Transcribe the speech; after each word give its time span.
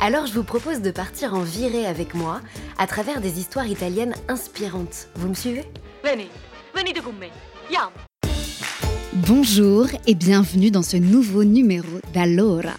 Alors 0.00 0.26
je 0.26 0.32
vous 0.32 0.44
propose 0.44 0.80
de 0.80 0.92
partir 0.92 1.34
en 1.34 1.42
virée 1.42 1.84
avec 1.84 2.14
moi 2.14 2.40
à 2.78 2.86
travers 2.86 3.20
des 3.20 3.40
histoires 3.40 3.66
italiennes 3.66 4.14
inspirantes. 4.28 5.08
Vous 5.16 5.28
me 5.28 5.34
suivez? 5.34 5.64
Venite, 6.04 6.30
venite 6.72 7.02
con 7.02 7.14
me. 7.14 7.26
Andiamo. 7.66 7.90
Bonjour 9.26 9.88
et 10.06 10.14
bienvenue 10.14 10.70
dans 10.70 10.84
ce 10.84 10.96
nouveau 10.96 11.42
numéro 11.42 11.88
d'Allora. 12.14 12.76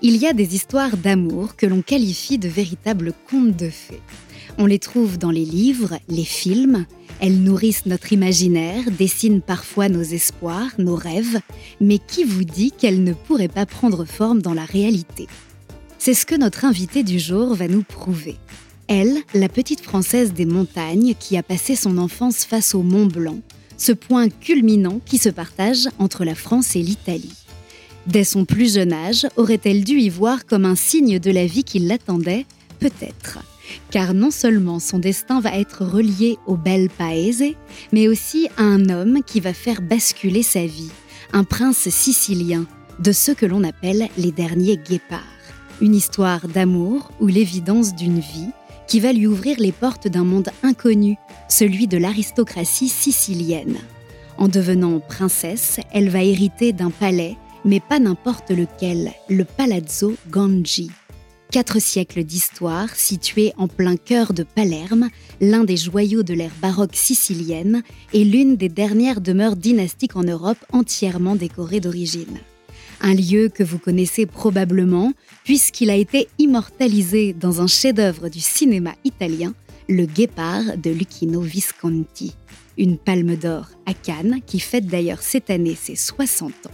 Il 0.00 0.16
y 0.16 0.26
a 0.26 0.32
des 0.32 0.54
histoires 0.54 0.96
d'amour 0.96 1.54
que 1.54 1.66
l'on 1.66 1.82
qualifie 1.82 2.38
de 2.38 2.48
véritables 2.48 3.12
contes 3.30 3.56
de 3.56 3.68
fées. 3.68 4.00
On 4.56 4.64
les 4.64 4.78
trouve 4.78 5.18
dans 5.18 5.30
les 5.30 5.44
livres, 5.44 5.98
les 6.08 6.24
films, 6.24 6.86
elles 7.20 7.42
nourrissent 7.42 7.84
notre 7.84 8.14
imaginaire, 8.14 8.90
dessinent 8.90 9.42
parfois 9.42 9.90
nos 9.90 10.02
espoirs, 10.02 10.70
nos 10.78 10.96
rêves, 10.96 11.40
mais 11.80 11.98
qui 11.98 12.24
vous 12.24 12.44
dit 12.44 12.72
qu'elles 12.72 13.04
ne 13.04 13.12
pourraient 13.12 13.48
pas 13.48 13.66
prendre 13.66 14.06
forme 14.06 14.40
dans 14.40 14.54
la 14.54 14.64
réalité? 14.64 15.26
C'est 16.04 16.12
ce 16.12 16.26
que 16.26 16.34
notre 16.34 16.66
invitée 16.66 17.02
du 17.02 17.18
jour 17.18 17.54
va 17.54 17.66
nous 17.66 17.82
prouver. 17.82 18.36
Elle, 18.88 19.16
la 19.32 19.48
petite 19.48 19.80
Française 19.80 20.34
des 20.34 20.44
montagnes 20.44 21.14
qui 21.18 21.38
a 21.38 21.42
passé 21.42 21.76
son 21.76 21.96
enfance 21.96 22.44
face 22.44 22.74
au 22.74 22.82
Mont 22.82 23.06
Blanc, 23.06 23.38
ce 23.78 23.92
point 23.92 24.28
culminant 24.28 25.00
qui 25.06 25.16
se 25.16 25.30
partage 25.30 25.88
entre 25.98 26.26
la 26.26 26.34
France 26.34 26.76
et 26.76 26.82
l'Italie. 26.82 27.32
Dès 28.06 28.24
son 28.24 28.44
plus 28.44 28.74
jeune 28.74 28.92
âge, 28.92 29.26
aurait-elle 29.36 29.82
dû 29.82 29.98
y 29.98 30.10
voir 30.10 30.44
comme 30.44 30.66
un 30.66 30.76
signe 30.76 31.18
de 31.18 31.30
la 31.30 31.46
vie 31.46 31.64
qui 31.64 31.78
l'attendait? 31.78 32.44
Peut-être. 32.80 33.38
Car 33.90 34.12
non 34.12 34.30
seulement 34.30 34.80
son 34.80 34.98
destin 34.98 35.40
va 35.40 35.56
être 35.56 35.86
relié 35.86 36.36
au 36.46 36.58
bel 36.58 36.90
paese, 36.90 37.54
mais 37.92 38.08
aussi 38.08 38.48
à 38.58 38.62
un 38.62 38.90
homme 38.90 39.20
qui 39.26 39.40
va 39.40 39.54
faire 39.54 39.80
basculer 39.80 40.42
sa 40.42 40.66
vie, 40.66 40.90
un 41.32 41.44
prince 41.44 41.88
sicilien, 41.88 42.66
de 42.98 43.10
ceux 43.10 43.32
que 43.32 43.46
l'on 43.46 43.64
appelle 43.64 44.10
les 44.18 44.32
derniers 44.32 44.76
guépards. 44.76 45.33
Une 45.84 45.94
histoire 45.94 46.48
d'amour 46.48 47.10
ou 47.20 47.26
l'évidence 47.26 47.94
d'une 47.94 48.18
vie 48.18 48.48
qui 48.88 49.00
va 49.00 49.12
lui 49.12 49.26
ouvrir 49.26 49.58
les 49.60 49.70
portes 49.70 50.08
d'un 50.08 50.24
monde 50.24 50.48
inconnu, 50.62 51.16
celui 51.50 51.86
de 51.88 51.98
l'aristocratie 51.98 52.88
sicilienne. 52.88 53.76
En 54.38 54.48
devenant 54.48 54.98
princesse, 54.98 55.80
elle 55.92 56.08
va 56.08 56.22
hériter 56.22 56.72
d'un 56.72 56.88
palais, 56.88 57.36
mais 57.66 57.80
pas 57.80 57.98
n'importe 57.98 58.50
lequel, 58.50 59.12
le 59.28 59.44
Palazzo 59.44 60.14
Ganji. 60.30 60.90
Quatre 61.50 61.82
siècles 61.82 62.24
d'histoire, 62.24 62.88
situé 62.96 63.52
en 63.58 63.68
plein 63.68 63.96
cœur 63.96 64.32
de 64.32 64.42
Palerme, 64.42 65.10
l'un 65.42 65.64
des 65.64 65.76
joyaux 65.76 66.22
de 66.22 66.32
l'ère 66.32 66.56
baroque 66.62 66.96
sicilienne 66.96 67.82
et 68.14 68.24
l'une 68.24 68.56
des 68.56 68.70
dernières 68.70 69.20
demeures 69.20 69.56
dynastiques 69.56 70.16
en 70.16 70.24
Europe 70.24 70.64
entièrement 70.72 71.36
décorées 71.36 71.80
d'origine. 71.80 72.38
Un 73.06 73.12
lieu 73.12 73.50
que 73.50 73.62
vous 73.62 73.78
connaissez 73.78 74.24
probablement, 74.24 75.12
puisqu'il 75.44 75.90
a 75.90 75.94
été 75.94 76.26
immortalisé 76.38 77.34
dans 77.34 77.60
un 77.60 77.66
chef-d'œuvre 77.66 78.30
du 78.30 78.40
cinéma 78.40 78.94
italien, 79.04 79.52
Le 79.90 80.06
Guépard 80.06 80.78
de 80.78 80.88
Lucchino 80.88 81.42
Visconti. 81.42 82.34
Une 82.78 82.96
palme 82.96 83.36
d'or 83.36 83.66
à 83.84 83.92
Cannes 83.92 84.40
qui 84.46 84.58
fête 84.58 84.86
d'ailleurs 84.86 85.20
cette 85.20 85.50
année 85.50 85.74
ses 85.74 85.96
60 85.96 86.50
ans. 86.50 86.70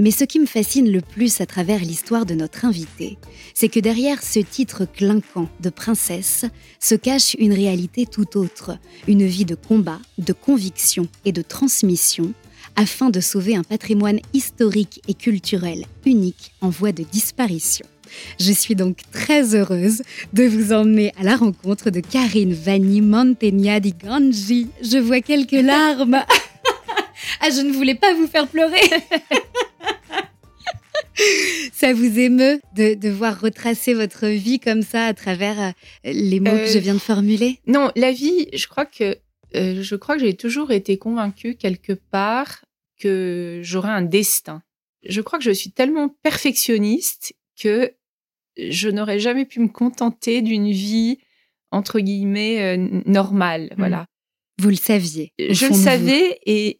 Mais 0.00 0.10
ce 0.10 0.24
qui 0.24 0.40
me 0.40 0.46
fascine 0.46 0.90
le 0.90 1.02
plus 1.02 1.40
à 1.40 1.46
travers 1.46 1.82
l'histoire 1.82 2.26
de 2.26 2.34
notre 2.34 2.64
invitée, 2.64 3.16
c'est 3.54 3.68
que 3.68 3.78
derrière 3.78 4.24
ce 4.24 4.40
titre 4.40 4.86
clinquant 4.92 5.48
de 5.60 5.70
princesse 5.70 6.46
se 6.80 6.96
cache 6.96 7.36
une 7.38 7.52
réalité 7.52 8.06
tout 8.06 8.36
autre, 8.36 8.76
une 9.06 9.24
vie 9.24 9.44
de 9.44 9.54
combat, 9.54 10.00
de 10.18 10.32
conviction 10.32 11.06
et 11.24 11.30
de 11.30 11.42
transmission, 11.42 12.32
afin 12.76 13.10
de 13.10 13.20
sauver 13.20 13.56
un 13.56 13.62
patrimoine 13.62 14.20
historique 14.32 15.00
et 15.08 15.14
culturel 15.14 15.84
unique 16.06 16.52
en 16.60 16.68
voie 16.68 16.92
de 16.92 17.02
disparition. 17.02 17.86
Je 18.40 18.52
suis 18.52 18.74
donc 18.74 18.98
très 19.12 19.54
heureuse 19.54 20.02
de 20.32 20.44
vous 20.44 20.72
emmener 20.72 21.12
à 21.20 21.24
la 21.24 21.36
rencontre 21.36 21.90
de 21.90 22.00
Karine 22.00 22.54
Vanni 22.54 23.00
Mantegna 23.02 23.80
di 23.80 23.92
Ganji. 23.92 24.68
Je 24.82 24.98
vois 24.98 25.20
quelques 25.20 25.52
larmes. 25.52 26.14
ah, 27.40 27.50
je 27.50 27.60
ne 27.60 27.72
voulais 27.72 27.94
pas 27.94 28.14
vous 28.14 28.26
faire 28.26 28.48
pleurer. 28.48 28.80
Ça 31.72 31.92
vous 31.92 32.18
émeut 32.18 32.60
de, 32.76 32.94
de 32.94 33.08
voir 33.08 33.40
retracer 33.40 33.92
votre 33.92 34.26
vie 34.26 34.60
comme 34.60 34.82
ça 34.82 35.06
à 35.06 35.14
travers 35.14 35.58
euh, 35.60 35.70
les 36.04 36.38
mots 36.38 36.50
que 36.50 36.68
Euh, 36.68 36.72
je 36.72 36.78
viens 36.78 36.94
de 36.94 37.00
formuler? 37.00 37.58
Non, 37.66 37.90
la 37.96 38.12
vie, 38.12 38.46
je 38.54 38.66
crois 38.68 38.86
que 38.86 39.16
euh, 39.54 39.82
je 39.82 39.96
crois 39.96 40.16
que 40.16 40.22
j'ai 40.22 40.34
toujours 40.36 40.72
été 40.72 40.98
convaincue 40.98 41.54
quelque 41.56 41.92
part 41.92 42.64
que 43.00 43.60
j'aurais 43.62 43.90
un 43.90 44.02
destin. 44.02 44.62
Je 45.04 45.20
crois 45.20 45.38
que 45.38 45.44
je 45.44 45.50
suis 45.52 45.70
tellement 45.70 46.08
perfectionniste 46.22 47.34
que 47.60 47.92
je 48.58 48.88
n'aurais 48.88 49.20
jamais 49.20 49.44
pu 49.44 49.60
me 49.60 49.68
contenter 49.68 50.42
d'une 50.42 50.70
vie 50.70 51.18
entre 51.70 52.00
guillemets 52.00 52.76
euh, 52.76 52.88
normale. 53.06 53.72
Voilà. 53.78 54.06
Vous 54.60 54.70
le 54.70 54.74
saviez. 54.76 55.32
Je 55.38 55.66
le 55.66 55.74
savais 55.74 56.38
et, 56.44 56.76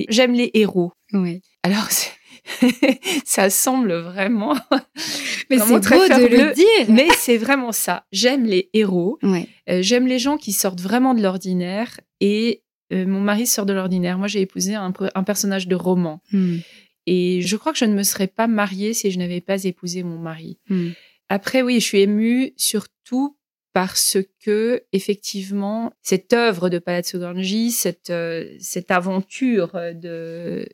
et 0.00 0.06
j'aime 0.10 0.32
les 0.34 0.50
héros. 0.54 0.92
Oui. 1.14 1.40
Alors 1.62 1.90
c'est- 1.90 2.10
ça 3.24 3.50
semble 3.50 3.92
vraiment, 3.94 4.54
Mais 5.50 5.58
c'est 5.58 5.66
beau 5.66 5.78
de 5.78 6.26
le 6.28 6.52
dire. 6.54 6.86
mais 6.88 7.08
c'est 7.18 7.36
vraiment 7.36 7.72
ça. 7.72 8.06
J'aime 8.12 8.44
les 8.44 8.70
héros. 8.72 9.18
Ouais. 9.22 9.46
Euh, 9.68 9.82
J'aime 9.82 10.06
les 10.06 10.18
gens 10.18 10.36
qui 10.36 10.52
sortent 10.52 10.80
vraiment 10.80 11.14
de 11.14 11.22
l'ordinaire 11.22 12.00
et 12.20 12.62
euh, 12.92 13.06
mon 13.06 13.20
mari 13.20 13.46
sort 13.46 13.66
de 13.66 13.72
l'ordinaire. 13.72 14.18
Moi, 14.18 14.28
j'ai 14.28 14.40
épousé 14.40 14.74
un, 14.74 14.90
pe- 14.92 15.10
un 15.14 15.22
personnage 15.24 15.68
de 15.68 15.74
roman 15.74 16.20
Hmm. 16.32 16.58
et 17.06 17.40
je 17.42 17.56
crois 17.56 17.72
que 17.72 17.78
je 17.78 17.84
ne 17.86 17.94
me 17.94 18.02
serais 18.02 18.26
pas 18.28 18.46
mariée 18.46 18.94
si 18.94 19.10
je 19.10 19.18
n'avais 19.18 19.40
pas 19.40 19.64
épousé 19.64 20.02
mon 20.02 20.18
mari. 20.18 20.58
Hmm. 20.68 20.90
Après, 21.28 21.62
oui, 21.62 21.80
je 21.80 21.84
suis 21.84 22.00
émue 22.00 22.52
surtout 22.56 23.36
parce 23.72 24.18
que 24.44 24.84
effectivement, 24.92 25.92
cette 26.02 26.32
œuvre 26.32 26.68
de 26.68 26.78
Palazzo 26.78 27.18
Ganji, 27.18 27.70
cette 27.72 28.10
euh, 28.10 28.54
cette 28.60 28.90
aventure 28.90 29.72
de 29.94 30.66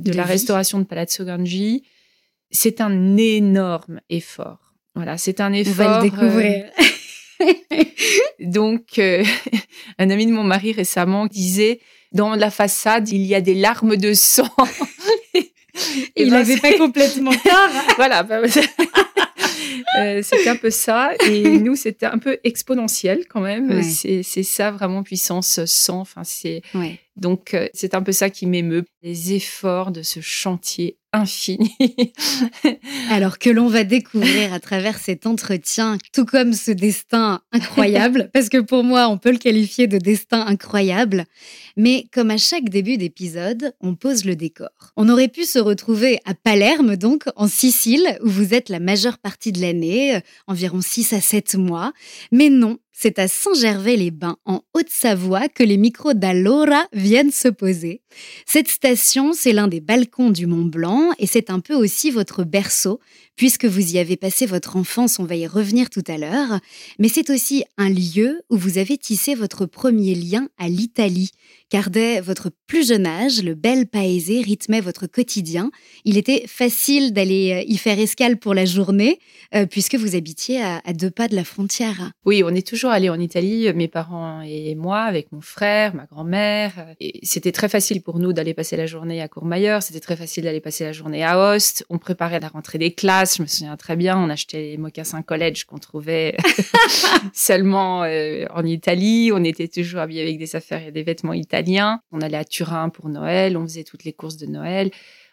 de 0.00 0.10
De 0.10 0.16
la 0.16 0.24
vie. 0.24 0.30
restauration 0.32 0.78
de 0.78 0.84
Palazzo 0.84 1.24
Ganji, 1.24 1.84
c'est 2.50 2.80
un 2.80 3.16
énorme 3.16 4.00
effort. 4.10 4.74
Voilà, 4.94 5.18
c'est 5.18 5.40
un 5.40 5.50
On 5.52 5.54
effort. 5.54 5.74
va 5.74 5.84
le 5.86 5.94
euh, 5.98 6.10
découvrir. 6.10 6.64
donc, 8.40 8.98
euh, 8.98 9.24
un 9.98 10.10
ami 10.10 10.26
de 10.26 10.32
mon 10.32 10.44
mari 10.44 10.72
récemment 10.72 11.26
disait 11.26 11.80
dans 12.12 12.34
la 12.34 12.50
façade, 12.50 13.08
il 13.10 13.22
y 13.22 13.34
a 13.34 13.40
des 13.40 13.54
larmes 13.54 13.96
de 13.96 14.12
sang. 14.14 14.48
Et 16.16 16.22
Il 16.24 16.30
n'avait 16.30 16.54
c'est- 16.56 16.60
pas 16.60 16.72
complètement 16.78 17.32
tort. 17.44 17.70
voilà, 17.96 18.22
bah, 18.22 18.40
euh, 19.98 20.20
c'était 20.22 20.48
un 20.48 20.56
peu 20.56 20.70
ça. 20.70 21.12
Et 21.26 21.42
nous, 21.58 21.76
c'était 21.76 22.06
un 22.06 22.18
peu 22.18 22.38
exponentiel 22.44 23.26
quand 23.28 23.40
même. 23.40 23.68
Ouais. 23.70 23.82
C'est 23.82 24.22
c'est 24.22 24.42
ça 24.42 24.70
vraiment 24.70 25.02
puissance 25.02 25.64
100. 25.64 26.00
Enfin, 26.00 26.22
c'est 26.24 26.62
Ouais. 26.74 26.98
donc 27.16 27.54
euh, 27.54 27.68
c'est 27.74 27.94
un 27.94 28.02
peu 28.02 28.12
ça 28.12 28.30
qui 28.30 28.46
m'émeut. 28.46 28.84
Les 29.02 29.34
efforts 29.34 29.90
de 29.90 30.02
ce 30.02 30.20
chantier 30.20 30.96
infini. 31.12 31.76
Alors 33.10 33.38
que 33.38 33.50
l'on 33.50 33.68
va 33.68 33.84
découvrir 33.84 34.52
à 34.52 34.60
travers 34.60 34.98
cet 34.98 35.26
entretien, 35.26 35.98
tout 36.12 36.24
comme 36.24 36.52
ce 36.52 36.70
destin 36.70 37.40
incroyable, 37.52 38.30
parce 38.34 38.48
que 38.48 38.58
pour 38.58 38.84
moi, 38.84 39.08
on 39.08 39.18
peut 39.18 39.32
le 39.32 39.38
qualifier 39.38 39.86
de 39.86 39.98
destin 39.98 40.40
incroyable, 40.46 41.24
mais 41.76 42.06
comme 42.12 42.30
à 42.30 42.38
chaque 42.38 42.68
début 42.68 42.96
d'épisode, 42.96 43.72
on 43.80 43.94
pose 43.94 44.24
le 44.24 44.36
décor. 44.36 44.68
On 44.96 45.08
aurait 45.08 45.28
pu 45.28 45.44
se 45.44 45.58
retrouver 45.58 46.20
à 46.24 46.34
Palerme, 46.34 46.96
donc 46.96 47.24
en 47.36 47.48
Sicile, 47.48 48.18
où 48.22 48.28
vous 48.28 48.54
êtes 48.54 48.68
la 48.68 48.80
majeure 48.80 49.18
partie 49.18 49.52
de 49.52 49.60
l'année, 49.60 50.16
euh, 50.16 50.20
environ 50.46 50.80
6 50.80 51.12
à 51.12 51.20
7 51.20 51.56
mois, 51.56 51.92
mais 52.32 52.50
non, 52.50 52.78
c'est 52.92 53.18
à 53.18 53.28
Saint-Gervais-les-Bains, 53.28 54.36
en 54.44 54.62
Haute-Savoie, 54.74 55.48
que 55.48 55.62
les 55.62 55.76
micros 55.76 56.14
d'Allora 56.14 56.86
viennent 56.92 57.30
se 57.30 57.48
poser. 57.48 58.02
Cette 58.46 58.68
station, 58.68 59.32
c'est 59.32 59.52
l'un 59.52 59.68
des 59.68 59.80
balcons 59.80 60.30
du 60.30 60.46
Mont 60.46 60.64
Blanc 60.64 61.10
et 61.18 61.26
c'est 61.26 61.50
un 61.50 61.60
peu 61.60 61.74
aussi 61.74 62.10
votre 62.10 62.44
berceau, 62.44 63.00
puisque 63.36 63.64
vous 63.64 63.94
y 63.94 63.98
avez 63.98 64.16
passé 64.16 64.44
votre 64.44 64.76
enfance, 64.76 65.18
on 65.18 65.24
va 65.24 65.36
y 65.36 65.46
revenir 65.46 65.88
tout 65.88 66.04
à 66.08 66.18
l'heure. 66.18 66.60
Mais 66.98 67.08
c'est 67.08 67.30
aussi 67.30 67.64
un 67.78 67.88
lieu 67.88 68.42
où 68.50 68.56
vous 68.56 68.78
avez 68.78 68.98
tissé 68.98 69.34
votre 69.34 69.66
premier 69.66 70.14
lien 70.14 70.48
à 70.58 70.68
l'Italie, 70.68 71.30
car 71.70 71.90
dès 71.90 72.20
votre 72.20 72.50
plus 72.66 72.88
jeune 72.88 73.06
âge, 73.06 73.42
le 73.42 73.54
bel 73.54 73.86
paésé 73.86 74.42
rythmait 74.42 74.80
votre 74.80 75.06
quotidien. 75.06 75.70
Il 76.04 76.18
était 76.18 76.44
facile 76.46 77.12
d'aller 77.12 77.64
y 77.66 77.76
faire 77.78 77.98
escale 77.98 78.38
pour 78.38 78.54
la 78.54 78.64
journée, 78.64 79.18
puisque 79.70 79.94
vous 79.94 80.16
habitiez 80.16 80.62
à, 80.62 80.80
deux 80.92 81.10
pas 81.10 81.28
de 81.28 81.36
la 81.36 81.44
frontière. 81.44 82.12
Oui, 82.24 82.42
on 82.44 82.54
est 82.54 82.66
toujours 82.66 82.90
allé 82.90 83.08
en 83.08 83.18
Italie, 83.18 83.72
mes 83.72 83.88
parents 83.88 84.42
et 84.42 84.74
moi, 84.74 85.02
avec 85.02 85.32
mon 85.32 85.40
frère, 85.40 85.94
ma 85.94 86.06
grand-mère. 86.06 86.72
C'était 87.22 87.52
très 87.52 87.68
facile 87.68 88.02
pour 88.02 88.18
nous 88.18 88.32
d'aller 88.32 88.54
passer 88.54 88.76
la 88.76 88.86
journée 88.86 89.20
à 89.20 89.28
Courmayeur, 89.28 89.82
c'était 89.82 90.00
très 90.00 90.16
facile 90.16 90.44
d'aller 90.44 90.60
passer 90.60 90.84
la 90.84 90.92
journée 90.92 91.24
à 91.24 91.38
Host. 91.38 91.84
On 91.88 91.98
préparait 91.98 92.40
la 92.40 92.48
rentrée 92.48 92.78
des 92.78 92.92
classes, 92.92 93.36
je 93.36 93.42
me 93.42 93.46
souviens 93.46 93.76
très 93.76 93.96
bien, 93.96 94.18
on 94.18 94.28
achetait 94.28 94.62
les 94.62 94.76
mocassins 94.76 95.22
college 95.22 95.64
qu'on 95.64 95.78
trouvait 95.78 96.36
seulement 97.32 98.02
euh, 98.04 98.46
en 98.54 98.64
Italie. 98.64 99.30
On 99.32 99.44
était 99.44 99.68
toujours 99.68 100.00
habillés 100.00 100.22
avec 100.22 100.38
des 100.38 100.56
affaires 100.56 100.86
et 100.86 100.92
des 100.92 101.02
vêtements 101.02 101.32
italiens. 101.32 101.59
On 102.12 102.20
allait 102.20 102.36
à 102.36 102.44
Turin 102.44 102.88
pour 102.88 103.08
Noël, 103.08 103.56
on 103.56 103.62
faisait 103.62 103.84
toutes 103.84 104.04
les 104.04 104.12
courses 104.12 104.36
de 104.36 104.46
Noël. 104.46 104.90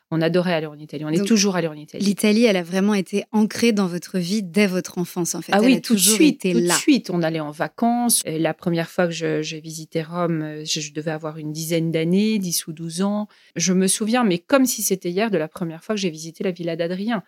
On 0.10 0.22
adorait 0.22 0.54
aller 0.54 0.68
en 0.68 0.78
Italie. 0.80 1.04
On 1.04 1.10
est 1.10 1.26
toujours 1.26 1.58
allé 1.58 1.68
en 1.68 1.74
Italie. 1.74 2.06
L'Italie, 2.06 2.46
elle 2.46 2.56
a 2.56 2.64
vraiment 2.64 2.94
été 2.94 3.26
ancrée 3.34 3.74
dans 3.74 3.88
votre 3.88 4.18
vie 4.20 4.42
dès 4.42 4.66
votre 4.66 4.98
enfance, 5.00 5.36
en 5.36 5.42
fait. 5.42 5.52
Ah 5.54 5.60
elle 5.62 5.66
oui, 5.66 5.76
a 5.76 5.82
tout 5.82 5.96
de 5.96 6.00
suite. 6.00 6.46
été 6.46 6.54
tout 6.54 6.60
là. 6.66 6.74
de 6.76 6.80
suite, 6.80 7.10
on 7.10 7.22
allait 7.22 7.42
en 7.42 7.52
vacances. 7.52 8.22
Et 8.26 8.40
la 8.40 8.54
première 8.54 8.90
fois 8.90 9.08
que 9.08 9.14
je- 9.14 9.42
j'ai 9.42 9.60
visité 9.60 10.02
Rome, 10.04 10.42
euh, 10.42 10.64
je, 10.66 10.80
je 10.80 10.94
devais 10.94 11.12
avoir 11.12 11.38
une 11.38 11.52
dizaine 11.52 11.92
d'années, 11.92 12.40
10 12.40 12.68
ou 12.68 12.72
12 12.74 13.02
ans. 13.02 13.28
Je 13.58 13.74
me 13.74 13.88
souviens, 13.88 14.24
mais 14.24 14.38
comme 14.38 14.66
si 14.66 14.82
c'était 14.82 15.10
hier, 15.12 15.30
de 15.30 15.38
la 15.38 15.50
première 15.50 15.84
fois 15.84 15.96
que 15.96 16.00
j'ai 16.02 16.10
visité 16.10 16.44
la 16.44 16.52
villa 16.52 16.76
d'Adrien. 16.78 17.24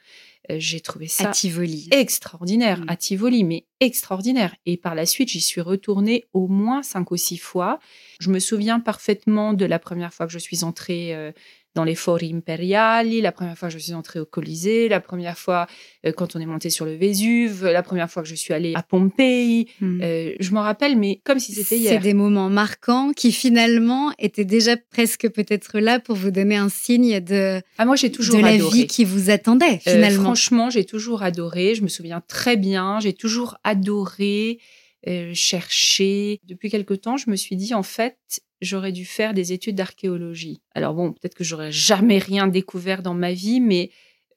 Euh, 0.49 0.55
J'ai 0.57 0.79
trouvé 0.79 1.07
ça 1.07 1.29
À 1.29 1.31
Tivoli. 1.33 1.89
extraordinaire 1.91 2.79
Mm. 2.79 2.85
à 2.87 2.95
Tivoli, 2.95 3.43
mais 3.43 3.65
extraordinaire. 3.81 4.55
Et 4.65 4.77
par 4.77 4.95
la 4.95 5.05
suite, 5.05 5.29
j'y 5.29 5.41
suis 5.41 5.59
retournée 5.61 6.25
au 6.33 6.47
moins 6.47 6.81
cinq 6.81 7.11
ou 7.11 7.17
six 7.17 7.37
fois. 7.37 7.79
Je 8.21 8.29
me 8.29 8.39
souviens 8.39 8.79
parfaitement 8.79 9.53
de 9.53 9.65
la 9.65 9.79
première 9.79 10.13
fois 10.13 10.25
que 10.27 10.31
je 10.31 10.39
suis 10.39 10.63
entrée 10.63 11.13
euh, 11.13 11.31
dans 11.79 11.85
les 11.85 11.95
Fori 11.95 12.33
Imperiali, 12.35 13.21
la 13.21 13.31
première 13.31 13.57
fois 13.57 13.69
que 13.69 13.73
je 13.73 13.79
suis 13.79 13.93
entrée 13.93 14.19
au 14.19 14.25
Colisée, 14.25 14.89
la 14.89 14.99
première 14.99 15.37
fois 15.37 15.65
euh, 16.05 16.11
quand 16.11 16.35
on 16.35 16.39
est 16.41 16.45
monté 16.45 16.69
sur 16.69 16.83
le 16.83 16.93
Vésuve, 16.95 17.65
la 17.65 17.81
première 17.83 18.11
fois 18.11 18.21
que 18.21 18.27
je 18.27 18.35
suis 18.35 18.53
allée 18.53 18.73
à 18.75 18.83
Pompéi. 18.83 19.69
Hmm. 19.79 20.01
Euh, 20.03 20.33
je 20.41 20.51
m'en 20.51 20.59
rappelle, 20.61 20.97
mais 20.97 21.21
comme 21.23 21.39
si 21.39 21.53
c'était 21.53 21.77
C'est 21.77 21.79
hier. 21.79 22.01
des 22.01 22.13
moments 22.13 22.49
marquants 22.49 23.13
qui 23.15 23.31
finalement 23.31 24.11
étaient 24.19 24.43
déjà 24.43 24.75
presque 24.75 25.29
peut-être 25.29 25.79
là 25.79 26.01
pour 26.01 26.15
vous 26.17 26.31
donner 26.31 26.57
un 26.57 26.67
signe 26.67 27.21
de, 27.21 27.61
Ah, 27.77 27.85
moi, 27.85 27.95
j'ai 27.95 28.11
toujours 28.11 28.35
de 28.35 28.41
la 28.41 28.49
adoré. 28.49 28.79
vie 28.79 28.87
qui 28.87 29.05
vous 29.05 29.29
attendait 29.29 29.79
Euh, 29.87 29.91
finalement. 29.93 30.23
franchement, 30.23 30.69
j'ai 30.69 30.83
toujours 30.83 31.23
adoré. 31.23 31.75
Je 31.75 31.81
me 31.83 31.87
souviens 31.87 32.21
très 32.27 32.57
bien. 32.57 32.99
J'ai 32.99 33.13
toujours 33.13 33.55
adoré 33.63 34.59
euh, 35.07 35.31
chercher. 35.33 36.41
Depuis 36.43 36.69
quelque 36.69 36.93
temps, 36.93 37.15
je 37.15 37.29
me 37.29 37.37
suis 37.37 37.55
dit, 37.55 37.73
en 37.73 37.83
fait, 37.83 38.17
j'aurais 38.61 38.91
dû 38.91 39.05
faire 39.05 39.33
des 39.33 39.53
études 39.53 39.75
d'archéologie. 39.75 40.61
Alors 40.75 40.93
bon, 40.93 41.11
peut-être 41.13 41.35
que 41.35 41.43
j'aurais 41.43 41.71
jamais 41.71 42.17
rien 42.17 42.47
découvert 42.47 43.01
dans 43.03 43.13
ma 43.13 43.33
vie, 43.33 43.59
mais 43.61 43.89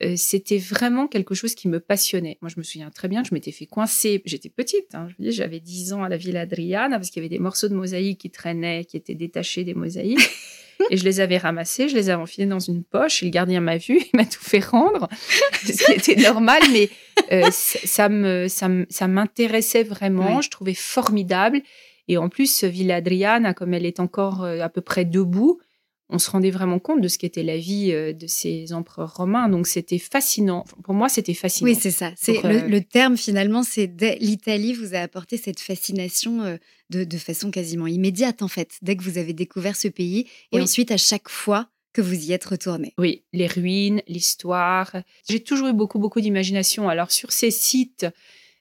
euh, 0.02 0.14
c'était 0.16 0.58
vraiment 0.58 1.06
quelque 1.06 1.34
chose 1.34 1.54
qui 1.54 1.68
me 1.68 1.78
passionnait. 1.80 2.38
Moi, 2.40 2.50
je 2.52 2.58
me 2.58 2.62
souviens 2.64 2.90
très 2.90 3.08
bien 3.08 3.22
je 3.24 3.32
m'étais 3.34 3.52
fait 3.52 3.66
coincer. 3.66 4.20
J'étais 4.24 4.48
petite, 4.48 4.94
hein, 4.94 5.08
j'avais 5.20 5.60
10 5.60 5.92
ans 5.92 6.02
à 6.02 6.08
la 6.08 6.16
Villa 6.16 6.40
Adriana 6.42 6.96
parce 6.98 7.10
qu'il 7.10 7.22
y 7.22 7.24
avait 7.26 7.34
des 7.34 7.38
morceaux 7.38 7.68
de 7.68 7.74
mosaïque 7.74 8.18
qui 8.20 8.30
traînaient, 8.30 8.84
qui 8.84 8.96
étaient 8.96 9.14
détachés 9.14 9.64
des 9.64 9.74
mosaïques. 9.74 10.18
Et 10.90 10.96
je 10.96 11.04
les 11.04 11.20
avais 11.20 11.38
ramassés, 11.38 11.88
je 11.88 11.94
les 11.94 12.08
avais 12.10 12.20
enfilés 12.20 12.46
dans 12.46 12.58
une 12.58 12.82
poche. 12.82 13.22
Et 13.22 13.26
le 13.26 13.30
gardien 13.30 13.60
m'a 13.60 13.76
vu, 13.76 13.98
il 14.12 14.16
m'a 14.16 14.24
tout 14.24 14.42
fait 14.42 14.58
rendre, 14.58 15.08
ce 15.64 15.84
qui 15.84 15.92
était 15.92 16.20
normal, 16.20 16.60
mais 16.72 16.88
euh, 17.30 17.48
ça, 17.52 18.08
me, 18.08 18.48
ça, 18.48 18.68
me- 18.68 18.86
ça 18.90 19.06
m'intéressait 19.06 19.84
vraiment. 19.84 20.36
Oui. 20.38 20.42
Je 20.42 20.50
trouvais 20.50 20.74
formidable. 20.74 21.62
Et 22.08 22.16
en 22.16 22.28
plus, 22.28 22.64
Villa 22.64 22.96
Adriana, 22.96 23.54
comme 23.54 23.74
elle 23.74 23.86
est 23.86 24.00
encore 24.00 24.42
euh, 24.44 24.60
à 24.60 24.68
peu 24.68 24.80
près 24.80 25.04
debout, 25.04 25.60
on 26.08 26.18
se 26.18 26.30
rendait 26.30 26.50
vraiment 26.50 26.78
compte 26.78 27.00
de 27.00 27.08
ce 27.08 27.16
qu'était 27.16 27.42
la 27.42 27.56
vie 27.56 27.90
euh, 27.92 28.12
de 28.12 28.26
ces 28.26 28.72
empereurs 28.74 29.14
romains. 29.14 29.48
Donc 29.48 29.66
c'était 29.66 29.98
fascinant. 29.98 30.64
Pour 30.84 30.94
moi, 30.94 31.08
c'était 31.08 31.32
fascinant. 31.32 31.70
Oui, 31.70 31.76
c'est 31.80 31.90
ça. 31.90 32.12
C'est 32.16 32.42
le, 32.42 32.64
euh, 32.64 32.68
le 32.68 32.80
terme 32.82 33.16
finalement, 33.16 33.62
c'est 33.62 33.90
l'Italie 34.20 34.74
vous 34.74 34.94
a 34.94 34.98
apporté 34.98 35.36
cette 35.38 35.60
fascination 35.60 36.58
de, 36.90 37.04
de 37.04 37.16
façon 37.18 37.50
quasiment 37.50 37.86
immédiate 37.86 38.42
en 38.42 38.48
fait, 38.48 38.72
dès 38.82 38.96
que 38.96 39.02
vous 39.02 39.16
avez 39.16 39.32
découvert 39.32 39.76
ce 39.76 39.88
pays 39.88 40.26
et 40.52 40.56
Oui. 40.56 40.62
ensuite 40.62 40.90
à 40.90 40.98
chaque 40.98 41.28
fois 41.30 41.68
que 41.94 42.00
vous 42.02 42.14
y 42.14 42.32
êtes 42.32 42.44
retourné. 42.44 42.94
Oui, 42.98 43.24
les 43.34 43.46
ruines, 43.46 44.00
l'histoire. 44.08 44.96
J'ai 45.28 45.40
toujours 45.42 45.68
eu 45.68 45.72
beaucoup, 45.74 45.98
beaucoup 45.98 46.20
d'imagination. 46.22 46.88
Alors, 46.88 47.10
sur 47.12 47.32
ces 47.32 47.50
sites, 47.50 48.06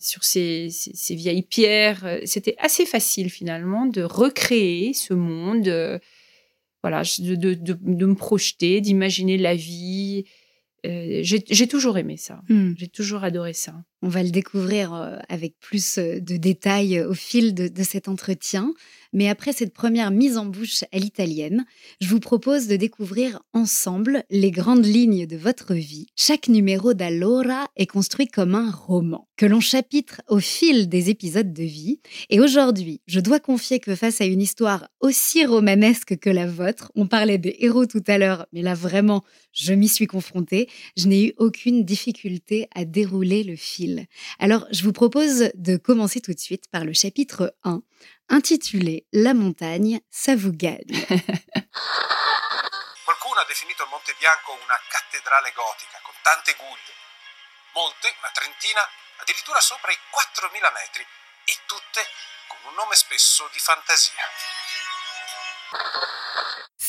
sur 0.01 0.23
ces, 0.23 0.69
ces- 0.69 0.93
ces 0.95 1.15
vieilles 1.15 1.43
pierres, 1.43 2.05
euh, 2.05 2.19
c'était 2.25 2.55
assez 2.59 2.85
facile 2.85 3.29
finalement 3.29 3.85
de 3.85 4.01
recréer 4.01 4.93
ce 4.93 5.13
monde, 5.13 5.67
euh, 5.67 5.99
voilà, 6.83 7.03
de, 7.19 7.35
de- 7.35 7.53
de- 7.53 7.77
de 7.79 8.05
me 8.05 8.15
projeter, 8.15 8.81
d'imaginer 8.81 9.37
la 9.37 9.55
vie. 9.55 10.25
Euh, 10.85 11.19
J'ai 11.21 11.43
j'ai 11.49 11.67
toujours 11.67 11.97
aimé 11.99 12.17
ça. 12.17 12.41
Hmm. 12.49 12.73
J'ai 12.77 12.87
toujours 12.87 13.23
adoré 13.23 13.53
ça. 13.53 13.75
On 14.03 14.09
va 14.09 14.23
le 14.23 14.31
découvrir 14.31 14.95
euh, 14.95 15.17
avec 15.29 15.59
plus 15.59 15.99
euh, 15.99 16.19
de 16.19 16.35
détails 16.35 16.97
euh, 16.97 17.09
au 17.09 17.13
fil 17.13 17.53
de, 17.53 17.83
cet 17.83 18.07
entretien. 18.07 18.73
Mais 19.13 19.29
après 19.29 19.53
cette 19.53 19.73
première 19.73 20.09
mise 20.09 20.37
en 20.37 20.45
bouche 20.45 20.83
à 20.91 20.97
l'italienne, 20.97 21.65
je 21.99 22.07
vous 22.07 22.19
propose 22.19 22.67
de 22.67 22.77
découvrir 22.77 23.41
ensemble 23.53 24.23
les 24.31 24.49
grandes 24.49 24.85
lignes 24.85 25.27
de 25.27 25.37
votre 25.37 25.73
vie. 25.73 26.07
Chaque 26.15 26.47
numéro 26.47 26.93
d'Allora 26.93 27.67
est 27.75 27.85
construit 27.85 28.27
comme 28.27 28.55
un 28.55 28.71
roman, 28.71 29.27
que 29.35 29.45
l'on 29.45 29.59
chapitre 29.59 30.21
au 30.29 30.39
fil 30.39 30.87
des 30.87 31.09
épisodes 31.09 31.51
de 31.51 31.63
vie. 31.63 31.99
Et 32.29 32.39
aujourd'hui, 32.39 33.01
je 33.05 33.19
dois 33.19 33.41
confier 33.41 33.79
que 33.79 33.95
face 33.95 34.21
à 34.21 34.25
une 34.25 34.41
histoire 34.41 34.87
aussi 35.01 35.45
romanesque 35.45 36.17
que 36.17 36.29
la 36.29 36.47
vôtre, 36.47 36.91
on 36.95 37.05
parlait 37.05 37.37
des 37.37 37.57
héros 37.59 37.85
tout 37.85 38.03
à 38.07 38.17
l'heure, 38.17 38.47
mais 38.53 38.61
là 38.61 38.73
vraiment, 38.73 39.23
je 39.51 39.73
m'y 39.73 39.89
suis 39.89 40.07
confrontée, 40.07 40.69
je 40.95 41.07
n'ai 41.07 41.27
eu 41.27 41.33
aucune 41.37 41.83
difficulté 41.83 42.67
à 42.73 42.85
dérouler 42.85 43.43
le 43.43 43.57
fil. 43.57 43.90
Alors, 44.39 44.65
je 44.71 44.83
vous 44.83 44.93
propose 44.93 45.51
de 45.53 45.77
commencer 45.77 46.21
tout 46.21 46.33
de 46.33 46.39
suite 46.39 46.69
par 46.71 46.83
le 46.83 46.93
chapitre 46.93 47.55
1, 47.63 47.81
intitulé 48.29 49.05
La 49.13 49.33
montagne, 49.33 50.01
ça 50.09 50.35
vous 50.35 50.51
gagne. 50.51 50.85
Qualcuno 53.05 53.39
ha 53.39 53.45
definito 53.45 53.83
il 53.83 53.89
Monte 53.89 54.15
Bianco 54.19 54.53
una 54.53 54.79
cattedrale 54.87 55.51
gotica 55.53 55.99
con 56.03 56.13
tante 56.21 56.55
guglie. 56.55 56.93
Molte, 57.73 58.13
una 58.19 58.31
trentina, 58.33 58.81
addirittura 59.17 59.59
sopra 59.59 59.91
i 59.91 59.97
4000 60.09 60.71
metri 60.71 61.05
e 61.45 61.53
tutte 61.65 62.01
con 62.47 62.59
un 62.69 62.75
nome 62.75 62.95
spesso 62.95 63.49
di 63.51 63.59
fantasia. 63.59 64.23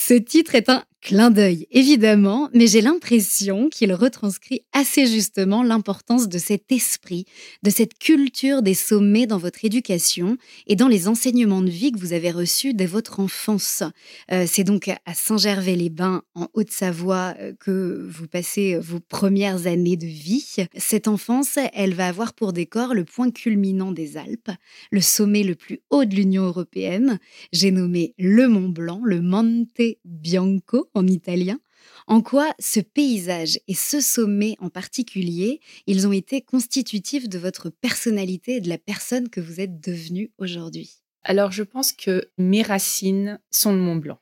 Ce 0.05 0.15
titre 0.15 0.57
est 0.57 0.69
un 0.69 0.83
clin 1.03 1.31
d'œil, 1.33 1.67
évidemment, 1.73 2.49
mais 2.55 2.69
j'ai 2.69 2.81
l'impression 2.81 3.69
qu'il 3.69 3.93
retranscrit 3.93 4.63
assez 4.73 5.07
justement 5.07 5.65
l'importance 5.65 6.29
de 6.29 6.39
cet 6.39 6.71
esprit, 6.71 7.27
de 7.65 7.71
cette 7.71 7.99
culture 7.99 8.63
des 8.63 8.75
sommets 8.75 9.27
dans 9.27 9.39
votre 9.39 9.65
éducation 9.65 10.37
et 10.69 10.77
dans 10.77 10.87
les 10.87 11.09
enseignements 11.09 11.61
de 11.61 11.71
vie 11.71 11.91
que 11.91 11.99
vous 11.99 12.13
avez 12.13 12.31
reçus 12.31 12.73
dès 12.73 12.87
votre 12.87 13.19
enfance. 13.19 13.83
Euh, 14.31 14.45
C'est 14.49 14.63
donc 14.63 14.89
à 14.89 15.15
Saint-Gervais-les-Bains, 15.15 16.23
en 16.37 16.47
Haute-Savoie, 16.55 17.35
euh, 17.41 17.53
que 17.59 18.07
vous 18.09 18.29
passez 18.29 18.79
vos 18.79 19.01
premières 19.01 19.67
années 19.67 19.97
de 19.97 20.07
vie. 20.07 20.55
Cette 20.77 21.09
enfance, 21.09 21.59
elle 21.75 21.95
va 21.95 22.07
avoir 22.07 22.33
pour 22.33 22.53
décor 22.53 22.95
le 22.95 23.05
point 23.05 23.33
culminant 23.33 23.91
des 23.91 24.17
Alpes, 24.17 24.53
le 24.93 25.01
sommet 25.01 25.43
le 25.43 25.57
plus 25.57 25.81
haut 25.91 26.05
de 26.05 26.15
l'Union 26.15 26.45
européenne, 26.45 27.19
j'ai 27.53 27.73
nommé 27.73 28.15
le 28.19 28.47
Mont 28.47 28.69
Blanc, 28.69 29.01
le 29.05 29.21
Monte 29.21 29.92
Bianco 30.05 30.91
en 30.95 31.07
italien. 31.07 31.59
En 32.07 32.21
quoi 32.21 32.53
ce 32.59 32.81
paysage 32.81 33.59
et 33.69 33.75
ce 33.75 34.01
sommet 34.01 34.57
en 34.61 34.71
particulier, 34.71 35.61
ils 35.87 36.07
ont 36.07 36.13
été 36.13 36.41
constitutifs 36.43 37.29
de 37.29 37.39
votre 37.39 37.71
personnalité 37.71 38.57
et 38.57 38.61
de 38.61 38.69
la 38.69 38.79
personne 38.79 39.29
que 39.29 39.41
vous 39.41 39.61
êtes 39.61 39.81
devenue 39.81 40.31
aujourd'hui? 40.39 41.03
Alors, 41.25 41.53
je 41.53 41.63
pense 41.63 41.93
que 41.93 42.31
mes 42.39 42.63
racines 42.63 43.41
sont 43.51 43.73
le 43.73 43.79
Mont 43.79 43.97
Blanc. 43.97 44.19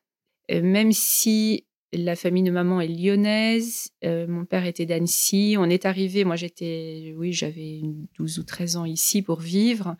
Euh, 0.50 0.62
même 0.62 0.92
si 0.92 1.66
la 1.92 2.14
famille 2.16 2.42
de 2.42 2.50
maman 2.50 2.80
est 2.80 2.88
lyonnaise, 2.88 3.90
euh, 4.04 4.26
mon 4.26 4.44
père 4.44 4.66
était 4.66 4.86
d'Annecy, 4.86 5.56
on 5.58 5.64
est 5.64 5.86
arrivé, 5.86 6.24
moi 6.24 6.36
j'étais, 6.36 7.14
oui, 7.16 7.32
j'avais 7.32 7.78
une 7.78 8.06
12 8.16 8.38
ou 8.38 8.44
13 8.44 8.76
ans 8.76 8.84
ici 8.84 9.22
pour 9.22 9.40
vivre. 9.40 9.96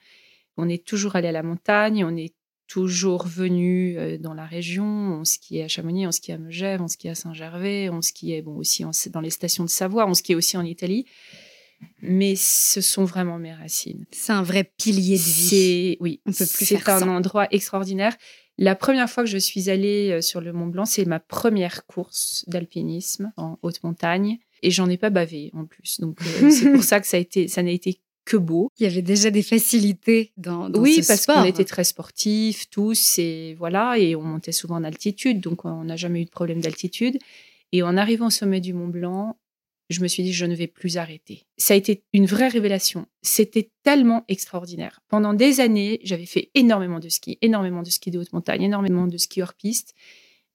On 0.56 0.68
est 0.68 0.84
toujours 0.84 1.16
allé 1.16 1.28
à 1.28 1.32
la 1.32 1.42
montagne, 1.42 2.04
on 2.04 2.16
est 2.16 2.34
toujours 2.70 3.26
venu 3.26 3.98
euh, 3.98 4.16
dans 4.16 4.32
la 4.34 4.46
région, 4.46 4.84
on 4.84 5.24
skiait 5.24 5.64
à 5.64 5.68
Chamonix, 5.68 6.06
on 6.06 6.12
skiait 6.12 6.34
à 6.34 6.38
Megève, 6.38 6.80
on 6.80 6.88
skiait 6.88 7.10
à 7.10 7.14
Saint-Gervais, 7.16 7.90
on 7.90 8.00
skiait 8.00 8.42
bon, 8.42 8.56
aussi 8.56 8.84
en- 8.84 8.92
dans 9.10 9.20
les 9.20 9.30
stations 9.30 9.64
de 9.64 9.68
Savoie, 9.70 10.06
on 10.06 10.14
skiait 10.14 10.36
aussi 10.36 10.56
en 10.56 10.64
Italie. 10.64 11.04
Mais 12.02 12.34
ce 12.36 12.80
sont 12.82 13.04
vraiment 13.04 13.38
mes 13.38 13.54
racines. 13.54 14.04
C'est 14.12 14.32
un 14.32 14.42
vrai 14.42 14.64
pilier 14.76 15.16
de 15.16 15.22
vie. 15.22 15.48
C'est 15.48 15.96
oui, 16.00 16.20
On 16.26 16.30
peut 16.30 16.46
plus 16.46 16.66
c'est 16.66 16.76
faire 16.76 16.88
un 16.96 17.00
sans. 17.00 17.08
endroit 17.08 17.48
extraordinaire. 17.50 18.14
La 18.58 18.74
première 18.74 19.08
fois 19.08 19.24
que 19.24 19.30
je 19.30 19.38
suis 19.38 19.70
allée 19.70 20.10
euh, 20.10 20.20
sur 20.20 20.40
le 20.42 20.52
Mont 20.52 20.66
Blanc, 20.66 20.84
c'est 20.84 21.06
ma 21.06 21.18
première 21.20 21.86
course 21.86 22.44
d'alpinisme 22.48 23.32
en 23.38 23.58
haute 23.62 23.82
montagne 23.82 24.38
et 24.62 24.70
j'en 24.70 24.90
ai 24.90 24.98
pas 24.98 25.08
bavé 25.10 25.50
en 25.54 25.64
plus. 25.64 26.00
Donc 26.00 26.18
euh, 26.20 26.50
c'est 26.50 26.70
pour 26.70 26.84
ça 26.84 27.00
que 27.00 27.06
ça 27.06 27.16
a 27.16 27.20
été 27.20 27.48
ça 27.48 27.62
n'a 27.62 27.70
été 27.70 28.00
que 28.24 28.36
beau. 28.36 28.70
Il 28.78 28.84
y 28.84 28.86
avait 28.86 29.02
déjà 29.02 29.30
des 29.30 29.42
facilités 29.42 30.32
dans, 30.36 30.68
dans 30.68 30.80
oui, 30.80 31.02
ce 31.02 31.08
parce 31.08 31.26
qu'on 31.26 31.44
était 31.44 31.64
très 31.64 31.84
sportifs 31.84 32.68
tous 32.70 33.18
et 33.18 33.54
voilà, 33.58 33.98
et 33.98 34.16
on 34.16 34.22
montait 34.22 34.52
souvent 34.52 34.76
en 34.76 34.84
altitude, 34.84 35.40
donc 35.40 35.64
on 35.64 35.84
n'a 35.84 35.96
jamais 35.96 36.22
eu 36.22 36.24
de 36.24 36.30
problème 36.30 36.60
d'altitude. 36.60 37.18
Et 37.72 37.82
en 37.82 37.96
arrivant 37.96 38.26
au 38.26 38.30
sommet 38.30 38.60
du 38.60 38.72
Mont 38.72 38.88
Blanc, 38.88 39.36
je 39.90 40.00
me 40.00 40.08
suis 40.08 40.22
dit 40.22 40.32
je 40.32 40.46
ne 40.46 40.54
vais 40.54 40.68
plus 40.68 40.96
arrêter. 40.96 41.46
Ça 41.58 41.74
a 41.74 41.76
été 41.76 42.04
une 42.12 42.26
vraie 42.26 42.48
révélation. 42.48 43.06
C'était 43.22 43.70
tellement 43.82 44.24
extraordinaire. 44.28 45.00
Pendant 45.08 45.34
des 45.34 45.60
années, 45.60 46.00
j'avais 46.04 46.26
fait 46.26 46.50
énormément 46.54 47.00
de 47.00 47.08
ski, 47.08 47.38
énormément 47.42 47.82
de 47.82 47.90
ski 47.90 48.10
de 48.10 48.18
haute 48.18 48.32
montagne, 48.32 48.62
énormément 48.62 49.06
de 49.06 49.18
ski 49.18 49.42
hors 49.42 49.54
piste, 49.54 49.94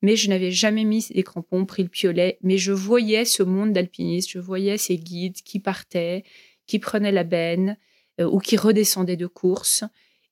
mais 0.01 0.15
je 0.15 0.29
n'avais 0.29 0.51
jamais 0.51 0.86
mis 0.86 1.05
les 1.12 1.24
crampons, 1.24 1.65
pris 1.65 1.84
le 1.84 1.89
piolet. 1.89 2.38
Mais 2.41 2.57
je 2.57 2.72
voyais 2.72 3.25
ce 3.25 3.43
monde 3.43 3.74
d'alpinistes, 3.74 4.29
je 4.31 4.39
voyais 4.39 4.77
ces 4.77 4.98
guides 4.98 5.41
qui 5.43 5.60
partaient, 5.60 6.24
qui 6.67 6.79
prenaient 6.79 7.12
la 7.12 7.24
benne 7.24 7.77
euh, 8.19 8.25
ou 8.25 8.39
qui 8.39 8.57
redescendaient 8.57 9.17
de 9.17 9.27
course 9.27 9.84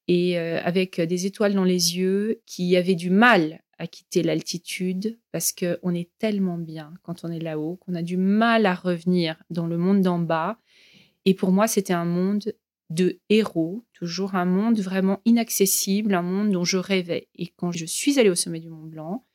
et 0.08 0.38
euh, 0.38 0.60
avec 0.64 1.00
des 1.00 1.26
étoiles 1.26 1.54
dans 1.54 1.64
les 1.64 1.98
yeux, 1.98 2.42
qui 2.46 2.76
avaient 2.76 2.96
du 2.96 3.10
mal 3.10 3.62
à 3.78 3.88
quitter 3.88 4.22
l'altitude 4.22 5.18
parce 5.32 5.52
qu'on 5.52 5.94
est 5.94 6.10
tellement 6.20 6.58
bien 6.58 6.94
quand 7.02 7.24
on 7.24 7.32
est 7.32 7.40
là-haut 7.40 7.78
qu'on 7.78 7.96
a 7.96 8.02
du 8.02 8.18
mal 8.18 8.66
à 8.66 8.76
revenir 8.76 9.42
dans 9.50 9.68
le 9.68 9.78
monde 9.78 10.02
d'en 10.02 10.20
bas. 10.20 10.60
Et 11.26 11.34
pour 11.34 11.52
moi, 11.52 11.68
c'était 11.68 11.94
un 11.94 12.06
monde 12.06 12.54
de 12.90 13.20
héros, 13.30 13.84
toujours 13.94 14.36
un 14.36 14.46
monde 14.46 14.80
vraiment 14.80 15.22
inaccessible, 15.26 16.14
un 16.14 16.22
monde 16.22 16.52
dont 16.52 16.66
je 16.66 16.78
rêvais. 16.78 17.30
Et 17.36 17.48
quand 17.48 17.72
je 17.72 17.86
suis 17.86 18.20
allée 18.20 18.30
au 18.30 18.36
sommet 18.36 18.60
du 18.60 18.70
Mont 18.70 18.86
Blanc, 18.86 19.26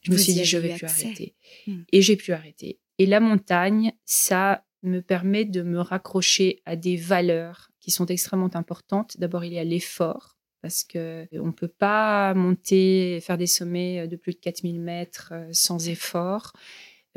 je 0.00 0.12
me 0.12 0.16
suis 0.16 0.32
dit, 0.32 0.44
je 0.44 0.58
vais 0.58 0.74
plus 0.74 0.86
arrêter. 0.86 1.34
Hmm. 1.66 1.82
Et 1.92 2.02
j'ai 2.02 2.16
pu 2.16 2.32
arrêter. 2.32 2.80
Et 2.98 3.06
la 3.06 3.20
montagne, 3.20 3.92
ça 4.04 4.64
me 4.82 5.00
permet 5.00 5.44
de 5.44 5.62
me 5.62 5.80
raccrocher 5.80 6.60
à 6.66 6.76
des 6.76 6.96
valeurs 6.96 7.70
qui 7.80 7.90
sont 7.90 8.06
extrêmement 8.06 8.50
importantes. 8.54 9.16
D'abord, 9.18 9.44
il 9.44 9.52
y 9.52 9.58
a 9.58 9.64
l'effort, 9.64 10.36
parce 10.60 10.84
que 10.84 11.26
on 11.32 11.46
ne 11.46 11.52
peut 11.52 11.68
pas 11.68 12.34
monter, 12.34 13.18
faire 13.20 13.38
des 13.38 13.46
sommets 13.48 14.06
de 14.08 14.16
plus 14.16 14.32
de 14.32 14.38
4000 14.38 14.80
mètres 14.80 15.30
euh, 15.32 15.48
sans 15.52 15.88
effort. 15.88 16.52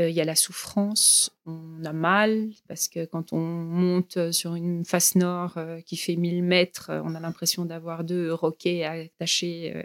Euh, 0.01 0.09
Il 0.09 0.15
y 0.15 0.19
a 0.21 0.25
la 0.25 0.35
souffrance, 0.35 1.31
on 1.45 1.85
a 1.85 1.93
mal, 1.93 2.49
parce 2.67 2.89
que 2.89 3.05
quand 3.05 3.31
on 3.31 3.39
monte 3.39 4.31
sur 4.33 4.55
une 4.55 4.83
face 4.83 5.15
nord 5.15 5.53
euh, 5.57 5.79
qui 5.81 5.95
fait 5.95 6.17
1000 6.17 6.43
mètres, 6.43 6.89
euh, 6.89 7.01
on 7.05 7.15
a 7.15 7.19
l'impression 7.21 7.63
d'avoir 7.63 8.03
deux 8.03 8.33
roquets 8.33 8.83
attachés 8.83 9.71
euh, 9.75 9.83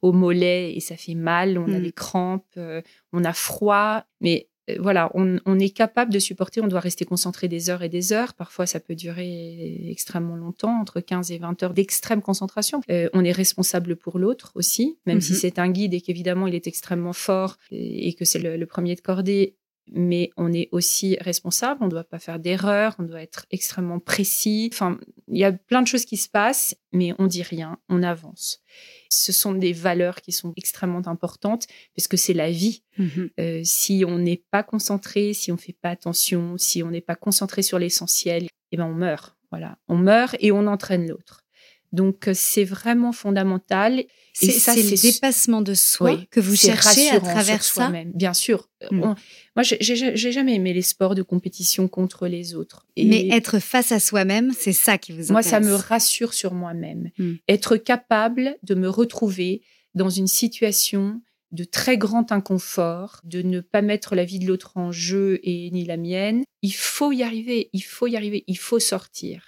au 0.00 0.12
mollet 0.12 0.74
et 0.74 0.80
ça 0.80 0.96
fait 0.96 1.14
mal, 1.14 1.58
on 1.58 1.70
a 1.74 1.78
Mm. 1.78 1.82
des 1.82 1.92
crampes, 1.92 2.46
euh, 2.56 2.80
on 3.12 3.22
a 3.24 3.32
froid, 3.34 4.04
mais 4.22 4.46
euh, 4.46 4.49
voilà, 4.78 5.10
on, 5.14 5.38
on 5.46 5.58
est 5.58 5.70
capable 5.70 6.12
de 6.12 6.18
supporter, 6.18 6.60
on 6.60 6.68
doit 6.68 6.80
rester 6.80 7.04
concentré 7.04 7.48
des 7.48 7.70
heures 7.70 7.82
et 7.82 7.88
des 7.88 8.12
heures. 8.12 8.34
Parfois, 8.34 8.66
ça 8.66 8.80
peut 8.80 8.94
durer 8.94 9.88
extrêmement 9.90 10.36
longtemps, 10.36 10.80
entre 10.80 11.00
15 11.00 11.30
et 11.32 11.38
20 11.38 11.62
heures 11.62 11.74
d'extrême 11.74 12.22
concentration. 12.22 12.80
Euh, 12.90 13.08
on 13.12 13.24
est 13.24 13.32
responsable 13.32 13.96
pour 13.96 14.18
l'autre 14.18 14.52
aussi, 14.54 14.98
même 15.06 15.20
si 15.20 15.32
Mhm. 15.32 15.38
c'est 15.38 15.58
un 15.58 15.68
guide 15.70 15.94
et 15.94 16.00
qu'évidemment, 16.00 16.46
il 16.46 16.54
est 16.54 16.66
extrêmement 16.66 17.12
fort 17.12 17.56
et, 17.70 18.08
et 18.08 18.14
que 18.14 18.24
c'est 18.24 18.38
le, 18.38 18.56
le 18.56 18.66
premier 18.66 18.94
de 18.94 19.00
cordée. 19.00 19.56
Mais 19.92 20.30
on 20.36 20.52
est 20.52 20.68
aussi 20.72 21.16
responsable, 21.20 21.82
on 21.82 21.86
ne 21.86 21.90
doit 21.90 22.04
pas 22.04 22.18
faire 22.18 22.38
d'erreurs, 22.38 22.94
on 22.98 23.02
doit 23.02 23.22
être 23.22 23.46
extrêmement 23.50 23.98
précis. 23.98 24.70
Enfin, 24.72 24.98
il 25.28 25.38
y 25.38 25.44
a 25.44 25.52
plein 25.52 25.82
de 25.82 25.86
choses 25.86 26.04
qui 26.04 26.16
se 26.16 26.28
passent, 26.28 26.76
mais 26.92 27.12
on 27.18 27.26
dit 27.26 27.42
rien, 27.42 27.78
on 27.88 28.02
avance. 28.02 28.62
Ce 29.08 29.32
sont 29.32 29.52
des 29.52 29.72
valeurs 29.72 30.20
qui 30.20 30.32
sont 30.32 30.52
extrêmement 30.56 31.06
importantes 31.06 31.66
parce 31.96 32.08
que 32.08 32.16
c'est 32.16 32.34
la 32.34 32.50
vie. 32.50 32.82
Mhm. 32.98 33.30
Euh, 33.40 33.60
si 33.64 34.04
on 34.06 34.18
n'est 34.18 34.44
pas 34.50 34.62
concentré, 34.62 35.34
si 35.34 35.50
on 35.50 35.56
fait 35.56 35.76
pas 35.80 35.90
attention, 35.90 36.56
si 36.56 36.82
on 36.82 36.90
n'est 36.90 37.00
pas 37.00 37.16
concentré 37.16 37.62
sur 37.62 37.78
l'essentiel, 37.78 38.46
eh 38.72 38.76
ben 38.76 38.86
on 38.86 38.94
meurt. 38.94 39.36
Voilà, 39.50 39.78
on 39.88 39.96
meurt 39.96 40.36
et 40.38 40.52
on 40.52 40.66
entraîne 40.68 41.08
l'autre. 41.08 41.44
Donc 41.92 42.28
euh, 42.28 42.32
c'est 42.34 42.64
vraiment 42.64 43.12
fondamental. 43.12 44.04
C'est 44.32 44.52
ça, 44.52 44.74
c'est 44.74 44.82
le 44.82 44.96
dépassement 45.12 45.60
de 45.60 45.74
soi 45.74 46.12
Oui, 46.14 46.28
que 46.30 46.38
vous 46.40 46.54
cherchez 46.54 47.10
à 47.10 47.18
travers 47.20 47.62
sur 47.62 47.74
ça. 47.74 47.82
soi-même. 47.82 48.12
Bien 48.14 48.32
sûr. 48.32 48.68
Euh, 48.84 48.88
Mm. 48.92 49.02
on- 49.02 49.14
moi, 49.56 49.62
j'ai- 49.64 50.14
jamais 50.32 50.54
aimé 50.54 50.72
les 50.72 50.82
sports 50.82 51.14
de 51.16 51.22
compétition 51.22 51.88
contre 51.88 52.28
les 52.28 52.54
autres. 52.54 52.86
Et 52.96 53.04
Mais 53.04 53.28
être 53.28 53.58
face 53.58 53.90
à 53.92 53.98
soi-même, 54.00 54.52
c'est 54.56 54.72
ça 54.72 54.98
qui 54.98 55.10
vous 55.12 55.16
intéresse. 55.18 55.30
moi, 55.32 55.42
ça 55.42 55.58
me 55.60 55.74
rassure 55.74 56.32
sur 56.32 56.54
moi-même. 56.54 57.10
Mm. 57.18 57.32
Être 57.48 57.76
capable 57.76 58.56
de 58.62 58.74
me 58.74 58.88
retrouver 58.88 59.62
dans 59.96 60.10
une 60.10 60.28
situation 60.28 61.20
de 61.50 61.64
très 61.64 61.98
grand 61.98 62.30
inconfort, 62.30 63.20
de 63.24 63.42
ne 63.42 63.58
pas 63.60 63.82
mettre 63.82 64.14
la 64.14 64.24
vie 64.24 64.38
de 64.38 64.46
l'autre 64.46 64.76
en 64.76 64.92
jeu 64.92 65.40
et 65.42 65.68
ni 65.72 65.84
la 65.84 65.96
mienne. 65.96 66.44
Il 66.62 66.72
faut 66.74 67.10
y 67.10 67.24
arriver, 67.24 67.70
il 67.72 67.80
faut 67.82 68.06
y 68.06 68.16
arriver, 68.16 68.44
il 68.46 68.56
faut 68.58 68.78
sortir. 68.78 69.46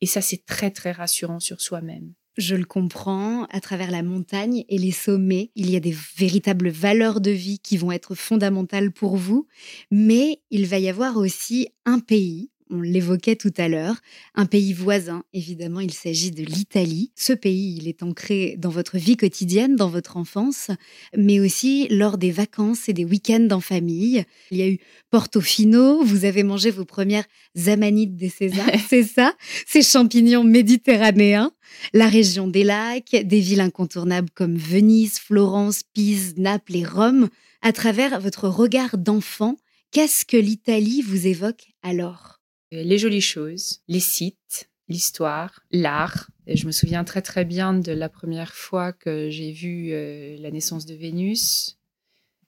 Et 0.00 0.06
ça, 0.06 0.20
c'est 0.20 0.44
très, 0.44 0.70
très 0.70 0.92
rassurant 0.92 1.40
sur 1.40 1.60
soi-même. 1.60 2.12
Je 2.36 2.54
le 2.54 2.66
comprends, 2.66 3.44
à 3.44 3.60
travers 3.60 3.90
la 3.90 4.02
montagne 4.02 4.64
et 4.68 4.76
les 4.76 4.92
sommets, 4.92 5.50
il 5.54 5.70
y 5.70 5.76
a 5.76 5.80
des 5.80 5.96
véritables 6.18 6.68
valeurs 6.68 7.22
de 7.22 7.30
vie 7.30 7.60
qui 7.60 7.78
vont 7.78 7.92
être 7.92 8.14
fondamentales 8.14 8.92
pour 8.92 9.16
vous, 9.16 9.46
mais 9.90 10.42
il 10.50 10.66
va 10.66 10.78
y 10.78 10.90
avoir 10.90 11.16
aussi 11.16 11.68
un 11.86 11.98
pays, 11.98 12.50
on 12.70 12.80
l'évoquait 12.80 13.36
tout 13.36 13.52
à 13.56 13.68
l'heure, 13.68 13.96
un 14.34 14.46
pays 14.46 14.72
voisin, 14.72 15.24
évidemment 15.32 15.80
il 15.80 15.92
s'agit 15.92 16.30
de 16.30 16.42
l'Italie. 16.42 17.12
Ce 17.14 17.32
pays, 17.32 17.76
il 17.76 17.88
est 17.88 18.02
ancré 18.02 18.56
dans 18.58 18.70
votre 18.70 18.98
vie 18.98 19.16
quotidienne, 19.16 19.76
dans 19.76 19.88
votre 19.88 20.16
enfance, 20.16 20.70
mais 21.16 21.40
aussi 21.40 21.88
lors 21.88 22.18
des 22.18 22.30
vacances 22.30 22.88
et 22.88 22.92
des 22.92 23.04
week-ends 23.04 23.48
en 23.50 23.60
famille. 23.60 24.24
Il 24.50 24.58
y 24.58 24.62
a 24.62 24.68
eu 24.68 24.78
Portofino, 25.10 26.02
vous 26.04 26.24
avez 26.24 26.42
mangé 26.42 26.70
vos 26.70 26.84
premières 26.84 27.26
amanites 27.66 28.16
des 28.16 28.28
Césars, 28.28 28.70
c'est 28.88 29.04
ça? 29.04 29.34
Ces 29.66 29.82
champignons 29.82 30.44
méditerranéens 30.44 31.52
la 31.92 32.08
région 32.08 32.48
des 32.48 32.64
lacs, 32.64 33.16
des 33.16 33.40
villes 33.40 33.60
incontournables 33.60 34.30
comme 34.30 34.56
Venise, 34.56 35.18
Florence, 35.18 35.82
Pise, 35.82 36.34
Naples 36.36 36.76
et 36.76 36.84
Rome. 36.84 37.28
À 37.62 37.72
travers 37.72 38.20
votre 38.20 38.48
regard 38.48 38.98
d'enfant, 38.98 39.56
qu'est-ce 39.90 40.24
que 40.24 40.36
l'Italie 40.36 41.02
vous 41.02 41.26
évoque 41.26 41.66
alors? 41.82 42.35
Les 42.72 42.98
jolies 42.98 43.20
choses, 43.20 43.80
les 43.88 44.00
sites, 44.00 44.70
l'histoire, 44.88 45.60
l'art. 45.70 46.30
Je 46.46 46.66
me 46.66 46.72
souviens 46.72 47.04
très 47.04 47.22
très 47.22 47.44
bien 47.44 47.74
de 47.74 47.92
la 47.92 48.08
première 48.08 48.54
fois 48.54 48.92
que 48.92 49.30
j'ai 49.30 49.52
vu 49.52 49.92
euh, 49.92 50.36
la 50.38 50.50
naissance 50.50 50.86
de 50.86 50.94
Vénus, 50.94 51.78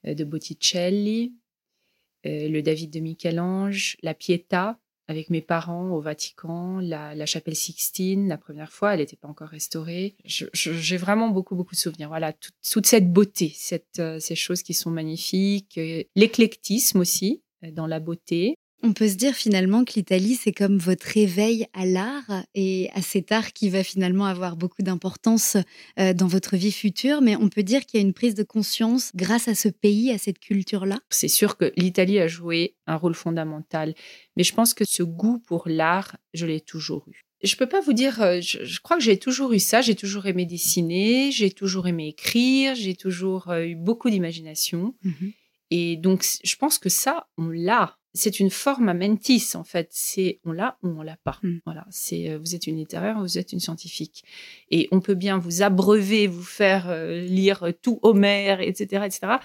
euh, 0.06 0.14
de 0.14 0.24
Botticelli, 0.24 1.34
euh, 2.26 2.48
le 2.48 2.62
David 2.62 2.90
de 2.90 3.00
Michel-Ange, 3.00 3.96
la 4.02 4.14
Pietà 4.14 4.78
avec 5.08 5.30
mes 5.30 5.40
parents 5.40 5.90
au 5.90 6.00
Vatican, 6.00 6.80
la, 6.80 7.26
chapelle 7.26 7.56
Sixtine, 7.56 8.28
la 8.28 8.36
première 8.36 8.70
fois, 8.70 8.92
elle 8.92 9.00
n'était 9.00 9.16
pas 9.16 9.28
encore 9.28 9.48
restaurée. 9.48 10.14
J'ai 10.24 10.96
vraiment 10.98 11.30
beaucoup 11.30 11.56
beaucoup 11.56 11.74
de 11.74 11.80
souvenirs. 11.80 12.08
Voilà, 12.08 12.34
toute, 12.34 12.86
cette 12.86 13.10
beauté, 13.10 13.50
cette, 13.56 13.98
euh, 13.98 14.20
ces 14.20 14.36
choses 14.36 14.62
qui 14.62 14.74
sont 14.74 14.90
magnifiques, 14.90 15.78
euh, 15.78 16.04
l'éclectisme 16.14 17.00
aussi 17.00 17.42
euh, 17.64 17.70
dans 17.70 17.86
la 17.86 18.00
beauté. 18.00 18.54
On 18.80 18.92
peut 18.92 19.08
se 19.08 19.16
dire 19.16 19.34
finalement 19.34 19.84
que 19.84 19.94
l'Italie, 19.94 20.36
c'est 20.36 20.52
comme 20.52 20.78
votre 20.78 21.06
réveil 21.06 21.66
à 21.72 21.84
l'art 21.84 22.44
et 22.54 22.88
à 22.94 23.02
cet 23.02 23.32
art 23.32 23.52
qui 23.52 23.70
va 23.70 23.82
finalement 23.82 24.26
avoir 24.26 24.56
beaucoup 24.56 24.82
d'importance 24.82 25.56
euh, 25.98 26.14
dans 26.14 26.28
votre 26.28 26.56
vie 26.56 26.70
future, 26.70 27.20
mais 27.20 27.34
on 27.34 27.48
peut 27.48 27.64
dire 27.64 27.84
qu'il 27.84 27.98
y 27.98 28.02
a 28.02 28.06
une 28.06 28.12
prise 28.12 28.36
de 28.36 28.44
conscience 28.44 29.10
grâce 29.16 29.48
à 29.48 29.56
ce 29.56 29.68
pays, 29.68 30.12
à 30.12 30.18
cette 30.18 30.38
culture-là. 30.38 31.00
C'est 31.10 31.26
sûr 31.26 31.56
que 31.56 31.72
l'Italie 31.76 32.20
a 32.20 32.28
joué 32.28 32.76
un 32.86 32.94
rôle 32.94 33.14
fondamental, 33.14 33.94
mais 34.36 34.44
je 34.44 34.54
pense 34.54 34.74
que 34.74 34.84
ce 34.86 35.02
goût 35.02 35.40
pour 35.40 35.64
l'art, 35.66 36.16
je 36.32 36.46
l'ai 36.46 36.60
toujours 36.60 37.04
eu. 37.08 37.24
Je 37.42 37.56
peux 37.56 37.68
pas 37.68 37.80
vous 37.80 37.92
dire, 37.92 38.22
euh, 38.22 38.40
je, 38.40 38.64
je 38.64 38.80
crois 38.80 38.96
que 38.96 39.02
j'ai 39.02 39.18
toujours 39.18 39.52
eu 39.52 39.60
ça, 39.60 39.80
j'ai 39.80 39.96
toujours 39.96 40.26
aimé 40.26 40.46
dessiner, 40.46 41.32
j'ai 41.32 41.50
toujours 41.50 41.88
aimé 41.88 42.08
écrire, 42.08 42.76
j'ai 42.76 42.94
toujours 42.94 43.48
euh, 43.50 43.64
eu 43.64 43.74
beaucoup 43.74 44.08
d'imagination. 44.08 44.94
Et 45.70 45.96
donc, 45.96 46.24
je 46.42 46.56
pense 46.56 46.78
que 46.78 46.88
ça, 46.88 47.26
on 47.36 47.48
l'a. 47.48 47.97
C'est 48.14 48.40
une 48.40 48.50
forme 48.50 48.92
mentis, 48.92 49.52
en 49.54 49.64
fait. 49.64 49.88
C'est 49.90 50.40
on 50.44 50.52
l'a 50.52 50.78
ou 50.82 50.88
on 50.88 51.02
l'a 51.02 51.16
pas. 51.24 51.38
Mm. 51.42 51.58
Voilà. 51.64 51.86
C'est 51.90 52.30
euh, 52.30 52.38
vous 52.38 52.54
êtes 52.54 52.66
une 52.66 52.76
littéraire, 52.76 53.20
vous 53.20 53.38
êtes 53.38 53.52
une 53.52 53.60
scientifique. 53.60 54.24
Et 54.70 54.88
on 54.92 55.00
peut 55.00 55.14
bien 55.14 55.38
vous 55.38 55.62
abreuver, 55.62 56.26
vous 56.26 56.42
faire 56.42 56.88
euh, 56.88 57.20
lire 57.20 57.66
tout 57.82 57.98
Homère, 58.02 58.60
etc., 58.60 59.04
etc. 59.06 59.36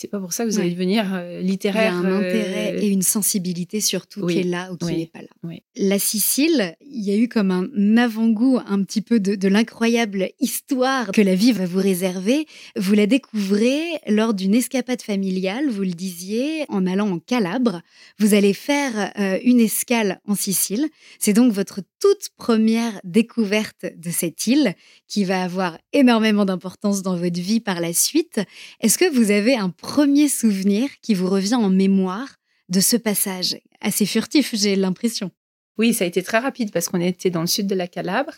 C'est 0.00 0.06
pas 0.06 0.20
pour 0.20 0.32
ça 0.32 0.44
que 0.44 0.50
vous 0.50 0.60
allez 0.60 0.68
Ouais. 0.68 0.74
devenir 0.74 1.12
euh, 1.12 1.40
Il 1.42 1.48
y 1.48 1.50
littéraire. 1.50 1.92
a 1.92 1.96
un 1.96 2.04
euh, 2.04 2.18
intérêt 2.18 2.78
et 2.84 2.88
une 2.88 3.02
sensibilité 3.02 3.80
surtout 3.80 4.20
oui, 4.22 4.34
qui 4.34 4.40
est 4.40 4.44
là 4.44 4.70
ou 4.72 4.76
qui 4.76 4.84
oui, 4.84 4.96
n'est 4.98 5.06
pas 5.06 5.22
là. 5.22 5.28
oui. 5.42 5.62
La 5.74 5.98
Sicile, 5.98 6.76
il 6.88 7.02
y 7.04 7.10
a 7.10 7.16
eu 7.16 7.26
comme 7.26 7.50
un 7.50 7.96
avant-goût 7.96 8.60
un 8.64 8.84
petit 8.84 9.00
peu 9.00 9.18
de, 9.18 9.34
de 9.34 9.48
l'incroyable 9.48 10.28
histoire 10.38 11.10
que 11.10 11.20
la 11.20 11.34
vie 11.34 11.50
va 11.50 11.66
vous 11.66 11.80
réserver. 11.80 12.46
Vous 12.76 12.94
la 12.94 13.06
découvrez 13.06 13.82
lors 14.06 14.34
d'une 14.34 14.54
escapade 14.54 15.02
familiale, 15.02 15.68
vous 15.68 15.82
le 15.82 15.90
disiez, 15.90 16.64
en 16.68 16.86
allant 16.86 17.10
en 17.10 17.18
Calabre. 17.18 17.82
Vous 18.20 18.34
allez 18.34 18.54
faire 18.54 19.12
euh, 19.18 19.38
une 19.42 19.58
escale 19.58 20.20
en 20.28 20.36
Sicile. 20.36 20.86
C'est 21.18 21.32
donc 21.32 21.52
votre 21.52 21.80
toute 22.00 22.28
première 22.36 23.00
découverte 23.04 23.86
de 23.96 24.10
cette 24.10 24.46
île 24.46 24.74
qui 25.06 25.24
va 25.24 25.42
avoir 25.42 25.78
énormément 25.92 26.44
d'importance 26.44 27.02
dans 27.02 27.16
votre 27.16 27.40
vie 27.40 27.60
par 27.60 27.80
la 27.80 27.92
suite. 27.92 28.40
Est-ce 28.80 28.98
que 28.98 29.10
vous 29.12 29.30
avez 29.30 29.56
un 29.56 29.70
premier 29.70 30.28
souvenir 30.28 30.88
qui 31.02 31.14
vous 31.14 31.28
revient 31.28 31.56
en 31.56 31.70
mémoire 31.70 32.36
de 32.68 32.80
ce 32.80 32.96
passage 32.96 33.56
Assez 33.80 34.06
furtif, 34.06 34.54
j'ai 34.54 34.76
l'impression? 34.76 35.30
Oui, 35.78 35.94
ça 35.94 36.04
a 36.04 36.08
été 36.08 36.22
très 36.22 36.38
rapide 36.38 36.72
parce 36.72 36.88
qu'on 36.88 37.00
était 37.00 37.30
dans 37.30 37.40
le 37.40 37.46
sud 37.46 37.66
de 37.66 37.74
la 37.74 37.86
Calabre. 37.86 38.34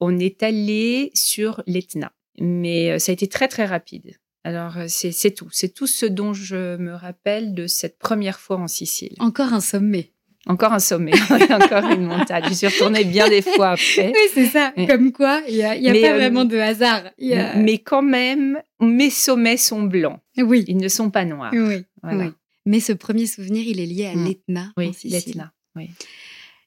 On 0.00 0.18
est 0.18 0.42
allé 0.42 1.10
sur 1.14 1.62
l'Etna, 1.66 2.12
mais 2.38 2.90
euh, 2.90 2.98
ça 2.98 3.12
a 3.12 3.14
été 3.14 3.28
très 3.28 3.48
très 3.48 3.66
rapide. 3.66 4.16
Alors 4.44 4.78
euh, 4.78 4.86
c'est 4.88 5.12
c'est 5.12 5.30
tout, 5.30 5.48
c'est 5.52 5.68
tout 5.72 5.86
ce 5.86 6.06
dont 6.06 6.32
je 6.32 6.76
me 6.76 6.94
rappelle 6.94 7.54
de 7.54 7.66
cette 7.66 7.98
première 7.98 8.40
fois 8.40 8.56
en 8.56 8.68
Sicile. 8.68 9.14
Encore 9.20 9.52
un 9.52 9.60
sommet. 9.60 10.12
Encore 10.46 10.72
un 10.72 10.80
sommet, 10.80 11.12
encore 11.50 11.88
une 11.90 12.06
montagne. 12.06 12.44
Je 12.48 12.54
suis 12.54 12.66
retournée 12.66 13.04
bien 13.04 13.28
des 13.28 13.42
fois 13.42 13.70
après. 13.70 14.08
Oui, 14.08 14.30
c'est 14.34 14.46
ça. 14.46 14.72
Comme 14.88 15.12
quoi, 15.12 15.40
il 15.48 15.54
n'y 15.54 15.62
a, 15.62 15.76
y 15.76 15.88
a 15.88 15.92
pas 15.92 16.14
euh, 16.14 16.16
vraiment 16.18 16.44
de 16.44 16.56
hasard. 16.56 17.04
Il 17.18 17.28
y 17.28 17.34
a- 17.34 17.54
Mais 17.54 17.78
quand 17.78 18.02
même, 18.02 18.60
mes 18.80 19.10
sommets 19.10 19.56
sont 19.56 19.82
blancs. 19.84 20.18
Oui, 20.36 20.64
Ils 20.66 20.78
ne 20.78 20.88
sont 20.88 21.10
pas 21.10 21.24
noirs. 21.24 21.52
oui, 21.54 21.84
Voilà. 22.02 22.24
oui. 22.26 22.30
Mais 22.66 22.80
ce 22.80 22.92
premier 22.92 23.26
souvenir, 23.26 23.64
il 23.66 23.78
est 23.80 23.86
lié 23.86 24.06
à 24.06 24.14
Mm. 24.16 24.24
l'Etna 24.26 24.72
Oui, 24.76 24.90
l'Etna. 25.04 25.52
Oui. 25.76 25.90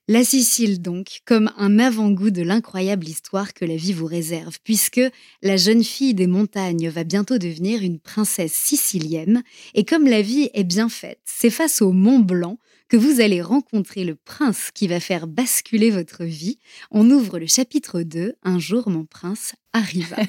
La 0.08 0.24
Sicile, 0.24 0.82
donc, 0.82 1.20
comme 1.26 1.52
un 1.58 1.80
avant-goût 1.80 2.30
de 2.30 2.44
l'incroyable 2.44 3.08
histoire 3.08 3.54
que 3.56 3.66
la 3.66 3.76
vie 3.76 3.92
vous 3.92 4.06
réserve, 4.06 4.60
puisque 4.64 5.02
la 5.42 5.58
jeune 5.58 5.84
fille 5.84 6.14
des 6.14 6.28
montagnes 6.28 6.90
va 6.90 7.04
bientôt 7.04 7.40
devenir 7.40 7.82
une 7.82 8.00
princesse 8.00 8.54
sicilienne, 8.54 9.42
et 9.74 9.84
comme 9.84 10.06
la 10.08 10.22
vie 10.22 10.50
est 10.54 10.64
bien 10.64 10.90
faite, 10.90 11.20
c'est 11.26 11.50
face 11.50 11.82
au 11.82 11.92
Mont 11.92 12.20
Blanc 12.20 12.58
que 12.88 12.98
vous 12.98 13.22
allez 13.22 13.42
rencontrer 13.42 14.04
le 14.04 14.16
prince 14.16 14.70
qui 14.74 14.88
va 14.88 15.00
faire 15.00 15.28
basculer 15.28 15.92
votre 15.92 16.24
vie. 16.24 16.60
On 16.92 17.10
ouvre 17.10 17.40
le 17.40 17.48
chapitre 17.48 18.02
2, 18.02 18.36
Un 18.44 18.60
jour 18.60 18.90
mon 18.90 19.06
prince 19.06 19.54
arriva. 19.74 20.18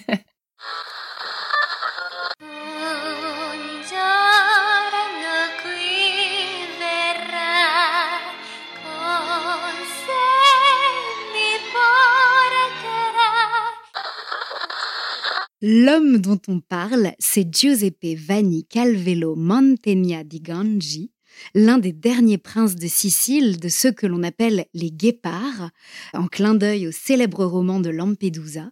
L'homme 15.62 16.18
dont 16.18 16.40
on 16.46 16.60
parle, 16.60 17.12
c'est 17.18 17.52
Giuseppe 17.52 18.14
Vanni 18.14 18.64
Calvello 18.66 19.34
Mantegna 19.34 20.22
di 20.22 20.40
Gangi, 20.40 21.10
l'un 21.54 21.78
des 21.78 21.92
derniers 21.92 22.38
princes 22.38 22.76
de 22.76 22.86
Sicile, 22.86 23.58
de 23.60 23.68
ceux 23.68 23.92
que 23.92 24.06
l'on 24.06 24.22
appelle 24.22 24.66
les 24.74 24.90
guépards, 24.90 25.70
en 26.14 26.26
clin 26.26 26.54
d'œil 26.54 26.88
au 26.88 26.92
célèbre 26.92 27.44
roman 27.44 27.80
de 27.80 27.90
Lampedusa. 27.90 28.70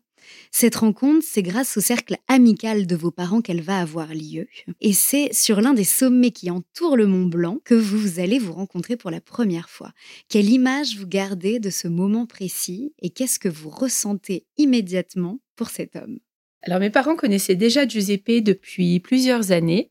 Cette 0.51 0.77
rencontre, 0.77 1.25
c'est 1.29 1.43
grâce 1.43 1.77
au 1.77 1.81
cercle 1.81 2.17
amical 2.29 2.87
de 2.87 2.97
vos 2.97 3.11
parents 3.11 3.43
qu'elle 3.43 3.61
va 3.61 3.81
avoir 3.81 4.15
lieu. 4.15 4.47
Et 4.81 4.93
c'est 4.93 5.33
sur 5.33 5.61
l'un 5.61 5.75
des 5.75 5.85
sommets 5.85 6.31
qui 6.31 6.51
entourent 6.51 6.97
le 6.97 7.07
Mont 7.07 7.27
Blanc 7.27 7.59
que 7.65 7.75
vous 7.75 8.21
allez 8.21 8.39
vous 8.39 8.53
rencontrer 8.53 8.97
pour 8.97 9.11
la 9.11 9.21
première 9.21 9.69
fois. 9.69 9.93
Quelle 10.29 10.49
image 10.49 10.97
vous 10.97 11.07
gardez 11.07 11.59
de 11.59 11.71
ce 11.71 11.89
moment 11.89 12.27
précis 12.27 12.95
et 13.01 13.11
qu'est-ce 13.11 13.39
que 13.39 13.49
vous 13.49 13.71
ressentez 13.71 14.47
immédiatement 14.57 15.41
pour 15.57 15.69
cet 15.69 15.97
homme? 15.97 16.19
Alors, 16.63 16.81
mes 16.81 16.91
parents 16.91 17.17
connaissaient 17.17 17.57
déjà 17.57 17.87
Giuseppe 17.87 18.43
depuis 18.43 18.99
plusieurs 19.01 19.53
années. 19.53 19.91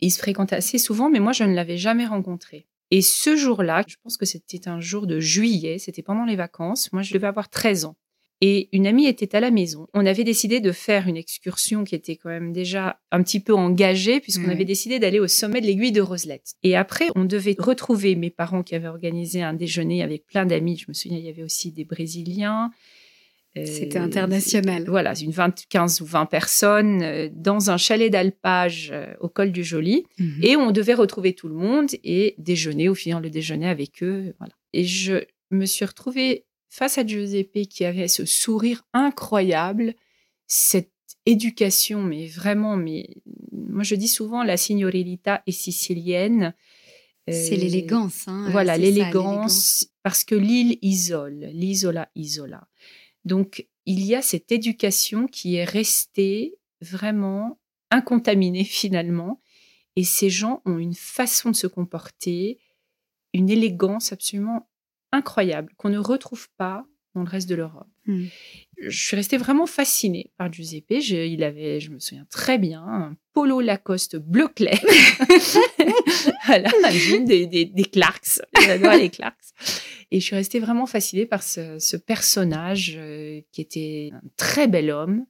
Ils 0.00 0.10
se 0.10 0.18
fréquentaient 0.18 0.56
assez 0.56 0.78
souvent, 0.78 1.10
mais 1.10 1.20
moi, 1.20 1.32
je 1.32 1.44
ne 1.44 1.54
l'avais 1.54 1.76
jamais 1.76 2.06
rencontré. 2.06 2.66
Et 2.90 3.02
ce 3.02 3.36
jour-là, 3.36 3.84
je 3.86 3.96
pense 4.02 4.16
que 4.16 4.26
c'était 4.26 4.68
un 4.68 4.80
jour 4.80 5.06
de 5.06 5.20
juillet, 5.20 5.78
c'était 5.78 6.02
pendant 6.02 6.24
les 6.24 6.36
vacances. 6.36 6.92
Moi, 6.92 7.02
je 7.02 7.14
devais 7.14 7.28
avoir 7.28 7.48
13 7.48 7.84
ans. 7.84 7.96
Et 8.42 8.70
une 8.72 8.86
amie 8.86 9.06
était 9.06 9.36
à 9.36 9.40
la 9.40 9.50
maison. 9.50 9.86
On 9.92 10.06
avait 10.06 10.24
décidé 10.24 10.60
de 10.60 10.72
faire 10.72 11.06
une 11.08 11.18
excursion 11.18 11.84
qui 11.84 11.94
était 11.94 12.16
quand 12.16 12.30
même 12.30 12.54
déjà 12.54 12.98
un 13.10 13.22
petit 13.22 13.38
peu 13.38 13.52
engagée, 13.52 14.18
puisqu'on 14.18 14.48
avait 14.48 14.64
décidé 14.64 14.98
d'aller 14.98 15.20
au 15.20 15.28
sommet 15.28 15.60
de 15.60 15.66
l'aiguille 15.66 15.92
de 15.92 16.00
Roselette. 16.00 16.54
Et 16.62 16.74
après, 16.74 17.08
on 17.16 17.26
devait 17.26 17.54
retrouver 17.58 18.16
mes 18.16 18.30
parents 18.30 18.62
qui 18.62 18.74
avaient 18.74 18.88
organisé 18.88 19.42
un 19.42 19.52
déjeuner 19.52 20.02
avec 20.02 20.24
plein 20.24 20.46
d'amis. 20.46 20.78
Je 20.78 20.86
me 20.88 20.94
souviens, 20.94 21.18
il 21.18 21.24
y 21.24 21.28
avait 21.28 21.42
aussi 21.42 21.70
des 21.70 21.84
Brésiliens. 21.84 22.70
Euh, 23.58 23.64
C'était 23.66 23.98
international. 23.98 24.84
voilà, 24.86 25.12
une 25.20 25.32
20, 25.32 25.66
15 25.68 26.00
ou 26.02 26.04
20 26.04 26.26
personnes 26.26 27.02
euh, 27.02 27.28
dans 27.32 27.70
un 27.70 27.76
chalet 27.76 28.10
d'alpage 28.10 28.90
euh, 28.92 29.12
au 29.20 29.28
col 29.28 29.50
du 29.50 29.64
Joli. 29.64 30.04
Mhm. 30.18 30.40
Et 30.44 30.56
on 30.56 30.70
devait 30.70 30.94
retrouver 30.94 31.34
tout 31.34 31.48
le 31.48 31.54
monde 31.56 31.88
et 32.04 32.34
déjeuner, 32.38 32.88
au 32.88 32.94
finir 32.94 33.18
le 33.20 33.28
déjeuner 33.28 33.68
avec 33.68 34.02
eux. 34.04 34.34
Voilà. 34.38 34.54
Et 34.72 34.84
je 34.84 35.24
me 35.50 35.66
suis 35.66 35.84
retrouvée 35.84 36.44
face 36.68 36.96
à 36.98 37.04
Giuseppe 37.04 37.66
qui 37.68 37.84
avait 37.84 38.06
ce 38.06 38.24
sourire 38.24 38.82
incroyable, 38.92 39.94
cette 40.46 40.92
éducation, 41.26 42.02
mais 42.02 42.26
vraiment, 42.28 42.76
mais 42.76 43.08
moi 43.52 43.82
je 43.82 43.96
dis 43.96 44.08
souvent 44.08 44.44
la 44.44 44.56
signorilità 44.56 45.42
est 45.48 45.52
sicilienne. 45.52 46.54
C'est 47.28 47.54
Euh, 47.54 47.56
l'élégance. 47.56 48.24
Hein, 48.26 48.48
voilà, 48.50 48.78
l'élégance, 48.78 49.88
parce 50.02 50.24
que 50.24 50.34
l'île 50.34 50.78
isole, 50.82 51.48
l'isola 51.52 52.08
isola. 52.14 52.66
Donc, 53.24 53.66
il 53.86 54.04
y 54.04 54.14
a 54.14 54.22
cette 54.22 54.52
éducation 54.52 55.26
qui 55.26 55.56
est 55.56 55.64
restée 55.64 56.58
vraiment 56.80 57.58
incontaminée 57.90 58.64
finalement. 58.80 59.40
Et 59.96 60.04
ces 60.04 60.30
gens 60.30 60.62
ont 60.64 60.78
une 60.78 60.94
façon 60.94 61.50
de 61.50 61.56
se 61.56 61.66
comporter, 61.66 62.58
une 63.34 63.50
élégance 63.50 64.12
absolument 64.12 64.68
incroyable 65.12 65.72
qu'on 65.76 65.88
ne 65.88 65.98
retrouve 65.98 66.48
pas 66.56 66.86
dans 67.14 67.22
le 67.22 67.28
reste 67.28 67.48
de 67.48 67.54
l'Europe. 67.54 67.88
Hmm. 68.06 68.26
Je 68.80 69.04
suis 69.06 69.16
restée 69.16 69.36
vraiment 69.36 69.66
fascinée 69.66 70.30
par 70.38 70.52
Giuseppe. 70.52 71.00
Je, 71.00 71.16
il 71.16 71.42
avait, 71.42 71.80
je 71.80 71.90
me 71.90 71.98
souviens 71.98 72.26
très 72.30 72.56
bien, 72.56 72.82
un 72.82 73.16
polo 73.32 73.60
Lacoste 73.60 74.16
bleu 74.16 74.48
clair. 74.48 74.78
voilà, 76.46 76.70
des, 77.26 77.46
des, 77.46 77.64
des 77.66 77.84
Clarks. 77.84 78.40
J'adore 78.64 78.94
les 78.94 79.10
Clarks. 79.10 79.36
Et 80.10 80.20
je 80.20 80.24
suis 80.24 80.36
restée 80.36 80.60
vraiment 80.60 80.86
fascinée 80.86 81.26
par 81.26 81.42
ce, 81.42 81.78
ce 81.78 81.96
personnage 81.96 82.94
euh, 82.96 83.40
qui 83.52 83.60
était 83.60 84.10
un 84.12 84.22
très 84.36 84.66
bel 84.66 84.90
homme, 84.90 85.26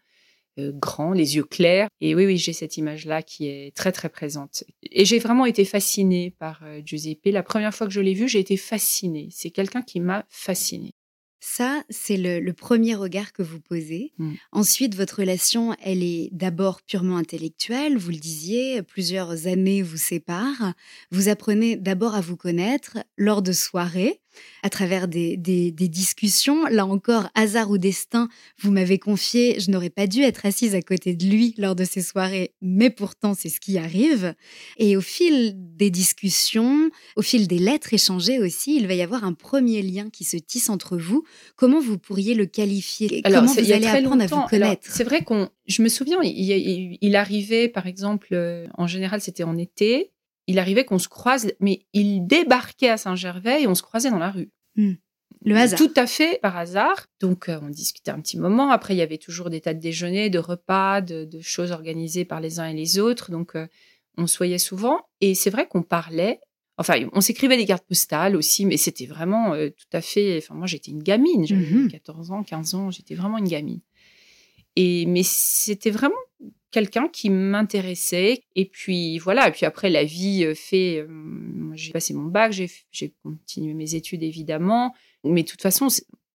euh, 0.58 0.72
grand, 0.72 1.12
les 1.12 1.36
yeux 1.36 1.44
clairs. 1.44 1.88
Et 2.00 2.14
oui, 2.14 2.26
oui, 2.26 2.36
j'ai 2.36 2.52
cette 2.52 2.76
image-là 2.76 3.22
qui 3.22 3.48
est 3.48 3.76
très, 3.76 3.92
très 3.92 4.08
présente. 4.08 4.64
Et 4.90 5.04
j'ai 5.04 5.18
vraiment 5.18 5.46
été 5.46 5.64
fascinée 5.64 6.34
par 6.38 6.60
euh, 6.64 6.80
Giuseppe. 6.84 7.26
La 7.26 7.42
première 7.42 7.74
fois 7.74 7.86
que 7.86 7.92
je 7.92 8.00
l'ai 8.00 8.14
vu, 8.14 8.28
j'ai 8.28 8.40
été 8.40 8.56
fascinée. 8.56 9.28
C'est 9.32 9.50
quelqu'un 9.50 9.82
qui 9.82 10.00
m'a 10.00 10.24
fascinée. 10.28 10.94
Ça, 11.40 11.82
c'est 11.88 12.18
le, 12.18 12.38
le 12.38 12.52
premier 12.52 12.94
regard 12.94 13.32
que 13.32 13.42
vous 13.42 13.60
posez. 13.60 14.12
Mm. 14.18 14.32
Ensuite, 14.52 14.94
votre 14.94 15.20
relation, 15.20 15.74
elle 15.82 16.02
est 16.02 16.28
d'abord 16.32 16.82
purement 16.82 17.16
intellectuelle. 17.16 17.96
Vous 17.96 18.10
le 18.10 18.18
disiez, 18.18 18.82
plusieurs 18.82 19.46
années 19.46 19.82
vous 19.82 19.96
séparent. 19.96 20.74
Vous 21.10 21.28
apprenez 21.28 21.76
d'abord 21.76 22.14
à 22.14 22.20
vous 22.20 22.36
connaître 22.36 22.98
lors 23.16 23.40
de 23.40 23.52
soirées, 23.52 24.20
à 24.62 24.70
travers 24.70 25.08
des, 25.08 25.36
des- 25.36 25.70
des 25.72 25.88
discussions. 25.88 26.66
Là 26.66 26.86
encore, 26.86 27.28
hasard 27.34 27.70
ou 27.70 27.78
destin, 27.78 28.28
vous 28.58 28.70
m'avez 28.70 28.98
confié, 28.98 29.58
je 29.60 29.70
n'aurais 29.70 29.90
pas 29.90 30.06
dû 30.06 30.22
être 30.22 30.46
assise 30.46 30.74
à 30.74 30.82
côté 30.82 31.14
de 31.14 31.26
lui 31.26 31.54
lors 31.58 31.74
de 31.74 31.84
ces 31.84 32.02
soirées, 32.02 32.52
mais 32.60 32.90
pourtant, 32.90 33.34
c'est 33.34 33.48
ce 33.48 33.60
qui 33.60 33.78
arrive. 33.78 34.34
Et 34.78 34.96
au 34.96 35.00
fil 35.00 35.54
des 35.56 35.90
discussions, 35.90 36.90
au 37.16 37.22
fil 37.22 37.48
des 37.48 37.58
lettres 37.58 37.94
échangées 37.94 38.38
aussi, 38.38 38.76
il 38.76 38.86
va 38.86 38.94
y 38.94 39.02
avoir 39.02 39.24
un 39.24 39.32
premier 39.32 39.82
lien 39.82 40.10
qui 40.10 40.24
se 40.24 40.36
tisse 40.36 40.68
entre 40.70 40.96
vous. 40.96 41.24
Comment 41.56 41.80
vous 41.80 41.98
pourriez 41.98 42.34
le 42.34 42.46
qualifier 42.46 43.22
Comment 43.22 43.46
c'est- 43.48 43.60
il 43.62 43.66
vous 43.66 43.72
allez 43.72 43.80
très 43.86 43.98
apprendre 43.98 44.22
à 44.22 44.26
longtemps. 44.26 44.46
vous 44.48 44.54
Alors, 44.56 44.68
connaître? 44.68 44.90
C'est 44.90 45.04
vrai 45.04 45.22
qu'on, 45.22 45.48
je 45.66 45.82
me 45.82 45.88
souviens, 45.88 46.18
il, 46.22 46.30
il- 46.50 46.98
il 47.00 47.16
arrivait, 47.16 47.68
par 47.68 47.86
exemple, 47.86 48.28
euh, 48.32 48.66
en 48.76 48.86
général, 48.86 49.20
c'était 49.20 49.44
en 49.44 49.56
été. 49.56 50.10
Il 50.50 50.58
arrivait 50.58 50.84
qu'on 50.84 50.98
se 50.98 51.08
croise, 51.08 51.52
mais 51.60 51.80
il 51.92 52.26
débarquait 52.26 52.88
à 52.90 52.96
Saint-Gervais 52.96 53.62
et 53.62 53.66
on 53.66 53.74
se 53.74 53.82
croisait 53.82 54.10
dans 54.10 54.18
la 54.18 54.30
rue. 54.30 54.50
Le 55.44 55.56
hasard. 55.56 55.78
Tout 55.78 55.92
à 55.96 56.06
fait 56.06 56.38
par 56.42 56.56
hasard. 56.56 57.06
Donc, 57.20 57.48
euh, 57.48 57.58
on 57.62 57.68
discutait 57.68 58.10
un 58.10 58.20
petit 58.20 58.36
moment. 58.36 58.70
Après, 58.70 58.94
il 58.94 58.98
y 58.98 59.02
avait 59.02 59.16
toujours 59.18 59.48
des 59.48 59.60
tas 59.60 59.74
de 59.74 59.78
déjeuners, 59.80 60.28
de 60.28 60.38
repas, 60.38 61.00
de, 61.00 61.24
de 61.24 61.40
choses 61.40 61.70
organisées 61.70 62.24
par 62.24 62.40
les 62.40 62.58
uns 62.60 62.66
et 62.66 62.74
les 62.74 62.98
autres. 62.98 63.30
Donc, 63.30 63.54
euh, 63.56 63.66
on 64.18 64.26
se 64.26 64.36
voyait 64.36 64.58
souvent. 64.58 65.00
Et 65.20 65.34
c'est 65.34 65.50
vrai 65.50 65.66
qu'on 65.68 65.82
parlait. 65.82 66.40
Enfin, 66.78 66.94
on 67.12 67.20
s'écrivait 67.20 67.56
des 67.56 67.66
cartes 67.66 67.86
postales 67.86 68.36
aussi, 68.36 68.66
mais 68.66 68.76
c'était 68.76 69.06
vraiment 69.06 69.54
euh, 69.54 69.68
tout 69.70 69.96
à 69.96 70.00
fait. 70.00 70.38
Enfin, 70.38 70.54
moi, 70.54 70.66
j'étais 70.66 70.90
une 70.90 71.02
gamine. 71.02 71.46
J'avais 71.46 71.62
Mhm. 71.62 71.90
14 71.90 72.30
ans, 72.32 72.42
15 72.42 72.74
ans. 72.74 72.90
J'étais 72.90 73.14
vraiment 73.14 73.38
une 73.38 73.48
gamine. 73.48 73.80
Et, 74.76 75.06
mais 75.06 75.22
c'était 75.22 75.90
vraiment 75.90 76.14
quelqu'un 76.70 77.08
qui 77.08 77.30
m'intéressait. 77.30 78.42
Et 78.56 78.64
puis, 78.66 79.18
voilà. 79.18 79.48
Et 79.48 79.52
puis 79.52 79.66
après, 79.66 79.90
la 79.90 80.04
vie 80.04 80.44
euh, 80.44 80.54
fait. 80.54 80.98
euh, 80.98 81.08
j'ai 81.74 81.92
passé 81.92 82.14
mon 82.14 82.24
bac, 82.24 82.52
j'ai 82.52 83.14
continué 83.22 83.74
mes 83.74 83.94
études, 83.94 84.22
évidemment. 84.22 84.94
Mais 85.24 85.42
de 85.42 85.48
toute 85.48 85.62
façon, 85.62 85.88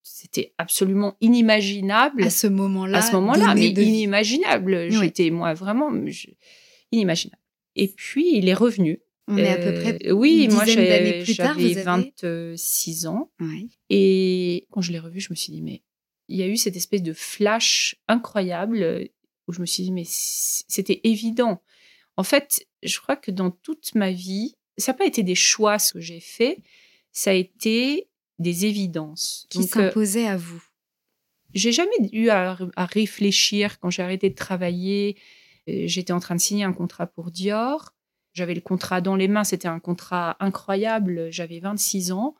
c'était 0.03 0.53
absolument 0.57 1.15
inimaginable 1.21 2.23
à 2.23 2.29
ce 2.29 2.47
moment-là. 2.47 2.99
à 2.99 3.01
ce 3.01 3.13
moment-là, 3.13 3.55
mais 3.55 3.71
de 3.71 3.81
inimaginable. 3.81 4.87
Oui. 4.91 4.97
J'étais, 5.01 5.29
moi, 5.31 5.53
vraiment 5.53 5.89
je- 6.07 6.27
inimaginable. 6.91 7.41
Et 7.75 7.87
puis, 7.89 8.37
il 8.37 8.47
est 8.47 8.53
revenu. 8.53 9.01
On 9.27 9.37
est 9.37 9.49
à 9.49 9.57
peu 9.57 9.69
Euh, 9.69 9.81
près. 9.81 10.11
oui, 10.11 10.47
moi, 10.51 10.65
j'avais 10.65 10.91
avez- 10.91 11.23
26 11.83 13.07
ans. 13.07 13.31
Et 13.89 14.67
quand 14.71 14.81
je 14.81 14.91
l'ai 14.91 14.99
revu, 14.99 15.19
je 15.19 15.27
me 15.31 15.35
suis 15.35 15.51
dit, 15.51 15.61
mais 15.61 15.81
il 16.27 16.37
y 16.37 16.43
a 16.43 16.47
eu 16.47 16.57
cette 16.57 16.75
espèce 16.75 17.01
de 17.01 17.13
flash 17.13 17.95
incroyable 18.07 19.07
où 19.47 19.53
je 19.53 19.61
me 19.61 19.65
suis 19.65 19.83
dit, 19.83 19.91
mais 19.91 20.03
c'était 20.05 21.01
évident. 21.03 21.61
En 22.17 22.23
fait, 22.23 22.65
je 22.83 22.99
crois 22.99 23.15
que 23.15 23.31
dans 23.31 23.51
toute 23.51 23.93
ma 23.95 24.11
vie, 24.11 24.55
ça 24.77 24.91
n'a 24.91 24.97
pas 24.97 25.05
été 25.05 25.23
des 25.23 25.35
choix 25.35 25.79
ce 25.79 25.93
que 25.93 25.99
j'ai 25.99 26.19
fait, 26.19 26.59
ça 27.11 27.31
a 27.31 27.33
été 27.33 28.09
des 28.39 28.65
évidences. 28.65 29.45
Qui 29.49 29.59
euh, 29.59 29.61
s'imposait 29.67 30.27
à 30.27 30.35
vous. 30.37 30.63
j'ai 31.53 31.71
jamais 31.71 31.91
eu 32.11 32.29
à, 32.29 32.57
à 32.75 32.85
réfléchir 32.85 33.79
quand 33.79 33.89
j'ai 33.89 34.01
arrêté 34.03 34.29
de 34.29 34.35
travailler. 34.35 35.17
Euh, 35.69 35.83
J'étais 35.87 36.13
en 36.13 36.19
train 36.19 36.35
de 36.35 36.41
signer 36.41 36.63
un 36.65 36.73
contrat 36.73 37.07
pour 37.07 37.31
Dior. 37.31 37.93
J'avais 38.33 38.53
le 38.55 38.61
contrat 38.61 38.99
dans 39.01 39.15
les 39.15 39.27
mains. 39.29 39.45
C'était 39.45 39.67
un 39.69 39.79
contrat 39.79 40.35
incroyable. 40.41 41.29
J'avais 41.31 41.59
26 41.59 42.11
ans 42.11 42.35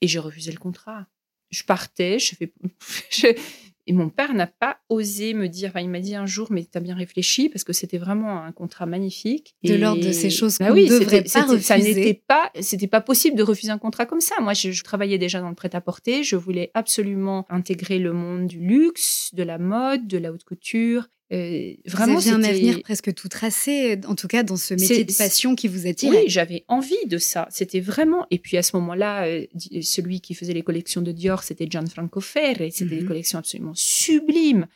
et 0.00 0.08
j'ai 0.08 0.18
refusé 0.18 0.50
le 0.50 0.58
contrat. 0.58 1.06
Je 1.50 1.62
partais. 1.62 2.18
Je 2.18 2.34
fais, 2.34 2.52
je- 3.10 3.38
et 3.86 3.92
mon 3.92 4.08
père 4.08 4.34
n'a 4.34 4.46
pas 4.46 4.78
osé 4.88 5.32
me 5.34 5.48
dire. 5.48 5.68
Enfin, 5.70 5.80
il 5.80 5.88
m'a 5.90 6.00
dit 6.00 6.14
un 6.14 6.26
jour, 6.26 6.48
mais 6.50 6.64
tu 6.64 6.76
as 6.76 6.80
bien 6.80 6.94
réfléchi 6.94 7.48
parce 7.48 7.64
que 7.64 7.72
c'était 7.72 7.98
vraiment 7.98 8.42
un 8.42 8.52
contrat 8.52 8.86
magnifique. 8.86 9.54
De 9.62 9.74
Et- 9.74 9.78
l'ordre 9.78 10.04
de 10.04 10.12
ces 10.12 10.30
choses 10.30 10.58
Bah 10.58 10.68
qu'on 10.68 10.74
oui, 10.74 10.88
devrait 10.88 11.22
pas 11.22 11.46
c'était- 11.46 11.60
Ça 11.62 11.78
n'était 11.78 12.22
pas, 12.26 12.50
c'était 12.60 12.86
pas 12.88 13.00
possible 13.00 13.36
de 13.36 13.42
refuser 13.42 13.70
un 13.70 13.78
contrat 13.78 14.06
comme 14.06 14.20
ça. 14.20 14.34
Moi, 14.40 14.54
je, 14.54 14.70
je 14.70 14.84
travaillais 14.84 15.18
déjà 15.18 15.40
dans 15.40 15.48
le 15.48 15.54
prêt-à-porter. 15.54 16.22
Je 16.24 16.36
voulais 16.36 16.70
absolument 16.74 17.46
intégrer 17.48 17.98
le 17.98 18.12
monde 18.12 18.46
du 18.46 18.58
luxe, 18.58 19.30
de 19.34 19.42
la 19.42 19.58
mode, 19.58 20.06
de 20.06 20.18
la 20.18 20.32
haute 20.32 20.44
couture. 20.44 21.08
Euh, 21.32 21.72
vraiment, 21.86 22.18
un 22.20 22.42
avenir 22.44 22.80
presque 22.82 23.12
tout 23.12 23.28
tracé, 23.28 23.98
en 24.06 24.14
tout 24.14 24.28
cas 24.28 24.44
dans 24.44 24.56
ce 24.56 24.74
métier 24.74 25.02
de 25.04 25.12
passion 25.12 25.56
qui 25.56 25.66
vous 25.66 25.88
attirait. 25.88 26.18
Oui, 26.22 26.24
j'avais 26.28 26.64
envie 26.68 26.94
de 27.06 27.18
ça. 27.18 27.48
C'était 27.50 27.80
vraiment. 27.80 28.26
Et 28.30 28.38
puis 28.38 28.56
à 28.56 28.62
ce 28.62 28.76
moment-là, 28.76 29.26
euh, 29.26 29.44
di- 29.54 29.82
celui 29.82 30.20
qui 30.20 30.34
faisait 30.34 30.52
les 30.54 30.62
collections 30.62 31.02
de 31.02 31.10
Dior, 31.10 31.42
c'était 31.42 31.66
Gianfranco 31.68 32.20
Ferre. 32.20 32.58
C'était 32.70 32.84
des 32.96 33.00
Mhm. 33.00 33.08
collections 33.08 33.38
absolument 33.40 33.72
sublimes. 33.74 34.68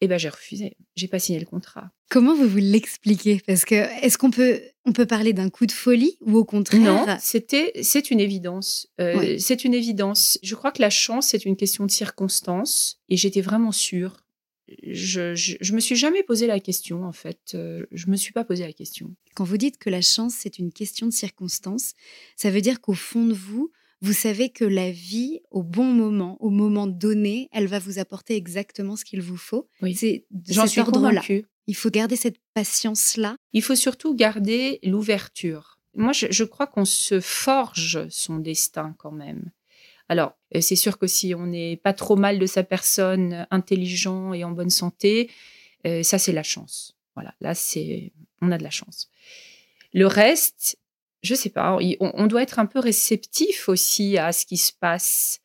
Et 0.00 0.06
ben, 0.08 0.18
j'ai 0.18 0.28
refusé. 0.28 0.76
J'ai 0.96 1.08
pas 1.08 1.18
signé 1.18 1.38
le 1.40 1.46
contrat. 1.46 1.90
Comment 2.10 2.34
vous 2.36 2.48
vous 2.48 2.58
l'expliquez? 2.58 3.40
Parce 3.46 3.64
que 3.64 3.74
est-ce 4.04 4.18
qu'on 4.18 4.30
peut, 4.30 4.60
on 4.84 4.92
peut 4.92 5.06
parler 5.06 5.32
d'un 5.32 5.48
coup 5.50 5.66
de 5.66 5.72
folie 5.72 6.16
ou 6.20 6.36
au 6.36 6.44
contraire 6.44 6.80
Non, 6.80 7.06
c'était, 7.20 7.72
c'est 7.82 8.10
une 8.10 8.20
évidence. 8.20 8.88
Euh. 9.00 9.36
C'est 9.38 9.64
une 9.64 9.72
évidence. 9.72 10.38
Je 10.42 10.54
crois 10.54 10.72
que 10.72 10.82
la 10.82 10.90
chance, 10.90 11.28
c'est 11.28 11.44
une 11.44 11.56
question 11.56 11.86
de 11.86 11.90
circonstance. 11.90 13.00
Et 13.08 13.16
j'étais 13.16 13.40
vraiment 13.40 13.72
sûre. 13.72 14.23
Je, 14.82 15.34
je, 15.34 15.56
je 15.60 15.72
me 15.74 15.80
suis 15.80 15.96
jamais 15.96 16.22
posé 16.22 16.46
la 16.46 16.60
question, 16.60 17.04
en 17.04 17.12
fait. 17.12 17.52
Euh, 17.54 17.86
je 17.92 18.08
me 18.08 18.16
suis 18.16 18.32
pas 18.32 18.44
posé 18.44 18.64
la 18.64 18.72
question. 18.72 19.14
Quand 19.34 19.44
vous 19.44 19.56
dites 19.58 19.78
que 19.78 19.90
la 19.90 20.00
chance, 20.00 20.34
c'est 20.38 20.58
une 20.58 20.72
question 20.72 21.06
de 21.06 21.12
circonstance, 21.12 21.92
ça 22.36 22.50
veut 22.50 22.60
dire 22.60 22.80
qu'au 22.80 22.94
fond 22.94 23.26
de 23.26 23.34
vous, 23.34 23.70
vous 24.00 24.12
savez 24.12 24.50
que 24.50 24.64
la 24.64 24.90
vie, 24.90 25.40
au 25.50 25.62
bon 25.62 25.86
moment, 25.86 26.36
au 26.40 26.50
moment 26.50 26.86
donné, 26.86 27.48
elle 27.52 27.66
va 27.66 27.78
vous 27.78 27.98
apporter 27.98 28.36
exactement 28.36 28.96
ce 28.96 29.04
qu'il 29.04 29.22
vous 29.22 29.36
faut. 29.36 29.68
Oui. 29.82 29.94
C'est 29.94 30.26
de 30.30 30.52
J'en 30.52 30.62
cet 30.62 30.72
suis 30.72 30.80
ordre-là. 30.80 31.22
Il 31.66 31.74
faut 31.76 31.90
garder 31.90 32.16
cette 32.16 32.38
patience-là. 32.52 33.36
Il 33.54 33.62
faut 33.62 33.76
surtout 33.76 34.14
garder 34.14 34.78
l'ouverture. 34.82 35.78
Moi, 35.96 36.12
je, 36.12 36.26
je 36.30 36.44
crois 36.44 36.66
qu'on 36.66 36.84
se 36.84 37.20
forge 37.20 38.06
son 38.10 38.38
destin 38.38 38.94
quand 38.98 39.12
même. 39.12 39.50
Alors, 40.08 40.36
euh, 40.54 40.60
c'est 40.60 40.76
sûr 40.76 40.98
que 40.98 41.06
si 41.06 41.34
on 41.34 41.46
n'est 41.46 41.76
pas 41.76 41.92
trop 41.92 42.16
mal 42.16 42.38
de 42.38 42.46
sa 42.46 42.62
personne, 42.62 43.32
euh, 43.32 43.44
intelligent 43.50 44.32
et 44.32 44.44
en 44.44 44.50
bonne 44.50 44.70
santé, 44.70 45.30
euh, 45.86 46.02
ça, 46.02 46.18
c'est 46.18 46.32
la 46.32 46.42
chance. 46.42 46.96
Voilà, 47.14 47.34
là, 47.40 47.54
c'est, 47.54 48.12
on 48.40 48.50
a 48.50 48.58
de 48.58 48.62
la 48.62 48.70
chance. 48.70 49.08
Le 49.92 50.06
reste, 50.06 50.78
je 51.22 51.34
sais 51.34 51.50
pas, 51.50 51.78
on, 51.80 52.10
on 52.14 52.26
doit 52.26 52.42
être 52.42 52.58
un 52.58 52.66
peu 52.66 52.80
réceptif 52.80 53.68
aussi 53.68 54.18
à 54.18 54.32
ce 54.32 54.46
qui 54.46 54.56
se 54.56 54.72
passe. 54.72 55.40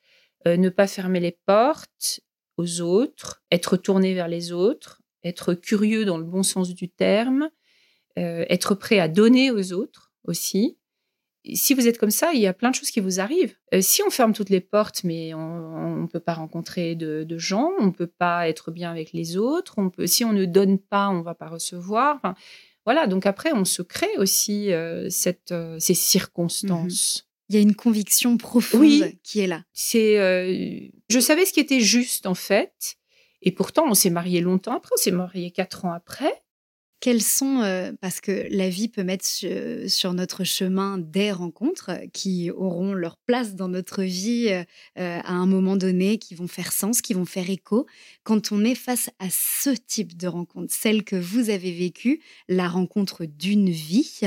Ne 0.45 0.69
pas 0.69 0.87
fermer 0.87 1.19
les 1.19 1.37
portes 1.45 2.21
aux 2.57 2.81
autres, 2.81 3.43
être 3.51 3.77
tourné 3.77 4.13
vers 4.13 4.27
les 4.27 4.51
autres, 4.51 5.01
être 5.23 5.53
curieux 5.53 6.05
dans 6.05 6.17
le 6.17 6.23
bon 6.23 6.43
sens 6.43 6.73
du 6.73 6.89
terme, 6.89 7.49
être 8.15 8.73
prêt 8.73 8.99
à 8.99 9.07
donner 9.07 9.51
aux 9.51 9.73
autres 9.73 10.11
aussi. 10.23 10.78
Si 11.54 11.73
vous 11.73 11.88
êtes 11.88 11.97
comme 11.97 12.12
ça, 12.12 12.34
il 12.34 12.39
y 12.41 12.47
a 12.47 12.54
plein 12.54 12.69
de 12.69 12.75
choses 12.75 12.91
qui 12.91 12.99
vous 12.99 13.19
arrivent. 13.19 13.56
Euh, 13.73 13.82
si 13.82 14.02
on 14.04 14.10
ferme 14.10 14.34
toutes 14.34 14.49
les 14.49 14.60
portes, 14.60 15.04
mais 15.04 15.34
on 15.34 16.02
ne 16.02 16.08
peut 16.08 16.19
pas 16.19 16.34
rencontrer 16.34 16.95
de, 16.95 17.23
de 17.23 17.38
gens, 17.38 17.71
on 17.80 17.86
ne 17.88 17.91
peut 17.91 18.08
pas 18.08 18.49
être 18.49 18.71
bien 18.71 18.91
avec 18.91 19.13
les 19.13 19.38
autres, 19.38 19.75
on 19.78 19.89
peut, 19.89 20.06
si 20.06 20.25
on 20.25 20.34
ne 20.34 20.45
donne 20.45 20.78
pas, 20.80 21.10
on 21.10 21.21
va 21.21 21.36
pas 21.36 21.47
recevoir. 21.47 22.17
Enfin, 22.17 22.36
voilà, 22.86 23.08
donc 23.08 23.25
après, 23.25 23.54
on 23.54 23.65
se 23.65 23.82
crée 23.82 24.17
aussi 24.17 24.71
euh, 24.73 25.10
cette, 25.10 25.52
euh, 25.52 25.78
ces 25.80 25.93
circonstances. 25.93 27.25
Il 27.49 27.56
y 27.56 27.58
a 27.58 27.62
une 27.62 27.75
conviction 27.75 28.38
profonde 28.38 28.82
Oui. 28.82 29.19
qui 29.23 29.39
est 29.39 29.47
là. 29.47 29.63
C'est, 29.73 30.91
je 31.10 31.19
savais 31.19 31.45
ce 31.45 31.54
qui 31.54 31.60
était 31.60 31.80
juste 31.80 32.28
en 32.28 32.36
fait, 32.36 32.97
et 33.41 33.52
pourtant 33.52 33.86
on 33.88 33.95
s'est 33.95 34.12
marié 34.12 34.41
longtemps 34.41 34.75
après, 34.75 34.91
on 34.95 35.02
s'est 35.02 35.10
marié 35.12 35.49
quatre 35.49 35.86
ans 35.86 35.91
après. 35.93 36.43
Quels 37.01 37.21
sont, 37.21 37.62
euh, 37.62 37.93
parce 38.01 38.19
que 38.19 38.47
la 38.49 38.67
vie 38.69 38.89
peut 38.89 39.03
mettre 39.03 39.25
sur, 39.25 39.49
sur 39.88 40.13
notre 40.13 40.43
chemin 40.43 40.97
des 40.97 41.31
rencontres 41.31 41.91
euh, 41.91 42.07
qui 42.12 42.51
auront 42.51 42.93
leur 42.93 43.15
place 43.17 43.55
dans 43.55 43.69
notre 43.69 44.03
vie 44.03 44.47
euh, 44.49 44.63
euh, 44.99 45.19
à 45.23 45.31
un 45.31 45.45
moment 45.45 45.77
donné, 45.77 46.17
qui 46.17 46.35
vont 46.35 46.47
faire 46.47 46.73
sens, 46.73 47.01
qui 47.01 47.13
vont 47.13 47.23
faire 47.25 47.49
écho. 47.49 47.85
Quand 48.23 48.51
on 48.51 48.65
est 48.65 48.75
face 48.75 49.09
à 49.19 49.27
ce 49.29 49.69
type 49.69 50.17
de 50.17 50.27
rencontre, 50.27 50.73
celle 50.73 51.03
que 51.05 51.15
vous 51.15 51.49
avez 51.49 51.71
vécue, 51.71 52.21
la 52.49 52.67
rencontre 52.67 53.25
d'une 53.25 53.69
vie, 53.69 54.19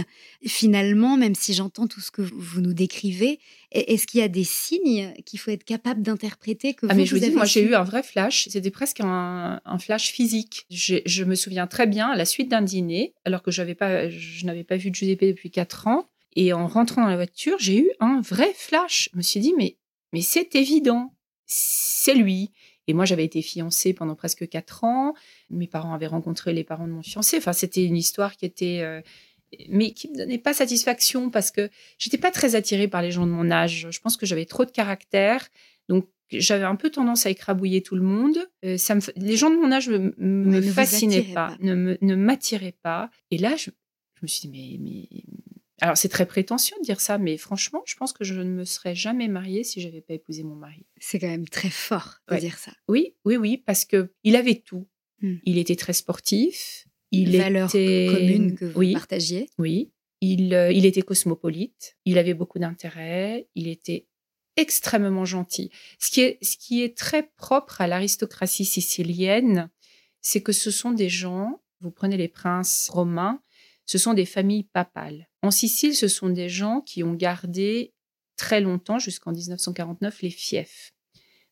finalement, 0.46 1.16
même 1.16 1.35
si 1.35 1.52
j'entends 1.54 1.87
tout 1.87 2.00
ce 2.00 2.11
que 2.11 2.22
vous 2.22 2.61
nous 2.61 2.74
décrivez, 2.74 3.38
e- 3.74 3.85
est-ce 3.87 4.06
qu'il 4.06 4.20
y 4.20 4.22
a 4.22 4.28
des 4.28 4.44
signes 4.44 5.12
qu'il 5.26 5.38
faut 5.38 5.50
être 5.50 5.64
capable 5.64 6.02
d'interpréter 6.02 6.74
que 6.74 6.87
Ah 6.88 6.94
vous, 6.94 7.00
mais 7.00 7.06
je 7.06 7.14
vous 7.14 7.20
dis, 7.20 7.26
avez 7.26 7.35
moi 7.35 7.44
j'ai 7.44 7.62
eu 7.62 7.74
un 7.74 7.85
vrai 7.85 8.02
flash. 8.02 8.48
C'était 8.48 8.70
presque 8.70 9.00
un, 9.00 9.61
un 9.64 9.78
flash 9.78 10.11
physique. 10.11 10.64
J'ai- 10.70 11.02
Je 11.06 11.24
me 11.24 11.35
souviens 11.35 11.66
très 11.66 11.87
bien 11.87 12.08
à 12.08 12.16
la 12.16 12.24
suite 12.24 12.48
d'un 12.48 12.62
dîner, 12.62 13.14
alors 13.25 13.42
que 13.42 13.51
pas, 13.75 14.09
je 14.09 14.46
n'avais 14.46 14.64
pas 14.64 14.77
vu 14.77 14.90
Giuseppe 14.92 15.25
depuis 15.25 15.51
quatre 15.51 15.87
ans. 15.87 16.07
Et 16.35 16.53
en 16.53 16.66
rentrant 16.66 17.03
dans 17.03 17.09
la 17.09 17.16
voiture, 17.16 17.57
j'ai 17.59 17.79
eu 17.79 17.90
un 18.01 18.20
vrai 18.22 18.53
flash. 18.55 19.11
Je 19.12 19.18
me 19.18 19.22
suis 19.22 19.40
dit, 19.40 19.53
mais, 19.57 19.77
mais 20.12 20.22
c'est 20.22 20.55
évident, 20.55 21.14
c'est 21.46 22.14
lui. 22.14 22.53
Et 22.88 22.94
moi, 22.94 23.05
j'avais 23.05 23.25
été 23.25 23.42
fiancée 23.42 23.92
pendant 23.92 24.14
presque 24.14 24.48
quatre 24.48 24.85
ans. 24.85 25.14
Mes 25.51 25.66
parents 25.66 25.94
avaient 25.94 26.07
rencontré 26.07 26.53
les 26.53 26.64
parents 26.64 26.87
de 26.87 26.92
mon 26.92 27.03
fiancé. 27.03 27.37
Enfin, 27.37 27.53
c'était 27.53 27.85
une 27.85 27.96
histoire 27.96 28.37
qui 28.37 28.44
était, 28.46 28.81
euh, 28.81 29.01
mais 29.68 29.92
qui 29.92 30.11
me 30.11 30.16
donnait 30.16 30.38
pas 30.38 30.55
satisfaction 30.55 31.31
parce 31.31 31.51
que 31.51 31.70
j'étais 31.98 32.18
pas 32.18 32.31
très 32.31 32.55
attirée 32.55 32.88
par 32.88 33.03
les 33.03 33.12
gens 33.12 33.27
de 33.27 33.33
mon 33.33 33.51
âge. 33.51 33.88
Je 33.90 34.01
pense 34.01 34.16
que 34.16 34.27
j'avais 34.27 34.46
trop 34.46 34.64
de 34.64 34.70
caractère. 34.70 35.48
Donc, 35.88 36.09
j'avais 36.40 36.64
un 36.64 36.76
peu 36.76 36.90
tendance 36.90 37.26
à 37.26 37.30
écrabouiller 37.30 37.82
tout 37.82 37.96
le 37.96 38.02
monde. 38.02 38.36
Euh, 38.64 38.76
ça 38.76 38.94
me, 38.94 39.00
les 39.16 39.36
gens 39.36 39.50
de 39.50 39.56
mon 39.56 39.70
âge 39.72 39.88
me, 39.88 40.12
me 40.18 40.62
fascinaient 40.62 41.22
pas, 41.34 41.48
pas. 41.48 41.56
ne 41.60 42.14
m'attiraient 42.14 42.76
pas. 42.82 43.10
Et 43.30 43.38
là, 43.38 43.56
je, 43.56 43.70
je 44.16 44.20
me 44.22 44.26
suis 44.28 44.48
dit, 44.48 44.78
mais, 44.80 45.08
mais... 45.10 45.22
Alors, 45.80 45.96
c'est 45.96 46.08
très 46.08 46.26
prétentieux 46.26 46.76
de 46.80 46.84
dire 46.84 47.00
ça, 47.00 47.18
mais 47.18 47.36
franchement, 47.36 47.82
je 47.86 47.96
pense 47.96 48.12
que 48.12 48.22
je 48.24 48.34
ne 48.34 48.44
me 48.50 48.64
serais 48.64 48.94
jamais 48.94 49.26
mariée 49.26 49.64
si 49.64 49.80
j'avais 49.80 50.00
pas 50.00 50.14
épousé 50.14 50.44
mon 50.44 50.54
mari. 50.54 50.86
C'est 51.00 51.18
quand 51.18 51.26
même 51.28 51.48
très 51.48 51.70
fort 51.70 52.18
de 52.28 52.34
Ouais. 52.34 52.40
dire 52.40 52.56
ça. 52.56 52.72
Oui, 52.88 53.16
oui, 53.24 53.36
oui, 53.36 53.56
parce 53.58 53.84
que 53.84 54.12
il 54.22 54.36
avait 54.36 54.54
tout. 54.64 54.86
Hmm. 55.22 55.36
Il 55.44 55.58
était 55.58 55.74
très 55.76 55.92
sportif. 55.92 56.86
Il 57.10 57.36
Valeurs 57.36 57.68
était 57.68 58.08
communes 58.10 58.54
que 58.54 58.64
vous 58.66 58.78
oui, 58.78 58.92
partagiez. 58.92 59.48
oui. 59.58 59.90
Il, 60.24 60.54
euh, 60.54 60.70
il 60.70 60.86
était 60.86 61.02
cosmopolite. 61.02 61.96
Il 62.04 62.16
avait 62.16 62.34
beaucoup 62.34 62.60
d'intérêt. 62.60 63.48
Il 63.56 63.66
était 63.66 64.06
extrêmement 64.56 65.24
gentil. 65.24 65.70
Ce 65.98 66.10
qui 66.10 66.20
est, 66.20 66.38
ce 66.42 66.56
qui 66.56 66.82
est 66.82 66.96
très 66.96 67.24
propre 67.36 67.80
à 67.80 67.86
l'aristocratie 67.86 68.64
sicilienne, 68.64 69.70
c'est 70.20 70.42
que 70.42 70.52
ce 70.52 70.70
sont 70.70 70.92
des 70.92 71.08
gens. 71.08 71.62
Vous 71.80 71.90
prenez 71.90 72.16
les 72.16 72.28
princes 72.28 72.88
romains, 72.90 73.42
ce 73.86 73.98
sont 73.98 74.14
des 74.14 74.26
familles 74.26 74.64
papales. 74.64 75.28
En 75.42 75.50
Sicile, 75.50 75.94
ce 75.94 76.08
sont 76.08 76.30
des 76.30 76.48
gens 76.48 76.80
qui 76.80 77.02
ont 77.02 77.14
gardé 77.14 77.92
très 78.36 78.60
longtemps, 78.60 78.98
jusqu'en 78.98 79.32
1949, 79.32 80.22
les 80.22 80.30
fiefs. 80.30 80.94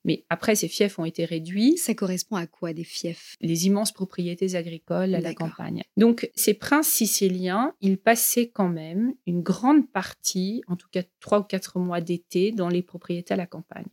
Mais 0.04 0.24
après, 0.30 0.54
ces 0.54 0.68
fiefs 0.68 0.98
ont 0.98 1.04
été 1.04 1.24
réduits 1.24 1.76
Ça 1.76 1.94
correspond 1.94 2.36
à 2.36 2.46
quoi 2.46 2.72
des 2.72 2.84
fiefs? 2.84 3.36
Les 3.40 3.66
immenses 3.66 3.92
propriétés 3.92 4.54
agricoles 4.54 5.14
à 5.14 5.20
la 5.20 5.34
campagne. 5.34 5.82
Donc, 5.96 6.30
ces 6.34 6.54
princes 6.54 6.88
siciliens, 6.88 7.74
ils 7.80 7.98
passaient 7.98 8.48
quand 8.48 8.68
même 8.68 9.14
une 9.26 9.42
grande 9.42 9.90
partie, 9.90 10.62
en 10.68 10.76
tout 10.76 10.88
cas 10.90 11.02
trois 11.20 11.40
ou 11.40 11.44
quatre 11.44 11.78
mois 11.78 12.00
d'été, 12.00 12.52
dans 12.52 12.68
les 12.68 12.82
propriétés 12.82 13.34
à 13.34 13.36
la 13.36 13.46
campagne, 13.46 13.86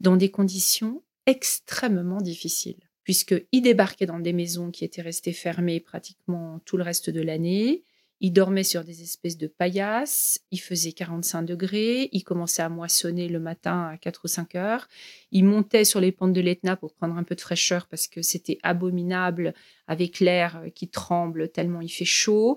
dans 0.00 0.16
des 0.16 0.30
conditions 0.30 1.02
extrêmement 1.26 2.20
difficiles, 2.20 2.80
puisqu'ils 3.04 3.62
débarquaient 3.62 4.06
dans 4.06 4.18
des 4.18 4.32
maisons 4.32 4.70
qui 4.70 4.84
étaient 4.84 5.02
restées 5.02 5.32
fermées 5.32 5.80
pratiquement 5.80 6.60
tout 6.64 6.76
le 6.76 6.82
reste 6.82 7.10
de 7.10 7.20
l'année. 7.20 7.84
Ils 8.26 8.32
dormaient 8.32 8.64
sur 8.64 8.84
des 8.84 9.02
espèces 9.02 9.36
de 9.36 9.48
paillasses, 9.48 10.40
il 10.50 10.58
faisait 10.58 10.92
45 10.92 11.42
degrés, 11.42 12.08
ils 12.12 12.22
commençaient 12.24 12.62
à 12.62 12.70
moissonner 12.70 13.28
le 13.28 13.38
matin 13.38 13.90
à 13.92 13.98
4 13.98 14.22
ou 14.24 14.28
5 14.28 14.54
heures, 14.54 14.88
ils 15.30 15.44
montaient 15.44 15.84
sur 15.84 16.00
les 16.00 16.10
pentes 16.10 16.32
de 16.32 16.40
l'Etna 16.40 16.74
pour 16.74 16.94
prendre 16.94 17.16
un 17.18 17.22
peu 17.22 17.34
de 17.34 17.42
fraîcheur 17.42 17.86
parce 17.86 18.06
que 18.08 18.22
c'était 18.22 18.56
abominable 18.62 19.52
avec 19.86 20.20
l'air 20.20 20.64
qui 20.74 20.88
tremble 20.88 21.50
tellement 21.50 21.82
il 21.82 21.90
fait 21.90 22.06
chaud. 22.06 22.56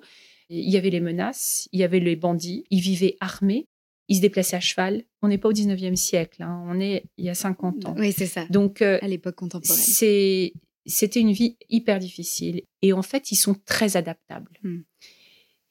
Il 0.50 0.70
y 0.70 0.78
avait 0.78 0.90
les 0.90 1.02
menaces, 1.02 1.68
il 1.74 1.82
y 1.82 1.84
avait 1.84 2.00
les 2.00 2.16
bandits, 2.16 2.64
ils 2.70 2.80
vivaient 2.80 3.18
armés, 3.20 3.68
ils 4.08 4.16
se 4.16 4.22
déplaçaient 4.22 4.56
à 4.56 4.62
cheval. 4.62 5.04
On 5.22 5.28
n'est 5.28 5.38
pas 5.38 5.50
au 5.50 5.54
19e 5.54 5.98
siècle, 5.98 6.44
hein, 6.44 6.64
on 6.66 6.80
est 6.80 7.04
il 7.18 7.26
y 7.26 7.30
a 7.30 7.36
50 7.36 7.88
ans. 7.88 7.96
Oui, 7.98 8.14
c'est 8.14 8.26
ça. 8.26 8.46
Donc, 8.50 8.82
euh, 8.82 9.00
À 9.02 9.08
l'époque 9.10 9.36
contemporaine. 9.36 9.76
c'était 9.78 11.20
une 11.20 11.34
vie 11.34 11.58
hyper 11.70 12.00
difficile 12.00 12.62
et 12.82 12.94
en 12.94 13.02
fait 13.02 13.34
ils 13.34 13.36
sont 13.36 13.56
très 13.66 13.98
adaptables 13.98 14.54
Hmm. 14.64 14.84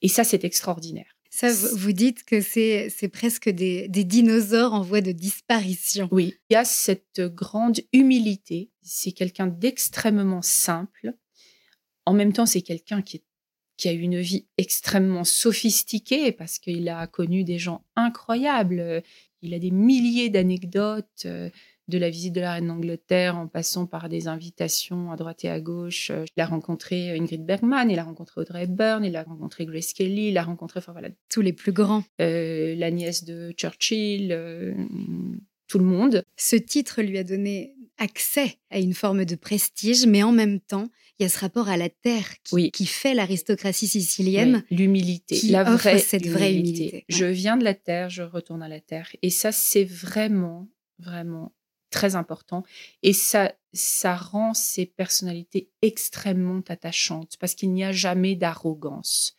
Et 0.01 0.07
ça 0.07 0.23
c'est 0.23 0.43
extraordinaire 0.43 1.15
Ça, 1.29 1.49
vous 1.51 1.91
dites 1.91 2.23
que 2.23 2.41
c'est 2.41 3.09
presque 3.11 3.49
des, 3.49 3.87
des 3.87 4.03
dinosaures 4.03 4.73
en 4.73 4.81
voie 4.81 5.01
de 5.01 5.11
disparition. 5.11 6.07
Oui, 6.11 6.35
il 6.49 6.53
y 6.53 6.57
a 6.57 6.65
cette 6.65 7.21
grande 7.21 7.79
humilité. 7.93 8.69
C'est 8.81 9.11
quelqu'un 9.11 9.47
d'extrêmement 9.47 10.41
simple. 10.41 11.13
En 12.05 12.13
même 12.13 12.33
temps, 12.33 12.45
c'est 12.45 12.61
quelqu'un 12.61 13.01
qui, 13.01 13.21
qui 13.77 13.87
a 13.87 13.93
eu 13.93 13.99
une 13.99 14.19
vie 14.19 14.47
extrêmement 14.57 15.23
sophistiquée 15.23 16.31
parce 16.31 16.57
qu'il 16.57 16.89
a 16.89 17.05
connu 17.07 17.43
des 17.43 17.59
gens 17.59 17.85
incroyables. 17.95 19.03
Il 19.41 19.53
a 19.53 19.59
des 19.59 19.71
milliers 19.71 20.29
d'anecdotes 20.29 21.23
euh, 21.25 21.49
de 21.87 21.97
la 21.97 22.09
visite 22.09 22.33
de 22.33 22.41
la 22.41 22.53
reine 22.53 22.67
d'Angleterre 22.67 23.37
en 23.37 23.47
passant 23.47 23.85
par 23.85 24.09
des 24.09 24.27
invitations 24.27 25.11
à 25.11 25.15
droite 25.15 25.45
et 25.45 25.49
à 25.49 25.59
gauche. 25.59 26.11
Euh, 26.11 26.25
Il 26.35 26.41
a 26.41 26.45
rencontré 26.45 27.17
Ingrid 27.17 27.45
Bergman, 27.45 27.89
il 27.89 27.97
a 27.99 28.03
rencontré 28.03 28.41
Audrey 28.41 28.63
Hepburn, 28.63 29.05
il 29.05 29.15
a 29.15 29.23
rencontré 29.23 29.65
Grace 29.65 29.93
Kelly, 29.93 30.29
il 30.29 30.37
a 30.37 30.43
rencontré 30.43 30.79
enfin, 30.79 30.91
voilà, 30.91 31.09
Tous 31.29 31.41
les 31.41 31.53
plus 31.53 31.71
grands. 31.71 32.03
euh, 32.21 32.75
la 32.75 32.91
nièce 32.91 33.23
de 33.23 33.51
Churchill, 33.51 34.31
euh, 34.31 34.73
tout 35.67 35.79
le 35.79 35.85
monde. 35.85 36.23
Ce 36.35 36.55
titre 36.55 37.01
lui 37.01 37.17
a 37.17 37.23
donné 37.23 37.73
accès 37.97 38.55
à 38.69 38.79
une 38.79 38.93
forme 38.93 39.25
de 39.25 39.35
prestige, 39.35 40.05
mais 40.05 40.23
en 40.23 40.31
même 40.31 40.59
temps, 40.59 40.87
il 41.19 41.23
y 41.23 41.25
a 41.25 41.29
ce 41.29 41.39
rapport 41.39 41.67
à 41.67 41.77
la 41.77 41.89
terre 41.89 42.27
qui, 42.43 42.53
Oui. 42.53 42.71
qui 42.71 42.85
fait 42.85 43.15
l'aristocratie 43.15 43.87
sicilienne. 43.87 44.63
Oui, 44.69 44.77
l'humilité, 44.77 45.35
qui 45.35 45.47
la 45.49 45.61
offre 45.63 45.71
vraie 45.89 45.97
cette 45.99 46.27
vraie 46.27 46.53
humilité. 46.53 47.05
Je 47.09 47.25
viens 47.25 47.57
de 47.57 47.63
la 47.63 47.73
terre, 47.73 48.09
je 48.09 48.21
retourne 48.21 48.61
à 48.61 48.67
la 48.69 48.79
terre. 48.79 49.09
Et 49.23 49.31
ça, 49.31 49.51
c'est 49.51 49.83
vraiment, 49.83 50.67
vraiment 50.99 51.53
très 51.89 52.15
important. 52.15 52.63
Et 53.03 53.13
ça, 53.13 53.53
ça 53.73 54.15
rend 54.15 54.53
ces 54.53 54.85
personnalités 54.85 55.69
extrêmement 55.81 56.61
attachantes 56.67 57.37
parce 57.39 57.55
qu'il 57.55 57.73
n'y 57.73 57.83
a 57.83 57.91
jamais 57.91 58.35
d'arrogance. 58.35 59.35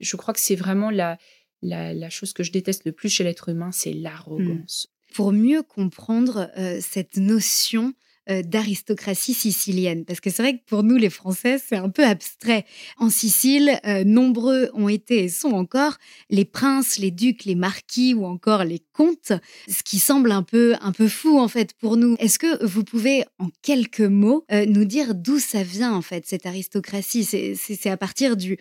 Je 0.00 0.16
crois 0.16 0.34
que 0.34 0.40
c'est 0.40 0.56
vraiment 0.56 0.90
la, 0.90 1.18
la, 1.62 1.92
la 1.94 2.10
chose 2.10 2.32
que 2.32 2.42
je 2.42 2.52
déteste 2.52 2.84
le 2.84 2.92
plus 2.92 3.08
chez 3.08 3.24
l'être 3.24 3.48
humain, 3.48 3.72
c'est 3.72 3.92
l'arrogance. 3.92 4.88
Pour 5.14 5.32
mieux 5.32 5.62
comprendre 5.62 6.50
euh, 6.56 6.78
cette 6.80 7.16
notion 7.16 7.94
d'aristocratie 8.42 9.34
sicilienne, 9.34 10.04
parce 10.04 10.20
que 10.20 10.30
c'est 10.30 10.42
vrai 10.42 10.54
que 10.54 10.64
pour 10.66 10.82
nous 10.82 10.96
les 10.96 11.10
Français, 11.10 11.58
c'est 11.58 11.76
un 11.76 11.88
peu 11.88 12.04
abstrait. 12.04 12.64
En 12.98 13.10
Sicile, 13.10 13.78
euh, 13.86 14.04
nombreux 14.04 14.70
ont 14.74 14.88
été 14.88 15.24
et 15.24 15.28
sont 15.28 15.52
encore 15.52 15.96
les 16.30 16.44
princes, 16.44 16.98
les 16.98 17.10
ducs, 17.10 17.44
les 17.44 17.54
marquis 17.54 18.14
ou 18.14 18.24
encore 18.24 18.64
les 18.64 18.80
comtes, 18.92 19.32
ce 19.68 19.82
qui 19.82 19.98
semble 19.98 20.32
un 20.32 20.42
peu 20.42 20.74
un 20.80 20.92
peu 20.92 21.08
fou 21.08 21.38
en 21.38 21.48
fait 21.48 21.74
pour 21.74 21.96
nous. 21.96 22.16
Est-ce 22.18 22.38
que 22.38 22.64
vous 22.64 22.84
pouvez 22.84 23.24
en 23.38 23.48
quelques 23.62 24.00
mots 24.00 24.44
euh, 24.52 24.66
nous 24.66 24.84
dire 24.84 25.14
d'où 25.14 25.38
ça 25.38 25.62
vient 25.62 25.92
en 25.92 26.02
fait 26.02 26.26
cette 26.26 26.46
aristocratie? 26.46 27.24
C'est 27.24 27.90
à 27.90 27.96
partir 27.96 28.36
du 28.36 28.58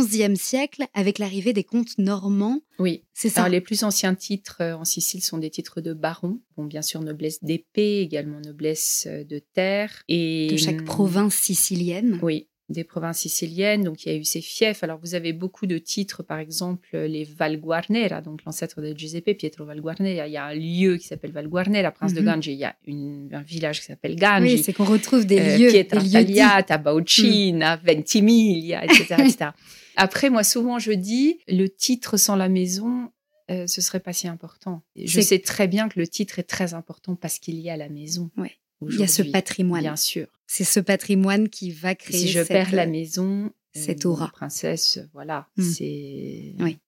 XIe 0.00 0.36
siècle 0.36 0.84
avec 0.94 1.18
l'arrivée 1.18 1.52
des 1.52 1.64
comtes 1.64 1.98
normands, 1.98 2.60
Oui. 2.78 3.02
c'est 3.12 3.28
ça 3.28 3.42
Alors, 3.42 3.52
les 3.52 3.60
plus 3.60 3.84
anciens 3.84 4.14
titres 4.14 4.58
euh, 4.60 4.74
en 4.74 4.84
Sicile 4.84 5.22
sont 5.22 5.38
des 5.38 5.50
titres 5.50 5.80
de 5.80 5.92
baron. 5.92 6.40
Bon, 6.56 6.64
bien 6.64 6.82
sûr, 6.82 7.00
noblesse 7.00 7.42
d'épée, 7.42 8.00
également 8.00 8.40
noblesse 8.40 9.06
euh, 9.10 9.24
de 9.24 9.38
terre. 9.38 10.02
Et, 10.08 10.48
de 10.50 10.56
chaque 10.56 10.84
province 10.84 11.34
sicilienne. 11.34 12.18
Oui, 12.22 12.48
des 12.68 12.84
provinces 12.84 13.18
siciliennes. 13.18 13.82
Donc, 13.84 14.04
il 14.06 14.12
y 14.12 14.14
a 14.14 14.18
eu 14.18 14.24
ces 14.24 14.40
fiefs. 14.40 14.82
Alors, 14.82 14.98
vous 15.02 15.14
avez 15.14 15.34
beaucoup 15.34 15.66
de 15.66 15.76
titres, 15.76 16.22
par 16.22 16.38
exemple, 16.38 16.88
les 16.96 17.24
Valguarnera, 17.24 18.22
donc 18.22 18.44
l'ancêtre 18.46 18.80
de 18.80 18.96
Giuseppe, 18.96 19.36
Pietro 19.36 19.66
Valguarnera. 19.66 20.26
Il 20.26 20.32
y 20.32 20.36
a 20.38 20.44
un 20.46 20.54
lieu 20.54 20.96
qui 20.96 21.06
s'appelle 21.06 21.32
Valguarnera, 21.32 21.90
prince 21.90 22.14
de 22.14 22.20
Mhm. 22.20 22.26
Gange. 22.26 22.46
Il 22.46 22.54
y 22.54 22.64
a 22.64 22.74
une- 22.86 23.28
un 23.32 23.42
village 23.42 23.80
qui 23.80 23.86
s'appelle 23.86 24.16
Gange. 24.16 24.42
Oui, 24.44 24.62
c'est 24.62 24.72
qu'on 24.72 24.84
retrouve 24.84 25.26
des 25.26 25.38
Euh, 25.40 25.58
lieux, 25.58 25.68
Pietra 25.70 25.98
des 26.00 26.04
lieux 26.04 26.24
dits. 26.24 26.34
Tagliata, 26.36 26.78
Baucina, 26.78 27.76
Ventimiglia, 27.84 28.84
etc., 28.84 29.16
etc. 29.18 29.36
Après, 29.96 30.30
moi, 30.30 30.44
souvent, 30.44 30.78
je 30.78 30.92
dis, 30.92 31.38
le 31.48 31.68
titre 31.68 32.16
sans 32.16 32.36
la 32.36 32.48
maison, 32.48 33.10
euh, 33.50 33.66
ce 33.66 33.80
serait 33.80 34.00
pas 34.00 34.12
si 34.12 34.28
important. 34.28 34.82
Je 34.96 35.20
sais 35.20 35.38
très 35.38 35.68
bien 35.68 35.88
que 35.88 35.98
le 36.00 36.06
titre 36.06 36.38
est 36.38 36.44
très 36.44 36.74
important 36.74 37.14
parce 37.16 37.38
qu'il 37.38 37.56
y 37.60 37.70
a 37.70 37.76
la 37.76 37.88
maison. 37.88 38.30
Ouais. 38.36 38.52
Il 38.90 38.98
y 38.98 39.02
a 39.04 39.06
ce 39.08 39.22
patrimoine. 39.22 39.82
Bien 39.82 39.96
sûr. 39.96 40.26
C'est 40.46 40.64
ce 40.64 40.80
patrimoine 40.80 41.48
qui 41.48 41.70
va 41.70 41.94
créer 41.94 42.18
si 42.18 42.28
je 42.28 42.40
cette- 42.40 42.48
perds 42.48 42.72
la 42.74 42.86
maison, 42.86 43.52
cette 43.74 44.04
euh, 44.06 44.08
aura. 44.10 44.28
princesse, 44.32 44.98
voilà, 45.12 45.48
Mm. 45.56 45.62
c'est. 45.62 46.54
Oui. 46.58 46.78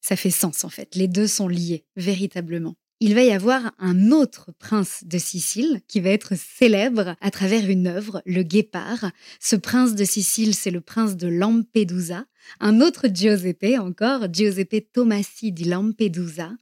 Ça 0.00 0.16
fait 0.16 0.30
sens 0.30 0.64
en 0.64 0.68
fait. 0.68 0.94
Les 0.96 1.08
deux 1.08 1.26
sont 1.28 1.48
liés, 1.48 1.84
véritablement. 1.96 2.74
Il 3.00 3.14
va 3.14 3.22
y 3.22 3.30
avoir 3.32 3.72
un 3.78 4.10
autre 4.12 4.52
prince 4.58 5.02
de 5.04 5.18
Sicile 5.18 5.80
qui 5.88 6.00
va 6.00 6.10
être 6.10 6.34
célèbre 6.36 7.16
à 7.20 7.30
travers 7.30 7.68
une 7.68 7.86
œuvre, 7.86 8.22
le 8.26 8.42
Guépard. 8.42 9.10
Ce 9.40 9.56
prince 9.56 9.94
de 9.94 10.04
Sicile, 10.04 10.54
c'est 10.54 10.70
le 10.70 10.80
prince 10.80 11.16
de 11.16 11.26
Lampedusa. 11.28 12.24
Un 12.60 12.80
autre 12.80 13.08
Giuseppe 13.12 13.78
encore, 13.78 14.32
Giuseppe 14.32 14.92
Tomassi 14.92 15.52
di 15.52 15.64
Lampedusa, 15.64 16.52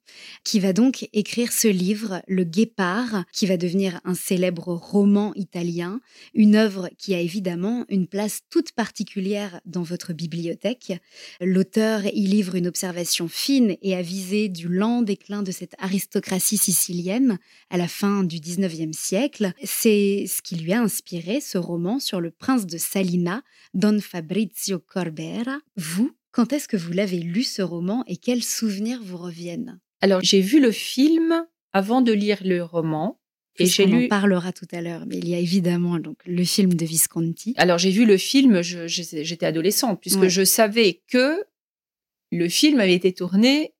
qui 0.44 0.60
va 0.60 0.72
donc 0.72 1.08
écrire 1.12 1.52
ce 1.52 1.68
livre, 1.68 2.22
Le 2.28 2.44
Guépard, 2.44 3.24
qui 3.32 3.46
va 3.46 3.56
devenir 3.56 4.00
un 4.04 4.14
célèbre 4.14 4.74
roman 4.74 5.32
italien, 5.34 6.00
une 6.34 6.56
œuvre 6.56 6.88
qui 6.98 7.14
a 7.14 7.20
évidemment 7.20 7.84
une 7.88 8.06
place 8.06 8.40
toute 8.50 8.72
particulière 8.72 9.60
dans 9.64 9.82
votre 9.82 10.12
bibliothèque. 10.12 10.92
L'auteur 11.40 12.06
y 12.06 12.26
livre 12.26 12.54
une 12.54 12.66
observation 12.66 13.28
fine 13.28 13.76
et 13.82 13.94
avisée 13.94 14.48
du 14.48 14.68
lent 14.68 15.02
déclin 15.02 15.42
de 15.42 15.52
cette 15.52 15.74
aristocratie 15.78 16.58
sicilienne 16.58 17.38
à 17.70 17.76
la 17.76 17.88
fin 17.88 18.24
du 18.24 18.40
XIXe 18.40 18.96
siècle. 18.96 19.52
C'est 19.62 20.24
ce 20.28 20.42
qui 20.42 20.56
lui 20.56 20.72
a 20.72 20.80
inspiré 20.80 21.40
ce 21.40 21.58
roman 21.58 21.98
sur 21.98 22.20
le 22.20 22.30
prince 22.30 22.66
de 22.66 22.78
Salina, 22.78 23.42
Don 23.74 23.98
Fabrizio 24.00 24.78
Corbera. 24.78 25.58
Vous, 25.76 26.14
quand 26.30 26.52
est-ce 26.52 26.68
que 26.68 26.76
vous 26.76 26.92
l'avez 26.92 27.18
lu 27.18 27.42
ce 27.42 27.62
roman 27.62 28.04
et 28.06 28.16
quels 28.16 28.42
souvenirs 28.44 29.00
vous 29.02 29.16
reviennent? 29.18 29.80
Alors, 30.00 30.20
j'ai 30.22 30.40
vu 30.40 30.60
le 30.60 30.70
film 30.72 31.46
avant 31.72 32.02
de 32.02 32.12
lire 32.12 32.38
le 32.44 32.62
roman. 32.62 33.18
Et 33.58 33.66
j'ai 33.66 33.84
On 33.86 34.04
en 34.04 34.08
parlera 34.08 34.52
tout 34.52 34.66
à 34.72 34.80
l'heure, 34.80 35.04
mais 35.06 35.18
il 35.18 35.28
y 35.28 35.34
a 35.34 35.38
évidemment 35.38 35.98
donc 35.98 36.16
le 36.24 36.42
film 36.42 36.72
de 36.72 36.86
Visconti. 36.86 37.52
Alors, 37.58 37.76
j'ai 37.76 37.90
vu 37.90 38.06
le 38.06 38.16
film, 38.16 38.62
j'étais 38.62 39.44
adolescente, 39.44 40.00
puisque 40.00 40.20
Ouais. 40.20 40.30
je 40.30 40.42
savais 40.42 41.02
que 41.06 41.36
le 42.30 42.48
film 42.48 42.80
avait 42.80 42.94
été 42.94 43.12
tourné 43.12 43.74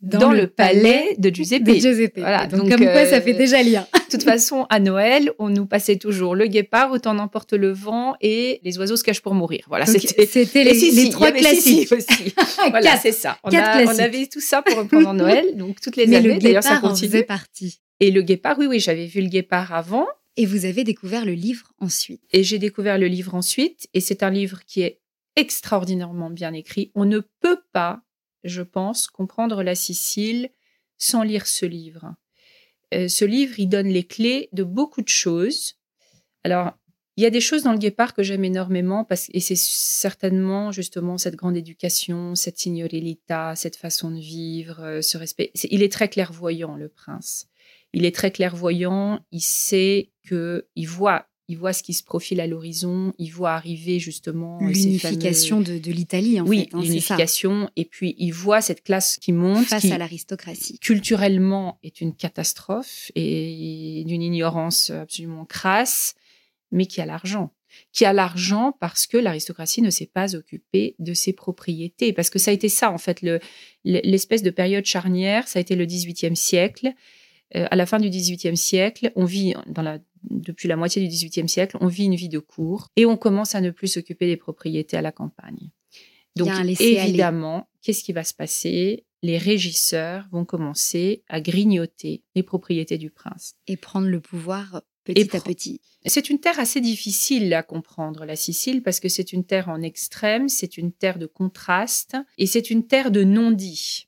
dans, 0.00 0.30
le 0.30 0.46
palais 0.46 1.16
de 1.18 1.28
Giuseppe. 1.34 1.64
de 1.64 1.72
Giuseppe. 1.74 2.18
Voilà, 2.18 2.46
donc, 2.46 2.60
donc, 2.60 2.70
comme 2.70 2.80
quoi 2.86 3.04
ça 3.06 3.16
euh, 3.16 3.20
fait 3.20 3.34
déjà 3.34 3.62
lien. 3.62 3.86
De 3.92 4.10
toute 4.10 4.22
façon, 4.32 4.66
à 4.70 4.78
Noël, 4.78 5.32
on 5.38 5.48
nous 5.48 5.66
passait 5.66 5.96
toujours 5.96 6.34
le 6.36 6.46
guépard, 6.46 6.92
autant 6.92 7.14
n'emporte 7.14 7.52
le 7.52 7.72
vent 7.72 8.14
et 8.20 8.60
les 8.62 8.78
oiseaux 8.78 8.96
se 8.96 9.02
cachent 9.02 9.22
pour 9.22 9.34
mourir. 9.34 9.64
Voilà, 9.68 9.86
c'était 9.86 10.64
les, 10.64 10.74
si, 10.74 11.10
trois 11.10 11.32
classiques. 11.32 11.90
Aussi. 11.92 12.34
voilà, 12.70 12.96
c'est 12.96 13.12
ça. 13.12 13.38
On, 13.42 13.50
a- 13.50 14.02
avait 14.02 14.26
tout 14.26 14.40
ça 14.40 14.62
pour 14.62 14.86
pendant 14.86 15.14
Noël, 15.14 15.56
donc 15.56 15.80
toutes 15.80 15.96
les 15.96 16.06
Mais 16.06 16.16
années. 16.16 16.34
le 16.34 16.40
D'ailleurs, 16.40 16.62
ça 16.62 16.76
en 16.76 16.80
continue. 16.80 17.10
faisait 17.10 17.24
partie. 17.24 17.80
Et 18.00 18.10
le 18.12 18.22
guépard, 18.22 18.56
oui, 18.58 18.66
oui, 18.66 18.78
j'avais 18.80 19.06
vu 19.06 19.20
le 19.20 19.28
guépard 19.28 19.72
avant 19.74 20.06
Et 20.36 20.46
vous 20.46 20.64
avez 20.64 20.84
découvert 20.84 21.24
le 21.24 21.32
livre 21.32 21.72
ensuite. 21.80 22.22
et 22.32 22.44
j'ai 22.44 22.58
découvert 22.58 22.98
le 22.98 23.06
livre 23.08 23.34
ensuite. 23.34 23.88
Et 23.94 24.00
c'est 24.00 24.22
un 24.22 24.30
livre 24.30 24.60
qui 24.64 24.82
est 24.82 25.00
extraordinairement 25.34 26.30
bien 26.30 26.52
écrit. 26.52 26.92
On 26.94 27.04
ne 27.04 27.20
peut 27.40 27.58
pas, 27.72 28.00
je 28.44 28.62
pense, 28.62 29.06
comprendre 29.06 29.62
la 29.62 29.74
Sicile 29.74 30.50
sans 30.98 31.22
lire 31.22 31.46
ce 31.46 31.66
livre. 31.66 32.14
Euh, 32.94 33.08
ce 33.08 33.24
livre, 33.24 33.58
il 33.58 33.68
donne 33.68 33.88
les 33.88 34.04
clés 34.04 34.48
de 34.52 34.64
beaucoup 34.64 35.02
de 35.02 35.08
choses. 35.08 35.74
Alors, 36.44 36.72
il 37.16 37.22
y 37.22 37.26
a 37.26 37.30
des 37.30 37.40
choses 37.40 37.64
dans 37.64 37.72
le 37.72 37.78
guépard 37.78 38.14
que 38.14 38.22
j'aime 38.22 38.44
énormément 38.44 39.04
parce 39.04 39.28
et 39.34 39.40
c'est 39.40 39.56
certainement 39.56 40.70
justement 40.70 41.18
cette 41.18 41.34
grande 41.34 41.56
éducation, 41.56 42.36
cette 42.36 42.58
signorilità, 42.58 43.56
cette 43.56 43.74
façon 43.74 44.12
de 44.12 44.20
vivre, 44.20 44.80
euh, 44.80 45.02
ce 45.02 45.18
respect. 45.18 45.50
Il 45.70 45.82
est 45.82 45.90
très 45.90 46.08
clairvoyant, 46.08 46.76
le 46.76 46.88
prince. 46.88 47.48
Il 47.92 48.04
est 48.04 48.14
très 48.14 48.30
clairvoyant. 48.30 49.18
Il 49.32 49.40
sait 49.40 50.12
que 50.28 50.68
il 50.76 50.86
voit, 50.86 51.26
il 51.48 51.56
voit 51.58 51.72
ce 51.72 51.82
qui 51.82 51.94
se 51.94 52.02
profile 52.04 52.40
à 52.40 52.46
l'horizon. 52.46 53.14
Il 53.18 53.30
voit 53.30 53.52
arriver 53.52 53.98
justement 53.98 54.58
euh, 54.62 54.66
L'unification 54.68 55.60
de, 55.60 55.78
de 55.78 55.90
l'Italie, 55.92 56.40
en 56.40 56.44
fameux- 56.44 56.50
oui, 56.50 56.68
hein, 56.72 56.80
l'unification. 56.82 57.70
Et 57.76 57.84
puis 57.86 58.14
il 58.18 58.32
voit 58.32 58.60
cette 58.60 58.82
classe 58.82 59.16
qui 59.16 59.32
monte, 59.32 59.64
Face 59.66 59.82
qui 59.82 59.92
à 59.92 59.98
l'aristocratie. 59.98 60.78
culturellement 60.78 61.78
est 61.82 62.00
une 62.00 62.14
catastrophe 62.14 63.10
et 63.14 64.04
d'une 64.06 64.22
ignorance 64.22 64.90
absolument 64.90 65.44
crasse, 65.44 66.14
mais 66.70 66.86
qui 66.86 67.00
a 67.00 67.06
l'argent. 67.06 67.52
Qui 67.92 68.04
a 68.04 68.12
l'argent 68.12 68.74
parce 68.80 69.06
que 69.06 69.16
l'aristocratie 69.16 69.82
ne 69.82 69.90
s'est 69.90 70.06
pas 70.12 70.34
occupée 70.34 70.96
de 70.98 71.14
ses 71.14 71.32
propriétés. 71.32 72.12
Parce 72.12 72.28
que 72.30 72.38
ça 72.38 72.50
a 72.50 72.54
été 72.54 72.68
ça, 72.68 72.90
en 72.90 72.98
fait, 72.98 73.22
le- 73.22 73.40
l'espèce 73.84 74.42
de 74.42 74.50
période 74.50 74.84
charnière, 74.84 75.46
ça 75.48 75.58
a 75.58 75.62
été 75.62 75.76
le 75.76 75.86
XVIIIe 75.86 76.36
siècle. 76.36 76.92
Euh, 77.56 77.66
à 77.70 77.76
la 77.76 77.86
fin 77.86 77.98
du 77.98 78.10
XVIIIe 78.10 78.56
siècle, 78.56 79.10
on 79.16 79.24
vit 79.24 79.54
dans 79.68 79.80
la, 79.82 79.98
depuis 80.30 80.68
la 80.68 80.76
moitié 80.76 81.02
du 81.02 81.08
XVIIIe 81.08 81.48
siècle, 81.48 81.76
on 81.80 81.86
vit 81.86 82.04
une 82.04 82.14
vie 82.14 82.28
de 82.28 82.38
cour 82.38 82.88
et 82.96 83.06
on 83.06 83.16
commence 83.16 83.54
à 83.54 83.60
ne 83.60 83.70
plus 83.70 83.88
s'occuper 83.88 84.26
des 84.26 84.36
propriétés 84.36 84.96
à 84.96 85.02
la 85.02 85.12
campagne. 85.12 85.70
Donc, 86.36 86.50
évidemment, 86.80 87.68
qu'est-ce 87.82 88.04
qui 88.04 88.12
va 88.12 88.24
se 88.24 88.34
passer? 88.34 89.04
Les 89.22 89.38
régisseurs 89.38 90.28
vont 90.30 90.44
commencer 90.44 91.24
à 91.28 91.40
grignoter 91.40 92.22
les 92.36 92.44
propriétés 92.44 92.98
du 92.98 93.10
prince. 93.10 93.54
Et 93.66 93.76
prendre 93.76 94.06
le 94.06 94.20
pouvoir 94.20 94.82
petit 95.02 95.20
Et 95.20 95.36
à 95.36 95.40
petit. 95.40 95.80
C'est 96.06 96.30
une 96.30 96.38
terre 96.38 96.60
assez 96.60 96.80
difficile 96.80 97.52
à 97.54 97.62
comprendre, 97.62 98.24
la 98.24 98.36
Sicile, 98.36 98.82
parce 98.82 99.00
que 99.00 99.08
c'est 99.08 99.32
une 99.32 99.44
terre 99.44 99.68
en 99.68 99.82
extrême, 99.82 100.48
c'est 100.48 100.76
une 100.76 100.92
terre 100.92 101.18
de 101.18 101.26
contraste 101.26 102.16
et 102.36 102.46
c'est 102.46 102.70
une 102.70 102.86
terre 102.86 103.10
de 103.10 103.24
non-dit. 103.24 104.07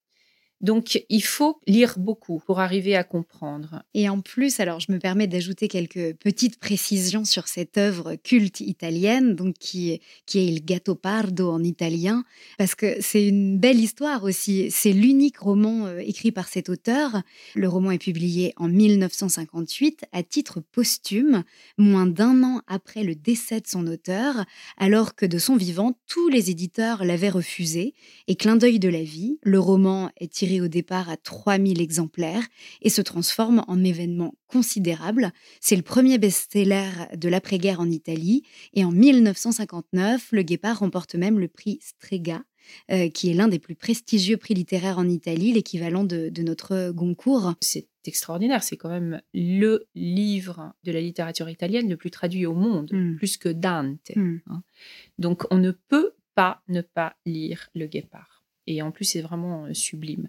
Donc, 0.61 1.03
il 1.09 1.23
faut 1.23 1.59
lire 1.67 1.95
beaucoup 1.99 2.43
pour 2.45 2.61
arriver 2.61 2.95
à 2.95 3.03
comprendre. 3.03 3.83
Et 3.95 4.11
en 4.11 4.21
plus, 4.21 4.61
alors 4.61 4.79
je 4.79 4.93
me 4.93 4.99
permets 4.99 5.27
d'ajouter 5.27 5.69
quelques 5.69 6.15
petites 6.17 6.59
précisions 6.59 7.25
sur 7.25 7.49
cette 7.49 7.79
œuvre 7.79 8.17
culte 8.17 8.61
italienne, 8.61 9.35
donc 9.35 9.55
qui 9.59 9.93
est, 9.93 10.03
qui 10.27 10.39
est 10.39 10.47
Il 10.47 10.65
Gattopardo 10.65 11.51
en 11.51 11.63
italien, 11.63 12.25
parce 12.59 12.75
que 12.75 12.97
c'est 13.01 13.27
une 13.27 13.59
belle 13.59 13.81
histoire 13.81 14.23
aussi. 14.25 14.71
C'est 14.71 14.93
l'unique 14.93 15.39
roman 15.39 15.87
euh, 15.87 15.99
écrit 16.01 16.31
par 16.31 16.49
cet 16.49 16.69
auteur. 16.69 17.23
Le 17.55 17.69
roman 17.69 17.91
est 17.91 17.99
publié 17.99 18.53
en 18.57 18.69
1958 18.69 20.05
à 20.13 20.23
titre 20.23 20.61
posthume, 20.61 21.43
moins 21.79 22.07
d'un 22.07 22.43
an 22.45 22.61
après 22.67 23.03
le 23.03 23.15
décès 23.15 23.61
de 23.61 23.67
son 23.67 23.87
auteur, 23.87 24.45
alors 24.77 25.15
que 25.15 25.25
de 25.25 25.39
son 25.39 25.57
vivant, 25.57 25.99
tous 26.07 26.29
les 26.29 26.51
éditeurs 26.51 27.03
l'avaient 27.03 27.31
refusé. 27.31 27.95
Et 28.29 28.37
clin 28.37 28.57
d'œil 28.57 28.79
de 28.79 28.91
la 28.91 29.03
vie, 29.03 29.39
le 29.43 29.59
roman 29.59 30.11
est 30.19 30.31
tiré 30.31 30.50
au 30.59 30.69
départ 30.69 31.11
à 31.11 31.17
3000 31.19 31.81
exemplaires 31.83 32.45
et 32.81 32.89
se 32.89 33.03
transforme 33.03 33.63
en 33.69 33.85
événement 33.85 34.35
considérable. 34.47 35.33
C'est 35.61 35.77
le 35.77 35.83
premier 35.83 36.17
best-seller 36.19 36.89
de 37.17 37.29
l'après-guerre 37.29 37.81
en 37.81 37.91
Italie 37.91 38.43
et 38.73 38.85
en 38.85 38.91
1959, 38.93 40.29
le 40.33 40.43
Guépard 40.43 40.79
remporte 40.79 41.15
même 41.15 41.39
le 41.39 41.49
prix 41.49 41.79
Strega, 41.83 42.43
euh, 42.91 43.09
qui 43.11 43.31
est 43.31 43.35
l'un 43.35 43.49
des 43.49 43.59
plus 43.59 43.75
prestigieux 43.75 44.37
prix 44.37 44.55
littéraires 44.55 44.99
en 44.99 45.09
Italie, 45.09 45.53
l'équivalent 45.53 46.05
de, 46.05 46.29
de 46.31 46.43
notre 46.43 46.91
Goncourt. 46.93 47.55
C'est 47.61 47.89
extraordinaire, 48.07 48.63
c'est 48.63 48.77
quand 48.77 48.89
même 48.89 49.21
le 49.35 49.87
livre 49.95 50.73
de 50.85 50.93
la 50.93 51.01
littérature 51.01 51.49
italienne 51.51 51.89
le 51.89 51.97
plus 51.97 52.11
traduit 52.11 52.47
au 52.47 52.55
monde, 52.55 52.91
Mm. 52.93 53.17
plus 53.17 53.37
que 53.37 53.49
Dante. 53.49 54.11
Mm. 54.17 54.37
hein. 54.47 54.63
Donc, 55.19 55.45
on 55.51 55.59
ne 55.59 55.71
peut 55.71 56.13
pas 56.35 56.63
ne 56.69 56.81
pas 56.81 57.15
lire 57.27 57.69
Le 57.75 57.87
Guépard. 57.87 58.30
Et 58.71 58.83
en 58.83 58.93
plus, 58.93 59.05
c'est 59.05 59.21
vraiment 59.21 59.65
euh, 59.65 59.75
sublime. 59.75 60.27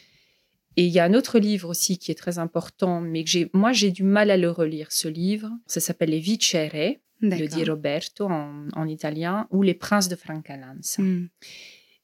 Et 0.78 0.86
il 0.86 0.92
y 0.92 1.00
a 1.00 1.04
un 1.04 1.14
autre 1.14 1.38
livre 1.38 1.70
aussi 1.70 2.00
qui 2.00 2.12
est 2.12 2.16
très 2.16 2.40
important, 2.40 3.02
mais 3.02 3.24
que 3.24 3.30
j'ai, 3.30 3.52
moi, 3.54 3.72
j'ai 3.72 3.92
du 3.92 4.04
mal 4.04 4.32
à 4.32 4.38
le 4.38 4.50
relire, 4.50 4.92
ce 4.92 5.08
livre. 5.08 5.50
Ça 5.68 5.80
s'appelle 5.80 6.10
Les 6.10 6.20
Vicere 6.20 6.96
de 7.22 7.30
Di 7.30 7.48
D'accord. 7.48 7.76
Roberto 7.76 8.26
en, 8.26 8.68
en 8.74 8.88
italien, 8.88 9.48
ou 9.52 9.62
Les 9.62 9.76
Princes 9.76 10.08
de 10.08 10.16
Francalance. 10.16 10.98
Mm. 10.98 11.28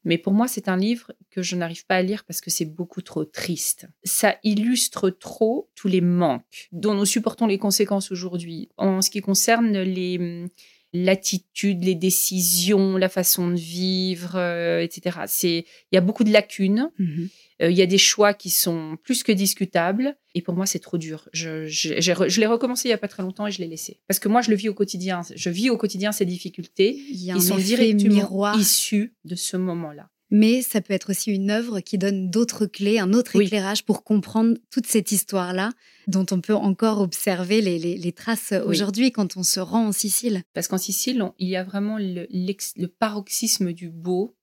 Mais 0.04 0.20
pour 0.20 0.34
moi, 0.34 0.48
c'est 0.48 0.70
un 0.70 0.78
livre 0.78 1.12
que 1.32 1.42
je 1.42 1.56
n'arrive 1.56 1.86
pas 1.88 1.96
à 1.96 2.02
lire 2.04 2.24
parce 2.24 2.40
que 2.40 2.52
c'est 2.52 2.66
beaucoup 2.66 3.02
trop 3.02 3.26
triste. 3.26 3.88
Ça 4.04 4.38
illustre 4.44 5.10
trop 5.10 5.72
tous 5.76 5.88
les 5.88 6.02
manques 6.02 6.70
dont 6.72 6.94
nous 6.94 7.06
supportons 7.06 7.48
les 7.48 7.58
conséquences 7.58 8.12
aujourd'hui. 8.12 8.70
En 8.78 9.02
ce 9.02 9.10
qui 9.10 9.22
concerne 9.22 9.80
les 9.80 10.18
hum, 10.20 10.50
l'attitude, 10.94 11.84
les 11.84 11.96
décisions, 11.96 12.98
la 12.98 13.10
façon 13.10 13.50
de 13.50 13.56
vivre, 13.56 14.36
euh, 14.36 14.82
etc. 14.82 15.20
C'est 15.28 15.66
il 15.92 15.96
y 15.96 15.98
a 15.98 16.02
beaucoup 16.02 16.24
de 16.24 16.32
lacunes. 16.32 16.90
Mhm. 16.98 17.30
Euh, 17.62 17.72
Il 17.72 17.78
y 17.78 17.82
a 17.82 17.86
des 17.88 17.98
choix 17.98 18.34
qui 18.34 18.50
sont 18.50 18.98
plus 19.04 19.24
que 19.24 19.32
discutables. 19.32 20.16
Et 20.36 20.42
pour 20.42 20.54
moi, 20.54 20.66
c'est 20.68 20.80
trop 20.80 20.98
dur. 21.00 21.28
Je, 21.34 21.66
je, 21.66 22.00
je 22.00 22.40
l'ai 22.40 22.46
recommencé 22.46 22.88
il 22.88 22.92
y 22.92 22.94
a 22.94 22.98
pas 23.00 23.08
très 23.08 23.24
longtemps 23.24 23.48
et 23.48 23.52
je 23.52 23.60
l'ai 23.60 23.68
laissé. 23.68 24.00
Parce 24.08 24.20
que 24.20 24.28
moi, 24.30 24.42
je 24.42 24.52
le 24.52 24.56
vis 24.56 24.70
au 24.70 24.76
quotidien. 24.76 25.22
Je 25.36 25.50
vis 25.50 25.70
au 25.72 25.78
quotidien 25.78 26.12
ces 26.12 26.26
difficultés. 26.26 26.96
Il 27.10 27.24
y 27.24 27.32
a 27.32 27.36
Ils 27.36 27.38
un 27.38 27.42
sont 27.42 27.58
directement 27.58 28.14
miroir, 28.14 28.60
issus 28.60 29.16
de 29.26 29.36
ce 29.36 29.58
moment-là. 29.58 30.10
Mais 30.30 30.62
ça 30.62 30.82
peut 30.82 30.94
être 30.94 31.12
aussi 31.12 31.32
une 31.32 31.50
œuvre 31.52 31.80
qui 31.80 31.98
donne 31.98 32.30
d'autres 32.30 32.66
clés, 32.66 33.00
un 33.00 33.14
autre 33.14 33.32
Oui. 33.36 33.46
éclairage 33.46 33.86
pour 33.86 34.04
comprendre 34.04 34.58
toute 34.72 34.86
cette 34.88 35.12
histoire-là, 35.12 35.72
dont 36.08 36.26
on 36.32 36.42
peut 36.42 36.54
encore 36.56 37.00
observer 37.02 37.62
les, 37.62 37.80
les- 37.80 37.98
les 37.98 38.12
traces 38.12 38.54
aujourd'hui 38.66 39.12
quand 39.12 39.38
on 39.38 39.44
se 39.44 39.60
rend 39.60 39.88
en 39.88 39.92
Sicile. 39.92 40.44
Parce 40.54 40.68
qu'en 40.68 40.78
Sicile, 40.78 41.22
on- 41.22 41.34
il 41.40 41.48
y 41.48 41.56
a 41.56 41.64
vraiment 41.64 41.98
le 42.00 42.86
paroxysme 42.88 43.72
du 43.74 43.90
beau 43.90 44.36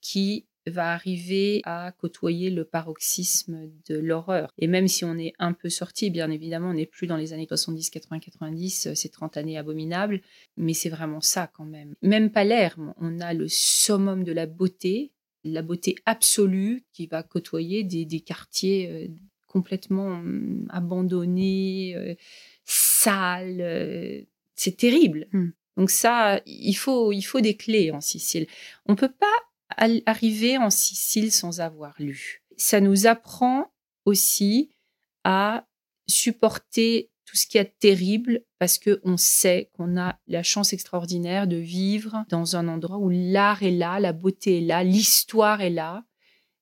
qui 0.00 0.46
va 0.66 0.92
arriver 0.92 1.60
à 1.64 1.92
côtoyer 1.92 2.50
le 2.50 2.64
paroxysme 2.64 3.70
de 3.88 3.98
l'horreur. 3.98 4.50
Et 4.58 4.66
même 4.66 4.88
si 4.88 5.04
on 5.04 5.16
est 5.18 5.32
un 5.38 5.52
peu 5.52 5.68
sorti, 5.68 6.10
bien 6.10 6.30
évidemment, 6.30 6.70
on 6.70 6.74
n'est 6.74 6.86
plus 6.86 7.06
dans 7.06 7.16
les 7.16 7.32
années 7.32 7.46
70, 7.46 7.90
80, 7.90 8.18
90, 8.20 8.86
euh, 8.86 8.94
ces 8.94 9.08
30 9.08 9.36
années 9.36 9.58
abominables, 9.58 10.20
mais 10.56 10.74
c'est 10.74 10.88
vraiment 10.88 11.20
ça 11.20 11.50
quand 11.52 11.66
même. 11.66 11.94
Même 12.02 12.30
Palerme, 12.30 12.94
on 13.00 13.20
a 13.20 13.34
le 13.34 13.48
summum 13.48 14.24
de 14.24 14.32
la 14.32 14.46
beauté, 14.46 15.12
la 15.44 15.62
beauté 15.62 15.96
absolue 16.06 16.84
qui 16.92 17.06
va 17.06 17.22
côtoyer 17.22 17.84
des, 17.84 18.04
des 18.04 18.20
quartiers 18.20 18.90
euh, 18.90 19.08
complètement 19.54 20.08
hum, 20.08 20.66
abandonnés, 20.70 21.94
euh, 21.96 22.14
sales. 22.64 23.60
euh, 23.60 24.22
c'est 24.56 24.76
terrible. 24.76 25.28
Hmm. 25.32 25.50
Donc 25.76 25.90
ça, 25.90 26.40
il 26.46 26.74
faut, 26.74 27.12
il 27.12 27.22
faut 27.22 27.40
des 27.40 27.56
clés 27.56 27.90
en 27.90 28.00
Sicile. 28.00 28.46
On 28.86 28.94
peut 28.94 29.12
pas 29.12 29.26
arriver 30.06 30.58
en 30.58 30.70
Sicile 30.70 31.32
sans 31.32 31.60
avoir 31.60 31.94
lu. 31.98 32.42
Ça 32.56 32.80
nous 32.80 33.06
apprend 33.06 33.72
aussi 34.04 34.70
à 35.24 35.66
supporter 36.06 37.10
tout 37.24 37.36
ce 37.36 37.58
a 37.58 37.64
de 37.64 37.72
terrible 37.80 38.42
parce 38.58 38.78
que 38.78 39.00
on 39.02 39.16
sait 39.16 39.70
qu'on 39.74 39.98
a 39.98 40.18
la 40.26 40.42
chance 40.42 40.72
extraordinaire 40.72 41.46
de 41.46 41.56
vivre 41.56 42.24
dans 42.28 42.56
un 42.56 42.68
endroit 42.68 42.98
où 42.98 43.08
l'art 43.10 43.62
est 43.62 43.70
là, 43.70 43.98
la 43.98 44.12
beauté 44.12 44.58
est 44.58 44.66
là, 44.66 44.84
l'histoire 44.84 45.62
est 45.62 45.70
là, 45.70 46.04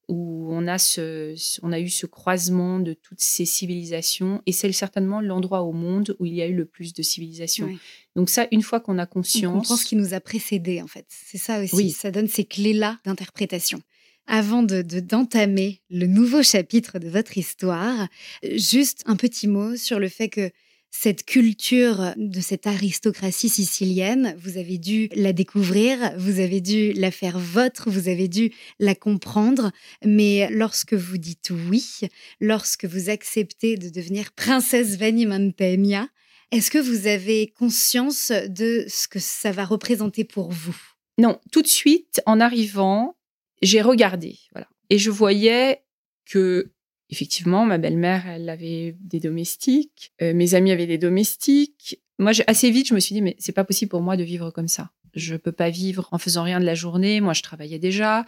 où 0.08 0.48
on 0.52 0.66
a 0.66 0.78
ce, 0.78 1.34
on 1.62 1.72
a 1.72 1.80
eu 1.80 1.88
ce 1.88 2.06
croisement 2.06 2.80
de 2.80 2.92
toutes 2.92 3.20
ces 3.20 3.44
civilisations 3.44 4.42
et 4.46 4.52
c'est 4.52 4.70
certainement 4.72 5.20
l'endroit 5.20 5.62
au 5.62 5.72
monde 5.72 6.16
où 6.18 6.26
il 6.26 6.34
y 6.34 6.42
a 6.42 6.46
eu 6.46 6.54
le 6.54 6.64
plus 6.66 6.92
de 6.92 7.02
civilisations. 7.02 7.66
Ouais. 7.66 7.76
Donc 8.16 8.28
ça, 8.28 8.46
une 8.50 8.62
fois 8.62 8.80
qu'on 8.80 8.98
a 8.98 9.04
On 9.04 9.06
conscience, 9.06 9.52
comprend 9.68 9.76
ce 9.76 9.84
qui 9.84 9.96
nous 9.96 10.12
a 10.14 10.20
précédés, 10.20 10.82
en 10.82 10.86
fait. 10.86 11.06
C'est 11.08 11.38
ça 11.38 11.62
aussi. 11.62 11.74
Oui. 11.74 11.90
Ça 11.90 12.10
donne 12.10 12.28
ces 12.28 12.44
clés-là 12.44 12.98
d'interprétation. 13.04 13.80
Avant 14.26 14.62
de 14.62 14.82
de- 14.82 15.00
d'entamer 15.00 15.80
le 15.90 16.06
nouveau 16.06 16.42
chapitre 16.42 16.98
de 16.98 17.08
votre 17.08 17.38
histoire, 17.38 18.08
euh, 18.44 18.56
juste 18.56 19.02
un 19.06 19.16
petit 19.16 19.48
mot 19.48 19.76
sur 19.76 19.98
le 19.98 20.08
fait 20.08 20.28
que 20.28 20.50
cette 20.94 21.24
culture 21.24 22.12
de 22.16 22.40
cette 22.40 22.66
aristocratie 22.66 23.48
sicilienne, 23.48 24.36
vous 24.38 24.58
avez 24.58 24.76
dû 24.76 25.08
la 25.16 25.32
découvrir, 25.32 26.12
vous 26.18 26.38
avez 26.38 26.60
dû 26.60 26.92
la 26.92 27.10
faire 27.10 27.38
vôtre, 27.38 27.90
vous 27.90 28.08
avez 28.08 28.28
dû 28.28 28.52
la 28.78 28.94
comprendre, 28.94 29.72
mais 30.04 30.48
lorsque 30.50 30.92
vous 30.92 31.16
dites 31.16 31.50
oui, 31.50 32.02
lorsque 32.40 32.84
vous 32.84 33.08
acceptez 33.08 33.76
de 33.76 33.88
devenir 33.88 34.32
princesse 34.32 34.96
Vanni 34.96 35.24
Mantegna, 35.26 36.08
est-ce 36.52 36.70
que 36.70 36.78
vous 36.78 37.06
avez 37.06 37.48
conscience 37.48 38.30
de 38.30 38.84
ce 38.86 39.08
que 39.08 39.18
ça 39.18 39.50
va 39.50 39.64
représenter 39.64 40.24
pour 40.24 40.52
vous? 40.52 40.76
Non, 41.16 41.40
tout 41.50 41.62
de 41.62 41.66
suite, 41.66 42.20
en 42.26 42.38
arrivant, 42.38 43.16
j'ai 43.62 43.80
regardé, 43.80 44.38
voilà. 44.52 44.68
Et 44.90 44.98
je 44.98 45.10
voyais 45.10 45.82
que, 46.26 46.70
effectivement, 47.12 47.66
ma 47.66 47.76
belle-mère, 47.76 48.26
elle 48.26 48.48
avait 48.48 48.96
des 49.00 49.20
domestiques, 49.20 50.12
euh, 50.22 50.32
mes 50.32 50.54
amis 50.54 50.72
avaient 50.72 50.86
des 50.86 50.98
domestiques. 50.98 52.00
Moi, 52.18 52.32
assez 52.46 52.70
vite, 52.70 52.88
je 52.88 52.94
me 52.94 53.00
suis 53.00 53.14
dit, 53.14 53.20
mais 53.20 53.36
c'est 53.38 53.52
pas 53.52 53.64
possible 53.64 53.90
pour 53.90 54.00
moi 54.00 54.16
de 54.16 54.24
vivre 54.24 54.50
comme 54.50 54.68
ça. 54.68 54.90
Je 55.14 55.36
peux 55.36 55.52
pas 55.52 55.68
vivre 55.68 56.08
en 56.10 56.18
faisant 56.18 56.42
rien 56.42 56.58
de 56.58 56.64
la 56.64 56.74
journée. 56.74 57.20
Moi, 57.20 57.34
je 57.34 57.42
travaillais 57.42 57.78
déjà. 57.78 58.24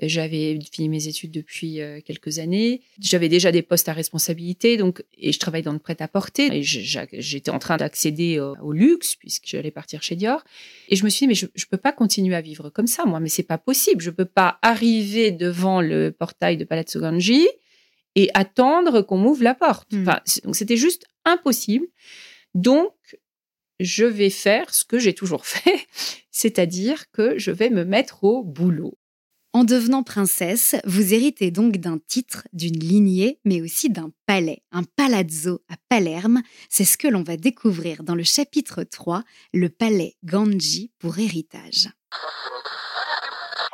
J'avais 0.00 0.58
fini 0.70 0.90
mes 0.90 1.08
études 1.08 1.30
depuis 1.30 1.80
euh, 1.80 2.00
quelques 2.04 2.38
années. 2.38 2.82
J'avais 3.00 3.30
déjà 3.30 3.50
des 3.50 3.62
postes 3.62 3.88
à 3.88 3.94
responsabilité, 3.94 4.76
donc 4.76 5.02
et 5.16 5.32
je 5.32 5.38
travaille 5.40 5.62
dans 5.62 5.72
le 5.72 5.78
prêt-à-porter. 5.78 6.50
Et 6.52 6.62
j'étais 6.62 7.50
en 7.50 7.58
train 7.58 7.78
d'accéder 7.78 8.38
au, 8.38 8.72
luxe 8.72 9.16
puisque 9.16 9.46
j'allais 9.46 9.72
partir 9.72 10.02
chez 10.02 10.16
Dior. 10.16 10.44
Et 10.90 10.96
je 10.96 11.04
me 11.04 11.08
suis 11.08 11.24
dit, 11.24 11.28
mais 11.28 11.34
je, 11.34 11.46
je 11.54 11.64
peux 11.64 11.78
pas 11.78 11.92
continuer 11.92 12.36
à 12.36 12.42
vivre 12.42 12.68
comme 12.68 12.86
ça, 12.86 13.06
moi. 13.06 13.20
Mais 13.20 13.30
c'est 13.30 13.42
pas 13.42 13.58
possible. 13.58 14.02
Je 14.02 14.10
peux 14.10 14.26
pas 14.26 14.58
arriver 14.60 15.32
devant 15.32 15.80
le 15.80 16.10
portail 16.10 16.58
de 16.58 16.64
Palazzo 16.64 17.00
Gangi 17.00 17.48
et 18.18 18.30
attendre 18.34 19.00
qu'on 19.00 19.16
m'ouvre 19.16 19.44
la 19.44 19.54
porte. 19.54 19.92
Mm. 19.92 20.02
Enfin, 20.02 20.20
donc 20.42 20.56
c'était 20.56 20.76
juste 20.76 21.06
impossible. 21.24 21.86
Donc, 22.54 22.92
je 23.78 24.04
vais 24.04 24.28
faire 24.28 24.74
ce 24.74 24.84
que 24.84 24.98
j'ai 24.98 25.14
toujours 25.14 25.46
fait, 25.54 25.86
c'est-à-dire 26.32 27.10
que 27.12 27.38
je 27.38 27.52
vais 27.52 27.70
me 27.70 27.84
mettre 27.84 28.24
au 28.24 28.42
boulot. 28.42 28.98
En 29.52 29.64
devenant 29.64 30.02
princesse, 30.02 30.74
vous 30.84 31.14
héritez 31.14 31.50
donc 31.50 31.76
d'un 31.76 31.98
titre, 31.98 32.46
d'une 32.52 32.78
lignée, 32.78 33.40
mais 33.44 33.62
aussi 33.62 33.88
d'un 33.88 34.10
palais, 34.26 34.62
un 34.72 34.82
palazzo 34.82 35.62
à 35.68 35.76
Palerme. 35.88 36.42
C'est 36.68 36.84
ce 36.84 36.98
que 36.98 37.08
l'on 37.08 37.22
va 37.22 37.36
découvrir 37.36 38.02
dans 38.02 38.14
le 38.14 38.24
chapitre 38.24 38.82
3, 38.82 39.22
le 39.54 39.68
palais 39.68 40.16
Ganji 40.24 40.92
pour 40.98 41.18
héritage. 41.18 41.88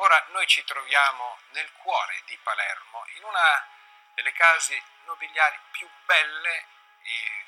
Ora 0.04 0.20
noi 0.34 0.44
ci 0.46 0.60
troviamo 0.66 1.24
nel 1.54 1.68
cuore 1.82 2.22
di 2.28 2.36
Palermo, 2.44 2.98
in 3.16 3.24
una 3.24 3.73
delle 4.14 4.32
case 4.32 4.80
nobiliari 5.06 5.58
più 5.72 5.88
belle 6.06 6.66
e 7.02 7.43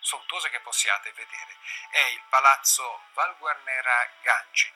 sontuose 0.00 0.50
che 0.50 0.60
possiate 0.64 1.12
vedere. 1.12 1.56
È 1.92 2.12
il 2.12 2.22
palazzo 2.28 2.82
Valguarnera 3.14 3.98
Gangi. 4.24 4.72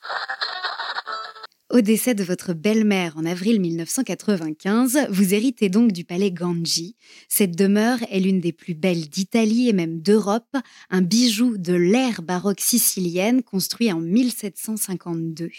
Au 1.74 1.80
décès 1.80 2.14
de 2.14 2.22
votre 2.22 2.52
belle-mère 2.52 3.16
en 3.16 3.24
avril 3.24 3.60
1995, 3.60 5.08
vous 5.08 5.34
héritez 5.34 5.70
donc 5.70 5.90
du 5.90 6.04
palais 6.04 6.30
Ganji. 6.30 6.94
Cette 7.28 7.56
demeure 7.56 7.98
est 8.12 8.20
l'une 8.20 8.38
des 8.38 8.52
plus 8.52 8.74
belles 8.74 9.08
d'Italie 9.08 9.70
et 9.70 9.72
même 9.72 10.00
d'Europe, 10.00 10.56
un 10.90 11.00
bijou 11.00 11.56
de 11.56 11.72
l'ère 11.72 12.22
baroque 12.22 12.60
sicilienne 12.60 13.42
construit 13.42 13.90
en 13.90 13.98
1752. 13.98 15.50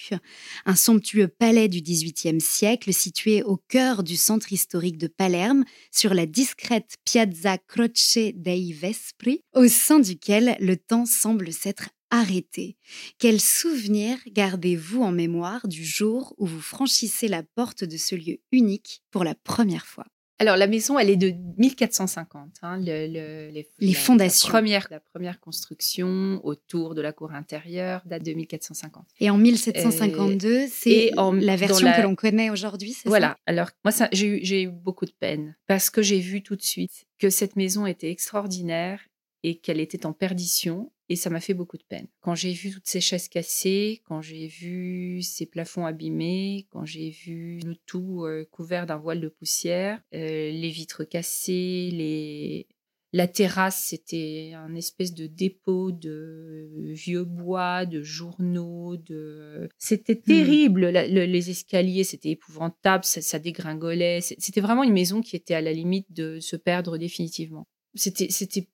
Un 0.66 0.76
somptueux 0.76 1.28
palais 1.28 1.68
du 1.68 1.82
XVIIIe 1.82 2.40
siècle 2.40 2.94
situé 2.94 3.44
au 3.44 3.58
cœur 3.58 4.02
du 4.04 4.16
centre 4.16 4.54
historique 4.54 4.98
de 4.98 5.08
Palerme, 5.08 5.66
sur 5.92 6.14
la 6.14 6.28
discrète 6.28 6.96
Piazza 7.04 7.58
Croce 7.58 8.20
dei 8.36 8.72
Vespri, 8.72 9.44
au 9.56 9.68
sein 9.68 10.00
duquel 10.00 10.56
le 10.60 10.78
temps 10.78 11.06
semble 11.06 11.52
s'être 11.52 11.90
arrêté. 12.12 12.78
Quel 13.18 13.42
souvenir 13.42 14.18
gardez-vous 14.28 15.02
en 15.02 15.12
mémoire 15.12 15.68
du 15.68 15.84
jour 15.84 16.34
où 16.38 16.46
vous 16.46 16.62
franchissez 16.62 17.28
la 17.28 17.42
porte 17.44 17.84
de 17.84 17.98
ce 17.98 18.16
lieu 18.16 18.38
unique 18.52 19.02
pour 19.12 19.24
la 19.24 19.36
première 19.36 19.86
fois? 19.86 20.06
Alors, 20.38 20.58
la 20.58 20.68
maison, 20.68 21.00
elle 21.00 21.10
est 21.10 21.16
de 21.16 21.32
1450. 21.58 22.56
hein, 22.62 22.78
le- 22.80 23.08
le- 23.08 23.52
les, 23.80 23.94
fondations. 23.94 24.50
La 24.50 24.52
première, 24.52 24.88
la 24.92 25.00
première 25.00 25.40
construction 25.40 26.42
autour 26.44 26.94
de 26.94 27.02
la 27.02 27.14
cour 27.14 27.32
intérieure 27.32 28.02
date 28.06 28.24
de 28.24 28.34
1450. 28.34 29.06
Et 29.22 29.30
en 29.30 29.38
1752, 29.38 30.68
c'est 30.70 30.90
et 30.92 31.14
en- 31.18 31.32
la 31.32 31.56
version 31.56 31.88
la- 31.88 31.96
que 31.98 32.02
l'on 32.02 32.16
connaît 32.16 32.50
aujourd'hui, 32.50 32.92
c'est 32.92 33.08
Voilà. 33.08 33.38
Alors, 33.46 33.70
moi, 33.86 33.92
ça, 33.94 34.10
j'ai 34.12 34.64
eu 34.64 34.68
beaucoup 34.70 35.06
de 35.06 35.14
peine 35.18 35.56
parce 35.68 35.90
que 35.90 36.02
j'ai 36.02 36.20
vu 36.20 36.44
tout 36.44 36.58
de 36.58 36.62
suite 36.62 37.06
que 37.18 37.30
cette 37.30 37.56
maison 37.56 37.86
était 37.86 38.12
extraordinaire 38.12 39.00
et 39.48 39.58
qu'elle 39.60 39.80
était 39.80 40.06
en 40.06 40.14
perdition. 40.14 40.92
Et 41.08 41.16
ça 41.16 41.30
m'a 41.30 41.40
fait 41.40 41.54
beaucoup 41.54 41.78
de 41.78 41.84
peine. 41.88 42.08
Quand 42.20 42.34
j'ai 42.34 42.52
vu 42.52 42.72
toutes 42.72 42.88
ces 42.88 43.00
chaises 43.00 43.30
cassées, 43.30 44.02
quand 44.06 44.22
j'ai 44.22 44.48
vu 44.48 45.22
ces 45.22 45.46
plafonds 45.46 45.86
abîmés, 45.86 46.66
quand 46.72 46.84
j'ai 46.84 47.12
vu 47.12 47.60
le 47.64 47.76
tout 47.86 48.24
euh, 48.26 48.44
couvert 48.50 48.88
d'un 48.88 48.98
voile 48.98 49.22
de 49.22 49.30
poussière, 49.30 50.02
euh, 50.16 50.50
les 50.52 50.70
vitres 50.70 51.04
cassées, 51.04 51.92
les... 51.92 52.68
la 53.14 53.28
terrasse, 53.28 53.84
c'était 53.90 54.54
un 54.56 54.74
espèce 54.74 55.14
de 55.14 55.28
dépôt 55.28 55.92
de 55.92 56.68
vieux 56.94 57.24
bois, 57.24 57.86
de 57.86 58.02
journaux, 58.02 58.98
de... 58.98 59.70
C'était 59.78 60.16
terrible. 60.16 60.90
La- 60.90 61.08
le- 61.08 61.26
les 61.26 61.52
escaliers, 61.52 62.04
c'était 62.04 62.32
épouvantable, 62.32 63.06
ça, 63.06 63.22
ça 63.22 63.38
dégringolait. 63.38 64.22
C'était 64.22 64.60
vraiment 64.62 64.82
une 64.82 64.94
maison 64.94 65.22
qui 65.22 65.36
était 65.36 65.54
à 65.54 65.62
la 65.62 65.72
limite 65.72 66.12
de 66.12 66.40
se 66.40 66.56
perdre 66.56 66.98
définitivement. 66.98 67.68
C'était 67.94 68.68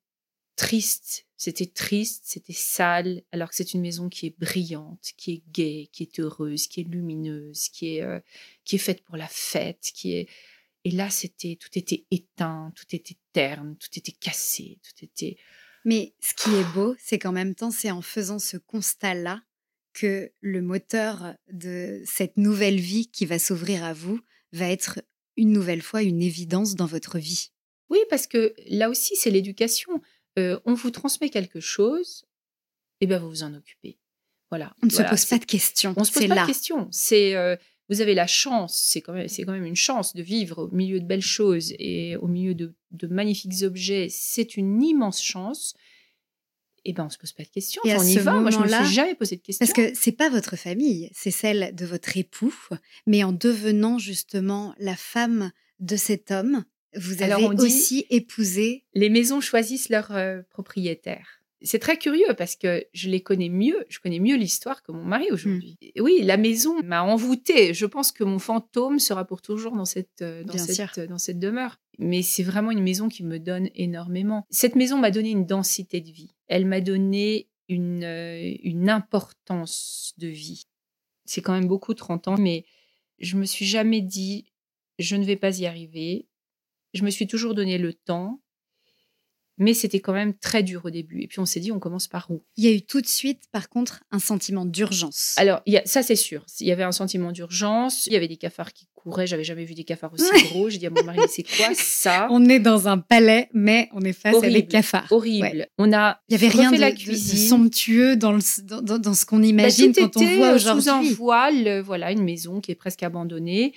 triste, 0.56 1.26
c'était 1.38 1.66
triste, 1.66 2.22
c'était 2.26 2.54
sale, 2.54 3.24
alors 3.32 3.49
que 3.49 3.56
c'est 3.56 3.74
une 3.74 3.82
maison 3.82 4.10
qui 4.10 4.28
est 4.28 4.39
brillante, 4.39 5.12
qui 5.18 5.32
est 5.34 5.43
gaie, 5.52 5.89
qui 5.91 6.04
est 6.04 6.20
heureuse, 6.20 6.68
qui 6.68 6.82
est 6.82 6.84
lumineuse, 6.84 7.70
qui 7.70 7.95
est, 7.95 8.04
euh, 8.04 8.20
qui 8.64 8.76
est 8.76 8.80
faite 8.80 9.04
pour 9.04 9.18
la 9.18 9.28
fête, 9.28 9.91
qui 9.93 10.14
est... 10.14 10.30
Et 10.84 10.91
là, 10.91 11.10
c'était, 11.10 11.58
tout 11.60 11.70
était 11.76 12.06
éteint, 12.12 12.72
tout 12.76 12.95
était 12.95 13.18
terne, 13.34 13.76
tout 13.78 13.89
était 13.95 14.12
cassé, 14.12 14.80
tout 14.84 15.04
était... 15.04 15.38
Mais 15.84 16.14
ce 16.20 16.34
qui 16.34 16.56
est 16.56 16.74
beau, 16.74 16.95
c'est 16.99 17.18
qu'en 17.18 17.32
même 17.32 17.56
temps, 17.56 17.72
c'est 17.72 17.91
en 17.91 18.02
faisant 18.02 18.39
ce 18.39 18.58
constat-là 18.58 19.41
que 19.93 20.32
le 20.41 20.62
moteur 20.62 21.36
de 21.52 22.02
cette 22.06 22.38
nouvelle 22.38 22.80
vie 22.80 23.10
qui 23.10 23.26
va 23.26 23.39
s'ouvrir 23.39 23.84
à 23.84 23.93
vous 23.93 24.20
va 24.54 24.70
être 24.70 25.02
une 25.38 25.52
nouvelle 25.52 25.82
fois 25.82 26.04
une 26.04 26.22
évidence 26.22 26.76
dans 26.76 26.86
votre 26.86 27.18
vie. 27.18 27.52
Oui, 27.89 27.99
parce 28.10 28.28
que 28.28 28.54
là 28.68 28.89
aussi, 28.89 29.16
c'est 29.16 29.32
l'éducation. 29.32 30.02
Euh, 30.40 30.60
on 30.66 30.74
vous 30.74 30.92
transmet 30.92 31.30
quelque 31.30 31.60
chose, 31.60 32.26
et 33.02 33.08
ben 33.08 33.20
vous 33.20 33.30
vous 33.30 33.44
en 33.44 33.54
occupez. 33.54 33.98
Voilà. 34.50 34.74
On 34.84 34.86
ne 34.86 34.92
Voilà, 34.92 35.10
se 35.10 35.12
pose 35.12 35.26
pas 35.26 35.40
de 35.40 35.46
questions. 35.46 35.94
On 35.98 36.04
se 36.04 36.12
pose 36.12 36.28
pas 36.28 36.36
là. 36.36 36.42
de 36.42 36.48
questions. 36.48 36.88
C'est 36.92 37.36
euh, 37.36 37.56
vous 37.90 38.02
avez 38.02 38.14
la 38.14 38.28
chance, 38.28 38.76
c'est 38.76 39.02
quand 39.02 39.14
même 39.14 39.28
c'est 39.28 39.44
quand 39.44 39.52
même 39.52 39.66
une 39.66 39.76
chance 39.76 40.16
de 40.16 40.22
vivre 40.22 40.70
au 40.72 40.76
milieu 40.76 41.00
de 41.00 41.06
belles 41.06 41.22
choses 41.22 41.74
et 41.80 42.16
au 42.18 42.28
milieu 42.28 42.54
de, 42.54 42.74
de 42.92 43.08
magnifiques 43.08 43.64
objets. 43.64 44.08
C'est 44.10 44.56
une 44.58 44.82
immense 44.82 45.22
chance. 45.22 45.74
Et 46.84 46.94
ben 46.94 47.06
on 47.06 47.10
se 47.10 47.18
pose 47.18 47.32
pas 47.34 47.44
de 47.44 47.50
questions. 47.50 47.82
Et 47.86 47.92
à 47.92 48.00
on 48.00 48.04
y 48.04 48.18
va. 48.18 48.40
Moi 48.40 48.50
je 48.50 48.58
me 48.58 48.68
suis 48.68 48.94
jamais 48.94 49.16
posé 49.16 49.36
de 49.36 49.42
questions. 49.42 49.66
Parce 49.66 49.74
que 49.74 49.94
c'est 49.94 50.14
pas 50.14 50.30
votre 50.30 50.56
famille, 50.56 51.10
c'est 51.14 51.32
celle 51.32 51.76
de 51.76 51.86
votre 51.86 52.18
époux, 52.18 52.56
mais 53.06 53.24
en 53.24 53.34
devenant 53.34 54.00
justement 54.00 54.74
la 54.80 54.96
femme 54.96 55.52
de 55.80 55.96
cet 55.96 56.32
homme, 56.32 56.64
vous 56.96 57.22
avez 57.22 57.34
Alors, 57.34 57.50
on 57.52 57.54
dit- 57.54 57.66
aussi 57.66 58.06
épousé. 58.10 58.84
les 58.94 59.10
maisons 59.10 59.42
choisissent 59.42 59.89
leurs 59.89 60.12
euh, 60.12 60.42
propriétaires. 60.50 61.42
C'est 61.64 61.78
très 61.80 61.98
curieux 61.98 62.34
parce 62.39 62.56
que 62.56 62.84
je 62.92 63.08
les 63.08 63.22
connais 63.22 63.50
mieux, 63.50 63.86
je 63.88 64.00
connais 64.00 64.20
mieux 64.20 64.36
l'histoire 64.36 64.82
que 64.82 64.92
mon 64.92 65.04
mari 65.04 65.28
aujourd'hui. 65.32 65.78
Hmm. 65.96 66.02
Oui, 66.02 66.22
la 66.24 66.38
maison 66.38 66.82
m'a 66.82 67.04
envoûtée. 67.04 67.76
Je 67.76 67.86
pense 67.86 68.12
que 68.12 68.24
mon 68.24 68.39
fantôme 68.39 68.98
sera 68.98 69.26
pour 69.26 69.44
toujours 69.44 69.76
dans 69.76 69.86
cette, 69.86 70.24
euh, 70.24 70.44
dans 70.44 70.58
cette, 70.58 71.00
dans 71.02 71.20
cette 71.20 71.38
demeure. 71.38 71.80
Mais 72.00 72.24
c'est 72.24 72.42
vraiment 72.42 72.72
une 72.72 72.82
maison 72.82 73.10
qui 73.10 73.24
me 73.24 73.38
donne 73.38 73.70
énormément. 73.76 74.44
Cette 74.50 74.76
maison 74.76 74.98
m'a 74.98 75.12
donné 75.12 75.30
une 75.30 75.46
densité 75.46 76.02
de 76.02 76.10
vie. 76.10 76.34
Elle 76.48 76.66
m'a 76.66 76.82
donné 76.82 77.48
une, 77.70 78.04
euh, 78.04 78.54
une 78.64 78.89
importance 78.89 80.14
de 80.18 80.28
vie. 80.28 80.64
C'est 81.26 81.42
quand 81.42 81.54
même 81.54 81.68
beaucoup 81.68 81.94
30 81.94 82.28
ans, 82.28 82.38
mais 82.39 82.66
je 83.20 83.38
me 83.38 83.46
suis 83.46 83.66
jamais 83.66 84.02
dit 84.02 84.46
je 85.00 85.16
ne 85.16 85.24
vais 85.24 85.36
pas 85.36 85.60
y 85.60 85.66
arriver. 85.66 86.28
Je 86.94 87.04
me 87.04 87.10
suis 87.10 87.28
toujours 87.28 87.54
donné 87.56 87.78
le 87.78 87.94
temps. 87.94 88.42
Mais 89.58 89.76
c'était 89.76 90.00
quand 90.00 90.14
même 90.14 90.34
très 90.34 90.64
dur 90.64 90.86
au 90.86 90.89
début. 90.89 91.22
Et 91.22 91.28
puis 91.28 91.39
on 91.39 91.46
s'est 91.46 91.60
dit, 91.60 91.72
on 91.72 91.78
commence 91.78 92.08
par 92.08 92.32
où? 92.32 92.44
Il 92.58 92.64
y 92.64 92.68
a 92.68 92.72
eu 92.72 92.82
tout 92.82 93.00
de 93.00 93.06
suite, 93.06 93.42
par 93.52 93.70
contre, 93.70 94.02
un 94.10 94.18
sentiment 94.18 94.66
d'urgence. 94.66 95.36
Alors, 95.38 95.62
il 95.68 95.74
y 95.74 95.78
a, 95.78 95.84
ça 95.86 96.02
c'est 96.02 96.16
sûr. 96.16 96.44
Il 96.62 96.68
y 96.68 96.72
avait 96.72 96.82
un 96.84 96.92
sentiment 96.94 97.32
d'urgence. 97.32 98.08
Il 98.08 98.14
y 98.14 98.16
avait 98.16 98.30
des 98.30 98.38
cafards 98.38 98.74
qui 98.74 98.88
couraient. 98.96 99.28
J'avais 99.28 99.44
jamais 99.44 99.66
vu 99.66 99.76
des 99.76 99.84
cafards 99.84 100.14
aussi 100.14 100.32
gros. 100.48 100.70
J'ai 100.72 100.80
dit 100.80 100.88
à 100.88 100.89
mon 100.89 101.04
mari, 101.04 101.20
c'est 101.30 101.44
quoi 101.44 101.68
ça? 101.76 102.28
On 102.32 102.50
est 102.50 102.60
dans 102.60 102.88
un 102.88 102.98
palais, 102.98 103.50
mais 103.54 103.88
on 103.94 104.02
est 104.02 104.14
face 104.14 104.36
à 104.38 104.39
des 104.42 104.48
Horrible. 104.48 104.68
cafards. 104.68 105.12
Horrible. 105.12 105.44
Ouais. 105.46 105.70
On 105.78 105.94
a 105.94 106.20
Il 106.30 106.32
y 106.32 106.36
avait 106.36 106.48
rien 106.48 106.72
de, 106.72 106.78
la 106.80 106.92
de 106.92 106.98
cuisine. 106.98 107.48
somptueux 107.50 108.16
dans, 108.16 108.32
le- 108.32 108.64
dans, 108.64 108.82
dans- 108.82 108.98
dans 109.00 109.14
ce 109.14 109.26
qu'on 109.28 109.39
Bah, 109.39 109.46
imagine 109.46 109.94
quand 109.94 110.18
on 110.18 110.36
voit 110.38 110.54
euh, 110.54 110.58
Sous 110.58 110.70
un 110.70 110.76
aujourd'hui. 110.78 111.14
voile, 111.14 111.68
euh, 111.68 111.82
voilà, 111.84 112.12
une 112.12 112.24
maison 112.24 112.62
qui 112.62 112.72
est 112.72 112.76
presque 112.76 113.04
abandonnée. 113.04 113.74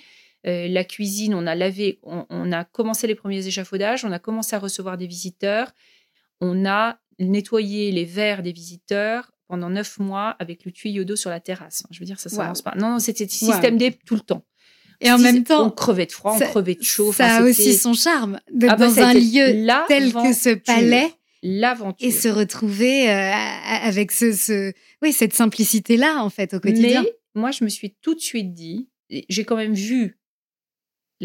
Euh, 0.47 0.67
la 0.67 0.83
cuisine, 0.83 1.33
on 1.33 1.47
a 1.47 1.55
lavé, 1.55 1.99
on, 2.03 2.25
on 2.29 2.51
a 2.51 2.63
commencé 2.65 3.07
les 3.07 3.15
premiers 3.15 3.45
échafaudages, 3.47 4.05
on 4.05 4.11
a 4.11 4.19
commencé 4.19 4.55
à 4.55 4.59
recevoir 4.59 4.97
des 4.97 5.07
visiteurs, 5.07 5.71
on 6.39 6.65
a 6.67 6.99
nettoyé 7.19 7.91
les 7.91 8.05
verres 8.05 8.43
des 8.43 8.51
visiteurs 8.51 9.31
pendant 9.47 9.69
neuf 9.69 9.97
mois 9.99 10.35
avec 10.39 10.65
le 10.65 10.71
tuyau 10.71 11.03
d'eau 11.03 11.15
sur 11.15 11.29
la 11.29 11.39
terrasse. 11.39 11.81
Enfin, 11.83 11.89
je 11.91 11.99
veux 11.99 12.05
dire, 12.05 12.19
ça 12.19 12.29
Waouh. 12.29 12.37
s'avance 12.41 12.61
pas. 12.61 12.73
Non, 12.77 12.91
non, 12.91 12.99
c'était 12.99 13.27
système 13.27 13.77
D 13.77 13.97
tout 14.05 14.15
le 14.15 14.21
temps. 14.21 14.43
Et 15.01 15.11
en 15.11 15.17
même 15.17 15.37
on 15.39 15.43
temps, 15.43 15.69
crevait 15.71 16.05
de 16.05 16.11
froid, 16.11 16.33
on 16.35 16.39
ça- 16.39 16.45
crevait 16.47 16.75
de 16.75 16.83
chaud. 16.83 17.11
ça 17.11 17.37
a 17.37 17.41
aussi 17.43 17.73
son 17.73 17.93
charme 17.93 18.39
d'être 18.51 18.71
Ah 18.73 18.75
bah, 18.77 18.87
dans 18.87 18.99
un 18.99 19.13
lieu 19.13 19.67
tel 19.87 20.13
que 20.13 20.31
ce 20.33 20.55
palais 20.55 21.11
l'aventure. 21.43 22.07
et 22.07 22.11
se 22.11 22.27
retrouver 22.29 23.09
euh, 23.09 23.31
avec 23.33 24.11
ce, 24.11 24.31
ce- 24.31 24.71
oui, 25.01 25.11
cette 25.11 25.33
simplicité-là, 25.33 26.23
en 26.23 26.29
fait, 26.29 26.53
au 26.53 26.59
quotidien. 26.59 27.03
Mais 27.03 27.13
moi, 27.33 27.51
je 27.51 27.63
me 27.63 27.69
suis 27.69 27.95
tout 28.01 28.15
de 28.15 28.21
suite 28.21 28.53
dit, 28.53 28.89
j'ai 29.29 29.43
quand 29.43 29.57
même 29.57 29.73
vu 29.73 30.17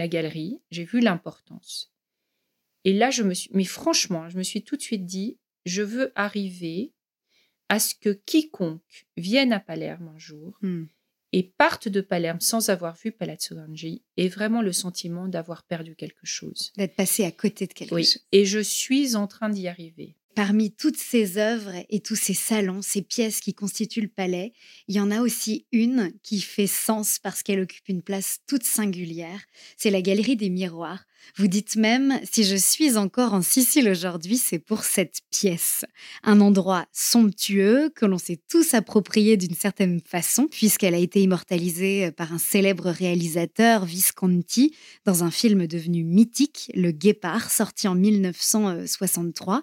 la 0.01 0.09
galerie, 0.09 0.61
j'ai 0.70 0.84
vu 0.84 1.01
l'importance. 1.01 1.92
Et 2.84 2.92
là, 2.94 3.11
je 3.11 3.22
me 3.22 3.34
suis, 3.34 3.51
mais 3.53 3.64
franchement, 3.64 4.28
je 4.30 4.38
me 4.38 4.42
suis 4.42 4.62
tout 4.64 4.76
de 4.76 4.82
suite 4.82 5.05
dit, 5.05 5.38
je 5.66 5.82
veux 5.82 6.11
arriver 6.14 6.92
à 7.68 7.78
ce 7.78 7.94
que 7.94 8.11
quiconque 8.11 9.07
vienne 9.16 9.53
à 9.53 9.61
Palerme 9.61 10.09
un 10.09 10.18
jour 10.18 10.59
Hmm. 10.62 10.86
et 11.32 11.42
parte 11.44 11.86
de 11.88 12.01
Palerme 12.01 12.40
sans 12.40 12.70
avoir 12.70 12.96
vu 12.96 13.12
Palazzo 13.12 13.55
Gangi 13.55 14.03
ait 14.16 14.28
vraiment 14.28 14.62
le 14.62 14.72
sentiment 14.72 15.28
d'avoir 15.28 15.62
perdu 15.64 15.94
quelque 15.94 16.24
chose. 16.26 16.72
D'être 16.76 16.96
passé 16.96 17.24
à 17.24 17.30
côté 17.30 17.66
de 17.66 17.72
quelque 17.74 17.94
Oui, 17.94 18.05
chose. 18.05 18.24
et 18.32 18.44
je 18.46 18.59
suis 18.59 19.14
en 19.16 19.26
train 19.28 19.51
d'y 19.51 19.68
arriver. 19.68 20.16
Parmi 20.35 20.72
toutes 20.72 20.97
ces 20.97 21.39
œuvres 21.39 21.74
et 21.89 22.01
tous 22.01 22.14
ces 22.16 22.35
salons, 22.35 22.83
ces 22.83 23.03
pièces 23.03 23.41
qui 23.41 23.53
constituent 23.53 24.03
le 24.03 24.09
palais, 24.09 24.53
il 24.89 24.95
y 24.95 25.01
en 25.01 25.11
a 25.11 25.20
aussi 25.20 25.66
une 25.72 26.12
qui 26.22 26.41
fait 26.41 26.68
sens 26.68 27.18
parce 27.18 27.43
qu'elle 27.43 27.61
occupe 27.61 27.89
une 27.89 28.03
place 28.03 28.39
toute 28.47 28.62
singulière. 28.62 29.41
C'est 29.76 29.91
la 29.91 30.03
galerie 30.03 30.37
des 30.37 30.51
miroirs. 30.51 31.05
Vous 31.37 31.47
dites 31.49 31.77
même, 31.77 32.18
si 32.31 32.45
je 32.45 32.57
suis 32.57 32.97
encore 32.97 33.35
en 33.35 33.43
Sicile 33.43 33.89
aujourd'hui, 33.89 34.37
c'est 34.37 34.59
pour 34.59 34.85
cette 34.85 35.21
pièce. 35.31 35.85
Un 36.25 36.41
endroit 36.41 36.87
somptueux 36.93 37.91
que 37.95 38.07
l'on 38.07 38.18
s'est 38.18 38.41
tous 38.49 38.75
approprié 38.75 39.37
d'une 39.37 39.55
certaine 39.55 40.01
façon, 40.05 40.47
puisqu'elle 40.51 40.95
a 40.95 40.99
été 40.99 41.21
immortalisée 41.23 42.11
par 42.12 42.33
un 42.33 42.39
célèbre 42.39 42.91
réalisateur, 42.91 43.85
Visconti, 43.85 44.75
dans 45.05 45.25
un 45.25 45.31
film 45.31 45.66
devenu 45.66 46.05
mythique, 46.05 46.71
Le 46.75 46.91
Guépard, 46.91 47.51
sorti 47.51 47.89
en 47.89 47.95
1963. 47.95 49.62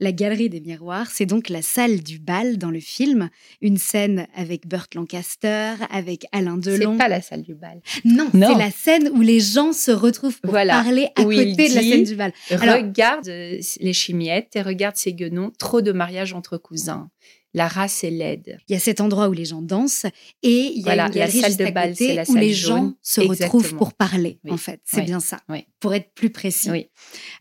La 0.00 0.12
galerie 0.12 0.48
des 0.48 0.60
miroirs, 0.60 1.08
c'est 1.12 1.26
donc 1.26 1.48
la 1.48 1.62
salle 1.62 2.02
du 2.02 2.18
bal 2.18 2.58
dans 2.58 2.70
le 2.70 2.80
film, 2.80 3.28
une 3.60 3.78
scène 3.78 4.26
avec 4.34 4.66
Burt 4.66 4.94
Lancaster, 4.94 5.74
avec 5.90 6.26
Alain 6.32 6.58
C'est 6.62 6.78
Delon. 6.78 6.96
pas 6.96 7.08
la 7.08 7.20
salle 7.22 7.42
du 7.42 7.54
bal. 7.54 7.80
Non, 8.04 8.28
Non. 8.34 8.48
c'est 8.52 8.58
la 8.58 8.70
scène 8.70 9.10
où 9.14 9.20
les 9.20 9.40
gens 9.40 9.72
se 9.72 9.90
retrouvent 9.90 10.40
pour 10.40 10.50
Voilà, 10.50 10.82
parler 10.82 10.97
à 11.16 11.24
côté 11.24 11.44
de 11.68 11.74
la 11.74 11.80
dit- 11.82 11.90
scène 11.90 12.04
du 12.04 12.14
bal. 12.16 12.32
Alors- 12.50 12.76
regarde 12.76 13.26
les 13.26 13.92
chimiettes 13.92 14.54
et 14.56 14.62
regarde 14.62 14.96
ces 14.96 15.12
guenons, 15.14 15.50
trop 15.58 15.80
de 15.80 15.92
mariages 15.92 16.32
entre 16.34 16.58
cousins. 16.58 17.08
La 17.54 17.66
race 17.66 18.04
est 18.04 18.10
laide. 18.10 18.58
Il 18.68 18.74
y 18.74 18.76
a 18.76 18.78
cet 18.78 19.00
endroit 19.00 19.30
où 19.30 19.32
les 19.32 19.46
gens 19.46 19.62
dansent 19.62 20.04
et 20.42 20.70
il 20.74 20.76
y 20.76 20.80
a 20.80 20.82
Voilà, 20.82 21.06
une 21.06 21.14
la 21.14 21.30
salle 21.30 21.56
de 21.56 21.64
bal, 21.72 21.90
côté 21.92 22.08
c'est 22.08 22.14
la 22.14 22.24
où 22.28 22.34
les 22.34 22.52
jaune. 22.52 22.76
gens 22.76 22.94
se 23.00 23.22
retrouvent 23.22 23.74
pour 23.74 23.94
parler, 23.94 24.38
Oui. 24.44 24.50
en 24.52 24.58
fait. 24.58 24.80
C'est 24.84 24.98
Oui. 24.98 25.04
bien 25.04 25.18
ça, 25.18 25.40
Oui. 25.48 25.64
pour 25.80 25.94
être 25.94 26.12
plus 26.14 26.28
précis. 26.28 26.68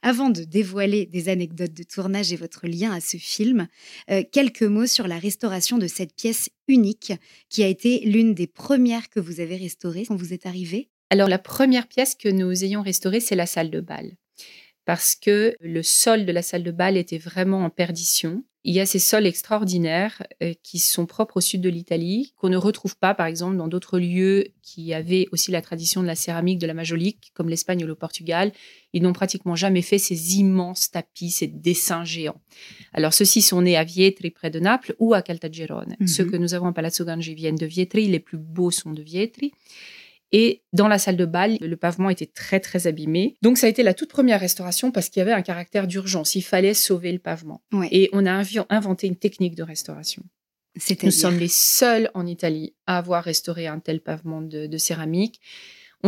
Avant 0.02 0.30
de 0.30 0.44
dévoiler 0.46 1.06
des 1.06 1.28
anecdotes 1.28 1.74
de 1.74 1.84
tournage 1.84 2.32
et 2.32 2.38
votre 2.38 2.68
lien 2.68 2.94
à 2.94 3.02
ce 3.02 3.18
film, 3.18 3.68
euh, 4.10 4.24
quelques 4.32 4.64
mots 4.64 4.88
sur 4.88 5.08
la 5.10 5.20
restauration 5.20 5.78
de 5.78 5.88
cette 5.88 6.16
pièce 6.16 6.50
unique 6.70 7.12
qui 7.50 7.64
a 7.64 7.68
été 7.68 8.00
l'une 8.06 8.34
des 8.34 8.48
premières 8.48 9.10
que 9.10 9.20
vous 9.20 9.42
avez 9.42 9.58
restaurées 9.58 10.06
quand 10.06 10.16
vous 10.16 10.34
êtes 10.34 10.46
arrivé. 10.46 10.88
Alors, 11.10 11.30
la 11.30 11.40
première 11.40 11.88
pièce 11.88 12.16
que 12.16 12.30
nous 12.30 12.64
ayons 12.64 12.82
restaurée, 12.82 13.20
c'est 13.20 13.36
la 13.36 13.46
salle 13.46 13.72
de 13.72 13.80
bal. 13.80 14.12
Parce 14.86 15.16
que 15.16 15.56
le 15.60 15.84
sol 15.84 16.26
de 16.26 16.32
la 16.32 16.42
salle 16.42 16.64
de 16.64 16.72
bal 16.72 16.96
était 16.96 17.18
vraiment 17.18 17.64
en 17.64 17.70
perdition. 17.70 18.44
Il 18.64 18.74
y 18.74 18.82
a 18.82 18.86
ces 18.86 19.00
sols 19.00 19.26
extraordinaires 19.26 20.24
euh, 20.44 20.54
qui 20.62 20.80
sont 20.80 21.06
propres 21.06 21.38
au 21.38 21.42
sud 21.42 21.62
de 21.62 21.70
l'Italie, 21.70 22.34
qu'on 22.36 22.50
ne 22.50 22.58
retrouve 22.58 22.98
pas, 22.98 23.14
par 23.14 23.26
exemple, 23.26 23.56
dans 23.56 23.70
d'autres 23.70 24.00
lieux 24.00 24.46
qui 24.62 24.94
avaient 24.94 25.28
aussi 25.32 25.52
la 25.52 25.62
tradition 25.62 26.02
de 26.02 26.08
la 26.08 26.16
céramique, 26.16 26.60
de 26.60 26.68
la 26.68 26.74
majolique, 26.74 27.32
comme 27.34 27.48
l'Espagne 27.48 27.84
ou 27.84 27.88
le 27.88 27.96
Portugal. 27.96 28.52
Ils 28.92 29.02
n'ont 29.02 29.14
pratiquement 29.14 29.56
jamais 29.56 29.82
fait 29.82 29.98
ces 29.98 30.38
immenses 30.38 30.92
tapis, 30.92 31.32
ces 31.32 31.48
dessins 31.48 32.04
géants. 32.04 32.42
Alors, 32.92 33.14
ceux-ci 33.14 33.42
sont 33.42 33.62
nés 33.62 33.78
à 33.78 33.86
Vietri, 33.86 34.32
près 34.32 34.50
de 34.50 34.60
Naples, 34.60 34.96
ou 35.00 35.14
à 35.14 35.22
Caltagirone. 35.22 35.96
Mhm. 36.00 36.08
Ceux 36.08 36.26
que 36.26 36.36
nous 36.36 36.54
avons 36.54 36.68
à 36.68 36.74
Palazzo 36.74 37.06
Gangi 37.06 37.36
viennent 37.36 37.56
de 37.56 37.66
Vietri. 37.66 38.08
Les 38.08 38.20
plus 38.20 38.38
beaux 38.38 38.72
sont 38.72 38.92
de 38.92 39.02
Vietri. 39.02 39.54
Et 40.32 40.64
dans 40.74 40.88
la 40.88 40.98
salle 40.98 41.18
de 41.18 41.26
bal, 41.26 41.58
le 41.62 41.78
pavement 41.78 42.10
était 42.10 42.26
très 42.26 42.60
très 42.60 42.88
abîmé. 42.88 43.38
Donc 43.42 43.58
ça 43.58 43.68
a 43.68 43.70
été 43.70 43.84
la 43.84 43.94
toute 43.94 44.10
première 44.10 44.40
restauration 44.40 44.92
parce 44.92 45.10
qu'il 45.10 45.20
y 45.20 45.22
avait 45.22 45.32
un 45.32 45.42
caractère 45.42 45.88
d'urgence. 45.88 46.36
Il 46.36 46.42
fallait 46.42 46.74
sauver 46.74 47.12
le 47.12 47.20
pavement. 47.20 47.62
Ouais. 47.72 47.88
Et 47.92 48.10
on 48.14 48.26
a 48.26 48.44
inventé 48.70 49.08
une 49.08 49.16
technique 49.16 49.56
de 49.56 49.64
restauration. 49.64 50.24
Nous 51.04 51.12
sommes 51.12 51.40
les 51.40 51.48
seuls 51.48 52.12
en 52.14 52.26
Italie 52.26 52.76
à 52.86 52.98
avoir 52.98 53.24
restauré 53.24 53.68
un 53.68 53.80
tel 53.80 54.02
pavement 54.02 54.42
de, 54.42 54.68
de 54.68 54.78
céramique. 54.78 55.42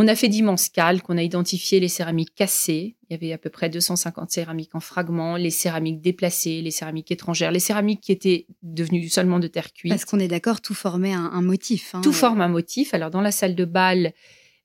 On 0.02 0.08
a 0.08 0.14
fait 0.14 0.28
d'immenses 0.28 0.70
calques, 0.70 1.10
on 1.10 1.18
a 1.18 1.22
identifié 1.22 1.78
les 1.78 1.88
céramiques 1.88 2.34
cassées. 2.34 2.96
Il 3.10 3.12
y 3.12 3.14
avait 3.14 3.34
à 3.34 3.38
peu 3.38 3.50
près 3.50 3.68
250 3.68 4.30
céramiques 4.30 4.74
en 4.74 4.80
fragments, 4.80 5.36
les 5.36 5.50
céramiques 5.50 6.00
déplacées, 6.00 6.62
les 6.62 6.70
céramiques 6.70 7.10
étrangères, 7.10 7.52
les 7.52 7.60
céramiques 7.60 8.00
qui 8.00 8.10
étaient 8.12 8.46
devenues 8.62 9.10
seulement 9.10 9.38
de 9.40 9.46
terre 9.46 9.74
cuite. 9.74 9.92
Parce 9.92 10.06
qu'on 10.06 10.18
est 10.18 10.26
d'accord, 10.28 10.62
tout 10.62 10.72
formait 10.72 11.12
un, 11.12 11.24
un 11.26 11.42
motif. 11.42 11.94
hein. 11.94 12.00
Tout 12.00 12.14
forme 12.14 12.40
un 12.40 12.48
motif. 12.48 12.94
Alors, 12.94 13.10
dans 13.10 13.20
la 13.20 13.30
salle 13.30 13.54
de 13.54 13.66
bal, 13.66 14.14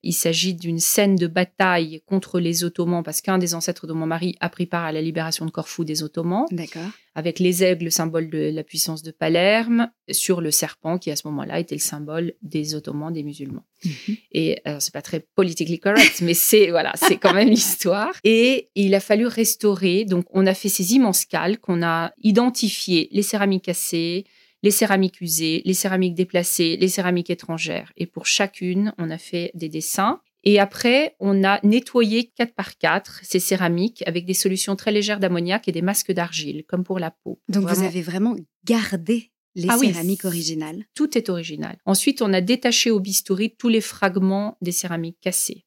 il 0.06 0.14
s'agit 0.14 0.54
d'une 0.54 0.80
scène 0.80 1.16
de 1.16 1.26
bataille 1.26 2.02
contre 2.06 2.40
les 2.40 2.64
Ottomans, 2.64 3.04
parce 3.04 3.22
qu'un 3.22 3.40
des 3.40 3.56
ancêtres 3.56 3.88
de 3.88 3.94
mon 3.94 4.06
mari 4.06 4.36
a 4.40 4.50
pris 4.50 4.68
part 4.68 4.86
à 4.86 4.92
la 4.92 5.02
libération 5.02 5.46
de 5.46 5.52
Corfou 5.52 5.84
des 5.84 6.04
Ottomans, 6.04 6.46
D'accord. 6.52 6.90
avec 7.16 7.40
les 7.40 7.64
aigles, 7.64 7.92
symbole 7.92 8.30
de 8.30 8.52
la 8.54 8.64
puissance 8.64 9.02
de 9.02 9.10
Palerme, 9.10 9.90
sur 10.12 10.42
le 10.42 10.52
serpent, 10.52 11.00
qui 11.00 11.10
à 11.10 11.16
ce 11.16 11.28
moment-là 11.28 11.60
était 11.60 11.74
le 11.74 11.82
symbole 11.82 12.34
des 12.44 12.76
Ottomans, 12.76 13.12
des 13.12 13.24
musulmans. 13.24 13.66
Mhm. 13.84 14.16
Et 14.32 14.62
alors, 14.64 14.82
c'est 14.82 14.94
pas 14.94 15.02
très 15.02 15.26
politically 15.36 15.80
correct, 15.80 16.22
mais 16.22 16.36
c'est 16.36 16.70
voilà, 16.70 16.94
c'est 16.96 17.18
quand 17.18 17.34
même 17.34 17.50
l'histoire. 17.58 18.14
Et 18.24 18.70
il 18.76 18.94
a 18.94 19.00
fallu 19.00 19.26
restaurer. 19.26 20.06
Donc, 20.06 20.26
on 20.30 20.46
a 20.46 20.54
fait 20.54 20.70
ces 20.70 20.94
immenses 20.94 21.26
calques, 21.26 21.68
on 21.68 21.82
a 21.82 22.14
identifié 22.22 23.10
les 23.12 23.24
céramiques 23.24 23.66
cassées, 23.66 24.26
les 24.66 24.72
céramiques 24.72 25.22
usées, 25.22 25.62
les 25.64 25.76
céramiques 25.76 26.16
déplacées, 26.16 26.76
les 26.76 26.88
céramiques 26.90 27.30
étrangères. 27.30 27.94
Et 27.98 28.08
pour 28.08 28.26
chacune, 28.26 28.94
on 28.98 29.12
a 29.12 29.20
fait 29.20 29.52
des 29.54 29.70
dessins. 29.70 30.22
Et 30.44 30.60
après, 30.60 31.16
on 31.20 31.44
a 31.44 31.60
nettoyé 31.64 32.32
4 32.36 32.56
par 32.56 32.78
4 32.80 33.20
ces 33.24 33.40
céramiques 33.40 34.04
avec 34.08 34.26
des 34.26 34.34
solutions 34.34 34.76
très 34.76 34.92
légères 34.92 35.20
d'ammoniac 35.20 35.68
et 35.68 35.72
des 35.72 35.84
masques 35.84 36.12
d'argile, 36.12 36.64
comme 36.68 36.84
pour 36.84 36.98
la 36.98 37.12
peau. 37.12 37.40
Donc 37.48 37.68
vous 37.70 37.84
avez 37.84 38.02
vraiment 38.02 38.36
gardé 38.64 39.32
les 39.54 39.68
Ah 39.70 39.78
oui. 39.80 39.88
céramiques 39.94 40.26
originales. 40.26 40.84
tout 40.96 41.16
est 41.16 41.30
original. 41.30 41.78
Ensuite, 41.86 42.24
on 42.24 42.34
a 42.34 42.42
détaché 42.42 42.90
au 42.90 43.00
bistouri 43.00 43.56
tous 43.56 43.70
les 43.70 43.82
fragments 43.82 44.58
des 44.62 44.72
céramiques 44.72 45.20
cassées. 45.22 45.64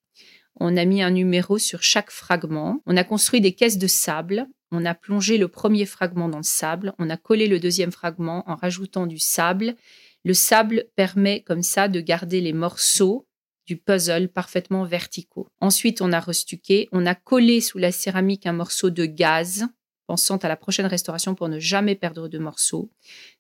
On 0.61 0.76
a 0.76 0.84
mis 0.84 1.03
un 1.03 1.11
numéro 1.12 1.57
sur 1.59 1.84
chaque 1.84 2.11
fragment. 2.11 2.82
On 2.84 2.96
a 2.96 3.05
construit 3.05 3.40
des 3.40 3.53
caisses 3.53 3.78
de 3.78 3.86
sable. 3.86 4.49
On 4.70 4.84
a 4.84 4.94
plongé 4.94 5.38
le 5.38 5.48
premier 5.48 5.86
fragment 5.86 6.28
dans 6.28 6.38
le 6.38 6.42
sable. 6.42 6.94
On 6.98 7.10
a 7.10 7.16
collé 7.16 7.46
le 7.46 7.60
deuxième 7.60 7.92
fragment 7.92 8.48
en 8.48 8.54
rajoutant 8.54 9.06
du 9.06 9.18
sable. 9.18 9.76
Le 10.24 10.34
sable 10.34 10.86
permet 10.94 11.42
comme 11.42 11.62
ça 11.62 11.88
de 11.88 12.00
garder 12.00 12.40
les 12.40 12.52
morceaux 12.52 13.26
du 13.66 13.76
puzzle 13.76 14.28
parfaitement 14.28 14.84
verticaux. 14.84 15.48
Ensuite, 15.60 16.00
on 16.00 16.12
a 16.12 16.20
restuqué. 16.20 16.88
On 16.92 17.06
a 17.06 17.14
collé 17.14 17.60
sous 17.60 17.78
la 17.78 17.92
céramique 17.92 18.46
un 18.46 18.52
morceau 18.52 18.90
de 18.90 19.04
gaz, 19.04 19.66
pensant 20.06 20.38
à 20.38 20.48
la 20.48 20.56
prochaine 20.56 20.86
restauration 20.86 21.34
pour 21.34 21.48
ne 21.48 21.58
jamais 21.58 21.94
perdre 21.94 22.28
de 22.28 22.38
morceaux. 22.38 22.90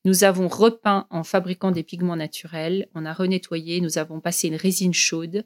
Nous 0.04 0.24
avons 0.24 0.48
repeint 0.48 1.06
en 1.10 1.24
fabriquant 1.24 1.70
des 1.70 1.82
pigments 1.82 2.16
naturels. 2.16 2.88
On 2.94 3.06
a 3.06 3.12
renettoyé. 3.12 3.80
Nous 3.80 3.96
avons 3.96 4.20
passé 4.20 4.48
une 4.48 4.56
résine 4.56 4.94
chaude 4.94 5.44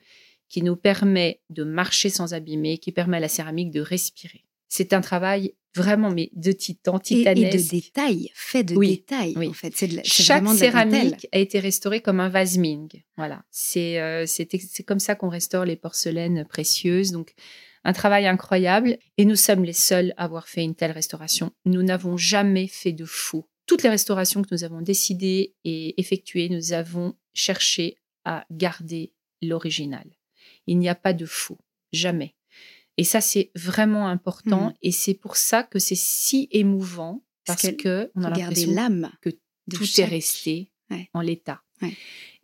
qui 0.49 0.63
nous 0.63 0.77
permet 0.77 1.41
de 1.49 1.65
marcher 1.65 2.11
sans 2.11 2.35
abîmer, 2.35 2.79
qui 2.79 2.93
permet 2.93 3.17
à 3.17 3.21
la 3.21 3.29
céramique 3.29 3.71
de 3.71 3.81
respirer. 3.81 4.45
C'est 4.75 4.95
un 4.95 5.03
travail 5.03 5.53
vraiment 5.75 6.11
mais 6.11 6.31
de 6.33 6.51
titan, 6.53 6.97
Et, 6.99 7.13
et 7.13 7.17
titanesque. 7.19 7.65
de 7.67 7.71
détails, 7.81 8.31
fait 8.35 8.65
de 8.65 8.75
Oui, 8.75 8.89
détails. 8.97 9.35
oui. 9.37 9.49
En 9.49 9.53
fait, 9.53 9.73
c'est 9.77 10.03
Chaque 10.05 10.45
de 10.45 10.49
céramique 10.57 11.29
a 11.31 11.39
été 11.39 11.61
restaurée 11.61 12.01
comme 12.01 12.21
un 12.21 12.31
vase 12.31 12.57
Ming. 12.57 12.89
Voilà, 13.19 13.45
c'est 13.51 14.01
euh, 14.01 14.25
c'est 14.27 14.47
comme 14.85 14.99
ça 14.99 15.15
qu'on 15.15 15.29
restaure 15.29 15.67
les 15.67 15.77
porcelaines 15.77 16.47
précieuses. 16.47 17.11
Donc 17.13 17.35
un 17.85 17.93
travail 17.93 18.27
incroyable. 18.27 18.99
Et 19.19 19.27
nous 19.27 19.37
sommes 19.37 19.65
les 19.65 19.73
seuls 19.75 20.15
à 20.17 20.25
avoir 20.25 20.49
fait 20.49 20.63
une 20.63 20.75
telle 20.75 20.93
restauration. 20.93 21.53
Nous 21.67 21.83
n'avons 21.83 22.17
jamais 22.17 22.67
fait 22.67 22.93
de 22.93 23.05
faux. 23.05 23.47
Toutes 23.67 23.83
les 23.83 23.91
restaurations 23.91 24.41
que 24.43 24.49
nous 24.53 24.65
avons 24.65 24.81
décidées 24.81 25.55
et 25.65 26.01
effectuées, 26.01 26.49
nous 26.49 26.73
avons 26.73 27.15
cherché 27.35 27.97
à 28.25 28.47
garder 28.51 29.13
l'original. 29.43 30.07
Il 30.67 30.79
n'y 30.79 30.89
a 30.89 30.95
pas 30.95 31.13
de 31.13 31.27
faux, 31.27 31.59
jamais. 31.93 32.35
Et 32.99 33.05
ça, 33.05 33.21
c'est 33.21 33.51
vraiment 33.55 34.07
important. 34.09 34.67
Mhm. 34.67 34.75
Et 34.83 34.93
c'est 34.93 35.15
pour 35.15 35.37
ça 35.37 35.63
que 35.63 35.79
c'est 35.79 35.95
si 35.97 36.49
émouvant 36.51 37.25
Parce 37.47 37.63
parce, 37.63 37.75
que 37.77 38.11
on 38.15 38.23
a 38.25 38.31
l'impression 38.31 38.73
l'âme. 38.73 39.11
que 39.23 39.31
tout 39.31 39.85
est 40.01 40.05
resté 40.05 40.71
Ouais. 40.91 41.09
en 41.15 41.21
l'état. 41.23 41.63
Ouais. 41.81 41.95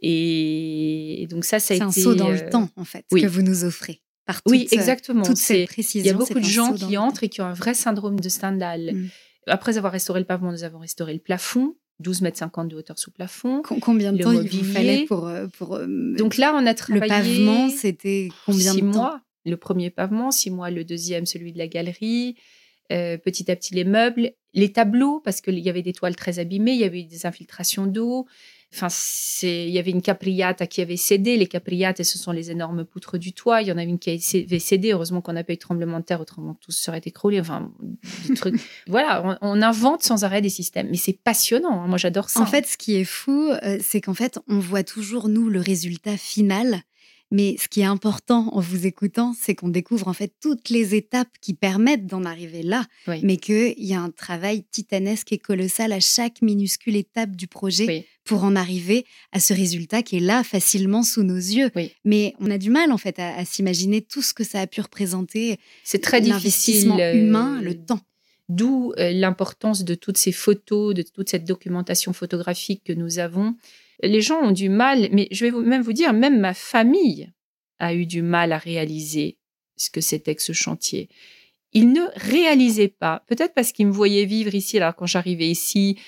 Et 0.00 1.26
donc 1.30 1.44
ça, 1.44 1.58
ça 1.60 1.74
a 1.74 1.76
C'est 1.76 1.76
été 1.76 1.84
un 1.84 1.92
saut 1.92 2.14
dans 2.14 2.30
euh, 2.30 2.34
le 2.42 2.50
temps, 2.50 2.68
en 2.76 2.84
fait, 2.84 3.04
oui. 3.12 3.22
que 3.22 3.26
vous 3.26 3.42
nous 3.42 3.64
offrez. 3.64 4.00
Par 4.26 4.40
Oui, 4.46 4.64
toute, 4.64 4.72
euh, 4.72 4.76
exactement. 4.76 5.22
Toute 5.22 5.36
C'est- 5.36 5.60
cette 5.60 5.68
précision. 5.70 6.04
Il 6.04 6.06
y 6.06 6.10
a 6.10 6.14
beaucoup 6.14 6.38
de 6.40 6.44
gens 6.44 6.72
qui 6.72 6.92
le 6.92 6.98
entrent 6.98 7.24
et 7.24 7.28
qui 7.28 7.40
ont 7.40 7.46
un 7.46 7.52
vrai 7.54 7.74
syndrome 7.74 8.20
de 8.20 8.28
Stendhal. 8.28 8.92
Mm. 8.94 9.08
Après 9.48 9.78
avoir 9.78 9.92
restauré 9.92 10.20
le 10.20 10.26
pavement, 10.26 10.50
nous 10.52 10.64
avons 10.64 10.78
restauré 10.78 11.14
le 11.14 11.18
plafond, 11.20 11.76
12 12.00 12.20
mètres 12.22 12.38
50 12.38 12.68
de 12.68 12.76
hauteur 12.76 12.98
sous 12.98 13.10
plafond. 13.10 13.62
Combien 13.80 14.12
de 14.12 14.18
le 14.18 14.24
temps 14.24 14.32
il 14.32 14.48
vous 14.50 14.64
fallait 14.72 15.04
pour, 15.06 15.26
euh, 15.26 15.46
pour 15.58 15.74
euh, 15.76 15.86
Donc 16.16 16.36
là, 16.36 16.52
on 16.54 16.66
a 16.66 16.70
le 16.70 16.74
travaillé 16.74 17.08
pavement, 17.08 17.68
c'était 17.70 18.28
combien 18.44 18.72
six 18.72 18.82
de 18.82 18.92
temps? 18.92 18.98
mois. 18.98 19.20
Le 19.48 19.56
premier 19.56 19.90
pavement, 19.90 20.30
six 20.30 20.50
mois. 20.50 20.70
Le 20.70 20.84
deuxième, 20.84 21.26
celui 21.26 21.52
de 21.52 21.58
la 21.58 21.68
galerie. 21.68 22.36
Euh, 22.90 23.18
petit 23.18 23.50
à 23.50 23.56
petit, 23.56 23.74
les 23.74 23.84
meubles, 23.84 24.32
les 24.54 24.72
tableaux, 24.72 25.20
parce 25.22 25.42
qu'il 25.42 25.58
y 25.58 25.68
avait 25.68 25.82
des 25.82 25.92
toiles 25.92 26.16
très 26.16 26.38
abîmées, 26.38 26.72
il 26.72 26.80
y 26.80 26.84
avait 26.84 27.00
eu 27.00 27.04
des 27.04 27.26
infiltrations 27.26 27.86
d'eau. 27.86 28.26
Enfin, 28.74 28.88
il 29.42 29.68
y 29.70 29.78
avait 29.78 29.90
une 29.90 30.00
capriata 30.02 30.66
qui 30.66 30.80
avait 30.82 30.96
cédé. 30.96 31.36
Les 31.36 31.46
capriates, 31.46 32.02
ce 32.02 32.18
sont 32.18 32.32
les 32.32 32.50
énormes 32.50 32.84
poutres 32.86 33.18
du 33.18 33.32
toit. 33.32 33.60
Il 33.62 33.68
y 33.68 33.72
en 33.72 33.78
a 33.78 33.82
une 33.82 33.98
qui 33.98 34.10
avait 34.10 34.58
cédé. 34.58 34.92
Heureusement 34.92 35.20
qu'on 35.22 35.32
n'a 35.34 35.44
pas 35.44 35.52
eu 35.54 35.56
de 35.56 35.60
tremblement 35.60 36.00
de 36.00 36.04
terre, 36.04 36.20
autrement 36.20 36.54
tout 36.54 36.70
se 36.70 36.82
serait 36.82 37.00
écroulé. 37.04 37.40
Enfin, 37.40 37.72
des 38.28 38.34
trucs. 38.34 38.60
voilà, 38.86 39.38
on, 39.42 39.58
on 39.58 39.62
invente 39.62 40.02
sans 40.02 40.24
arrêt 40.24 40.42
des 40.42 40.50
systèmes. 40.50 40.88
Mais 40.90 40.98
c'est 40.98 41.18
passionnant. 41.18 41.82
hein. 41.82 41.86
Moi, 41.88 41.96
j'adore 41.98 42.28
ça. 42.28 42.40
En 42.40 42.46
fait, 42.46 42.66
ce 42.66 42.76
qui 42.76 42.96
est 42.96 43.04
fou, 43.04 43.50
euh, 43.50 43.78
c'est 43.82 44.00
qu'en 44.02 44.14
fait, 44.14 44.38
on 44.48 44.58
voit 44.58 44.82
toujours, 44.82 45.28
nous, 45.28 45.48
le 45.48 45.60
résultat 45.60 46.16
final. 46.18 46.82
Mais 47.30 47.56
ce 47.60 47.68
qui 47.68 47.80
est 47.80 47.84
important 47.84 48.48
en 48.54 48.60
vous 48.60 48.86
écoutant, 48.86 49.34
c'est 49.38 49.54
qu'on 49.54 49.68
découvre 49.68 50.08
en 50.08 50.14
fait 50.14 50.32
toutes 50.40 50.70
les 50.70 50.94
étapes 50.94 51.28
qui 51.42 51.52
permettent 51.52 52.06
d'en 52.06 52.24
arriver 52.24 52.62
là, 52.62 52.86
Oui. 53.06 53.20
mais 53.22 53.36
qu'il 53.36 53.74
y 53.76 53.92
a 53.92 54.00
un 54.00 54.10
travail 54.10 54.64
titanesque 54.70 55.32
et 55.32 55.38
colossal 55.38 55.92
à 55.92 56.00
chaque 56.00 56.40
minuscule 56.40 56.96
étape 56.96 57.36
du 57.36 57.46
projet 57.46 57.86
Oui. 57.86 58.04
pour 58.24 58.44
en 58.44 58.56
arriver 58.56 59.04
à 59.32 59.40
ce 59.40 59.52
résultat 59.52 60.02
qui 60.02 60.16
est 60.16 60.20
là 60.20 60.42
facilement 60.42 61.02
sous 61.02 61.22
nos 61.22 61.36
yeux. 61.36 61.70
Oui. 61.76 61.92
Mais 62.04 62.34
on 62.40 62.50
a 62.50 62.56
du 62.56 62.70
mal 62.70 62.92
en 62.92 62.98
fait 62.98 63.18
à, 63.18 63.36
à 63.36 63.44
s'imaginer 63.44 64.00
tout 64.00 64.22
ce 64.22 64.32
que 64.32 64.44
ça 64.44 64.60
a 64.62 64.66
pu 64.66 64.80
représenter, 64.80 65.58
c'est 65.84 66.00
très 66.00 66.22
difficile. 66.22 66.34
l'investissement 66.88 66.98
euh, 66.98 67.12
humain, 67.14 67.60
le 67.60 67.74
temps. 67.74 68.00
D'où 68.48 68.94
euh, 68.96 69.12
l'importance 69.12 69.84
de 69.84 69.94
toutes 69.94 70.16
ces 70.16 70.32
photos, 70.32 70.94
de 70.94 71.02
toute 71.02 71.28
cette 71.28 71.44
documentation 71.44 72.14
photographique 72.14 72.82
que 72.84 72.94
nous 72.94 73.18
avons. 73.18 73.54
Les 74.02 74.20
gens 74.20 74.40
ont 74.40 74.52
du 74.52 74.68
mal, 74.68 75.08
mais 75.12 75.28
je 75.30 75.46
vais 75.46 75.50
même 75.50 75.82
vous 75.82 75.92
dire, 75.92 76.12
même 76.12 76.38
ma 76.38 76.54
famille 76.54 77.32
a 77.78 77.94
eu 77.94 78.06
du 78.06 78.22
mal 78.22 78.52
à 78.52 78.58
réaliser 78.58 79.38
ce 79.76 79.90
que 79.90 80.00
c'était 80.00 80.34
que 80.34 80.42
ce 80.42 80.52
chantier. 80.52 81.08
Ils 81.72 81.92
ne 81.92 82.02
réalisaient 82.14 82.88
pas, 82.88 83.24
peut-être 83.26 83.54
parce 83.54 83.72
qu'ils 83.72 83.86
me 83.86 83.92
voyaient 83.92 84.24
vivre 84.24 84.54
ici, 84.54 84.78
alors 84.78 84.94
quand 84.94 85.06
j'arrivais 85.06 85.48
ici, 85.48 85.98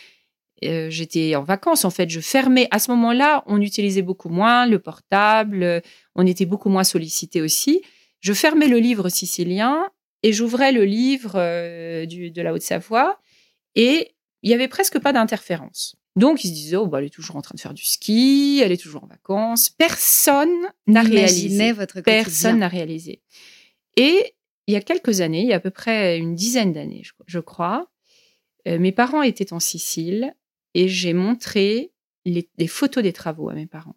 euh, 0.65 0.91
j'étais 0.91 1.35
en 1.37 1.43
vacances 1.43 1.85
en 1.85 1.91
fait, 1.91 2.09
je 2.11 2.21
fermais. 2.21 2.69
À 2.71 2.79
ce 2.79 2.91
moment-là, 2.91 3.43
on 3.47 3.61
utilisait 3.61 4.03
beaucoup 4.03 4.29
moins 4.29 4.67
le 4.67 4.79
portable, 4.79 5.63
euh, 5.63 5.81
on 6.15 6.27
était 6.27 6.47
beaucoup 6.47 6.69
moins 6.69 6.85
sollicité 6.85 7.41
aussi. 7.41 7.83
Je 8.21 8.33
fermais 8.33 8.69
le 8.69 8.79
livre 8.79 9.09
sicilien 9.09 9.89
et 10.23 10.33
j'ouvrais 10.33 10.73
le 10.73 10.85
livre 10.85 11.33
euh, 11.37 12.07
de 12.07 12.43
la 12.43 12.53
Haute-Savoie 12.53 13.19
et 13.75 14.13
il 14.43 14.51
y 14.51 14.55
avait 14.55 14.69
presque 14.69 14.99
pas 14.99 15.13
d'interférence. 15.13 15.97
Donc, 16.17 16.45
ils 16.45 16.49
se 16.49 16.55
disaient, 16.55 16.77
oh, 16.77 16.87
bah, 16.87 16.99
elle 16.99 17.07
est 17.07 17.15
toujours 17.15 17.37
en 17.37 17.43
train 17.43 17.55
de 17.55 17.61
faire 17.61 17.75
du 17.75 17.85
ski, 17.85 18.61
elle 18.63 18.73
est 18.73 18.81
toujours 18.81 19.05
en 19.05 19.07
vacances. 19.07 19.71
Personne 19.71 20.55
n'a 20.87 21.03
réalisé. 21.03 21.73
Votre 21.73 22.01
quotidien. 22.01 22.23
Personne 22.25 22.59
n'a 22.59 22.69
réalisé. 22.69 23.23
Et 23.97 24.35
il 24.67 24.75
y 24.75 24.77
a 24.77 24.81
quelques 24.81 25.21
années, 25.21 25.43
il 25.43 25.49
y 25.49 25.53
a 25.53 25.57
à 25.57 25.61
peu 25.61 25.71
près 25.71 26.19
une 26.19 26.35
dizaine 26.35 26.73
d'années, 26.73 27.03
je, 27.05 27.13
je 27.27 27.39
crois, 27.41 27.91
euh, 28.69 28.79
mes 28.79 28.93
parents 28.93 29.23
étaient 29.23 29.53
en 29.53 29.61
Sicile 29.61 30.35
et 30.75 30.89
j'ai 30.89 31.13
montré 31.13 31.93
les, 32.25 32.49
les 32.57 32.69
photos 32.69 33.03
des 33.03 33.13
travaux 33.13 33.49
à 33.49 33.55
mes 33.55 33.67
parents. 33.67 33.97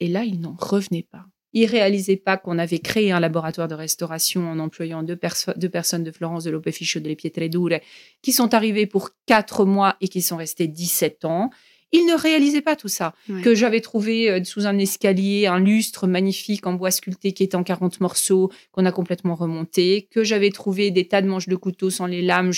Et 0.00 0.08
là, 0.08 0.24
ils 0.24 0.40
n'en 0.40 0.56
revenaient 0.58 1.06
pas. 1.10 1.26
Ils 1.54 1.66
réalisaient 1.66 2.16
pas 2.16 2.36
qu'on 2.38 2.58
avait 2.58 2.78
créé 2.78 3.12
un 3.12 3.20
laboratoire 3.20 3.68
de 3.68 3.74
restauration 3.74 4.48
en 4.50 4.58
employant 4.58 5.02
deux, 5.02 5.16
perso- 5.16 5.52
deux 5.56 5.68
personnes 5.68 6.02
de 6.04 6.10
Florence 6.10 6.44
de 6.44 6.50
l'Opeficio 6.50 7.00
delle 7.00 7.16
Pietre 7.16 7.46
Dure 7.48 7.78
qui 8.22 8.32
sont 8.32 8.54
arrivées 8.54 8.86
pour 8.86 9.10
quatre 9.26 9.64
mois 9.64 9.96
et 10.00 10.08
qui 10.08 10.22
sont 10.22 10.36
restées 10.36 10.66
17 10.68 11.24
ans. 11.26 11.50
Ils 11.94 12.06
ne 12.06 12.18
réalisaient 12.18 12.62
pas 12.62 12.74
tout 12.74 12.88
ça. 12.88 13.14
Ouais. 13.28 13.42
Que 13.42 13.54
j'avais 13.54 13.82
trouvé 13.82 14.30
euh, 14.30 14.42
sous 14.44 14.66
un 14.66 14.78
escalier 14.78 15.44
un 15.46 15.60
lustre 15.60 16.06
magnifique 16.06 16.66
en 16.66 16.72
bois 16.72 16.90
sculpté 16.90 17.32
qui 17.34 17.42
est 17.42 17.54
en 17.54 17.62
40 17.62 18.00
morceaux 18.00 18.50
qu'on 18.70 18.86
a 18.86 18.92
complètement 18.92 19.34
remonté. 19.34 20.08
Que 20.10 20.24
j'avais 20.24 20.48
trouvé 20.50 20.90
des 20.90 21.06
tas 21.06 21.20
de 21.20 21.28
manches 21.28 21.48
de 21.48 21.56
couteau 21.56 21.90
sans 21.90 22.06
les 22.06 22.22
lames. 22.22 22.52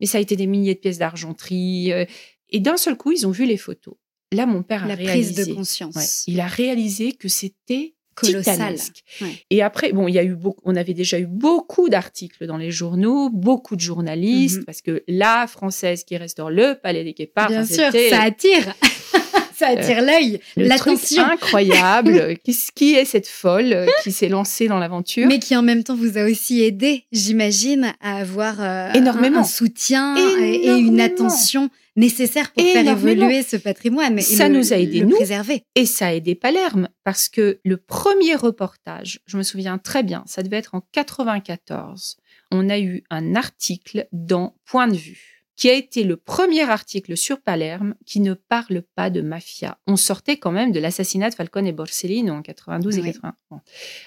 Mais 0.00 0.06
ça 0.06 0.16
a 0.16 0.20
été 0.22 0.36
des 0.36 0.46
milliers 0.46 0.72
de 0.74 0.80
pièces 0.80 0.96
d'argenterie. 0.96 1.92
euh, 1.92 2.06
Et 2.48 2.60
d'un 2.60 2.78
seul 2.78 2.96
coup, 2.96 3.12
ils 3.12 3.26
ont 3.26 3.30
vu 3.30 3.44
les 3.44 3.58
photos. 3.58 3.94
Là, 4.32 4.46
mon 4.46 4.62
père 4.62 4.84
a 4.84 4.88
La 4.88 4.94
réalisé. 4.94 5.34
prise 5.34 5.48
de 5.48 5.54
conscience. 5.54 5.94
Ouais, 5.94 6.04
il 6.26 6.40
a 6.40 6.46
réalisé 6.46 7.12
que 7.12 7.28
c'était. 7.28 7.94
Titanesque. 8.20 9.02
Ouais. 9.20 9.32
Et 9.50 9.62
après, 9.62 9.92
bon, 9.92 10.08
il 10.08 10.14
y 10.14 10.18
a 10.18 10.24
eu 10.24 10.34
beaucoup, 10.34 10.60
on 10.64 10.76
avait 10.76 10.94
déjà 10.94 11.18
eu 11.18 11.26
beaucoup 11.26 11.88
d'articles 11.88 12.46
dans 12.46 12.56
les 12.56 12.70
journaux, 12.70 13.30
beaucoup 13.30 13.76
de 13.76 13.80
journalistes, 13.80 14.58
Mhm. 14.58 14.64
parce 14.64 14.82
que 14.82 15.02
la 15.08 15.46
française 15.46 16.04
qui 16.04 16.16
restaure 16.16 16.50
le 16.50 16.74
palais 16.82 17.04
des 17.04 17.12
Guépards, 17.14 17.48
Bien 17.48 17.64
sûr, 17.64 17.90
ça 18.10 18.22
attire. 18.22 18.74
Ça 19.58 19.68
attire 19.68 20.02
l'œil, 20.02 20.40
le 20.56 20.64
l'attention. 20.66 21.22
incroyable. 21.24 22.36
Qu'est-ce 22.44 22.70
qui 22.72 22.94
est 22.94 23.04
cette 23.04 23.26
folle 23.28 23.72
euh, 23.72 23.86
qui 24.02 24.12
s'est 24.12 24.28
lancée 24.28 24.68
dans 24.68 24.78
l'aventure 24.78 25.26
Mais 25.26 25.38
qui 25.38 25.56
en 25.56 25.62
même 25.62 25.82
temps 25.84 25.96
vous 25.96 26.16
a 26.18 26.24
aussi 26.24 26.62
aidé, 26.62 27.04
j'imagine, 27.12 27.92
à 28.00 28.16
avoir 28.18 28.56
euh, 28.60 28.92
Énormément. 28.92 29.38
un, 29.38 29.40
un 29.40 29.44
soutien 29.44 30.16
et, 30.16 30.66
et 30.66 30.76
une 30.78 31.00
attention 31.00 31.70
nécessaire 31.96 32.52
pour 32.52 32.64
faire 32.64 32.86
évoluer 32.88 33.42
ce 33.42 33.56
patrimoine 33.56 34.18
et 34.18 34.22
Ça 34.22 34.48
le- 34.48 34.58
nous 34.58 34.72
a 34.72 34.76
aidés, 34.76 35.00
le 35.00 35.06
nous. 35.06 35.16
préserver. 35.16 35.64
Et 35.74 35.84
ça 35.84 36.06
a 36.06 36.12
aidé 36.12 36.36
Palerme 36.36 36.88
parce 37.02 37.28
que 37.28 37.58
le 37.64 37.76
premier 37.76 38.36
reportage, 38.36 39.18
je 39.26 39.36
me 39.36 39.42
souviens 39.42 39.78
très 39.78 40.04
bien, 40.04 40.22
ça 40.26 40.44
devait 40.44 40.58
être 40.58 40.76
en 40.76 40.82
94. 40.92 42.16
On 42.52 42.68
a 42.70 42.78
eu 42.78 43.02
un 43.10 43.34
article 43.34 44.06
dans 44.12 44.54
Point 44.64 44.88
de 44.88 44.96
vue 44.96 45.37
qui 45.58 45.68
a 45.68 45.72
été 45.74 46.04
le 46.04 46.16
premier 46.16 46.62
article 46.62 47.16
sur 47.16 47.40
Palerme 47.40 47.96
qui 48.06 48.20
ne 48.20 48.34
parle 48.34 48.82
pas 48.94 49.10
de 49.10 49.20
mafia. 49.22 49.76
On 49.88 49.96
sortait 49.96 50.36
quand 50.36 50.52
même 50.52 50.70
de 50.70 50.78
l'assassinat 50.78 51.30
de 51.30 51.34
Falcone 51.34 51.66
et 51.66 51.72
Borsellino 51.72 52.32
en 52.32 52.42
92 52.42 52.96
et 52.98 53.00
Oui. 53.00 53.06
81, 53.12 53.34
bon, 53.50 53.60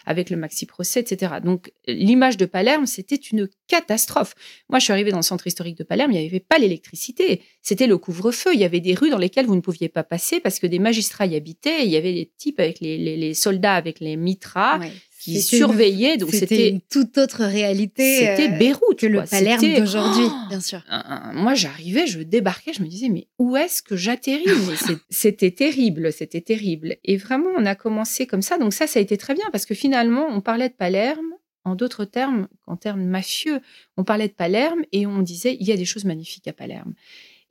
avec 0.05 0.29
le 0.29 0.37
maxi 0.37 0.65
procès, 0.65 1.01
etc. 1.01 1.33
Donc 1.43 1.73
l'image 1.87 2.37
de 2.37 2.45
Palerme, 2.45 2.85
c'était 2.85 3.17
une 3.17 3.49
catastrophe. 3.67 4.33
Moi, 4.69 4.79
je 4.79 4.85
suis 4.85 4.93
arrivée 4.93 5.11
dans 5.11 5.17
le 5.17 5.23
centre 5.23 5.45
historique 5.45 5.77
de 5.77 5.83
Palerme, 5.83 6.13
il 6.13 6.21
n'y 6.21 6.25
avait 6.25 6.39
pas 6.39 6.57
l'électricité. 6.57 7.41
C'était 7.61 7.87
le 7.87 7.97
couvre-feu. 7.97 8.51
Il 8.53 8.59
y 8.59 8.63
avait 8.63 8.79
des 8.79 8.93
rues 8.95 9.09
dans 9.09 9.17
lesquelles 9.17 9.45
vous 9.45 9.55
ne 9.55 9.61
pouviez 9.61 9.89
pas 9.89 10.03
passer 10.03 10.39
parce 10.39 10.57
que 10.57 10.67
des 10.67 10.79
magistrats 10.79 11.25
y 11.25 11.35
habitaient. 11.35 11.83
Il 11.85 11.91
y 11.91 11.97
avait 11.97 12.13
des 12.13 12.31
types 12.37 12.59
avec 12.61 12.79
les, 12.79 12.97
les- 12.97 13.17
les 13.17 13.33
soldats 13.33 13.75
avec 13.75 13.99
les 13.99 14.15
mitras. 14.15 14.79
Qui 15.21 15.35
une- 16.13 16.17
Donc 16.17 16.31
C'était 16.33 16.69
une 16.69 16.81
toute 16.81 17.17
autre 17.19 17.43
réalité 17.45 18.17
c'était 18.17 18.49
euh, 18.49 18.57
Beyrouth. 18.57 18.97
que 18.97 19.05
le. 19.05 19.23
Palerme 19.29 19.59
d'aujourd'hui, 19.79 20.25
Oh 20.25 20.49
bien 20.49 20.59
sûr. 20.61 20.83
moi, 21.33 21.53
j'arrivais, 21.53 22.07
je 22.07 22.19
débarquais, 22.21 22.73
je 22.73 22.81
me 22.81 22.87
disais, 22.87 23.09
mais 23.09 23.27
où 23.37 23.55
est-ce 23.55 23.83
que 23.83 23.95
j'atterris? 23.95 24.45
C'était 25.09 25.51
terrible, 25.51 26.11
c'était 26.11 26.41
terrible. 26.41 26.97
Et 27.03 27.17
vraiment, 27.17 27.49
on 27.57 27.65
a 27.65 27.75
commencé 27.75 28.25
comme 28.25 28.41
ça. 28.41 28.57
Donc 28.57 28.73
ça, 28.73 28.87
ça 28.87 28.99
a 28.99 29.01
été 29.01 29.17
très 29.17 29.33
bien 29.35 29.45
parce 29.51 29.65
que 29.65 29.75
finalement, 29.75 30.25
on 30.29 30.41
parlait 30.41 30.69
de 30.69 30.73
Palerme, 30.73 31.27
en 31.63 31.75
d'autres 31.75 32.05
termes, 32.05 32.47
en 32.65 32.75
termes 32.75 33.03
mafieux, 33.03 33.59
on 33.97 34.03
parlait 34.03 34.27
de 34.27 34.33
Palerme 34.33 34.81
et 34.91 35.05
on 35.05 35.21
disait, 35.21 35.55
il 35.59 35.67
y 35.67 35.71
a 35.71 35.77
des 35.77 35.85
choses 35.85 36.05
magnifiques 36.05 36.47
à 36.47 36.53
Palerme. 36.53 36.93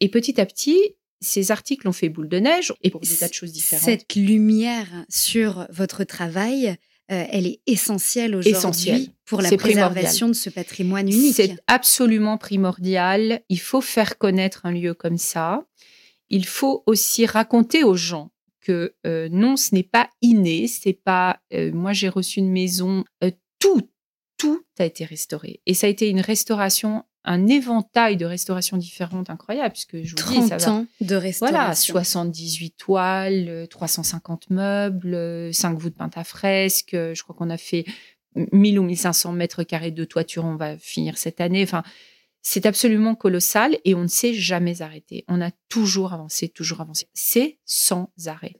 Et 0.00 0.08
petit 0.08 0.40
à 0.40 0.46
petit, 0.46 0.78
ces 1.20 1.50
articles 1.52 1.86
ont 1.86 1.92
fait 1.92 2.08
boule 2.08 2.28
de 2.28 2.38
neige 2.38 2.72
et 2.82 2.90
pour 2.90 3.02
des 3.02 3.14
tas 3.14 3.28
de 3.28 3.34
choses 3.34 3.52
différentes. 3.52 3.84
Cette 3.84 4.16
lumière 4.16 4.88
sur 5.08 5.66
votre 5.70 6.02
travail, 6.04 6.76
euh, 7.11 7.24
elle 7.30 7.46
est 7.46 7.61
essentielle 7.66 8.36
aujourd'hui 8.36 9.12
pour 9.24 9.42
la 9.42 9.48
primordial. 9.48 9.90
préservation 9.90 10.28
de 10.28 10.32
ce 10.32 10.50
patrimoine 10.50 11.08
unique. 11.08 11.34
C'est 11.34 11.56
absolument 11.66 12.38
primordial. 12.38 13.42
Il 13.48 13.61
faut 13.61 13.80
faire 13.80 14.18
connaître 14.18 14.64
un 14.64 14.72
lieu 14.72 14.94
comme 14.94 15.18
ça. 15.18 15.64
Il 16.28 16.46
faut 16.46 16.84
aussi 16.86 17.26
raconter 17.26 17.82
aux 17.82 17.96
gens 17.96 18.30
que 18.61 18.94
euh, 19.06 19.28
non, 19.30 19.56
ce 19.56 19.74
n'est 19.74 19.82
pas 19.82 20.08
inné. 20.22 20.68
C'est 20.68 20.92
pas. 20.92 21.40
euh, 21.52 21.72
moi, 21.72 21.92
j'ai 21.92 22.08
reçu 22.08 22.38
une 22.38 22.52
maison. 22.52 23.04
tout, 23.58 23.82
tout 24.36 24.64
a 24.78 24.84
été 24.84 25.04
restauré. 25.04 25.61
Et 25.66 25.74
ça 25.74 25.86
a 25.86 25.90
été 25.90 26.08
une 26.08 26.20
restauration, 26.20 27.04
un 27.24 27.46
éventail 27.48 28.16
de 28.16 28.24
restaurations 28.24 28.76
différentes 28.78 29.28
incroyables, 29.30 29.72
puisque 29.72 30.02
je 30.02 30.16
vous 30.16 30.32
dis, 30.32 30.48
ça 30.48 30.56
30 30.56 30.60
va. 30.60 30.72
ans 30.72 30.86
de 31.00 31.06
Voilà, 31.06 31.18
restauration. 31.68 31.92
78 31.94 32.70
toiles, 32.78 33.48
euh, 33.48 33.66
350 33.66 34.48
meubles, 34.50 35.52
5 35.52 35.78
voûtes 35.78 35.96
peintes 35.96 36.16
à 36.16 36.24
fresque. 36.24 36.94
euh, 36.94 37.14
Je 37.14 37.22
crois 37.22 37.36
qu'on 37.36 37.50
a 37.50 37.58
fait 37.58 37.84
1000 38.52 38.78
ou 38.78 38.82
1500 38.84 39.32
mètres 39.32 39.62
carrés 39.64 39.90
de 39.90 40.04
toiture. 40.04 40.44
On 40.44 40.56
va 40.56 40.78
finir 40.78 41.18
cette 41.18 41.40
année. 41.40 41.62
Enfin, 41.62 41.82
c'est 42.42 42.64
absolument 42.64 43.14
colossal 43.14 43.76
et 43.84 43.94
on 43.94 44.02
ne 44.02 44.08
s'est 44.08 44.32
jamais 44.32 44.80
arrêté. 44.80 45.24
On 45.28 45.42
a 45.42 45.50
toujours 45.68 46.14
avancé, 46.14 46.48
toujours 46.48 46.80
avancé. 46.80 47.08
C'est 47.12 47.58
sans 47.66 48.10
arrêt. 48.26 48.54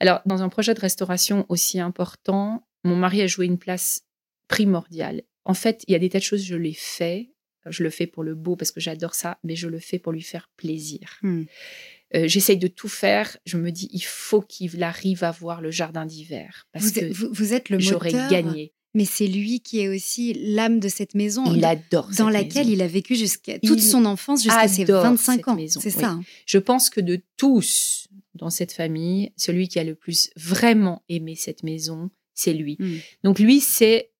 Alors, 0.00 0.20
dans 0.26 0.42
un 0.42 0.48
projet 0.48 0.74
de 0.74 0.80
restauration 0.80 1.46
aussi 1.48 1.78
important, 1.78 2.66
mon 2.82 2.96
mari 2.96 3.22
a 3.22 3.28
joué 3.28 3.46
une 3.46 3.58
place 3.58 4.02
primordiale. 4.48 5.22
En 5.44 5.54
fait, 5.54 5.84
il 5.86 5.92
y 5.92 5.94
a 5.94 5.98
des 5.98 6.08
tas 6.08 6.18
de 6.18 6.24
choses, 6.24 6.42
je 6.42 6.56
l'ai 6.56 6.72
fait. 6.74 7.30
Je 7.70 7.82
le 7.82 7.90
fais 7.90 8.06
pour 8.06 8.22
le 8.22 8.34
beau 8.34 8.56
parce 8.56 8.70
que 8.72 8.80
j'adore 8.80 9.14
ça, 9.14 9.38
mais 9.44 9.56
je 9.56 9.68
le 9.68 9.78
fais 9.78 9.98
pour 9.98 10.12
lui 10.12 10.22
faire 10.22 10.50
plaisir. 10.56 11.18
Hmm. 11.22 11.44
Euh, 12.14 12.28
J'essaye 12.28 12.58
de 12.58 12.68
tout 12.68 12.88
faire. 12.88 13.36
Je 13.46 13.56
me 13.56 13.70
dis, 13.72 13.88
il 13.92 14.04
faut 14.04 14.40
qu'il 14.40 14.82
arrive 14.82 15.24
à 15.24 15.30
voir 15.30 15.60
le 15.60 15.70
jardin 15.70 16.06
d'hiver. 16.06 16.66
Parce 16.72 16.86
Vous, 16.86 16.92
que 16.92 17.00
êtes- 17.00 17.12
vous- 17.12 17.28
vous 17.32 17.52
êtes 17.54 17.70
le 17.70 17.78
j'aurais 17.80 18.12
gagné. 18.12 18.72
mais 18.94 19.04
c'est 19.04 19.26
lui 19.26 19.60
qui 19.60 19.80
est 19.80 19.88
aussi 19.88 20.34
l'âme 20.34 20.78
de 20.78 20.88
cette 20.88 21.14
maison. 21.14 21.42
Il 21.52 21.60
dans- 21.62 21.68
adore 21.70 22.06
dans 22.10 22.12
cette 22.26 22.32
laquelle 22.32 22.66
maison. 22.66 22.72
il 22.74 22.82
a 22.82 22.86
vécu 22.86 23.16
jusqu'à 23.16 23.58
toute 23.58 23.78
Il 23.78 23.82
son 23.82 24.04
enfance, 24.04 24.42
jusqu'à 24.44 24.68
ses 24.68 24.82
adore 24.82 25.02
25 25.02 25.36
cette 25.36 25.48
ans. 25.48 25.56
C'est 25.80 25.94
oui. 25.96 26.00
ça. 26.02 26.10
hein. 26.10 26.22
Je 26.46 26.58
pense 26.58 26.88
que 26.90 27.00
de 27.00 27.20
tous 27.36 28.06
dans 28.34 28.50
cette 28.50 28.72
famille, 28.72 29.32
celui 29.36 29.66
qui 29.68 29.78
a 29.80 29.84
le 29.84 29.94
plus 29.94 30.30
vraiment 30.36 31.02
aimé 31.08 31.34
cette 31.36 31.62
maison, 31.64 32.10
c'est 32.34 32.52
lui. 32.52 32.76
Mm. 32.78 32.96
Donc 33.24 33.38
lui, 33.40 33.60
c'est, 33.60 34.10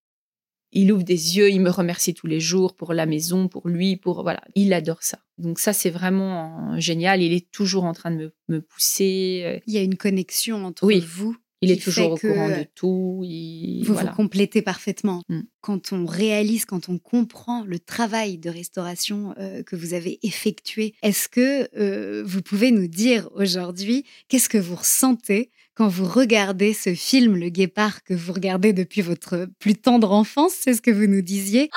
il 0.75 0.93
ouvre 0.93 1.03
des 1.05 1.37
yeux, 1.37 1.51
il 1.51 1.61
me 1.61 1.71
remercie 1.71 2.13
tous 2.15 2.27
les 2.27 2.41
jours 2.41 2.75
pour 2.75 2.93
la 2.93 3.07
maison, 3.07 3.49
pour 3.49 3.69
lui, 3.69 3.97
pour 3.97 4.23
voilà, 4.23 4.43
il 4.55 4.73
adore 4.75 5.03
ça. 5.03 5.19
Donc 5.39 5.59
ça, 5.59 5.73
c'est 5.73 5.91
vraiment 5.91 6.79
génial. 6.79 7.23
Il 7.23 7.33
est 7.33 7.51
toujours 7.51 7.85
en 7.85 7.93
train 7.95 8.11
de 8.11 8.17
me, 8.17 8.33
me 8.49 8.61
pousser. 8.61 9.43
euh, 9.45 9.59
Il 9.67 9.75
y 9.75 9.79
a 9.79 9.83
une 9.83 9.97
connexion 9.97 10.65
entre 10.65 10.85
Oui. 10.85 11.01
vous. 11.01 11.37
Il 11.63 11.71
est 11.71 11.83
toujours 11.83 12.13
au 12.13 12.17
courant 12.19 12.51
de 12.51 12.67
tout. 12.75 13.23
Il, 13.25 13.85
Vous 13.87 13.95
voilà. 13.95 14.11
vous 14.11 14.17
complétez 14.17 14.61
parfaitement. 14.61 15.23
Mm. 15.31 15.41
Quand 15.63 15.93
on 15.95 16.05
réalise, 16.05 16.67
quand 16.67 16.91
on 16.91 16.99
comprend 16.99 17.65
le 17.65 17.79
travail 17.79 18.37
de 18.37 18.51
restauration 18.51 19.35
euh, 19.39 19.63
que 19.63 19.75
vous 19.75 19.95
avez 19.95 20.19
effectué, 20.23 20.93
est-ce 21.03 21.27
que 21.29 21.69
euh, 21.81 22.23
vous 22.27 22.43
pouvez 22.43 22.71
nous 22.71 22.87
dire 22.87 23.31
aujourd'hui 23.35 24.05
qu'est-ce 24.29 24.51
que 24.51 24.59
vous 24.59 24.75
ressentez 24.77 25.51
quand 25.75 25.89
vous 25.89 26.07
regardez 26.07 26.73
ce 26.73 26.95
film 26.95 27.37
Le 27.37 27.49
Guépard 27.49 28.05
que 28.05 28.15
vous 28.15 28.33
regardez 28.33 28.73
depuis 28.73 29.03
votre 29.03 29.47
plus 29.59 29.75
tendre 29.75 30.13
enfance 30.13 30.53
C'est 30.53 30.75
ce 30.75 30.83
que 30.83 30.91
vous 30.91 31.07
nous 31.07 31.23
disiez? 31.23 31.71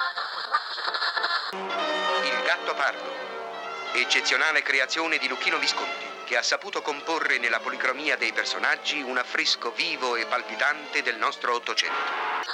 Il 1.54 2.44
gatto 2.46 2.74
pardo, 2.76 3.10
eccezionale 3.96 4.62
creazione 4.62 5.18
di 5.18 5.28
Luchino 5.28 5.58
Visconti, 5.58 6.06
che 6.26 6.38
ha 6.38 6.44
saputo 6.44 6.82
comporre 6.82 7.40
nella 7.40 7.60
policromia 7.60 8.16
dei 8.18 8.34
personaggi 8.34 9.02
un 9.02 9.18
affresco 9.18 9.74
vivo 9.76 10.16
e 10.16 10.26
palpitante 10.26 11.02
del 11.02 11.18
nostro 11.18 11.56
Ottocento. 11.56 12.46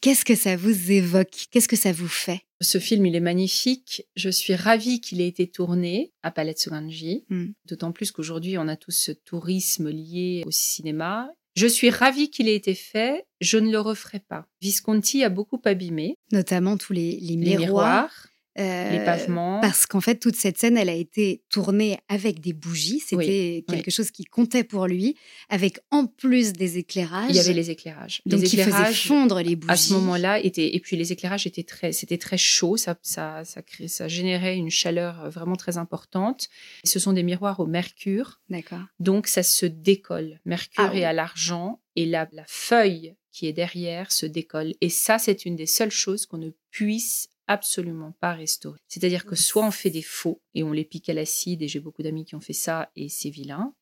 Qu'est-ce 0.00 0.24
que 0.24 0.36
ça 0.36 0.56
vous 0.56 0.92
évoque? 0.92 1.46
Qu'est-ce 1.50 1.66
que 1.66 1.76
ça 1.76 1.92
vous 1.92 2.08
fait? 2.08 2.42
Ce 2.60 2.78
film, 2.78 3.06
il 3.06 3.16
est 3.16 3.20
magnifique. 3.20 4.04
Je 4.14 4.30
suis 4.30 4.54
ravie 4.54 5.00
qu'il 5.00 5.20
ait 5.20 5.26
été 5.26 5.48
tourné 5.48 6.12
à 6.22 6.30
Palazzo 6.30 6.70
Gangi. 6.70 7.24
Mm. 7.28 7.46
D'autant 7.66 7.92
plus 7.92 8.12
qu'aujourd'hui, 8.12 8.58
on 8.58 8.68
a 8.68 8.76
tous 8.76 8.92
ce 8.92 9.12
tourisme 9.12 9.88
lié 9.88 10.44
au 10.46 10.52
cinéma. 10.52 11.30
Je 11.56 11.66
suis 11.66 11.90
ravie 11.90 12.30
qu'il 12.30 12.48
ait 12.48 12.54
été 12.54 12.74
fait. 12.74 13.24
Je 13.40 13.58
ne 13.58 13.72
le 13.72 13.80
referai 13.80 14.20
pas. 14.20 14.46
Visconti 14.62 15.24
a 15.24 15.28
beaucoup 15.28 15.60
abîmé 15.64 16.14
Notamment 16.30 16.76
tous 16.76 16.92
les, 16.92 17.18
les 17.20 17.34
les 17.34 17.56
miroirs. 17.56 18.27
Miroirs. 18.58 18.86
euh, 18.86 18.90
Les 18.98 19.04
pavements. 19.04 19.60
Parce 19.60 19.86
qu'en 19.86 20.00
fait, 20.00 20.16
toute 20.16 20.36
cette 20.36 20.58
scène, 20.58 20.76
elle 20.76 20.88
a 20.88 20.94
été 20.94 21.42
tournée 21.50 21.98
avec 22.08 22.40
des 22.40 22.52
bougies. 22.52 23.00
C'était 23.00 23.16
Oui, 23.16 23.64
quelque 23.68 23.90
chose 23.90 24.10
qui 24.10 24.24
comptait 24.24 24.64
pour 24.64 24.86
lui, 24.86 25.16
avec 25.48 25.78
en 25.90 26.06
plus 26.06 26.52
des 26.52 26.78
éclairages. 26.78 27.30
Il 27.30 27.36
y 27.36 27.40
avait 27.40 27.52
les 27.52 27.70
éclairages. 27.70 28.22
Donc, 28.26 28.40
les 28.40 28.46
il 28.46 28.50
faisait 28.50 28.62
éclairages 28.70 29.06
fondre 29.06 29.40
les 29.40 29.56
bougies. 29.56 29.72
à 29.72 29.76
ce 29.76 29.92
moment-là 29.94 30.38
et 30.40 30.80
puis 30.80 30.96
les 30.96 31.12
éclairages 31.12 31.46
étaient 31.46 31.62
très 31.62 31.92
c'était 31.92 32.18
très 32.18 32.38
chaud, 32.38 32.76
ça 32.76 32.96
ça 33.02 33.42
ça, 33.44 33.62
crée- 33.62 33.88
ça 33.88 34.08
générait 34.08 34.56
une 34.56 34.70
chaleur 34.70 35.24
euh, 35.24 35.28
vraiment 35.30 35.56
très 35.56 35.78
importante. 35.78 36.48
Ce 36.84 36.98
sont 36.98 37.12
des 37.12 37.22
miroirs 37.22 37.60
au 37.60 37.66
mercure, 37.66 38.40
D'accord. 38.50 38.80
donc 39.00 39.26
ça 39.26 39.42
se 39.42 39.66
décolle. 39.66 40.40
Mercure 40.44 40.84
Ah 40.86 40.90
oui. 40.92 41.00
est 41.00 41.04
à 41.04 41.12
l'argent 41.12 41.80
et 41.96 42.06
la, 42.06 42.28
la 42.32 42.44
feuille 42.46 43.14
qui 43.32 43.46
est 43.46 43.52
derrière 43.52 44.10
se 44.12 44.26
décolle. 44.26 44.74
Et 44.80 44.88
ça, 44.88 45.18
c'est 45.18 45.44
une 45.44 45.54
des 45.56 45.66
seules 45.66 45.90
choses 45.90 46.26
qu'on 46.26 46.38
ne 46.38 46.50
puisse 46.70 47.28
absolument 47.48 48.12
pas 48.20 48.32
restaurer. 48.34 48.78
C'est-à-dire 48.86 49.24
que 49.26 49.34
soit 49.34 49.66
on 49.66 49.70
fait 49.72 49.90
des 49.90 50.02
faux 50.02 50.40
et 50.54 50.62
on 50.62 50.70
les 50.72 50.84
pique 50.84 51.08
à 51.08 51.14
l'acide, 51.14 51.62
et 51.62 51.68
j'ai 51.68 51.80
beaucoup 51.80 52.02
d'amis 52.04 52.24
qui 52.24 52.36
ont 52.36 52.40
fait 52.40 52.52
ça, 52.52 52.90
et 52.94 53.08
c'est 53.08 53.30
vilain. 53.30 53.74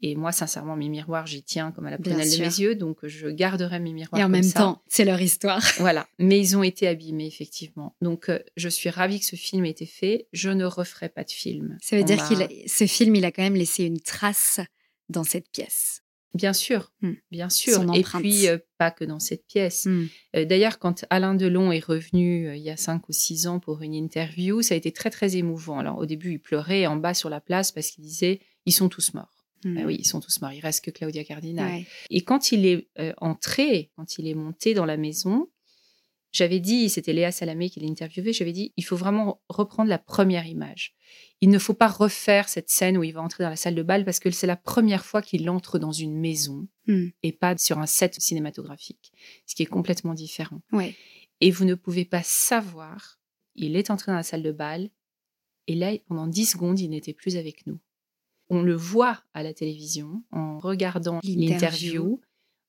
Et 0.00 0.14
moi, 0.14 0.30
sincèrement, 0.30 0.76
mes 0.76 0.88
miroirs, 0.88 1.26
j'y 1.26 1.42
tiens 1.42 1.72
comme 1.72 1.86
à 1.86 1.90
la 1.90 1.98
prunelle 1.98 2.30
de 2.30 2.36
mes 2.38 2.44
yeux, 2.60 2.76
donc 2.76 2.98
je 3.04 3.26
garderai 3.28 3.80
mes 3.80 3.92
miroirs 3.92 4.20
Et 4.20 4.22
en 4.22 4.26
comme 4.26 4.32
même 4.32 4.42
ça. 4.44 4.60
temps, 4.60 4.82
c'est 4.86 5.04
leur 5.04 5.20
histoire. 5.20 5.60
Voilà, 5.80 6.06
mais 6.20 6.38
ils 6.38 6.56
ont 6.56 6.62
été 6.62 6.86
abîmés, 6.86 7.26
effectivement. 7.26 7.96
Donc, 8.00 8.28
euh, 8.28 8.38
je 8.56 8.68
suis 8.68 8.90
ravie 8.90 9.18
que 9.18 9.26
ce 9.26 9.34
film 9.34 9.64
ait 9.64 9.70
été 9.70 9.86
fait. 9.86 10.28
Je 10.32 10.50
ne 10.50 10.64
referai 10.64 11.08
pas 11.08 11.24
de 11.24 11.30
film. 11.32 11.76
Ça 11.82 11.96
veut 11.96 12.02
On 12.02 12.04
dire 12.04 12.22
a- 12.22 12.48
ce 12.68 12.86
film, 12.86 13.16
il 13.16 13.24
a 13.24 13.32
quand 13.32 13.42
même 13.42 13.56
laissé 13.56 13.84
une 13.84 13.98
trace 14.00 14.60
dans 15.08 15.24
cette 15.24 15.50
pièce. 15.50 16.02
Bien 16.34 16.52
sûr, 16.52 16.92
Hmm. 17.00 17.14
bien 17.30 17.48
sûr. 17.48 17.74
Son 17.74 17.92
Et 17.94 18.00
empreinte. 18.00 18.22
puis, 18.22 18.48
euh, 18.48 18.58
pas 18.76 18.90
que 18.90 19.04
dans 19.04 19.18
cette 19.18 19.46
pièce. 19.46 19.86
Hmm. 19.86 20.06
Euh, 20.36 20.44
D'ailleurs, 20.44 20.78
quand 20.78 21.04
Alain 21.10 21.34
Delon 21.34 21.72
est 21.72 21.82
revenu 21.84 22.48
euh, 22.48 22.54
il 22.56 22.62
y 22.62 22.70
a 22.70 22.76
cinq 22.76 23.08
ou 23.08 23.12
six 23.12 23.46
ans 23.46 23.60
pour 23.60 23.80
une 23.82 23.94
interview, 23.94 24.60
ça 24.62 24.74
a 24.74 24.76
été 24.76 24.92
très, 24.92 25.10
très 25.10 25.36
émouvant. 25.36 25.78
Alors, 25.78 25.96
au 25.98 26.06
début, 26.06 26.32
il 26.32 26.38
pleurait 26.38 26.86
en 26.86 26.96
bas 26.96 27.14
sur 27.14 27.30
la 27.30 27.40
place 27.40 27.72
parce 27.72 27.90
qu'il 27.90 28.04
disait 28.04 28.40
Ils 28.66 28.72
sont 28.74 28.88
tous 28.90 29.14
morts. 29.14 29.46
Hmm. 29.64 29.74
Ben 29.74 29.86
oui, 29.86 29.96
ils 29.98 30.06
sont 30.06 30.20
tous 30.20 30.40
morts. 30.42 30.52
Il 30.52 30.60
reste 30.60 30.84
que 30.84 30.90
Claudia 30.90 31.24
Cardinal. 31.24 31.70
Ouais. 31.72 31.86
Et 32.10 32.20
quand 32.20 32.52
il 32.52 32.66
est 32.66 32.88
entré, 33.20 33.90
quand 33.96 34.18
il 34.18 34.28
est 34.28 34.34
monté 34.34 34.74
dans 34.74 34.84
la 34.84 34.96
maison, 34.98 35.48
j'avais 36.30 36.60
dit, 36.60 36.90
c'était 36.90 37.14
Léa 37.14 37.32
Salamé 37.32 37.70
qui 37.70 37.80
l'a 37.80 37.88
interviewé, 37.88 38.34
j'avais 38.34 38.52
dit, 38.52 38.72
il 38.76 38.84
faut 38.84 38.96
vraiment 38.96 39.40
reprendre 39.48 39.88
la 39.88 39.98
première 39.98 40.46
image. 40.46 40.94
Il 41.40 41.50
ne 41.50 41.58
faut 41.58 41.74
pas 41.74 41.88
refaire 41.88 42.48
cette 42.48 42.68
scène 42.68 42.98
où 42.98 43.04
il 43.04 43.12
va 43.12 43.22
entrer 43.22 43.44
dans 43.44 43.50
la 43.50 43.56
salle 43.56 43.74
de 43.76 43.82
bal 43.82 44.04
parce 44.04 44.18
que 44.18 44.30
c'est 44.30 44.46
la 44.46 44.56
première 44.56 45.04
fois 45.04 45.22
qu'il 45.22 45.48
entre 45.50 45.78
dans 45.78 45.92
une 45.92 46.18
maison 46.18 46.66
Hmm. 46.88 47.08
et 47.22 47.32
pas 47.32 47.54
sur 47.58 47.78
un 47.78 47.84
set 47.86 48.18
cinématographique, 48.18 49.12
ce 49.44 49.54
qui 49.54 49.62
est 49.62 49.66
complètement 49.66 50.14
différent. 50.14 50.62
Ouais. 50.72 50.96
Et 51.42 51.50
vous 51.50 51.66
ne 51.66 51.74
pouvez 51.74 52.06
pas 52.06 52.22
savoir, 52.22 53.20
il 53.54 53.76
est 53.76 53.90
entré 53.90 54.10
dans 54.10 54.16
la 54.16 54.22
salle 54.22 54.42
de 54.42 54.52
bal 54.52 54.88
et 55.66 55.74
là, 55.74 55.92
pendant 56.06 56.26
10 56.26 56.46
secondes, 56.46 56.80
il 56.80 56.88
n'était 56.88 57.12
plus 57.12 57.36
avec 57.36 57.66
nous. 57.66 57.78
On 58.48 58.62
le 58.62 58.74
voit 58.74 59.22
à 59.34 59.42
la 59.42 59.52
télévision 59.52 60.24
en 60.30 60.58
regardant 60.58 61.20
l'interview. 61.22 62.22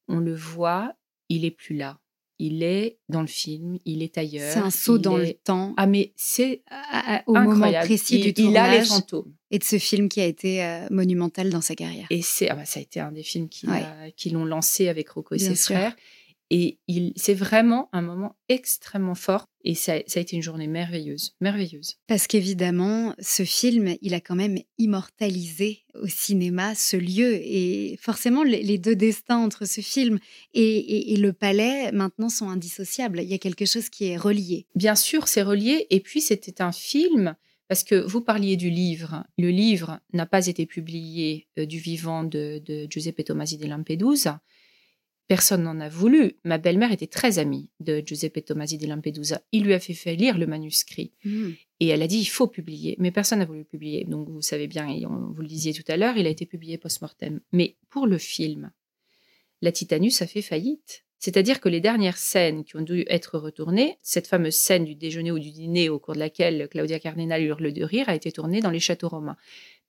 On 0.10 0.20
le 0.20 0.36
voit, 0.36 0.94
il 1.30 1.46
est 1.46 1.52
plus 1.52 1.78
là. 1.78 2.02
Il 2.42 2.64
est 2.64 2.98
dans 3.10 3.22
le 3.22 3.28
film, 3.28 3.78
il 3.86 4.02
est 4.02 4.18
ailleurs. 4.18 4.54
C'est 4.54 4.60
un 4.60 4.70
saut 4.72 4.98
dans 4.98 5.18
le 5.18 5.34
temps 5.34 5.74
Ah 5.76 5.86
mais 5.88 6.14
c'est 6.16 6.62
à- 6.70 7.18
à- 7.18 7.24
au 7.28 7.34
moment 7.34 7.70
précis 7.82 8.20
il, 8.20 8.34
du 8.34 8.42
il 8.42 8.56
a 8.58 8.70
les 8.72 8.78
tournage 8.78 8.88
fantômes. 8.88 9.34
et 9.52 9.60
de 9.60 9.64
ce 9.66 9.78
film 9.78 10.08
qui 10.08 10.22
a 10.22 10.26
été 10.26 10.64
euh, 10.64 10.88
monumental 10.90 11.50
dans 11.50 11.60
sa 11.62 11.76
carrière. 11.76 12.08
Et 12.10 12.22
c'est, 12.22 12.50
ah 12.50 12.56
bah, 12.56 12.64
ça 12.66 12.80
a 12.80 12.84
été 12.84 13.00
un 13.02 13.12
des 13.12 13.24
films 13.24 13.50
qui, 13.50 13.68
Ouais. 13.68 13.82
l'a- 13.82 14.12
qui 14.16 14.30
l'ont 14.30 14.46
lancé 14.46 14.88
avec 14.88 15.10
Rocco 15.10 15.36
et 15.36 15.38
Bien 15.38 15.50
ses 15.50 15.56
sûr. 15.56 15.76
frères. 15.76 15.96
Et 16.52 16.80
il, 16.88 17.14
c'est 17.16 17.36
vraiment 17.36 17.90
un 17.94 18.02
moment 18.02 18.36
extrêmement 18.48 19.14
fort. 19.16 19.46
Et 19.64 19.76
ça, 19.76 19.94
ça 20.08 20.20
a 20.20 20.24
été 20.24 20.36
une 20.36 20.42
journée 20.42 20.68
merveilleuse, 20.68 21.36
merveilleuse. 21.42 21.98
Parce 22.08 22.26
qu'évidemment, 22.28 23.14
ce 23.20 23.44
film, 23.44 23.96
il 24.02 24.14
a 24.14 24.20
quand 24.20 24.36
même 24.36 24.58
immortalisé 24.78 25.84
au 26.02 26.08
cinéma 26.08 26.76
ce 26.76 26.98
lieu. 26.98 27.36
Et 27.42 27.98
forcément, 28.02 28.44
les 28.44 28.78
deux 28.78 28.96
destins 28.96 29.38
entre 29.38 29.66
ce 29.66 29.82
film 29.82 30.20
et, 30.54 30.62
et- 30.78 31.14
et 31.14 31.18
le 31.18 31.34
palais, 31.34 31.92
maintenant, 31.92 32.30
sont 32.30 32.50
indissociables. 32.50 33.20
Il 33.22 33.30
y 33.30 33.34
a 33.34 33.38
quelque 33.38 33.66
chose 33.66 33.90
qui 33.90 34.06
est 34.06 34.18
relié. 34.18 34.66
Bien 34.76 34.96
sûr, 34.96 35.28
c'est 35.28 35.42
relié. 35.44 35.88
Et 35.90 36.00
puis, 36.00 36.22
c'était 36.22 36.62
un 36.62 36.72
film, 36.72 37.36
parce 37.68 37.84
que 37.84 37.96
vous 37.96 38.22
parliez 38.22 38.58
du 38.58 38.70
livre. 38.70 39.24
Le 39.38 39.50
livre 39.50 40.00
n'a 40.14 40.26
pas 40.26 40.48
été 40.48 40.66
publié 40.66 41.48
euh, 41.60 41.66
du 41.66 41.80
vivant 41.80 42.24
de, 42.24 42.62
de 42.66 42.88
Giuseppe 42.90 43.24
Tomasi 43.26 43.58
de 43.58 43.68
Lampedusa. 43.68 44.42
Personne 45.30 45.62
n'en 45.62 45.80
a 45.80 45.90
voulu. 45.90 46.38
Ma 46.44 46.58
belle-mère 46.58 46.92
était 46.92 47.06
très 47.06 47.38
amie 47.38 47.70
de 47.80 48.02
Giuseppe 48.04 48.44
Tomasi 48.44 48.80
de 48.80 48.88
Lampedusa. 48.88 49.42
Il 49.52 49.64
lui 49.64 49.76
a 49.76 49.80
fait 49.80 49.94
faire 49.94 50.16
lire 50.18 50.40
le 50.40 50.48
manuscrit. 50.48 51.12
Hmm. 51.24 51.52
Et 51.80 51.88
elle 51.90 52.02
a 52.02 52.08
dit, 52.08 52.18
il 52.18 52.26
faut 52.26 52.48
publier. 52.48 52.96
Mais 52.98 53.12
personne 53.12 53.38
n'a 53.38 53.46
voulu 53.46 53.60
le 53.60 53.66
publier. 53.66 54.06
Donc, 54.06 54.28
vous 54.28 54.42
savez 54.42 54.68
bien, 54.68 54.90
et 54.90 55.06
on- 55.06 55.32
vous 55.32 55.42
le 55.44 55.48
disiez 55.48 55.72
tout 55.74 55.84
à 55.88 55.98
l'heure, 55.98 56.18
il 56.18 56.26
a 56.26 56.30
été 56.32 56.48
publié 56.48 56.80
post-mortem. 56.80 57.42
Mais 57.52 57.76
pour 57.92 58.08
le 58.08 58.18
film, 58.18 58.72
la 59.62 59.72
Titanus 59.72 60.20
a 60.24 60.28
fait 60.28 60.42
faillite. 60.42 61.06
C'est-à-dire 61.20 61.60
que 61.60 61.70
les 61.70 61.82
dernières 61.82 62.18
scènes 62.18 62.64
qui 62.64 62.76
ont 62.78 62.82
dû 62.82 63.04
être 63.08 63.38
retournées, 63.38 63.98
cette 64.02 64.26
fameuse 64.26 64.56
scène 64.56 64.84
du 64.86 64.96
déjeuner 64.96 65.32
ou 65.32 65.38
du 65.38 65.52
dîner 65.52 65.90
au 65.90 66.00
cours 66.00 66.16
de 66.16 66.20
laquelle 66.20 66.68
Claudia 66.72 66.98
Cardinal 67.00 67.44
hurle 67.44 67.72
de 67.72 67.84
rire, 67.84 68.10
a 68.10 68.16
été 68.16 68.32
tournée 68.32 68.62
dans 68.62 68.72
les 68.72 68.80
châteaux 68.80 69.10
romains. 69.10 69.38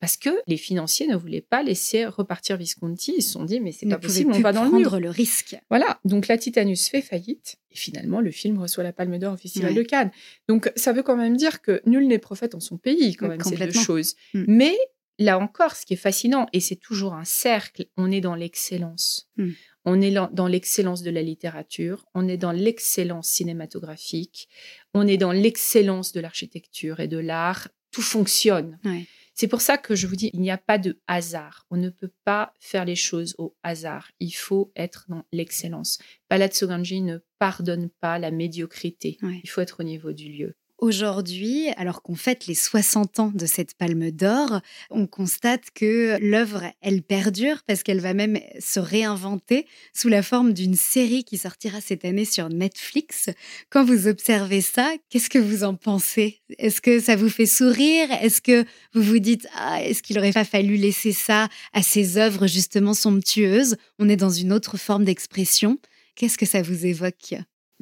Parce 0.00 0.16
que 0.16 0.30
les 0.46 0.56
financiers 0.56 1.06
ne 1.06 1.14
voulaient 1.14 1.42
pas 1.42 1.62
laisser 1.62 2.06
repartir 2.06 2.56
Visconti. 2.56 3.12
Ils 3.18 3.22
se 3.22 3.32
sont 3.32 3.44
dit, 3.44 3.60
mais 3.60 3.70
c'est 3.70 3.86
pas 3.86 3.98
possible, 3.98 4.32
on 4.32 4.40
va 4.40 4.52
dans 4.52 4.64
le 4.64 4.70
prendre 4.70 4.90
mur. 4.92 5.00
le 5.00 5.10
risque. 5.10 5.56
Voilà, 5.68 6.00
donc 6.06 6.26
la 6.26 6.38
Titanus 6.38 6.88
fait 6.88 7.02
faillite 7.02 7.56
et 7.70 7.76
finalement 7.76 8.20
le 8.22 8.30
film 8.30 8.58
reçoit 8.58 8.82
la 8.82 8.92
Palme 8.94 9.18
d'Or 9.18 9.34
au 9.34 9.36
Festival 9.36 9.72
Ouais. 9.72 9.76
de 9.76 9.82
Cannes. 9.82 10.10
Donc 10.48 10.72
ça 10.74 10.92
veut 10.94 11.02
quand 11.02 11.16
même 11.16 11.36
dire 11.36 11.60
que 11.60 11.82
nul 11.84 12.06
n'est 12.08 12.18
prophète 12.18 12.54
en 12.54 12.60
son 12.60 12.78
pays, 12.78 13.14
quand 13.14 13.26
Oui, 13.28 13.36
même, 13.36 13.42
ces 13.42 13.56
deux 13.56 13.72
choses. 13.72 14.14
Mm. 14.32 14.44
Mais 14.48 14.76
là 15.18 15.38
encore, 15.38 15.76
ce 15.76 15.84
qui 15.84 15.92
est 15.92 15.98
fascinant, 15.98 16.46
et 16.54 16.60
c'est 16.60 16.76
toujours 16.76 17.12
un 17.12 17.24
cercle, 17.26 17.84
on 17.98 18.10
est 18.10 18.22
dans 18.22 18.34
l'excellence. 18.34 19.28
Mm. 19.36 19.50
On 19.84 20.00
est 20.00 20.10
dans- 20.12 20.30
dans 20.32 20.46
l'excellence 20.46 21.02
de 21.02 21.10
la 21.10 21.20
littérature, 21.22 22.06
on 22.14 22.26
est 22.26 22.36
dans 22.38 22.52
l'excellence 22.52 23.28
cinématographique, 23.28 24.48
on 24.94 25.06
est 25.06 25.16
dans 25.16 25.32
l'excellence 25.32 26.12
de 26.12 26.20
l'architecture 26.20 27.00
et 27.00 27.08
de 27.08 27.18
l'art. 27.18 27.68
Tout 27.90 28.02
fonctionne. 28.02 28.78
Ouais. 28.84 29.06
C'est 29.40 29.48
pour 29.48 29.62
ça 29.62 29.78
que 29.78 29.94
je 29.94 30.06
vous 30.06 30.16
dis, 30.16 30.28
il 30.34 30.42
n'y 30.42 30.50
a 30.50 30.58
pas 30.58 30.76
de 30.76 31.00
hasard. 31.06 31.64
On 31.70 31.78
ne 31.78 31.88
peut 31.88 32.12
pas 32.26 32.52
faire 32.60 32.84
les 32.84 32.94
choses 32.94 33.34
au 33.38 33.56
hasard. 33.62 34.10
Il 34.20 34.32
faut 34.32 34.70
être 34.76 35.06
dans 35.08 35.24
l'excellence. 35.32 35.96
Palazzo 36.28 36.66
Ganji 36.66 37.00
ne 37.00 37.20
pardonne 37.38 37.88
pas 38.02 38.18
la 38.18 38.32
médiocrité. 38.32 39.16
Ouais. 39.22 39.40
Il 39.42 39.48
faut 39.48 39.62
être 39.62 39.80
au 39.80 39.82
niveau 39.82 40.12
du 40.12 40.30
lieu. 40.30 40.56
Aujourd'hui, 40.80 41.68
alors 41.76 42.00
qu'on 42.00 42.14
fête 42.14 42.46
les 42.46 42.54
60 42.54 43.20
ans 43.20 43.32
de 43.34 43.44
cette 43.44 43.74
palme 43.74 44.10
d'or, 44.10 44.62
on 44.88 45.06
constate 45.06 45.70
que 45.74 46.16
l'œuvre, 46.22 46.62
elle 46.80 47.02
perdure 47.02 47.62
parce 47.66 47.82
qu'elle 47.82 48.00
va 48.00 48.14
même 48.14 48.40
se 48.58 48.80
réinventer 48.80 49.66
sous 49.92 50.08
la 50.08 50.22
forme 50.22 50.54
d'une 50.54 50.76
série 50.76 51.22
qui 51.24 51.36
sortira 51.36 51.82
cette 51.82 52.06
année 52.06 52.24
sur 52.24 52.48
Netflix. 52.48 53.28
Quand 53.68 53.84
vous 53.84 54.08
observez 54.08 54.62
ça, 54.62 54.94
qu'est-ce 55.10 55.28
que 55.28 55.38
vous 55.38 55.64
en 55.64 55.74
pensez? 55.74 56.40
Est-ce 56.56 56.80
que 56.80 56.98
ça 56.98 57.14
vous 57.14 57.28
fait 57.28 57.44
sourire? 57.44 58.08
Est-ce 58.22 58.40
que 58.40 58.64
vous 58.94 59.02
vous 59.02 59.18
dites, 59.18 59.46
ah, 59.56 59.84
est-ce 59.84 60.02
qu'il 60.02 60.18
aurait 60.18 60.32
pas 60.32 60.44
fallu 60.44 60.76
laisser 60.76 61.12
ça 61.12 61.50
à 61.74 61.82
ces 61.82 62.16
œuvres 62.16 62.46
justement 62.46 62.94
somptueuses? 62.94 63.76
On 63.98 64.08
est 64.08 64.16
dans 64.16 64.30
une 64.30 64.50
autre 64.50 64.78
forme 64.78 65.04
d'expression. 65.04 65.78
Qu'est-ce 66.14 66.38
que 66.38 66.46
ça 66.46 66.62
vous 66.62 66.86
évoque? 66.86 67.34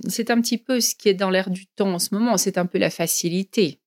C'est 0.07 0.31
un 0.31 0.41
petit 0.41 0.59
peu 0.59 0.81
ce 0.81 0.95
qui 0.95 1.09
est 1.09 1.15
dans 1.15 1.31
l'air 1.31 1.51
du 1.51 1.67
temps 1.67 1.93
en 1.95 1.99
ce 1.99 2.15
moment. 2.15 2.37
C'est 2.37 2.59
un 2.59 2.67
peu 2.67 2.79
la 2.79 2.91
facilité 2.91 3.81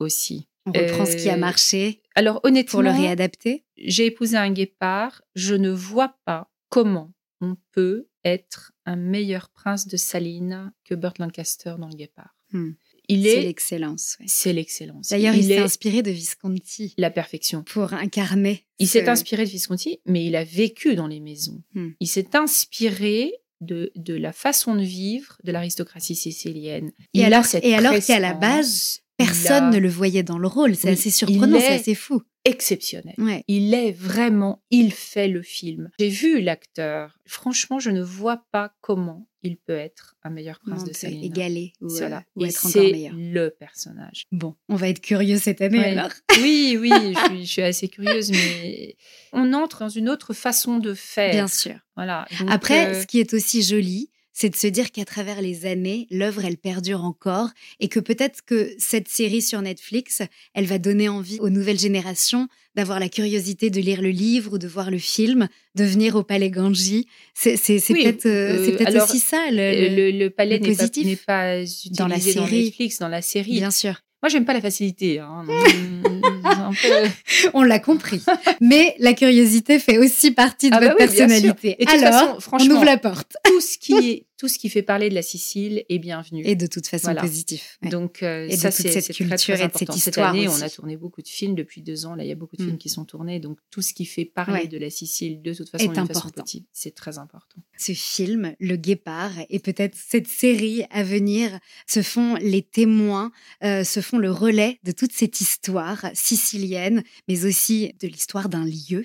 aussi. 0.00 0.48
On 0.66 0.72
reprend 0.72 1.04
ce 1.04 1.16
qui 1.16 1.28
a 1.28 1.34
Euh, 1.34 1.38
marché 1.38 2.00
Alors 2.14 2.40
honnêtement, 2.42 2.70
pour 2.72 2.82
le 2.82 2.90
réadapter 2.90 3.64
j'ai 3.76 4.06
épousé 4.06 4.36
un 4.36 4.50
guépard. 4.50 5.22
Je 5.34 5.54
ne 5.54 5.70
vois 5.70 6.16
pas 6.24 6.50
comment 6.70 7.12
on 7.40 7.56
peut 7.72 8.08
être 8.24 8.72
un 8.86 8.96
meilleur 8.96 9.50
prince 9.50 9.86
de 9.86 9.96
Saline 9.98 10.72
que 10.84 10.94
Burt 10.94 11.18
Lancaster 11.18 11.74
dans 11.78 11.88
le 11.88 11.94
guépard. 11.94 12.34
Hmm. 12.52 12.70
Il 13.08 13.24
C'est 13.24 13.28
est, 13.36 13.42
l'excellence. 13.42 14.16
ouais. 14.20 14.26
c'est 14.28 14.52
l'excellence. 14.54 15.08
D'ailleurs, 15.10 15.34
il, 15.34 15.40
il 15.40 15.44
s'est 15.48 15.52
est 15.54 15.58
inspiré 15.58 16.02
de 16.02 16.10
Visconti 16.10 16.94
la 16.96 17.10
perfection. 17.10 17.62
pour 17.64 17.92
incarner. 17.92 18.64
Il 18.78 18.86
ce- 18.86 18.94
s'est 18.94 19.08
inspiré 19.10 19.44
de 19.44 19.50
Visconti, 19.50 20.00
mais 20.06 20.24
il 20.24 20.34
a 20.36 20.44
vécu 20.44 20.94
dans 20.94 21.06
les 21.08 21.20
maisons. 21.20 21.62
Hmm. 21.74 21.90
Il 22.00 22.08
s'est 22.08 22.34
inspiré 22.34 23.34
de, 23.64 23.92
de 23.96 24.14
la 24.14 24.32
façon 24.32 24.74
de 24.74 24.82
vivre 24.82 25.36
de 25.44 25.52
l'aristocratie 25.52 26.16
sicilienne. 26.16 26.92
Et 27.14 27.20
Il 27.20 27.22
a 27.24 27.26
alors, 27.26 27.44
cette 27.44 27.64
et 27.64 27.74
alors 27.74 27.94
qu'à 27.98 28.20
la 28.20 28.34
base, 28.34 29.00
personne 29.24 29.64
a- 29.64 29.70
ne 29.70 29.78
le 29.78 29.88
voyait 29.88 30.22
dans 30.22 30.38
le 30.38 30.48
rôle. 30.48 30.74
C'est 30.76 30.88
Oui, 30.88 30.94
assez 30.94 31.10
surprenant, 31.10 31.58
c'est 31.60 31.66
est- 31.66 31.80
assez 31.80 31.94
fou. 31.94 32.22
exceptionnel. 32.44 33.14
Ouais. 33.18 33.42
Il 33.48 33.72
est 33.74 33.92
vraiment, 33.92 34.62
il 34.70 34.92
fait 34.92 35.28
le 35.28 35.42
film. 35.42 35.90
J'ai 35.98 36.08
vu 36.10 36.40
l'acteur. 36.40 37.18
Franchement, 37.26 37.78
je 37.78 37.90
ne 37.90 38.02
vois 38.02 38.44
pas 38.52 38.72
comment 38.80 39.26
il 39.42 39.56
peut 39.58 39.76
être 39.76 40.14
un 40.22 40.30
meilleur 40.30 40.58
prince 40.60 40.80
Non, 40.80 40.86
de 40.86 40.92
Salina. 40.94 41.24
égaler 41.24 41.72
ou, 41.82 41.86
euh, 41.92 41.98
Voilà. 41.98 42.22
ou 42.36 42.44
être 42.46 42.58
encore 42.60 42.70
c'est 42.70 42.92
meilleur. 42.92 43.12
le 43.14 43.48
personnage. 43.50 44.24
Bon, 44.32 44.54
on 44.70 44.74
va 44.76 44.88
être 44.88 45.00
curieux 45.00 45.38
cette 45.38 45.60
année 45.60 45.78
Ouais. 45.78 45.96
alors. 45.98 46.10
Oui, 46.42 46.76
oui, 46.80 46.90
je 46.90 47.24
suis, 47.28 47.46
je 47.46 47.50
suis 47.52 47.62
assez 47.62 47.88
curieuse, 47.88 48.30
mais 48.30 48.96
on 49.32 49.52
entre 49.52 49.80
dans 49.80 49.88
une 49.90 50.08
autre 50.08 50.32
façon 50.32 50.78
de 50.78 50.94
faire. 50.94 51.32
Bien 51.32 51.48
sûr. 51.48 51.76
Voilà. 51.96 52.26
Donc, 52.40 52.50
Après, 52.50 52.86
euh, 52.88 53.00
ce 53.02 53.06
qui 53.06 53.20
est 53.20 53.34
aussi 53.34 53.62
joli, 53.62 54.10
c'est 54.34 54.50
de 54.50 54.56
se 54.56 54.66
dire 54.66 54.90
qu'à 54.90 55.04
travers 55.04 55.40
les 55.40 55.64
années, 55.64 56.08
l'œuvre, 56.10 56.44
elle 56.44 56.58
perdure 56.58 57.04
encore 57.04 57.50
et 57.78 57.88
que 57.88 58.00
peut-être 58.00 58.44
que 58.44 58.74
cette 58.78 59.08
série 59.08 59.40
sur 59.40 59.62
Netflix, 59.62 60.22
elle 60.54 60.66
va 60.66 60.78
donner 60.78 61.08
envie 61.08 61.38
aux 61.38 61.50
nouvelles 61.50 61.78
générations 61.78 62.48
d'avoir 62.74 62.98
la 62.98 63.08
curiosité 63.08 63.70
de 63.70 63.80
lire 63.80 64.02
le 64.02 64.10
livre 64.10 64.54
ou 64.54 64.58
de 64.58 64.66
voir 64.66 64.90
le 64.90 64.98
film, 64.98 65.48
de 65.76 65.84
venir 65.84 66.16
au 66.16 66.24
Palais 66.24 66.50
Ganji. 66.50 67.06
C'est 67.32 67.56
peut-être 67.56 68.26
euh, 68.26 68.76
peut 68.76 69.00
aussi 69.00 69.20
ça. 69.20 69.46
Le, 69.52 70.10
le, 70.10 70.28
palais 70.30 70.58
n'est 70.58 71.16
pas, 71.16 71.60
pas 71.60 71.64
dans 71.92 72.08
la 72.08 72.18
série. 72.18 72.34
Dans 72.34 72.48
Netflix, 72.48 72.98
dans 72.98 73.08
la 73.08 73.22
série. 73.22 73.52
Bien 73.52 73.70
sûr. 73.70 74.00
Moi, 74.20 74.30
j'aime 74.30 74.44
pas 74.44 74.54
la 74.54 74.60
facilité. 74.60 75.20
Hein. 75.20 75.44
on 77.54 77.62
l'a 77.62 77.78
compris. 77.78 78.22
Mais 78.60 78.94
la 78.98 79.14
curiosité 79.14 79.78
fait 79.78 79.98
aussi 79.98 80.30
partie 80.32 80.70
de 80.70 80.76
ah 80.76 80.80
bah 80.80 80.86
votre 80.86 80.98
personnalité. 80.98 81.76
Alors, 81.86 82.40
façon, 82.40 82.50
on 82.52 82.70
ouvre 82.70 82.84
la 82.84 82.96
porte. 82.96 83.36
tout 83.44 83.60
ce 83.60 83.78
qui 83.78 83.92
est 84.10 84.26
tout 84.36 84.48
ce 84.48 84.58
qui 84.58 84.68
fait 84.68 84.82
parler 84.82 85.08
de 85.08 85.14
la 85.14 85.22
Sicile 85.22 85.84
est 85.88 85.98
bienvenu. 85.98 86.42
Et 86.44 86.56
de 86.56 86.66
toute 86.66 86.86
façon 86.86 87.14
positif. 87.14 87.78
Donc 87.82 88.22
euh, 88.22 88.50
ça, 88.50 88.70
c'est 88.70 89.00
cette 89.00 89.16
culture 89.16 89.54
et 89.54 89.68
de 89.68 89.72
cette 89.72 89.94
histoire. 89.94 90.00
Cette 90.00 90.18
année, 90.18 90.48
on 90.48 90.60
a 90.60 90.68
tourné 90.68 90.96
beaucoup 90.96 91.22
de 91.22 91.28
films 91.28 91.54
depuis 91.54 91.82
deux 91.82 92.04
ans. 92.04 92.14
Là, 92.14 92.24
il 92.24 92.28
y 92.28 92.32
a 92.32 92.34
beaucoup 92.34 92.56
de 92.56 92.62
films 92.62 92.74
mm. 92.74 92.78
qui 92.78 92.88
sont 92.88 93.04
tournés. 93.04 93.40
Donc 93.40 93.58
tout 93.70 93.80
ce 93.80 93.94
qui 93.94 94.04
fait 94.04 94.24
parler 94.24 94.66
de 94.66 94.76
la 94.76 94.90
Sicile, 94.90 95.40
de 95.40 95.54
toute 95.54 95.70
façon, 95.70 95.90
est 95.90 96.62
c'est 96.72 96.94
très 96.94 97.18
important. 97.18 97.62
Ce 97.78 97.92
film, 97.92 98.54
Le 98.60 98.76
Guépard, 98.76 99.32
et 99.48 99.58
peut-être 99.60 99.96
cette 99.96 100.28
série 100.28 100.84
à 100.90 101.04
venir, 101.04 101.58
se 101.86 102.02
font 102.02 102.34
les 102.34 102.62
témoins, 102.62 103.30
euh, 103.62 103.84
se 103.84 104.00
font 104.00 104.18
le 104.18 104.30
relais 104.30 104.78
de 104.82 104.92
toute 104.92 105.12
cette 105.12 105.40
histoire 105.40 106.06
sicilienne, 106.36 107.02
mais 107.28 107.44
aussi 107.44 107.94
de 108.00 108.08
l'histoire 108.08 108.48
d'un 108.48 108.64
lieu. 108.64 109.04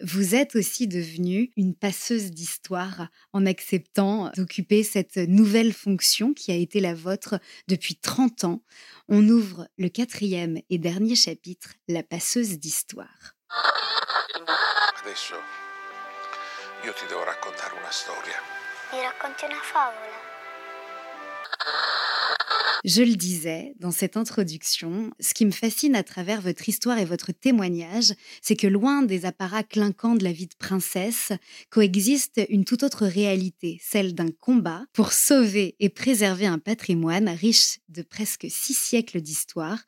Vous 0.00 0.34
êtes 0.34 0.56
aussi 0.56 0.86
devenue 0.88 1.50
une 1.56 1.74
passeuse 1.74 2.30
d'histoire 2.30 3.08
en 3.32 3.46
acceptant 3.46 4.30
d'occuper 4.36 4.82
cette 4.82 5.16
nouvelle 5.16 5.72
fonction 5.72 6.32
qui 6.32 6.52
a 6.52 6.56
été 6.56 6.80
la 6.80 6.94
vôtre 6.94 7.38
depuis 7.68 7.96
30 7.96 8.44
ans. 8.44 8.62
On 9.08 9.28
ouvre 9.28 9.68
le 9.78 9.88
quatrième 9.88 10.58
et 10.70 10.78
dernier 10.78 11.16
chapitre, 11.16 11.74
La 11.88 12.02
passeuse 12.02 12.58
d'histoire. 12.58 13.34
Adesso 15.02 15.34
io 16.82 16.92
ti 16.92 17.06
devo 17.06 17.24
raccontare 17.24 17.74
una 17.76 17.90
storia. 17.90 18.40
Mi 18.92 19.02
racconti 19.02 19.44
una 19.44 19.60
favola? 19.60 20.34
Je 22.84 23.00
le 23.00 23.16
disais 23.16 23.74
dans 23.80 23.90
cette 23.90 24.18
introduction, 24.18 25.10
ce 25.18 25.32
qui 25.32 25.46
me 25.46 25.52
fascine 25.52 25.96
à 25.96 26.02
travers 26.02 26.42
votre 26.42 26.68
histoire 26.68 26.98
et 26.98 27.06
votre 27.06 27.32
témoignage, 27.32 28.12
c'est 28.42 28.56
que 28.56 28.66
loin 28.66 29.00
des 29.00 29.24
apparats 29.24 29.62
clinquants 29.62 30.16
de 30.16 30.22
la 30.22 30.32
vie 30.32 30.48
de 30.48 30.54
princesse, 30.58 31.32
coexiste 31.70 32.42
une 32.50 32.66
toute 32.66 32.82
autre 32.82 33.06
réalité, 33.06 33.80
celle 33.82 34.14
d'un 34.14 34.30
combat 34.38 34.84
pour 34.92 35.14
sauver 35.14 35.76
et 35.80 35.88
préserver 35.88 36.44
un 36.44 36.58
patrimoine 36.58 37.30
riche 37.30 37.78
de 37.88 38.02
presque 38.02 38.48
six 38.50 38.74
siècles 38.74 39.22
d'histoire, 39.22 39.78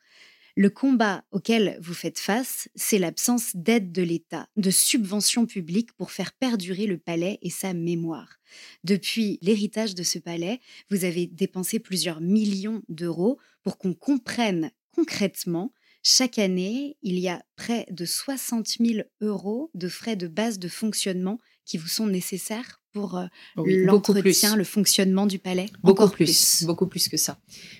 le 0.57 0.71
combat 0.71 1.23
auquel 1.31 1.77
vous 1.81 1.93
faites 1.93 2.17
face, 2.17 2.67
c'est 2.73 2.97
l'absence 2.97 3.55
d'aide 3.55 3.91
de 3.91 4.01
l'État, 4.01 4.49
de 4.57 4.71
subventions 4.71 5.45
publiques 5.45 5.93
pour 5.93 6.09
faire 6.09 6.33
perdurer 6.33 6.87
le 6.87 6.97
palais 6.97 7.37
et 7.43 7.51
sa 7.51 7.75
mémoire. 7.75 8.39
Depuis 8.83 9.37
l'héritage 9.43 9.93
de 9.93 10.01
ce 10.01 10.17
palais, 10.17 10.59
vous 10.89 11.05
avez 11.05 11.27
dépensé 11.27 11.77
plusieurs 11.77 12.21
millions 12.21 12.81
d'euros 12.89 13.37
pour 13.61 13.77
qu'on 13.77 13.93
comprenne 13.93 14.71
concrètement 14.95 15.73
chaque 16.01 16.39
année, 16.39 16.97
il 17.01 17.19
y 17.19 17.27
a 17.27 17.43
près 17.57 17.85
de 17.91 18.05
60 18.05 18.77
000 18.79 19.07
euros 19.19 19.69
de 19.73 19.89
frais 19.89 20.15
de 20.15 20.27
base 20.27 20.57
de 20.57 20.69
fonctionnement 20.69 21.37
qui 21.67 21.77
vous 21.77 21.87
sont 21.87 22.07
nécessaires 22.07 22.81
pour 22.93 23.17
euh, 23.17 23.27
l'entretien, 23.57 24.55
le 24.55 24.63
fonctionnement 24.63 25.27
du 25.27 25.37
palais? 25.37 25.67
Beaucoup 25.83 26.07
plus, 26.09 26.63
beaucoup 26.63 26.87
plus 26.87 27.09
que 27.09 27.17
ça. 27.17 27.37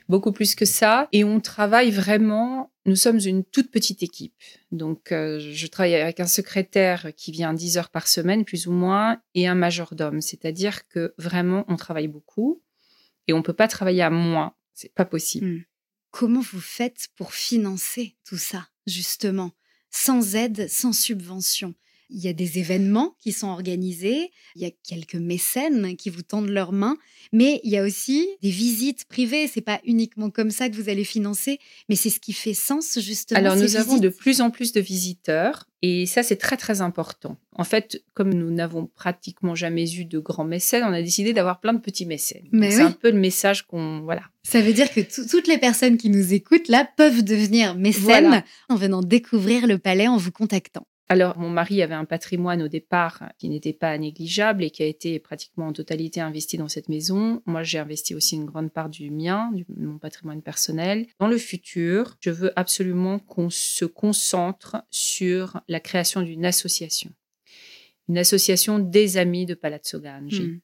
Beaucoup 0.09 0.33
plus 0.33 0.53
que 0.53 0.65
ça. 0.65 1.07
Et 1.13 1.23
on 1.23 1.39
travaille 1.39 1.89
vraiment, 1.89 2.71
nous 2.85 2.97
sommes 2.97 3.19
une 3.25 3.45
toute 3.45 3.71
petite 3.71 4.03
équipe. 4.03 4.35
Donc, 4.71 5.11
euh, 5.11 5.39
je 5.39 5.67
travaille 5.67 5.95
avec 5.95 6.19
un 6.19 6.27
secrétaire 6.27 7.13
qui 7.15 7.31
vient 7.31 7.53
10 7.53 7.77
heures 7.77 7.89
par 7.89 8.07
semaine, 8.07 8.43
plus 8.43 8.67
ou 8.67 8.73
moins, 8.73 9.21
et 9.33 9.47
un 9.47 9.55
majordome. 9.55 10.21
C'est-à-dire 10.21 10.88
que 10.89 11.13
vraiment, 11.17 11.63
on 11.69 11.77
travaille 11.77 12.09
beaucoup 12.09 12.61
et 13.27 13.33
on 13.33 13.38
ne 13.38 13.43
peut 13.43 13.53
pas 13.53 13.69
travailler 13.69 14.03
à 14.03 14.09
moins. 14.09 14.53
C'est 14.73 14.93
pas 14.93 15.05
possible. 15.05 15.47
Hmm. 15.47 15.63
Comment 16.11 16.41
vous 16.41 16.61
faites 16.61 17.07
pour 17.15 17.33
financer 17.33 18.17
tout 18.25 18.38
ça, 18.38 18.67
justement, 18.85 19.51
sans 19.91 20.35
aide, 20.35 20.69
sans 20.69 20.91
subvention? 20.91 21.73
Il 22.10 22.20
y 22.20 22.28
a 22.28 22.34
des 22.34 22.60
événements 22.60 23.16
qui 23.20 23.32
sont 23.32 23.47
organisés, 23.47 24.32
il 24.55 24.62
y 24.62 24.66
a 24.66 24.72
quelques 24.88 25.16
mécènes 25.16 25.95
qui 25.97 26.10
vous 26.10 26.22
tendent 26.22 26.49
leurs 26.49 26.72
mains, 26.72 26.97
mais 27.34 27.60
il 27.64 27.72
y 27.72 27.78
a 27.78 27.84
aussi 27.84 28.28
des 28.41 28.49
visites 28.49 29.05
privées. 29.05 29.47
C'est 29.47 29.62
pas 29.62 29.80
uniquement 29.86 30.30
comme 30.30 30.51
ça 30.51 30.70
que 30.70 30.76
vous 30.76 30.89
allez 30.89 31.03
financer, 31.03 31.60
mais 31.89 31.95
c'est 31.95 32.10
ce 32.10 32.20
qui 32.20 32.34
fait 32.34 32.53
sens 32.53 32.99
justement. 32.99 33.39
Alors 33.39 33.55
nous 33.55 33.76
avons 33.76 33.97
de 33.97 34.10
plus 34.10 34.41
en 34.41 34.49
plus 34.49 34.72
de 34.72 34.82
visiteurs 34.82 35.68
et 35.82 36.05
ça 36.05 36.24
c'est 36.24 36.38
très 36.38 36.58
très 36.58 36.82
important. 36.82 37.38
En 37.53 37.64
fait, 37.64 38.03
comme 38.14 38.34
nous 38.34 38.51
n'avons 38.51 38.88
pratiquement 38.88 39.55
jamais 39.55 39.91
eu 39.93 40.05
de 40.05 40.20
grands 40.20 40.45
mécènes, 40.45 40.84
on 40.84 40.93
a 40.93 41.01
décidé 41.01 41.34
d'avoir 41.34 41.60
plein 41.60 41.74
de 41.74 41.80
petits 41.80 42.05
mécènes. 42.05 42.47
C'est 42.53 42.82
un 42.82 42.91
peu 42.91 43.12
le 43.12 43.20
message 43.20 43.68
qu'on 43.68 44.01
voilà. 44.01 44.24
Ça 44.43 44.62
veut 44.62 44.74
dire 44.74 44.89
que 44.91 45.01
toutes 45.30 45.47
les 45.47 45.58
personnes 45.58 45.97
qui 45.97 46.10
nous 46.10 46.34
écoutent 46.34 46.70
là 46.70 46.89
peuvent 46.97 47.24
devenir 47.24 47.76
mécènes 47.76 48.43
en 48.70 48.76
venant 48.76 49.01
découvrir 49.01 49.68
le 49.68 49.78
palais 49.78 50.08
en 50.08 50.18
vous 50.18 50.32
contactant. 50.32 50.88
Alors, 51.10 51.38
mon 51.38 51.49
mari 51.49 51.82
avait 51.82 51.93
un 51.93 52.03
patrimoine 52.03 52.62
au 52.62 52.68
départ 52.68 53.32
qui 53.38 53.47
n'était 53.47 53.74
pas 53.74 53.97
négligeable 53.97 54.64
et 54.64 54.72
qui 54.72 54.84
a 54.84 54.86
été 54.86 55.20
pratiquement 55.20 55.68
en 55.68 55.74
totalité 55.74 56.20
investi 56.20 56.58
dans 56.58 56.68
cette 56.68 56.89
maison. 56.89 57.41
Moi, 57.45 57.64
j'ai 57.64 57.80
investi 57.80 58.14
aussi 58.14 58.36
une 58.36 58.45
grande 58.45 58.72
part 58.74 58.89
du 58.89 59.10
mien, 59.10 59.51
de 59.53 59.86
mon 59.86 59.99
patrimoine 59.99 60.41
personnel. 60.41 61.08
Dans 61.20 61.30
le 61.30 61.38
futur, 61.38 62.18
je 62.20 62.30
veux 62.30 62.51
absolument 62.60 63.20
qu'on 63.20 63.49
se 63.49 63.86
concentre 63.86 64.78
sur 64.91 65.62
la 65.70 65.80
création 65.80 66.22
d'une 66.22 66.45
association. 66.45 67.12
Une 68.10 68.18
association 68.18 68.80
des 68.80 69.18
amis 69.18 69.45
de 69.45 69.53
Palazzo 69.53 70.01
Gangi. 70.01 70.41
Hmm. 70.41 70.60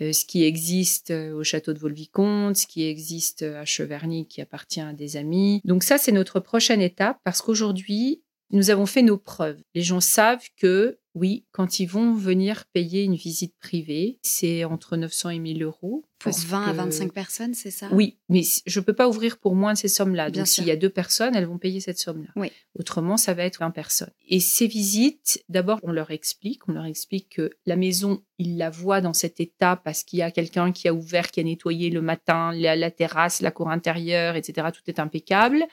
Euh, 0.00 0.12
ce 0.12 0.24
qui 0.24 0.44
existe 0.44 1.10
euh, 1.10 1.34
au 1.34 1.44
château 1.44 1.74
de 1.74 1.78
Volvicomte, 1.78 2.56
ce 2.56 2.66
qui 2.66 2.84
existe 2.84 3.42
à 3.42 3.66
Cheverny 3.66 4.26
qui 4.26 4.40
appartient 4.40 4.80
à 4.80 4.94
des 4.94 5.18
amis. 5.18 5.60
Donc 5.64 5.82
ça, 5.82 5.98
c'est 5.98 6.12
notre 6.12 6.40
prochaine 6.40 6.80
étape 6.80 7.18
parce 7.24 7.42
qu'aujourd'hui, 7.42 8.22
nous 8.52 8.70
avons 8.70 8.86
fait 8.86 9.02
nos 9.02 9.16
preuves. 9.16 9.60
Les 9.74 9.82
gens 9.82 10.00
savent 10.00 10.46
que, 10.56 10.98
oui, 11.14 11.44
quand 11.52 11.80
ils 11.80 11.86
vont 11.86 12.14
venir 12.14 12.64
payer 12.72 13.02
une 13.02 13.14
visite 13.14 13.54
privée, 13.58 14.18
c'est 14.22 14.64
entre 14.64 14.96
900 14.96 15.30
et 15.30 15.38
1000 15.38 15.62
euros. 15.62 16.04
Pour 16.18 16.32
20 16.32 16.68
à 16.68 16.72
25 16.72 17.12
personnes, 17.12 17.54
c'est 17.54 17.70
ça? 17.70 17.88
Oui, 17.92 18.18
mais 18.28 18.42
je 18.66 18.78
ne 18.78 18.84
peux 18.84 18.92
pas 18.92 19.08
ouvrir 19.08 19.38
pour 19.38 19.56
moins 19.56 19.72
de 19.72 19.78
ces 19.78 19.88
sommes-là. 19.88 20.30
Donc, 20.30 20.46
s'il 20.46 20.64
y 20.64 20.70
a 20.70 20.76
deux 20.76 20.90
personnes, 20.90 21.34
elles 21.34 21.46
vont 21.46 21.58
payer 21.58 21.80
cette 21.80 21.98
somme-là. 21.98 22.30
Oui. 22.36 22.52
Autrement, 22.78 23.16
ça 23.16 23.34
va 23.34 23.42
être 23.42 23.58
20 23.58 23.70
personnes. 23.70 24.12
Et 24.28 24.38
ces 24.38 24.66
visites, 24.66 25.42
d'abord, 25.48 25.80
on 25.82 25.90
leur 25.90 26.10
explique, 26.10 26.68
on 26.68 26.72
leur 26.72 26.84
explique 26.84 27.30
que 27.30 27.50
la 27.66 27.76
maison, 27.76 28.22
ils 28.38 28.56
la 28.56 28.70
voient 28.70 29.00
dans 29.00 29.14
cet 29.14 29.40
état 29.40 29.80
parce 29.82 30.04
qu'il 30.04 30.20
y 30.20 30.22
a 30.22 30.30
quelqu'un 30.30 30.72
qui 30.72 30.88
a 30.88 30.94
ouvert, 30.94 31.30
qui 31.30 31.40
a 31.40 31.42
nettoyé 31.42 31.90
le 31.90 32.02
matin, 32.02 32.52
la, 32.52 32.76
la 32.76 32.90
terrasse, 32.90 33.40
la 33.40 33.50
cour 33.50 33.70
intérieure, 33.70 34.36
etc. 34.36 34.68
Tout 34.72 34.82
est 34.86 35.00
impeccable. 35.00 35.64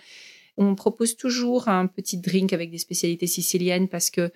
On 0.60 0.76
propose 0.76 1.16
toujours 1.16 1.70
un 1.70 1.88
petit 1.88 2.18
drink 2.18 2.52
avec 2.52 2.70
des 2.70 2.78
spécialités 2.78 3.28
siciliennes 3.28 3.88
parce 3.88 4.10
que 4.10 4.30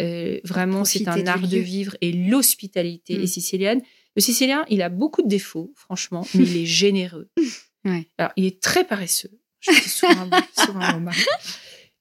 euh, 0.00 0.40
vraiment, 0.44 0.84
c'est 0.84 1.06
un 1.08 1.26
art 1.26 1.46
de 1.46 1.58
vivre 1.58 1.96
et 2.00 2.12
l'hospitalité 2.12 3.14
est 3.14 3.24
mm. 3.24 3.26
sicilienne. 3.26 3.82
Le 4.16 4.22
sicilien, 4.22 4.64
il 4.68 4.82
a 4.82 4.88
beaucoup 4.88 5.22
de 5.22 5.28
défauts, 5.28 5.72
franchement, 5.74 6.26
mais 6.34 6.44
il 6.44 6.56
est 6.58 6.66
généreux. 6.84 7.28
Alors, 8.18 8.32
il 8.36 8.44
est 8.44 8.62
très 8.62 8.84
paresseux. 8.84 9.30
Je 9.60 9.72
dis 9.72 9.88
souvent, 9.88 10.30
souvent 10.56 11.10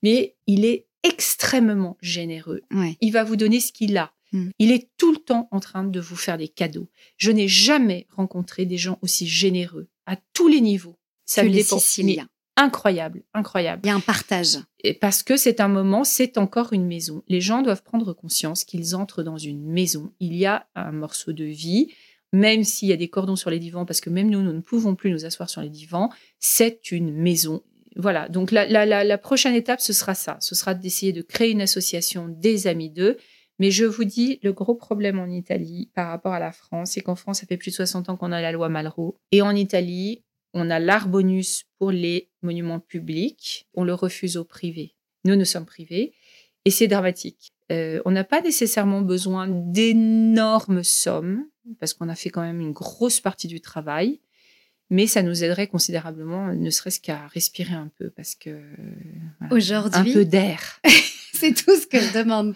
Mais 0.01 0.36
il 0.47 0.65
est 0.65 0.86
extrêmement 1.03 1.97
généreux. 2.01 2.61
Il 3.01 3.11
va 3.11 3.24
vous 3.24 3.36
donner 3.36 3.59
ce 3.59 3.71
qu'il 3.71 3.97
a. 3.97 4.13
Mm. 4.32 4.49
Il 4.59 4.71
est 4.71 4.89
tout 4.97 5.11
le 5.11 5.19
temps 5.19 5.47
en 5.51 5.59
train 5.59 5.84
de 5.84 5.99
vous 5.99 6.15
faire 6.15 6.38
des 6.38 6.47
cadeaux. 6.47 6.89
Je 7.17 7.32
n'ai 7.32 7.47
jamais 7.47 8.07
rencontré 8.11 8.65
des 8.65 8.78
gens 8.78 8.99
aussi 9.01 9.28
généreux 9.28 9.89
à 10.05 10.15
tous 10.34 10.47
les 10.47 10.61
niveaux. 10.61 10.97
Ça 11.26 11.43
que 11.43 11.47
les 11.47 11.63
Siciliens 11.63 12.28
incroyable, 12.55 13.23
incroyable. 13.33 13.81
Il 13.85 13.87
y 13.87 13.91
a 13.91 13.95
un 13.95 13.99
partage. 13.99 14.57
Et 14.83 14.93
parce 14.93 15.23
que 15.23 15.37
c'est 15.37 15.59
un 15.59 15.67
moment, 15.67 16.03
c'est 16.03 16.37
encore 16.37 16.73
une 16.73 16.85
maison. 16.85 17.23
Les 17.27 17.41
gens 17.41 17.61
doivent 17.61 17.83
prendre 17.83 18.13
conscience 18.13 18.63
qu'ils 18.63 18.95
entrent 18.95 19.23
dans 19.23 19.37
une 19.37 19.65
maison. 19.65 20.11
Il 20.19 20.35
y 20.35 20.45
a 20.45 20.67
un 20.75 20.91
morceau 20.91 21.33
de 21.33 21.45
vie, 21.45 21.93
même 22.31 22.63
s'il 22.63 22.89
y 22.89 22.93
a 22.93 22.97
des 22.97 23.09
cordons 23.09 23.35
sur 23.35 23.49
les 23.49 23.59
divans, 23.59 23.85
parce 23.85 24.01
que 24.01 24.09
même 24.09 24.29
nous, 24.29 24.41
nous 24.41 24.53
ne 24.53 24.61
pouvons 24.61 24.95
plus 24.95 25.11
nous 25.11 25.25
asseoir 25.25 25.49
sur 25.49 25.61
les 25.61 25.69
divans. 25.69 26.09
C'est 26.39 26.91
une 26.91 27.13
maison. 27.13 27.63
Voilà. 27.95 28.27
Donc 28.29 28.51
la, 28.51 28.65
la 28.85 29.17
prochaine 29.17 29.55
étape, 29.55 29.81
ce 29.81 29.93
sera 29.93 30.15
ça. 30.15 30.37
Ce 30.39 30.55
sera 30.55 30.73
d'essayer 30.73 31.13
de 31.13 31.21
créer 31.21 31.51
une 31.51 31.61
association 31.61 32.27
des 32.27 32.67
amis 32.67 32.89
d'eux. 32.89 33.17
Mais 33.59 33.71
je 33.71 33.85
vous 33.85 34.03
dis, 34.03 34.39
le 34.41 34.51
gros 34.51 34.75
problème 34.75 35.19
en 35.19 35.27
Italie 35.27 35.91
par 35.93 36.09
rapport 36.09 36.33
à 36.33 36.39
la 36.39 36.51
France, 36.51 36.91
c'est 36.91 37.01
qu'en 37.01 37.15
France, 37.15 37.39
ça 37.39 37.47
fait 37.47 37.57
plus 37.57 37.71
de 37.71 37.75
60 37.75 38.09
ans 38.09 38.17
qu'on 38.17 38.31
a 38.31 38.41
la 38.41 38.51
loi 38.51 38.67
Malraux. 38.67 39.19
Et 39.31 39.41
en 39.41 39.55
Italie, 39.55 40.23
on 40.53 40.69
a 40.69 40.79
l'art 40.79 41.07
bonus 41.07 41.65
pour 41.79 41.91
les 41.91 42.29
monuments 42.41 42.79
publics, 42.79 43.67
on 43.73 43.83
le 43.83 43.93
refuse 43.93 44.37
aux 44.37 44.43
privés. 44.43 44.95
Nous, 45.25 45.35
nous 45.35 45.45
sommes 45.45 45.65
privés 45.65 46.13
et 46.65 46.71
c'est 46.71 46.87
dramatique. 46.87 47.51
Euh, 47.71 48.01
on 48.05 48.11
n'a 48.11 48.23
pas 48.23 48.41
nécessairement 48.41 49.01
besoin 49.01 49.47
d'énormes 49.47 50.83
sommes, 50.83 51.45
parce 51.79 51.93
qu'on 51.93 52.09
a 52.09 52.15
fait 52.15 52.29
quand 52.29 52.41
même 52.41 52.59
une 52.59 52.73
grosse 52.73 53.19
partie 53.19 53.47
du 53.47 53.61
travail. 53.61 54.19
Mais 54.89 55.07
ça 55.07 55.23
nous 55.23 55.43
aiderait 55.43 55.67
considérablement, 55.67 56.53
ne 56.53 56.69
serait-ce 56.69 56.99
qu'à 56.99 57.25
respirer 57.27 57.73
un 57.73 57.89
peu, 57.97 58.11
parce 58.11 58.35
que 58.35 58.61
voilà, 59.39 59.55
Aujourd'hui, 59.55 60.11
un 60.11 60.13
peu 60.13 60.25
d'air. 60.25 60.79
c'est 61.33 61.53
tout 61.53 61.75
ce 61.75 61.87
que 61.87 61.99
je 61.99 62.13
demande. 62.13 62.55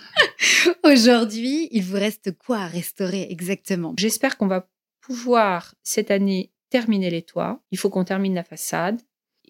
Aujourd'hui, 0.84 1.68
il 1.72 1.84
vous 1.84 1.96
reste 1.96 2.38
quoi 2.38 2.60
à 2.60 2.68
restaurer 2.68 3.28
exactement? 3.30 3.94
J'espère 3.98 4.38
qu'on 4.38 4.48
va 4.48 4.70
pouvoir 5.02 5.74
cette 5.84 6.12
année 6.12 6.52
terminer 6.70 7.10
les 7.10 7.22
toits. 7.22 7.62
Il 7.72 7.78
faut 7.78 7.90
qu'on 7.90 8.04
termine 8.04 8.36
la 8.36 8.44
façade 8.44 9.02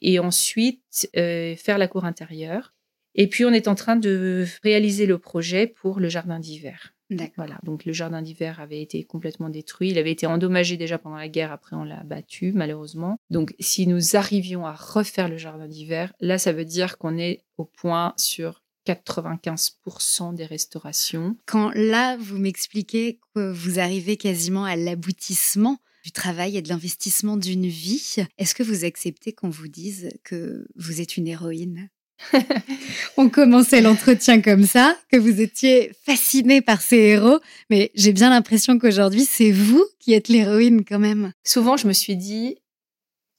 et 0.01 0.20
ensuite 0.20 1.09
euh, 1.15 1.55
faire 1.55 1.78
la 1.78 1.88
cour 1.88 2.05
intérieure. 2.05 2.74
Et 3.15 3.28
puis 3.28 3.45
on 3.45 3.51
est 3.51 3.68
en 3.68 3.76
train 3.76 3.95
de 3.95 4.45
réaliser 4.63 5.05
le 5.05 5.18
projet 5.18 5.68
pour 5.68 5.99
le 5.99 6.09
jardin 6.09 6.39
d'hiver. 6.39 6.93
D'accord. 7.09 7.34
Voilà, 7.38 7.57
donc 7.63 7.86
le 7.86 7.93
jardin 7.93 8.22
d'hiver 8.22 8.59
avait 8.59 8.82
été 8.82 9.03
complètement 9.05 9.49
détruit. 9.49 9.91
Il 9.91 9.97
avait 9.97 10.11
été 10.11 10.28
endommagé 10.28 10.76
déjà 10.76 10.97
pendant 10.97 11.15
la 11.15 11.30
guerre, 11.30 11.53
après 11.53 11.76
on 11.76 11.86
l'a 11.86 12.03
battu 12.03 12.51
malheureusement. 12.53 13.18
Donc 13.30 13.55
si 13.59 13.88
nous 13.88 14.18
arrivions 14.18 14.65
à 14.65 14.74
refaire 14.74 15.30
le 15.30 15.38
jardin 15.38 15.68
d'hiver, 15.68 16.13
là 16.20 16.38
ça 16.38 16.51
veut 16.51 16.65
dire 16.65 16.97
qu'on 16.97 17.18
est 17.18 17.45
au 17.57 17.65
point 17.65 18.13
sur 18.18 18.61
95% 18.86 20.34
des 20.36 20.45
restaurations. 20.45 21.36
Quand 21.45 21.72
là, 21.76 22.18
vous 22.18 22.38
m'expliquez 22.38 23.20
que 23.36 23.51
vous 23.51 23.80
arrivez 23.80 24.18
quasiment 24.18 24.63
à 24.63 24.76
l'aboutissement 24.76 25.80
du 26.08 26.14
travail 26.14 26.55
et 26.55 26.62
de 26.62 26.70
l'investissement 26.70 27.36
d'une 27.36 27.68
vie, 27.68 28.16
est-ce 28.38 28.55
que 28.55 28.64
vous 28.64 28.86
acceptez 28.86 29.34
qu'on 29.34 29.49
vous 29.49 29.68
dise 29.68 30.08
que 30.24 30.66
vous 30.78 31.01
êtes 31.01 31.18
une 31.18 31.28
héroïne? 31.28 31.89
On 33.18 33.28
commençait 33.30 33.82
l'entretien 33.82 34.39
comme 34.39 34.66
ça, 34.66 34.97
que 35.12 35.18
vous 35.18 35.41
étiez 35.41 35.91
fasciné 36.05 36.62
par 36.62 36.82
ces 36.82 36.95
héros, 36.95 37.41
mais 37.70 37.91
j'ai 37.93 38.14
bien 38.14 38.30
l'impression 38.30 38.80
qu'aujourd'hui, 38.80 39.26
c'est 39.26 39.51
vous 39.51 39.86
qui 39.99 40.14
êtes 40.14 40.30
l'héroïne 40.30 40.86
quand 40.86 40.97
même. 40.97 41.34
Souvent, 41.43 41.76
je 41.76 41.88
me 41.89 41.93
suis 41.93 42.16
dit, 42.16 42.55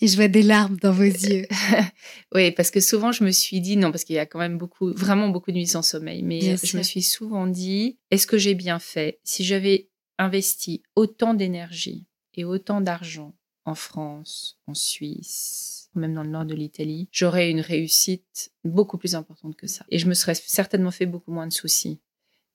Et 0.02 0.06
je 0.06 0.16
vois 0.16 0.28
des 0.28 0.42
larmes 0.42 0.76
dans 0.82 0.92
vos 0.92 1.04
yeux. 1.04 1.46
oui, 2.34 2.50
parce 2.50 2.70
que 2.70 2.80
souvent 2.80 3.12
je 3.12 3.24
me 3.24 3.30
suis 3.30 3.62
dit, 3.62 3.78
non, 3.78 3.90
parce 3.90 4.04
qu'il 4.04 4.16
y 4.16 4.18
a 4.18 4.26
quand 4.26 4.38
même 4.38 4.58
beaucoup, 4.58 4.92
vraiment 4.92 5.30
beaucoup 5.30 5.52
de 5.52 5.56
nuits 5.56 5.66
sans 5.66 5.80
sommeil, 5.82 6.22
mais 6.22 6.38
Bien 6.40 6.56
je 6.56 6.66
sûr. 6.66 6.78
me 6.78 6.82
suis 6.84 7.02
souvent 7.02 7.46
dit, 7.46 7.96
est-ce 8.10 8.26
que 8.26 8.36
j'ai 8.36 8.54
bien 8.54 8.78
fait 8.78 9.20
si 9.24 9.42
j'avais 9.42 9.88
investi 10.18 10.82
autant 10.96 11.32
d'énergie 11.32 12.07
et 12.38 12.44
autant 12.44 12.80
d'argent 12.80 13.34
en 13.64 13.74
France, 13.74 14.60
en 14.68 14.74
Suisse, 14.74 15.90
même 15.96 16.14
dans 16.14 16.22
le 16.22 16.30
nord 16.30 16.44
de 16.44 16.54
l'Italie, 16.54 17.08
j'aurais 17.10 17.50
une 17.50 17.60
réussite 17.60 18.52
beaucoup 18.62 18.96
plus 18.96 19.16
importante 19.16 19.56
que 19.56 19.66
ça. 19.66 19.84
Et 19.90 19.98
je 19.98 20.06
me 20.06 20.14
serais 20.14 20.36
certainement 20.36 20.92
fait 20.92 21.04
beaucoup 21.04 21.32
moins 21.32 21.48
de 21.48 21.52
soucis. 21.52 21.98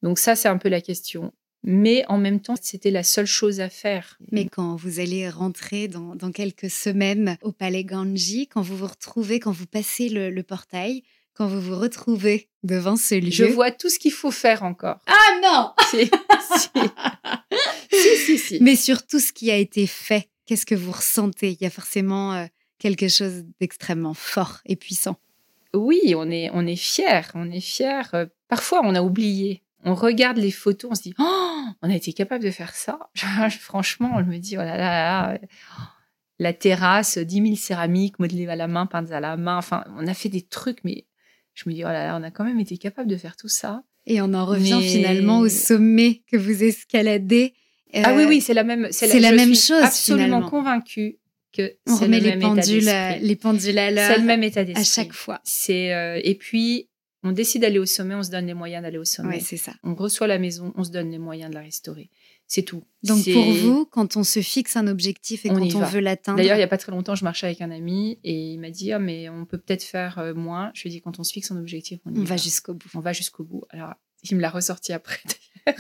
Donc 0.02 0.20
ça, 0.20 0.38
c'est 0.38 0.48
un 0.48 0.58
peu 0.58 0.70
la 0.70 0.80
question. 0.80 1.34
Mais 1.64 2.06
en 2.08 2.18
même 2.18 2.40
temps, 2.40 2.56
c'était 2.60 2.92
la 2.92 3.04
seule 3.04 3.26
chose 3.26 3.60
à 3.60 3.70
faire. 3.70 4.18
Mais 4.32 4.46
quand 4.46 4.78
vous 4.78 5.02
allez 5.02 5.30
rentrer 5.30 5.90
dans, 5.90 6.16
dans 6.16 6.32
quelques 6.32 6.70
semaines 6.70 7.38
au 7.42 7.52
palais 7.52 7.84
Ganji, 7.84 8.48
quand 8.48 8.62
vous 8.62 8.78
vous 8.78 8.88
retrouvez, 8.88 9.42
quand 9.42 9.52
vous 9.52 9.68
passez 9.68 10.08
le, 10.08 10.30
le 10.30 10.44
portail, 10.44 11.04
quand 11.34 11.48
vous 11.48 11.62
vous 11.62 11.78
retrouvez 11.78 12.50
devant 12.64 12.96
ce 12.96 13.16
lieu. 13.16 13.32
Je 13.32 13.46
vois 13.46 13.72
tout 13.72 13.90
ce 13.90 14.00
qu'il 14.00 14.12
faut 14.12 14.32
faire 14.32 14.64
encore. 14.64 15.00
Ah 15.08 15.40
non 15.42 15.72
Si, 15.90 16.10
si. 16.60 16.70
si, 17.94 18.18
si, 18.18 18.38
si. 18.38 18.58
Mais 18.62 18.76
sur 18.76 19.06
tout 19.06 19.20
ce 19.20 19.32
qui 19.34 19.52
a 19.52 19.58
été 19.58 19.88
fait, 19.88 20.30
qu'est-ce 20.46 20.66
que 20.66 20.76
vous 20.76 20.92
ressentez? 20.92 21.52
Il 21.52 21.62
y 21.62 21.66
a 21.66 21.70
forcément 21.70 22.34
euh, 22.34 22.46
quelque 22.80 23.08
chose 23.08 23.44
d'extrêmement 23.60 24.14
fort 24.14 24.60
et 24.66 24.76
puissant. 24.76 25.18
Oui, 25.74 26.14
on 26.16 26.30
est, 26.30 26.50
on 26.54 26.66
est 26.68 26.76
fiers, 26.76 27.22
on 27.34 27.50
est 27.52 27.62
fiers. 27.62 28.02
Euh, 28.14 28.26
Parfois, 28.48 28.82
on 28.84 28.94
a 28.96 29.02
oublié. 29.02 29.64
On 29.86 29.96
regarde 29.96 30.38
les 30.38 30.52
photos, 30.52 30.92
on 30.92 30.96
se 30.96 31.02
dit, 31.02 31.14
oh, 31.20 31.66
on 31.82 31.90
a 31.90 31.96
été 31.96 32.14
capable 32.14 32.44
de 32.44 32.52
faire 32.52 32.74
ça? 32.76 33.00
Franchement, 33.60 34.12
on 34.16 34.24
me 34.24 34.38
dit, 34.38 34.56
oh 34.58 34.62
là 34.62 34.78
là, 34.78 34.78
là, 34.78 35.34
là. 35.34 35.40
la 36.40 36.54
terrasse, 36.54 37.18
10 37.18 37.42
000 37.44 37.56
céramiques 37.56 38.20
modelées 38.20 38.48
à 38.48 38.56
la 38.56 38.68
main, 38.68 38.86
peintes 38.86 39.12
à 39.12 39.20
la 39.20 39.36
main. 39.36 39.58
Enfin, 39.58 39.84
on 39.98 40.06
a 40.08 40.14
fait 40.14 40.30
des 40.30 40.42
trucs, 40.44 40.84
mais 40.84 41.06
je 41.54 41.68
me 41.68 41.74
dis, 41.74 41.84
oh 41.84 41.88
là 41.88 42.06
là, 42.08 42.18
on 42.20 42.24
a 42.24 42.32
quand 42.32 42.44
même 42.46 42.60
été 42.60 42.78
capable 42.78 43.10
de 43.10 43.18
faire 43.18 43.36
tout 43.36 43.50
ça. 43.50 43.84
Et 44.06 44.22
on 44.22 44.34
en 44.34 44.46
revient 44.46 44.78
Mais- 44.80 44.88
finalement 44.88 45.40
au 45.40 45.50
sommet 45.50 46.22
que 46.32 46.38
vous 46.38 46.64
escaladez. 46.64 47.54
Ah 47.94 48.12
Euh, 48.12 48.16
oui, 48.18 48.26
oui, 48.28 48.42
c'est 48.42 48.54
la 48.54 48.64
même. 48.64 48.88
c'est 48.92 49.08
je 49.12 49.18
la 49.18 49.32
même 49.32 49.54
suis 49.54 49.68
chose, 49.74 49.84
Absolument 49.84 50.26
finalement. 50.26 50.50
convaincue 50.50 51.18
que 51.52 51.74
On 51.88 51.96
remet 51.98 52.20
le 52.20 52.24
les 52.26 52.30
même 52.36 52.40
état 52.42 52.62
pendules, 52.62 52.90
à, 52.90 53.18
les 53.20 53.36
pendules 53.36 53.78
à 53.78 53.92
l'heure 53.92 54.12
C'est 54.12 54.20
le 54.20 54.26
même 54.26 54.44
état 54.44 54.64
d'esprit. 54.64 54.82
à 54.82 54.86
chaque 54.86 55.14
fois. 55.14 55.40
C'est 55.44 55.94
euh, 55.94 56.20
et 56.24 56.36
puis 56.36 56.90
on 57.24 57.32
décide 57.32 57.62
d'aller 57.62 57.80
au 57.80 57.86
sommet, 57.86 58.16
on 58.16 58.24
se 58.24 58.32
donne 58.32 58.48
les 58.48 58.54
moyens 58.54 58.82
d'aller 58.84 58.98
au 58.98 59.06
sommet. 59.06 59.36
Ouais, 59.36 59.40
c'est 59.40 59.58
ça. 59.58 59.74
on 59.84 59.94
reçoit 59.96 60.28
la 60.28 60.40
maison, 60.40 60.74
on 60.76 60.84
se 60.84 60.90
donne 60.92 61.12
les 61.12 61.20
moyens 61.20 61.50
de 61.52 61.56
la 61.56 61.62
restaurer. 61.62 62.10
C'est 62.48 62.64
tout. 62.64 62.84
Donc 63.04 63.24
pour 63.32 63.52
vous, 63.54 63.86
quand 63.86 64.18
on 64.18 64.24
se 64.24 64.42
fixe 64.42 64.76
un 64.76 64.88
objectif 64.88 65.46
et 65.46 65.50
On 65.52 65.56
quand 65.60 65.76
on 65.76 65.80
va. 65.80 65.88
veut 65.88 66.02
l'atteindre, 66.02 66.38
D'ailleurs, 66.38 66.58
il 66.58 66.60
y 66.60 66.64
a 66.64 66.68
pas 66.68 66.78
très 66.78 66.92
longtemps, 66.92 67.16
je 67.16 67.24
marchais 67.24 67.46
avec 67.48 67.62
un 67.62 67.72
ami 67.72 68.20
et 68.26 68.34
il 68.34 68.60
m'a 68.60 68.70
dit 68.70 68.92
ah 68.92 69.00
mais 69.00 69.30
on 69.30 69.46
peut 69.46 69.58
peut-être 69.58 69.84
faire 69.84 70.20
euh, 70.20 70.34
moins. 70.34 70.72
Je 70.74 70.84
lui 70.84 70.90
ai 70.90 70.92
dit 70.94 71.02
quand 71.02 71.20
on 71.20 71.24
se 71.24 71.32
fixe 71.32 71.50
un 71.52 71.58
objectif, 71.58 72.00
on, 72.06 72.14
y 72.14 72.20
on 72.20 72.24
va 72.24 72.36
jusqu'au 72.36 72.74
bout. 72.74 72.90
on 72.96 73.00
va 73.00 73.14
jusqu'au 73.14 73.44
bout. 73.46 73.64
Alors 73.70 73.94
il 74.24 74.36
me 74.36 74.42
l'a 74.42 74.50
ressorti 74.50 74.92
après 74.92 75.20
d'ailleurs. 75.66 75.80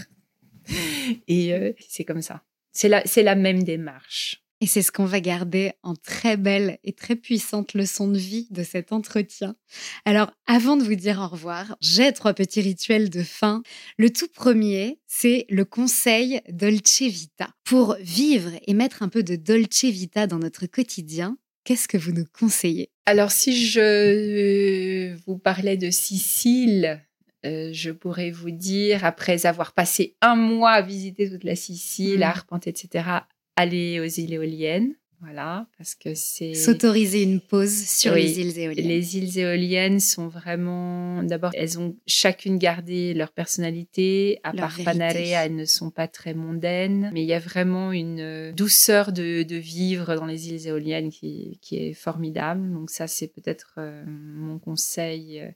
et 1.28 1.53
euh, 1.53 1.74
c'est 1.88 2.03
comme 2.03 2.21
ça. 2.21 2.43
C'est 2.71 2.89
la 2.89 3.05
c'est 3.05 3.24
la 3.24 3.36
même 3.36 3.63
démarche. 3.63 4.43
Et 4.63 4.65
c'est 4.65 4.82
ce 4.82 4.93
qu'on 4.93 5.03
va 5.03 5.19
garder 5.19 5.74
en 5.84 5.93
très 5.93 6.38
belle 6.38 6.80
et 6.86 6.93
très 6.93 7.17
puissante 7.17 7.74
leçon 7.74 8.07
de 8.07 8.17
vie 8.17 8.47
de 8.49 8.63
cet 8.63 8.93
entretien. 8.93 9.57
Alors, 10.05 10.32
avant 10.45 10.78
de 10.78 10.86
vous 10.86 10.95
dire 10.95 11.19
au 11.19 11.28
revoir, 11.28 11.76
j'ai 11.82 12.13
trois 12.13 12.34
petits 12.34 12.61
rituels 12.61 13.09
de 13.09 13.24
fin. 13.24 13.61
Le 13.97 14.09
tout 14.09 14.30
premier, 14.34 14.99
c'est 15.05 15.45
le 15.49 15.65
conseil 15.65 16.39
Dolce 16.47 17.01
Vita. 17.01 17.49
Pour 17.65 17.97
vivre 17.99 18.51
et 18.65 18.74
mettre 18.74 19.03
un 19.03 19.09
peu 19.09 19.21
de 19.21 19.36
Dolce 19.36 19.84
Vita 19.84 20.28
dans 20.28 20.39
notre 20.39 20.65
quotidien, 20.65 21.38
qu'est-ce 21.65 21.89
que 21.89 21.97
vous 21.97 22.13
nous 22.13 22.28
conseillez? 22.32 22.89
Alors, 23.05 23.34
si 23.34 23.67
je 23.67 25.13
vous 25.26 25.38
parlais 25.38 25.76
de 25.76 25.91
Sicile, 25.91 27.01
euh, 27.46 27.70
je 27.74 27.91
pourrais 27.91 28.32
vous 28.32 28.52
dire, 28.52 29.06
après 29.06 29.46
avoir 29.46 29.74
passé 29.74 30.16
un 30.22 30.36
mois 30.36 30.72
à 30.72 30.82
visiter 30.82 31.30
toute 31.30 31.44
la 31.44 31.56
Sicile, 31.56 32.18
Mhm. 32.18 32.24
à 32.24 32.30
arpenter, 32.30 32.70
etc., 32.70 33.06
aller 33.56 34.00
aux 34.00 34.06
îles 34.06 34.34
éoliennes. 34.34 34.96
Voilà, 35.22 35.68
parce 35.78 35.96
que 35.96 36.16
c'est. 36.16 36.54
S'autoriser 36.54 37.24
une 37.24 37.39
pause 37.39 37.74
sur 37.74 38.12
Oui, 38.12 38.24
les 38.24 38.39
îles 38.41 38.60
éoliennes. 38.60 38.88
Les 38.89 39.18
îles 39.18 39.38
éoliennes 39.39 40.02
sont 40.02 40.28
vraiment. 40.28 41.24
D'abord, 41.24 41.52
elles 41.54 41.80
ont 41.80 41.96
chacune 42.06 42.58
gardé 42.58 43.14
leur 43.14 43.32
personnalité. 43.32 44.39
À 44.44 44.52
Leur 44.52 44.60
part 44.68 44.70
vérité. 44.72 44.84
Panarea, 44.84 45.46
elles 45.46 45.56
ne 45.56 45.64
sont 45.64 45.91
pas 45.91 46.10
très 46.10 46.34
mondaines. 46.34 47.10
Mais 47.14 47.22
il 47.22 47.28
y 47.28 47.34
a 47.34 47.39
vraiment 47.39 47.94
une 47.94 48.20
euh, 48.20 48.52
douceur 48.52 49.14
de, 49.14 49.44
de 49.44 49.56
vivre 49.56 50.14
dans 50.16 50.26
les 50.26 50.50
îles 50.50 50.68
éoliennes 50.68 51.10
qui, 51.10 51.58
qui 51.62 51.78
est 51.78 51.94
formidable. 51.94 52.70
Donc, 52.74 52.89
ça, 52.89 53.08
c'est 53.08 53.30
peut-être 53.30 53.76
euh, 53.78 54.04
mon 54.06 54.60
conseil. 54.60 55.39
euh, 55.39 55.48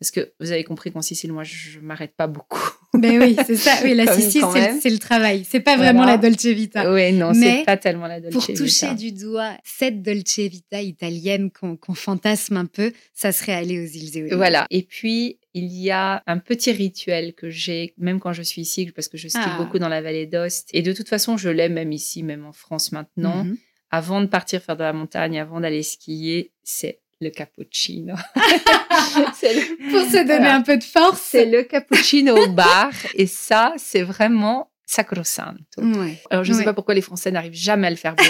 Parce 0.00 0.10
que 0.10 0.32
vous 0.40 0.50
avez 0.52 0.64
compris 0.64 0.90
qu'en 0.92 1.02
Sicile, 1.02 1.32
moi, 1.32 1.44
je 1.44 1.78
ne 1.78 1.84
m'arrête 1.84 2.14
pas 2.16 2.26
beaucoup. 2.26 2.60
Ben 2.96 3.20
oui, 3.20 3.34
c'est 3.44 3.56
ça. 3.56 3.72
Oui, 3.82 3.92
la 3.92 4.06
Sicile, 4.14 4.42
c'est 4.52 4.60
le- 4.60 4.66
même. 4.66 4.80
c'est 4.80 4.88
le 4.90 5.00
travail. 5.00 5.44
C'est 5.50 5.58
pas 5.58 5.76
vraiment 5.76 6.02
Voilà. 6.04 6.12
la 6.12 6.18
Dolce 6.18 6.46
Vita. 6.46 6.92
Oui, 6.92 7.12
non, 7.12 7.32
Mais 7.34 7.58
c'est 7.58 7.64
pas 7.64 7.76
tellement 7.76 8.06
la 8.06 8.20
Dolce 8.20 8.32
Pour 8.32 8.42
Vita. 8.46 8.54
toucher 8.56 8.94
du 8.94 9.10
doigt 9.10 9.50
cette 9.64 10.00
Dolce 10.00 10.38
Vita 10.38 10.80
italienne 10.80 11.50
qu'on 11.50 11.76
fantasme 11.94 12.56
un 12.56 12.66
peu, 12.66 12.92
ça 13.12 13.32
serait 13.32 13.52
aller 13.52 13.80
aux 13.80 13.88
îles 13.90 14.16
éoliennes. 14.16 14.36
Voilà. 14.36 14.66
Et 14.70 14.84
puis, 14.84 15.40
il 15.54 15.72
y 15.74 15.90
a 15.90 16.22
un 16.28 16.38
petit 16.38 16.70
rituel 16.70 17.34
que 17.34 17.50
j'ai, 17.50 17.94
même 17.98 18.20
quand 18.20 18.32
je 18.32 18.42
suis 18.42 18.62
ici, 18.62 18.86
parce 18.94 19.08
que 19.08 19.16
je 19.18 19.26
skie 19.26 19.38
Ah. 19.42 19.56
beaucoup 19.58 19.80
dans 19.80 19.88
la 19.88 20.00
vallée 20.00 20.26
d'Ost. 20.26 20.68
Et 20.72 20.82
de 20.82 20.92
toute 20.92 21.08
façon, 21.08 21.36
je 21.36 21.48
l'ai 21.48 21.68
même 21.68 21.90
ici, 21.90 22.22
même 22.22 22.46
en 22.46 22.52
France 22.52 22.92
maintenant. 22.92 23.42
Mhm. 23.42 23.56
Avant 23.90 24.20
de 24.20 24.26
partir 24.26 24.62
faire 24.62 24.76
de 24.76 24.84
la 24.84 24.92
montagne, 24.92 25.36
avant 25.40 25.58
d'aller 25.60 25.82
skier, 25.82 26.52
c'est 26.62 27.00
le 27.20 27.30
cappuccino. 27.30 28.14
le, 28.36 29.90
Pour 29.90 30.00
se 30.10 30.16
donner 30.18 30.24
Voilà. 30.38 30.56
un 30.56 30.62
peu 30.62 30.76
de 30.76 30.84
force. 30.84 31.20
c'est 31.30 31.46
le 31.46 31.62
cappuccino 31.62 32.36
au 32.36 32.48
bar. 32.48 32.90
Et 33.14 33.26
ça, 33.26 33.72
c'est 33.76 34.02
vraiment 34.02 34.70
sacro-santo. 34.86 35.56
Ouais. 35.78 36.20
Alors, 36.30 36.44
je 36.44 36.52
ne 36.52 36.58
sais 36.58 36.64
pas 36.64 36.74
pourquoi 36.74 36.94
les 36.94 37.00
Français 37.00 37.30
n'arrivent 37.30 37.54
jamais 37.54 37.86
à 37.86 37.90
le 37.90 37.96
faire 37.96 38.14
beau. 38.14 38.22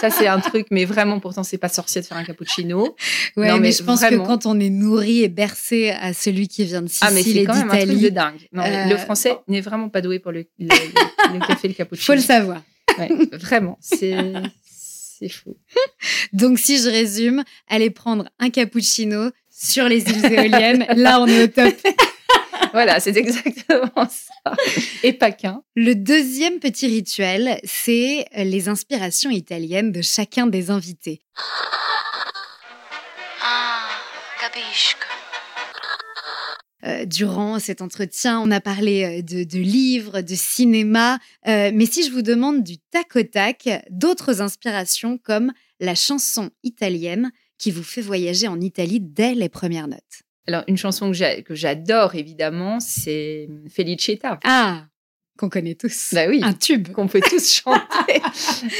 ça, 0.00 0.10
c'est 0.10 0.28
un 0.28 0.38
truc, 0.40 0.68
mais 0.70 0.84
vraiment, 0.84 1.18
pourtant, 1.18 1.42
c'est 1.42 1.58
pas 1.58 1.68
sorcier 1.68 2.00
de 2.00 2.06
faire 2.06 2.16
un 2.16 2.24
cappuccino. 2.24 2.94
Ouais, 3.36 3.48
Non, 3.48 3.54
mais, 3.54 3.60
mais 3.60 3.72
je 3.72 3.82
pense 3.82 4.00
vraiment. 4.00 4.22
que 4.22 4.28
quand 4.28 4.46
on 4.46 4.58
est 4.60 4.70
nourri 4.70 5.24
et 5.24 5.28
bercé 5.28 5.90
à 5.90 6.12
celui 6.14 6.46
qui 6.48 6.64
vient 6.64 6.82
de 6.82 6.88
Ah, 7.00 7.10
mais 7.10 7.18
Sicile 7.22 7.34
c'est 7.34 7.42
et 7.42 7.44
quand 7.46 7.54
même 7.56 7.70
un 7.70 7.76
truc 7.76 7.80
de 7.88 7.94
d'Italie, 7.94 8.12
dingue. 8.12 8.48
Non, 8.52 8.62
mais 8.62 8.86
Euh, 8.86 8.90
le 8.90 8.96
français 8.96 9.36
n'est 9.48 9.60
vraiment 9.60 9.88
pas 9.88 10.00
doué 10.00 10.20
pour 10.20 10.30
le, 10.32 10.46
le, 10.58 10.68
le- 10.68 11.34
le 11.40 11.46
café 11.46 11.66
et 11.66 11.68
le 11.68 11.74
cappuccino. 11.74 12.06
faut 12.06 12.14
le 12.14 12.20
savoir. 12.20 12.62
Ouais, 12.96 13.08
vraiment, 13.32 13.76
c'est 13.80 14.14
c'est 15.18 15.28
fou. 15.28 15.56
Donc, 16.32 16.58
si 16.58 16.78
je 16.78 16.88
résume, 16.88 17.44
aller 17.68 17.90
prendre 17.90 18.28
un 18.38 18.50
cappuccino 18.50 19.30
sur 19.50 19.88
les 19.88 20.02
îles 20.08 20.32
éoliennes, 20.32 20.86
là, 20.96 21.20
on 21.20 21.26
est 21.26 21.44
au 21.44 21.46
top. 21.48 21.74
Voilà, 22.72 23.00
c'est 23.00 23.16
exactement 23.16 23.90
ça. 23.94 24.52
Et 25.02 25.14
pas 25.14 25.32
qu'un. 25.32 25.62
Le 25.74 25.94
deuxième 25.94 26.58
petit 26.58 26.86
rituel, 26.86 27.58
c'est 27.64 28.26
les 28.36 28.68
inspirations 28.68 29.30
italiennes 29.30 29.90
de 29.90 30.02
chacun 30.02 30.46
des 30.46 30.70
invités. 30.70 31.22
Ah, 33.42 33.88
capisco. 34.38 34.97
Euh, 36.84 37.04
durant 37.04 37.58
cet 37.58 37.82
entretien. 37.82 38.40
On 38.40 38.50
a 38.50 38.60
parlé 38.60 39.04
euh, 39.04 39.22
de, 39.22 39.42
de 39.42 39.58
livres, 39.58 40.20
de 40.20 40.34
cinéma. 40.34 41.18
Euh, 41.48 41.72
mais 41.74 41.86
si 41.86 42.04
je 42.04 42.12
vous 42.12 42.22
demande 42.22 42.62
du 42.62 42.78
tac 42.78 43.16
au 43.16 43.22
tac, 43.22 43.68
d'autres 43.90 44.40
inspirations 44.40 45.18
comme 45.18 45.52
la 45.80 45.96
chanson 45.96 46.50
italienne 46.62 47.32
qui 47.58 47.72
vous 47.72 47.82
fait 47.82 48.00
voyager 48.00 48.46
en 48.46 48.60
Italie 48.60 49.00
dès 49.00 49.34
les 49.34 49.48
premières 49.48 49.88
notes. 49.88 50.22
Alors, 50.46 50.62
une 50.68 50.78
chanson 50.78 51.10
que 51.10 51.54
j'adore, 51.54 52.14
évidemment, 52.14 52.80
c'est 52.80 53.48
Felicita. 53.68 54.38
Ah, 54.44 54.86
qu'on 55.38 55.48
connaît 55.48 55.74
tous. 55.74 56.10
Bah 56.12 56.26
oui, 56.28 56.40
Un 56.42 56.52
tube. 56.52 56.88
qu'on 56.92 57.06
peut 57.06 57.20
tous 57.20 57.52
chanter. 57.64 58.20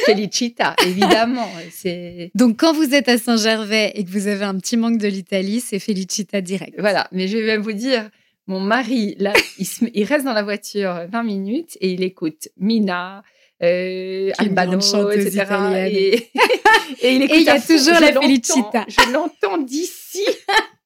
Felicita, 0.05 0.75
évidemment. 0.85 1.49
C'est 1.73 2.31
Donc, 2.35 2.59
quand 2.59 2.73
vous 2.75 2.95
êtes 2.95 3.09
à 3.09 3.17
Saint-Gervais 3.19 3.93
et 3.95 4.05
que 4.05 4.11
vous 4.11 4.27
avez 4.27 4.45
un 4.45 4.57
petit 4.59 4.77
manque 4.77 4.99
de 4.99 5.09
l'Italie, 5.09 5.61
c'est 5.61 5.79
Felicita 5.79 6.41
direct. 6.41 6.75
Voilà, 6.79 7.09
mais 7.13 7.29
je 7.29 7.39
vais 7.39 7.47
même 7.47 7.63
vous 7.63 7.73
dire, 7.73 8.11
mon 8.47 8.61
mari, 8.61 9.15
là, 9.19 9.33
il, 9.59 9.67
se 9.67 9.85
met- 9.85 9.93
il 9.95 10.05
reste 10.05 10.25
dans 10.25 10.33
la 10.33 10.43
voiture 10.43 11.07
20 11.11 11.23
minutes 11.23 11.79
et 11.81 11.93
il 11.93 12.03
écoute 12.03 12.49
Mina, 12.59 13.23
euh, 13.63 14.31
Albano, 14.39 14.79
etc. 15.11 15.45
Et, 15.91 16.15
et 17.03 17.15
il 17.15 17.23
écoute 17.23 17.37
il 17.41 17.45
y 17.45 17.49
a 17.51 17.61
toujours 17.61 18.01
la 18.01 18.21
Felicita. 18.21 18.85
Je 18.89 19.13
l'entends 19.13 19.59
d'ici. 19.59 20.25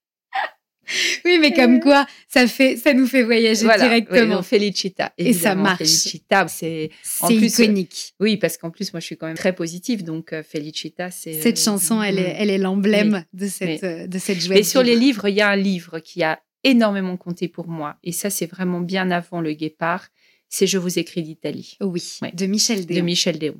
Oui, 1.24 1.38
mais 1.40 1.52
comme 1.52 1.80
quoi, 1.80 2.06
ça, 2.28 2.46
fait, 2.46 2.76
ça 2.76 2.92
nous 2.94 3.06
fait 3.06 3.22
voyager 3.22 3.64
Voilà, 3.64 3.84
directement. 3.84 4.36
non, 4.36 4.42
Felicita. 4.42 5.12
Et 5.18 5.32
ça 5.32 5.54
marche. 5.54 5.78
Felicita, 5.78 6.48
c'est 6.48 6.90
en 7.20 7.28
c'est 7.28 7.36
plus, 7.36 7.58
iconique. 7.58 8.14
oui, 8.20 8.36
parce 8.36 8.56
qu'en 8.56 8.70
plus, 8.70 8.92
moi, 8.92 9.00
je 9.00 9.06
suis 9.06 9.16
quand 9.16 9.26
même 9.26 9.36
très 9.36 9.54
positive, 9.54 10.04
donc 10.04 10.32
euh, 10.32 10.42
Felicita, 10.42 11.10
c'est 11.10 11.34
Cette 11.40 11.58
euh, 11.58 11.62
chanson, 11.64 12.02
elle 12.02 12.18
est, 12.18 12.32
mm. 12.32 12.36
elle 12.38 12.50
est 12.50 12.58
l'emblème 12.58 13.24
de 13.32 13.46
cette, 13.46 13.82
Oui. 13.82 13.88
euh, 13.88 14.06
de 14.06 14.18
cette 14.18 14.40
joie. 14.40 14.54
Mais 14.54 14.60
de 14.62 14.66
sur 14.66 14.82
les 14.82 14.96
livres, 14.96 15.28
il 15.28 15.34
y 15.36 15.40
a 15.40 15.48
un 15.50 15.56
livre 15.56 15.98
qui 16.00 16.22
a 16.22 16.40
énormément 16.64 17.16
compté 17.16 17.48
pour 17.48 17.68
moi, 17.68 17.96
et 18.04 18.12
ça, 18.12 18.30
c'est 18.30 18.46
vraiment 18.46 18.80
bien 18.80 19.10
avant 19.10 19.40
Le 19.40 19.52
Guépard. 19.52 20.08
C'est 20.48 20.66
Je 20.66 20.76
vous 20.78 20.98
écris 20.98 21.22
d'Italie 21.22 21.76
Oui, 21.80 22.18
Ouais. 22.20 22.30
de 22.34 22.46
Michel 22.46 22.84
Déon. 22.86 22.98
de 23.00 23.04
Michel 23.04 23.38
Déon. 23.38 23.54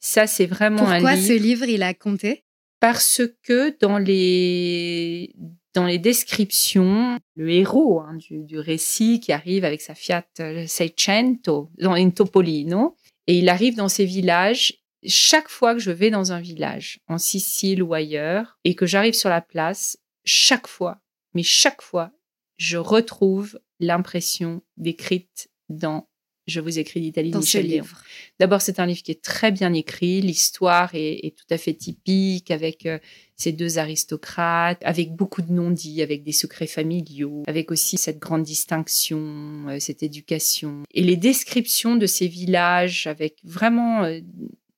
Ça, 0.00 0.26
c'est 0.26 0.46
vraiment 0.46 0.88
un 0.88 0.94
Pourquoi 0.94 1.14
livre 1.14 1.28
ce 1.28 1.32
livre, 1.34 1.64
il 1.68 1.82
a 1.84 1.94
compté? 1.94 2.42
Parce 2.80 3.22
que 3.44 3.76
dans 3.80 3.98
les 3.98 5.32
dans 5.74 5.86
les 5.86 5.98
descriptions, 5.98 7.18
le 7.34 7.50
héros 7.50 8.00
hein, 8.00 8.14
du, 8.16 8.44
du 8.44 8.58
récit 8.58 9.20
qui 9.20 9.32
arrive 9.32 9.64
avec 9.64 9.80
sa 9.80 9.94
Fiat 9.94 10.26
600 10.66 11.70
dans 11.78 11.92
in 11.92 12.10
Topolino, 12.10 12.96
et 13.26 13.38
il 13.38 13.48
arrive 13.48 13.76
dans 13.76 13.88
ces 13.88 14.04
villages. 14.04 14.74
Chaque 15.04 15.48
fois 15.48 15.74
que 15.74 15.80
je 15.80 15.90
vais 15.90 16.10
dans 16.10 16.32
un 16.32 16.40
village, 16.40 17.00
en 17.08 17.18
Sicile 17.18 17.82
ou 17.82 17.94
ailleurs, 17.94 18.58
et 18.64 18.74
que 18.74 18.86
j'arrive 18.86 19.14
sur 19.14 19.30
la 19.30 19.40
place, 19.40 19.98
chaque 20.24 20.68
fois, 20.68 21.00
mais 21.34 21.42
chaque 21.42 21.82
fois, 21.82 22.12
je 22.56 22.76
retrouve 22.76 23.58
l'impression 23.80 24.62
décrite 24.76 25.48
dans 25.68 26.08
Je 26.48 26.60
vous 26.60 26.78
écris 26.80 27.00
d'Italie 27.00 27.28
de 27.30 27.34
dans 27.34 27.40
ce 27.40 27.58
Michel 27.58 27.66
livre 27.66 28.02
D'abord, 28.40 28.60
c'est 28.60 28.80
un 28.80 28.86
livre 28.86 29.02
qui 29.02 29.12
est 29.12 29.22
très 29.22 29.52
bien 29.52 29.72
écrit. 29.72 30.20
L'histoire 30.20 30.90
est, 30.94 31.20
est 31.26 31.36
tout 31.36 31.46
à 31.54 31.56
fait 31.58 31.72
typique 31.74 32.50
avec 32.50 32.84
euh, 32.86 32.98
ces 33.36 33.52
deux 33.52 33.78
aristocrates, 33.78 34.80
avec 34.84 35.14
beaucoup 35.14 35.42
de 35.42 35.52
non-dits, 35.52 36.02
avec 36.02 36.24
des 36.24 36.32
secrets 36.32 36.66
familiaux, 36.66 37.44
avec 37.46 37.70
aussi 37.70 37.96
cette 37.96 38.18
grande 38.18 38.42
distinction, 38.42 39.66
euh, 39.68 39.78
cette 39.78 40.02
éducation. 40.02 40.82
Et 40.92 41.02
les 41.02 41.16
descriptions 41.16 41.94
de 41.96 42.06
ces 42.06 42.26
villages 42.26 43.06
avec 43.06 43.36
vraiment 43.44 44.02
euh, 44.04 44.20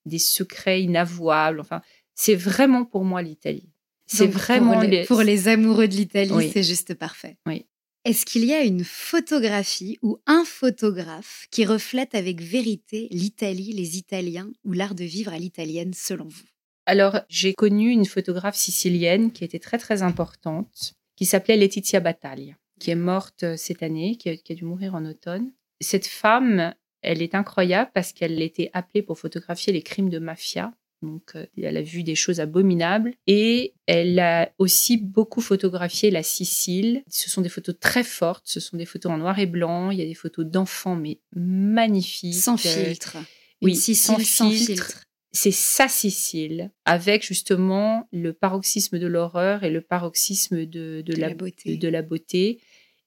des 0.04 0.18
secrets 0.18 0.82
inavouables. 0.82 1.60
Enfin, 1.60 1.80
c'est 2.14 2.34
vraiment 2.36 2.84
pour 2.84 3.04
moi 3.04 3.22
l'Italie. 3.22 3.70
C'est 4.06 4.26
vraiment 4.26 4.72
pour 4.74 4.82
les, 4.82 4.88
les- 4.88 5.04
pour 5.06 5.22
les 5.22 5.48
amoureux 5.48 5.88
de 5.88 5.94
l'Italie, 5.96 6.30
Oui. 6.30 6.50
c'est 6.52 6.62
juste 6.62 6.92
parfait. 6.94 7.38
Oui. 7.46 7.64
Est-ce 8.04 8.26
qu'il 8.26 8.44
y 8.44 8.52
a 8.52 8.62
une 8.62 8.84
photographie 8.84 9.98
ou 10.02 10.18
un 10.26 10.44
photographe 10.44 11.46
qui 11.50 11.64
reflète 11.64 12.14
avec 12.14 12.42
vérité 12.42 13.08
l'Italie, 13.10 13.72
les 13.72 13.96
Italiens 13.96 14.52
ou 14.62 14.72
l'art 14.72 14.94
de 14.94 15.04
vivre 15.04 15.32
à 15.32 15.38
l'italienne 15.38 15.94
selon 15.94 16.28
vous? 16.28 16.44
Alors, 16.84 17.20
j'ai 17.30 17.54
connu 17.54 17.88
une 17.88 18.04
photographe 18.04 18.56
sicilienne 18.56 19.32
qui 19.32 19.42
était 19.42 19.58
très 19.58 19.78
très 19.78 20.02
importante, 20.02 20.92
qui 21.16 21.24
s'appelait 21.24 21.56
Laetitia 21.56 22.00
Battaglia, 22.00 22.56
qui 22.78 22.90
est 22.90 22.94
morte 22.94 23.42
euh, 23.42 23.56
cette 23.56 23.82
année, 23.82 24.16
qui 24.16 24.28
a, 24.28 24.36
qui 24.36 24.52
a 24.52 24.54
dû 24.54 24.64
mourir 24.66 24.94
en 24.94 25.06
automne. 25.06 25.50
Cette 25.80 26.06
femme, 26.06 26.74
elle 27.00 27.22
est 27.22 27.34
incroyable 27.34 27.90
parce 27.94 28.12
qu'elle 28.12 28.42
était 28.42 28.68
appelée 28.74 29.02
pour 29.02 29.18
photographier 29.18 29.72
les 29.72 29.82
crimes 29.82 30.10
de 30.10 30.18
mafia. 30.18 30.74
Donc, 31.04 31.32
euh, 31.36 31.46
elle 31.60 31.76
a 31.76 31.82
vu 31.82 32.02
des 32.02 32.14
choses 32.14 32.40
abominables 32.40 33.14
et 33.26 33.74
elle 33.86 34.18
a 34.18 34.50
aussi 34.58 34.96
beaucoup 34.96 35.40
photographié 35.40 36.10
la 36.10 36.22
Sicile. 36.22 37.02
Ce 37.08 37.28
sont 37.30 37.40
des 37.42 37.48
photos 37.48 37.74
très 37.78 38.02
fortes, 38.04 38.44
ce 38.46 38.60
sont 38.60 38.76
des 38.76 38.86
photos 38.86 39.12
en 39.12 39.18
noir 39.18 39.38
et 39.38 39.46
blanc. 39.46 39.90
Il 39.90 39.98
y 39.98 40.02
a 40.02 40.06
des 40.06 40.14
photos 40.14 40.46
d'enfants, 40.46 40.96
mais 40.96 41.18
magnifiques. 41.36 42.34
Sans 42.34 42.56
filtre. 42.56 43.16
oui, 43.62 43.74
Sicile 43.76 43.96
sans 44.04 44.18
sans 44.24 44.50
filtre. 44.50 44.66
filtre. 44.66 45.04
c'est 45.32 45.50
sa 45.52 45.88
Sicile, 45.88 46.70
avec 46.84 47.24
justement 47.26 48.08
le 48.12 48.32
paroxysme 48.32 48.98
de 48.98 49.06
l'horreur 49.06 49.64
et 49.64 49.70
le 49.70 49.80
paroxysme 49.80 50.64
de, 50.66 51.02
de 51.04 51.12
De 51.12 51.20
la, 51.20 51.28
la 51.28 51.34
beauté. 51.34 51.76
de 51.76 51.88
la 51.88 52.02
beauté. 52.02 52.60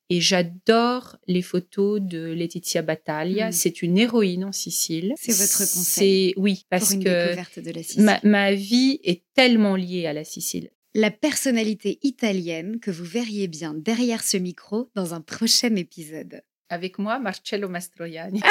Et 0.09 0.21
j'adore 0.21 1.17
les 1.27 1.41
photos 1.41 1.99
de 2.01 2.31
Laetitia 2.31 2.81
Battaglia. 2.81 3.49
Mm. 3.49 3.51
C'est 3.51 3.81
une 3.81 3.97
héroïne 3.97 4.45
en 4.45 4.51
Sicile. 4.53 5.13
C'est 5.17 5.33
votre 5.33 5.59
conseil 5.73 6.33
Oui, 6.37 6.65
parce 6.69 6.85
pour 6.85 6.93
une 6.93 7.03
que 7.03 7.25
découverte 7.25 7.59
de 7.59 7.71
la 7.71 7.83
Sicile. 7.83 8.03
ma, 8.03 8.19
ma 8.23 8.53
vie 8.53 8.99
est 9.03 9.23
tellement 9.35 9.75
liée 9.75 10.05
à 10.07 10.13
la 10.13 10.23
Sicile. 10.23 10.69
La 10.93 11.11
personnalité 11.11 11.99
italienne 12.03 12.79
que 12.79 12.89
vous 12.89 13.03
verriez 13.03 13.47
bien 13.47 13.73
derrière 13.73 14.23
ce 14.23 14.37
micro 14.37 14.89
dans 14.95 15.13
un 15.13 15.21
prochain 15.21 15.75
épisode. 15.75 16.41
Avec 16.69 16.99
moi, 16.99 17.19
Marcello 17.19 17.69
Mastroianni. 17.69 18.41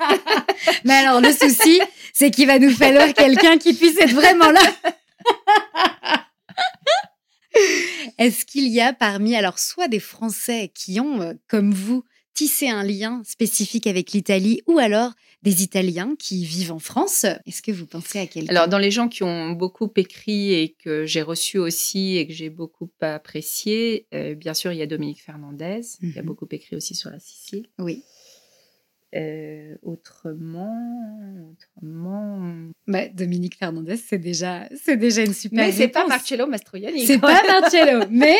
Mais 0.84 0.94
alors, 0.94 1.20
le 1.20 1.32
souci, 1.32 1.80
c'est 2.12 2.30
qu'il 2.30 2.46
va 2.46 2.58
nous 2.58 2.70
falloir 2.70 3.12
quelqu'un 3.12 3.58
qui 3.58 3.74
puisse 3.74 3.96
être 3.98 4.14
vraiment 4.14 4.50
là. 4.50 4.62
Est-ce 8.18 8.44
qu'il 8.46 8.68
y 8.68 8.80
a 8.80 8.92
parmi, 8.92 9.34
alors, 9.36 9.58
soit 9.58 9.88
des 9.88 10.00
Français 10.00 10.70
qui 10.74 11.00
ont, 11.00 11.20
euh, 11.20 11.34
comme 11.48 11.72
vous, 11.72 12.04
tissé 12.34 12.68
un 12.68 12.82
lien 12.82 13.22
spécifique 13.24 13.86
avec 13.86 14.12
l'Italie, 14.12 14.60
ou 14.66 14.78
alors 14.78 15.12
des 15.42 15.62
Italiens 15.62 16.14
qui 16.18 16.44
vivent 16.44 16.72
en 16.72 16.78
France? 16.78 17.24
Est-ce 17.46 17.62
que 17.62 17.72
vous 17.72 17.86
pensez 17.86 18.18
à 18.18 18.26
quelqu'un? 18.26 18.50
Alors, 18.54 18.68
dans 18.68 18.78
les 18.78 18.90
gens 18.90 19.08
qui 19.08 19.22
ont 19.22 19.52
beaucoup 19.52 19.90
écrit 19.96 20.52
et 20.52 20.76
que 20.82 21.06
j'ai 21.06 21.22
reçu 21.22 21.58
aussi 21.58 22.16
et 22.16 22.26
que 22.26 22.32
j'ai 22.34 22.50
beaucoup 22.50 22.90
apprécié, 23.00 24.06
euh, 24.14 24.34
bien 24.34 24.54
sûr, 24.54 24.72
il 24.72 24.78
y 24.78 24.82
a 24.82 24.86
Dominique 24.86 25.22
Fernandez, 25.22 25.80
qui 26.00 26.18
a 26.18 26.22
Mhm. 26.22 26.26
beaucoup 26.26 26.46
écrit 26.50 26.76
aussi 26.76 26.94
sur 26.94 27.10
la 27.10 27.18
Sicile. 27.18 27.68
Oui. 27.78 28.02
Euh, 29.14 29.76
autrement, 29.82 30.74
autrement. 31.52 32.52
Bah, 32.86 33.08
Dominique 33.08 33.56
Fernandez, 33.56 33.96
c'est 33.96 34.18
déjà, 34.18 34.68
c'est 34.74 34.96
déjà 34.96 35.22
une 35.22 35.32
super 35.32 35.64
Mais 35.64 35.72
c'est 35.72 35.88
pas. 35.88 36.06
Marcello 36.06 36.46
Mastroianni. 36.46 37.06
C'est 37.06 37.18
pas. 37.18 37.40
Marcello, 37.46 38.04
mais 38.10 38.36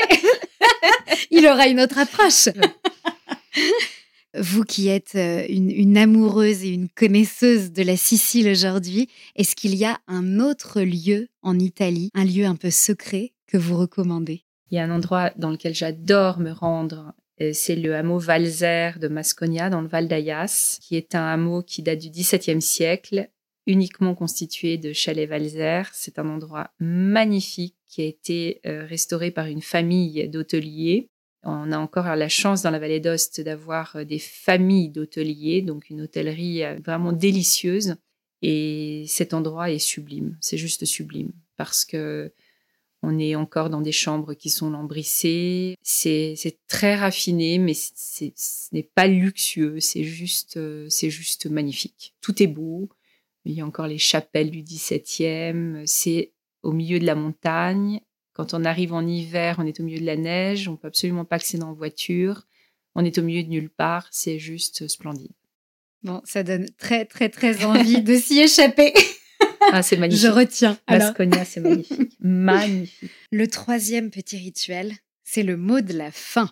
il 1.31 1.47
aura 1.47 1.69
une 1.69 1.81
autre 1.81 1.99
approche. 1.99 2.49
Vous 4.39 4.64
qui 4.64 4.89
êtes 4.89 5.14
euh, 5.14 5.47
une, 5.49 5.71
une 5.71 5.97
amoureuse 5.97 6.62
et 6.64 6.69
une 6.69 6.89
connaisseuse 6.91 7.73
de 7.73 7.83
la 7.83 7.97
Sicile 7.97 8.49
aujourd'hui, 8.49 9.09
est-ce 9.35 9.57
qu'il 9.57 9.75
y 9.75 9.85
a 9.85 9.99
un 10.09 10.41
autre 10.41 10.83
lieu 10.83 11.29
en 11.43 11.59
Italie, 11.59 12.11
un 12.12 12.25
lieu 12.25 12.45
un 12.45 12.57
peu 12.57 12.71
secret 12.71 13.33
que 13.47 13.57
vous 13.57 13.79
recommandez? 13.79 14.43
Il 14.71 14.75
y 14.77 14.79
a 14.79 14.85
un 14.85 14.91
endroit 14.91 15.31
dans 15.37 15.51
lequel 15.51 15.75
j'adore 15.75 16.39
me 16.41 16.51
rendre. 16.51 17.14
C'est 17.39 17.76
le 17.76 17.95
hameau 17.95 18.18
Valzer 18.18 18.99
de 18.99 19.09
Masconia, 19.09 19.68
dans 19.68 19.82
le 19.82 19.89
Val 19.89 20.09
d'Ayas, 20.09 20.78
qui 20.80 20.97
est 20.97 21.14
un 21.14 21.26
hameau 21.26 21.62
qui 21.62 21.82
date 21.82 21.99
du 21.99 22.09
XVIIe 22.09 22.62
siècle, 22.62 23.28
uniquement 23.66 24.14
constitué 24.14 24.78
de 24.78 24.93
chalets 24.93 25.28
Valzer. 25.28 25.82
C'est 25.93 26.18
un 26.18 26.28
endroit 26.28 26.70
magnifique 26.80 27.76
qui 27.87 28.03
a 28.03 28.05
été 28.05 28.61
euh, 28.66 28.87
restauré 28.87 29.30
par 29.30 29.47
une 29.47 29.62
famille 29.62 30.28
d'hôteliers. 30.28 31.11
On 31.43 31.70
a 31.72 31.78
encore 31.78 32.14
la 32.16 32.28
chance 32.28 32.62
dans 32.62 32.70
la 32.70 32.78
vallée 32.78 33.01
d'Ost 33.01 33.41
d'avoir 33.41 33.97
euh, 33.97 34.05
des 34.05 34.18
familles 34.18 34.89
d'hôteliers, 34.89 35.62
donc 35.62 35.91
une 35.91 36.03
hôtellerie 36.03 36.64
euh, 36.64 36.76
vraiment 36.84 37.12
délicieuse. 37.12 37.97
Et 38.43 39.05
cet 39.09 39.32
endroit 39.32 39.70
est 39.70 39.78
sublime, 39.78 40.37
c'est 40.41 40.59
juste 40.59 40.84
sublime, 40.84 41.32
parce 41.57 41.84
que 41.84 42.32
on 43.09 43.20
est 43.20 43.36
encore 43.36 43.70
dans 43.70 43.80
des 43.80 43.92
chambres 43.92 44.34
qui 44.34 44.50
sont 44.50 44.68
lambrissées. 44.68 45.76
C'est 45.80 46.59
très 46.66 46.96
raffiné, 46.96 47.59
mais 47.59 47.72
ce 47.72 48.24
n'est 48.72 48.82
pas 48.82 49.07
luxueux. 49.07 49.78
C'est 49.78 50.02
juste, 50.02 50.57
euh, 50.57 50.88
c'est 50.91 51.08
juste 51.08 51.46
magnifique. 51.46 52.16
Tout 52.20 52.42
est 52.42 52.49
beau. 52.49 52.88
Il 53.45 53.53
y 53.53 53.61
a 53.61 53.64
encore 53.64 53.87
les 53.87 53.99
chapelles 53.99 54.50
du 54.50 54.64
17e. 54.64 55.87
C'est 55.87 56.33
au 56.64 56.72
milieu 56.72 56.99
de 56.99 57.07
la 57.07 57.14
montagne. 57.14 58.00
Quand 58.33 58.54
on 58.54 58.64
arrive 58.64 58.92
en 58.92 59.07
hiver, 59.07 59.54
on 59.61 59.66
est 59.66 59.78
au 59.78 59.84
milieu 59.84 60.00
de 60.00 60.04
la 60.04 60.16
neige. 60.16 60.66
On 60.66 60.76
peut 60.76 60.88
absolument 60.88 61.24
pas 61.24 61.37
accéder 61.37 61.62
en 61.62 61.74
voiture. 61.74 62.42
On 62.96 63.04
est 63.04 63.18
au 63.18 63.22
milieu 63.22 63.45
de 63.45 63.50
nulle 63.50 63.70
part. 63.70 64.08
C'est 64.11 64.41
juste 64.41 64.88
splendide. 64.88 65.30
Bon, 66.03 66.22
ça 66.24 66.42
donne 66.42 66.66
très, 66.76 67.04
très, 67.04 67.28
très 67.28 67.64
envie 67.64 68.03
de 68.03 68.16
s'y 68.16 68.41
échapper. 68.41 68.92
Ah, 69.72 69.83
c'est 69.83 69.97
magnifique. 69.97 70.22
Je 70.22 70.29
retiens. 70.29 70.79
Alors, 70.87 71.09
Masconia, 71.09 71.45
c'est 71.45 71.61
magnifique. 71.61 72.17
magnifique. 72.21 73.11
le 73.33 73.47
troisième 73.49 74.11
petit 74.11 74.37
rituel, 74.37 74.93
c'est 75.25 75.43
le 75.43 75.57
mot 75.57 75.80
de 75.80 75.93
la 75.93 76.11
fin. 76.13 76.51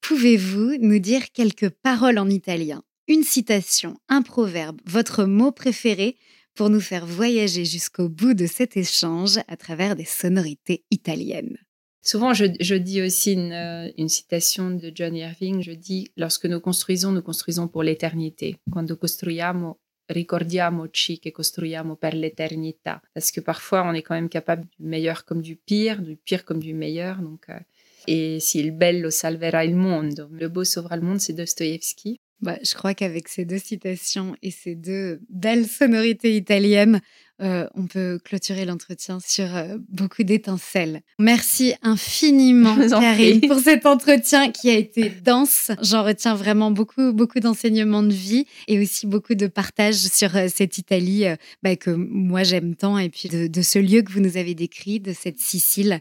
Pouvez-vous 0.00 0.76
nous 0.80 0.98
dire 0.98 1.30
quelques 1.32 1.68
paroles 1.68 2.18
en 2.18 2.28
italien 2.28 2.82
Une 3.08 3.22
citation, 3.22 3.96
un 4.08 4.22
proverbe, 4.22 4.80
votre 4.86 5.24
mot 5.24 5.52
préféré 5.52 6.16
pour 6.54 6.70
nous 6.70 6.80
faire 6.80 7.06
voyager 7.06 7.64
jusqu'au 7.64 8.08
bout 8.08 8.34
de 8.34 8.46
cet 8.46 8.76
échange 8.76 9.38
à 9.48 9.56
travers 9.56 9.96
des 9.96 10.04
sonorités 10.04 10.84
italiennes? 10.90 11.58
Souvent, 12.02 12.34
je, 12.34 12.74
dis 12.74 13.00
aussi 13.00 13.32
une, 13.32 13.52
euh, 13.52 13.90
une, 13.96 14.10
citation 14.10 14.70
de 14.70 14.92
John 14.94 15.16
Irving, 15.16 15.62
je 15.62 15.72
dis, 15.72 16.10
lorsque 16.18 16.44
nous 16.44 16.60
construisons, 16.60 17.12
nous 17.12 17.22
construisons 17.22 17.66
pour 17.66 17.82
l'éternité. 17.82 18.56
Quando 18.70 18.94
costruiamo, 18.96 19.78
ricordiamoci 20.06 21.18
che 21.18 21.30
costruiamo 21.30 21.96
per 21.96 22.14
l'eternità. 22.14 23.00
Parce 23.12 23.30
que 23.30 23.40
parfois, 23.40 23.82
on 23.82 23.94
est 23.94 24.02
quand 24.02 24.14
même 24.14 24.28
capable 24.28 24.66
du 24.78 24.86
meilleur 24.86 25.24
comme 25.24 25.40
du 25.40 25.56
pire, 25.56 26.02
du 26.02 26.16
pire 26.16 26.44
comme 26.44 26.60
du 26.60 26.74
meilleur. 26.74 27.20
Donc, 27.22 27.48
euh, 27.48 27.58
et 28.06 28.38
si 28.40 28.60
il 28.60 28.72
bello 28.72 29.10
salverà 29.10 29.64
il 29.64 29.76
mondo, 29.76 30.28
le 30.30 30.48
beau 30.48 30.64
sauvera 30.64 30.96
le 30.96 31.02
monde, 31.02 31.20
c'est 31.20 31.32
Dostoïevski. 31.32 32.20
Bah, 32.40 32.58
je 32.62 32.74
crois 32.74 32.92
qu'avec 32.94 33.28
ces 33.28 33.46
deux 33.46 33.58
citations 33.58 34.36
et 34.42 34.50
ces 34.50 34.74
deux 34.74 35.20
belles 35.30 35.66
sonorités 35.66 36.36
italiennes, 36.36 37.00
euh, 37.42 37.66
on 37.74 37.86
peut 37.86 38.20
clôturer 38.22 38.64
l'entretien 38.64 39.18
sur 39.20 39.56
euh, 39.56 39.76
beaucoup 39.88 40.22
d'étincelles. 40.22 41.02
Merci 41.18 41.74
infiniment, 41.82 42.76
Karine, 42.88 43.40
pour 43.40 43.58
cet 43.58 43.86
entretien 43.86 44.52
qui 44.52 44.70
a 44.70 44.74
été 44.74 45.08
dense. 45.08 45.72
J'en 45.82 46.04
retiens 46.04 46.36
vraiment 46.36 46.70
beaucoup, 46.70 47.12
beaucoup 47.12 47.40
d'enseignements 47.40 48.04
de 48.04 48.12
vie 48.12 48.46
et 48.68 48.78
aussi 48.78 49.06
beaucoup 49.06 49.34
de 49.34 49.48
partage 49.48 49.96
sur 49.96 50.36
euh, 50.36 50.46
cette 50.48 50.78
Italie 50.78 51.24
bah, 51.62 51.74
que 51.74 51.90
moi 51.90 52.44
j'aime 52.44 52.76
tant 52.76 52.98
et 52.98 53.08
puis 53.10 53.28
de, 53.28 53.62
ce 53.62 53.78
lieu 53.80 54.02
que 54.02 54.12
vous 54.12 54.20
nous 54.20 54.36
avez 54.36 54.54
décrit, 54.54 55.00
de 55.00 55.12
cette 55.12 55.38
Sicile 55.38 56.00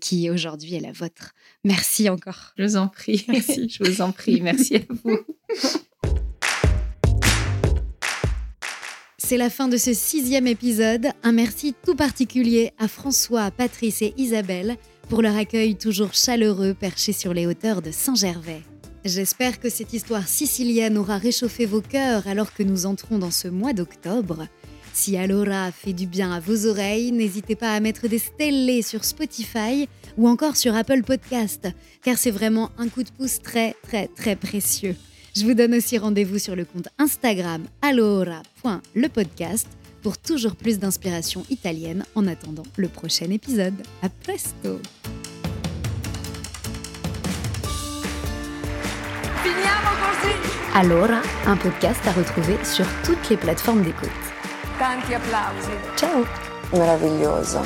qui 0.00 0.30
aujourd'hui 0.30 0.74
est 0.74 0.80
la 0.80 0.92
vôtre. 0.92 1.34
Merci 1.64 2.08
encore. 2.08 2.52
Je 2.58 2.64
vous 2.64 2.76
en 2.76 2.88
prie. 2.88 3.24
Merci. 3.28 3.68
je 3.68 3.82
vous 3.84 4.02
en 4.02 4.12
prie. 4.12 4.40
Merci 4.40 4.76
à 4.76 4.80
vous. 4.88 5.18
C'est 9.26 9.38
la 9.38 9.48
fin 9.48 9.68
de 9.68 9.78
ce 9.78 9.94
sixième 9.94 10.46
épisode. 10.46 11.06
Un 11.22 11.32
merci 11.32 11.74
tout 11.86 11.94
particulier 11.94 12.72
à 12.78 12.88
François, 12.88 13.50
Patrice 13.50 14.02
et 14.02 14.12
Isabelle 14.18 14.76
pour 15.08 15.22
leur 15.22 15.34
accueil 15.34 15.76
toujours 15.76 16.12
chaleureux 16.12 16.74
perché 16.78 17.14
sur 17.14 17.32
les 17.32 17.46
hauteurs 17.46 17.80
de 17.80 17.90
Saint-Gervais. 17.90 18.60
J'espère 19.02 19.60
que 19.60 19.70
cette 19.70 19.94
histoire 19.94 20.28
sicilienne 20.28 20.98
aura 20.98 21.16
réchauffé 21.16 21.64
vos 21.64 21.80
cœurs 21.80 22.28
alors 22.28 22.52
que 22.52 22.62
nous 22.62 22.84
entrons 22.84 23.16
dans 23.16 23.30
ce 23.30 23.48
mois 23.48 23.72
d'octobre. 23.72 24.46
Si 24.92 25.16
Alora 25.16 25.72
fait 25.72 25.94
du 25.94 26.06
bien 26.06 26.30
à 26.30 26.40
vos 26.40 26.66
oreilles, 26.66 27.10
n'hésitez 27.10 27.56
pas 27.56 27.72
à 27.72 27.80
mettre 27.80 28.08
des 28.08 28.18
stellés 28.18 28.82
sur 28.82 29.06
Spotify 29.06 29.88
ou 30.18 30.28
encore 30.28 30.56
sur 30.56 30.76
Apple 30.76 31.02
Podcast, 31.02 31.66
car 32.02 32.18
c'est 32.18 32.30
vraiment 32.30 32.72
un 32.76 32.88
coup 32.88 33.02
de 33.02 33.10
pouce 33.10 33.40
très 33.40 33.74
très 33.84 34.06
très 34.06 34.36
précieux. 34.36 34.96
Je 35.36 35.44
vous 35.44 35.54
donne 35.54 35.74
aussi 35.74 35.98
rendez-vous 35.98 36.38
sur 36.38 36.54
le 36.54 36.64
compte 36.64 36.88
Instagram 36.98 37.64
alora.lepodcast 37.82 39.66
pour 40.00 40.16
toujours 40.16 40.54
plus 40.54 40.78
d'inspiration 40.78 41.44
italienne 41.50 42.04
en 42.14 42.28
attendant 42.28 42.62
le 42.76 42.88
prochain 42.88 43.30
épisode. 43.30 43.74
À 44.02 44.08
presto! 44.08 44.80
Allora, 50.76 51.22
un 51.46 51.56
podcast 51.56 52.00
à 52.06 52.12
retrouver 52.12 52.56
sur 52.64 52.86
toutes 53.04 53.28
les 53.30 53.36
plateformes 53.36 53.82
d'écoute. 53.82 54.10
Tanti 54.78 55.14
applausi. 55.14 55.70
Ciao! 55.96 56.24
Meraviglioso. 56.72 57.60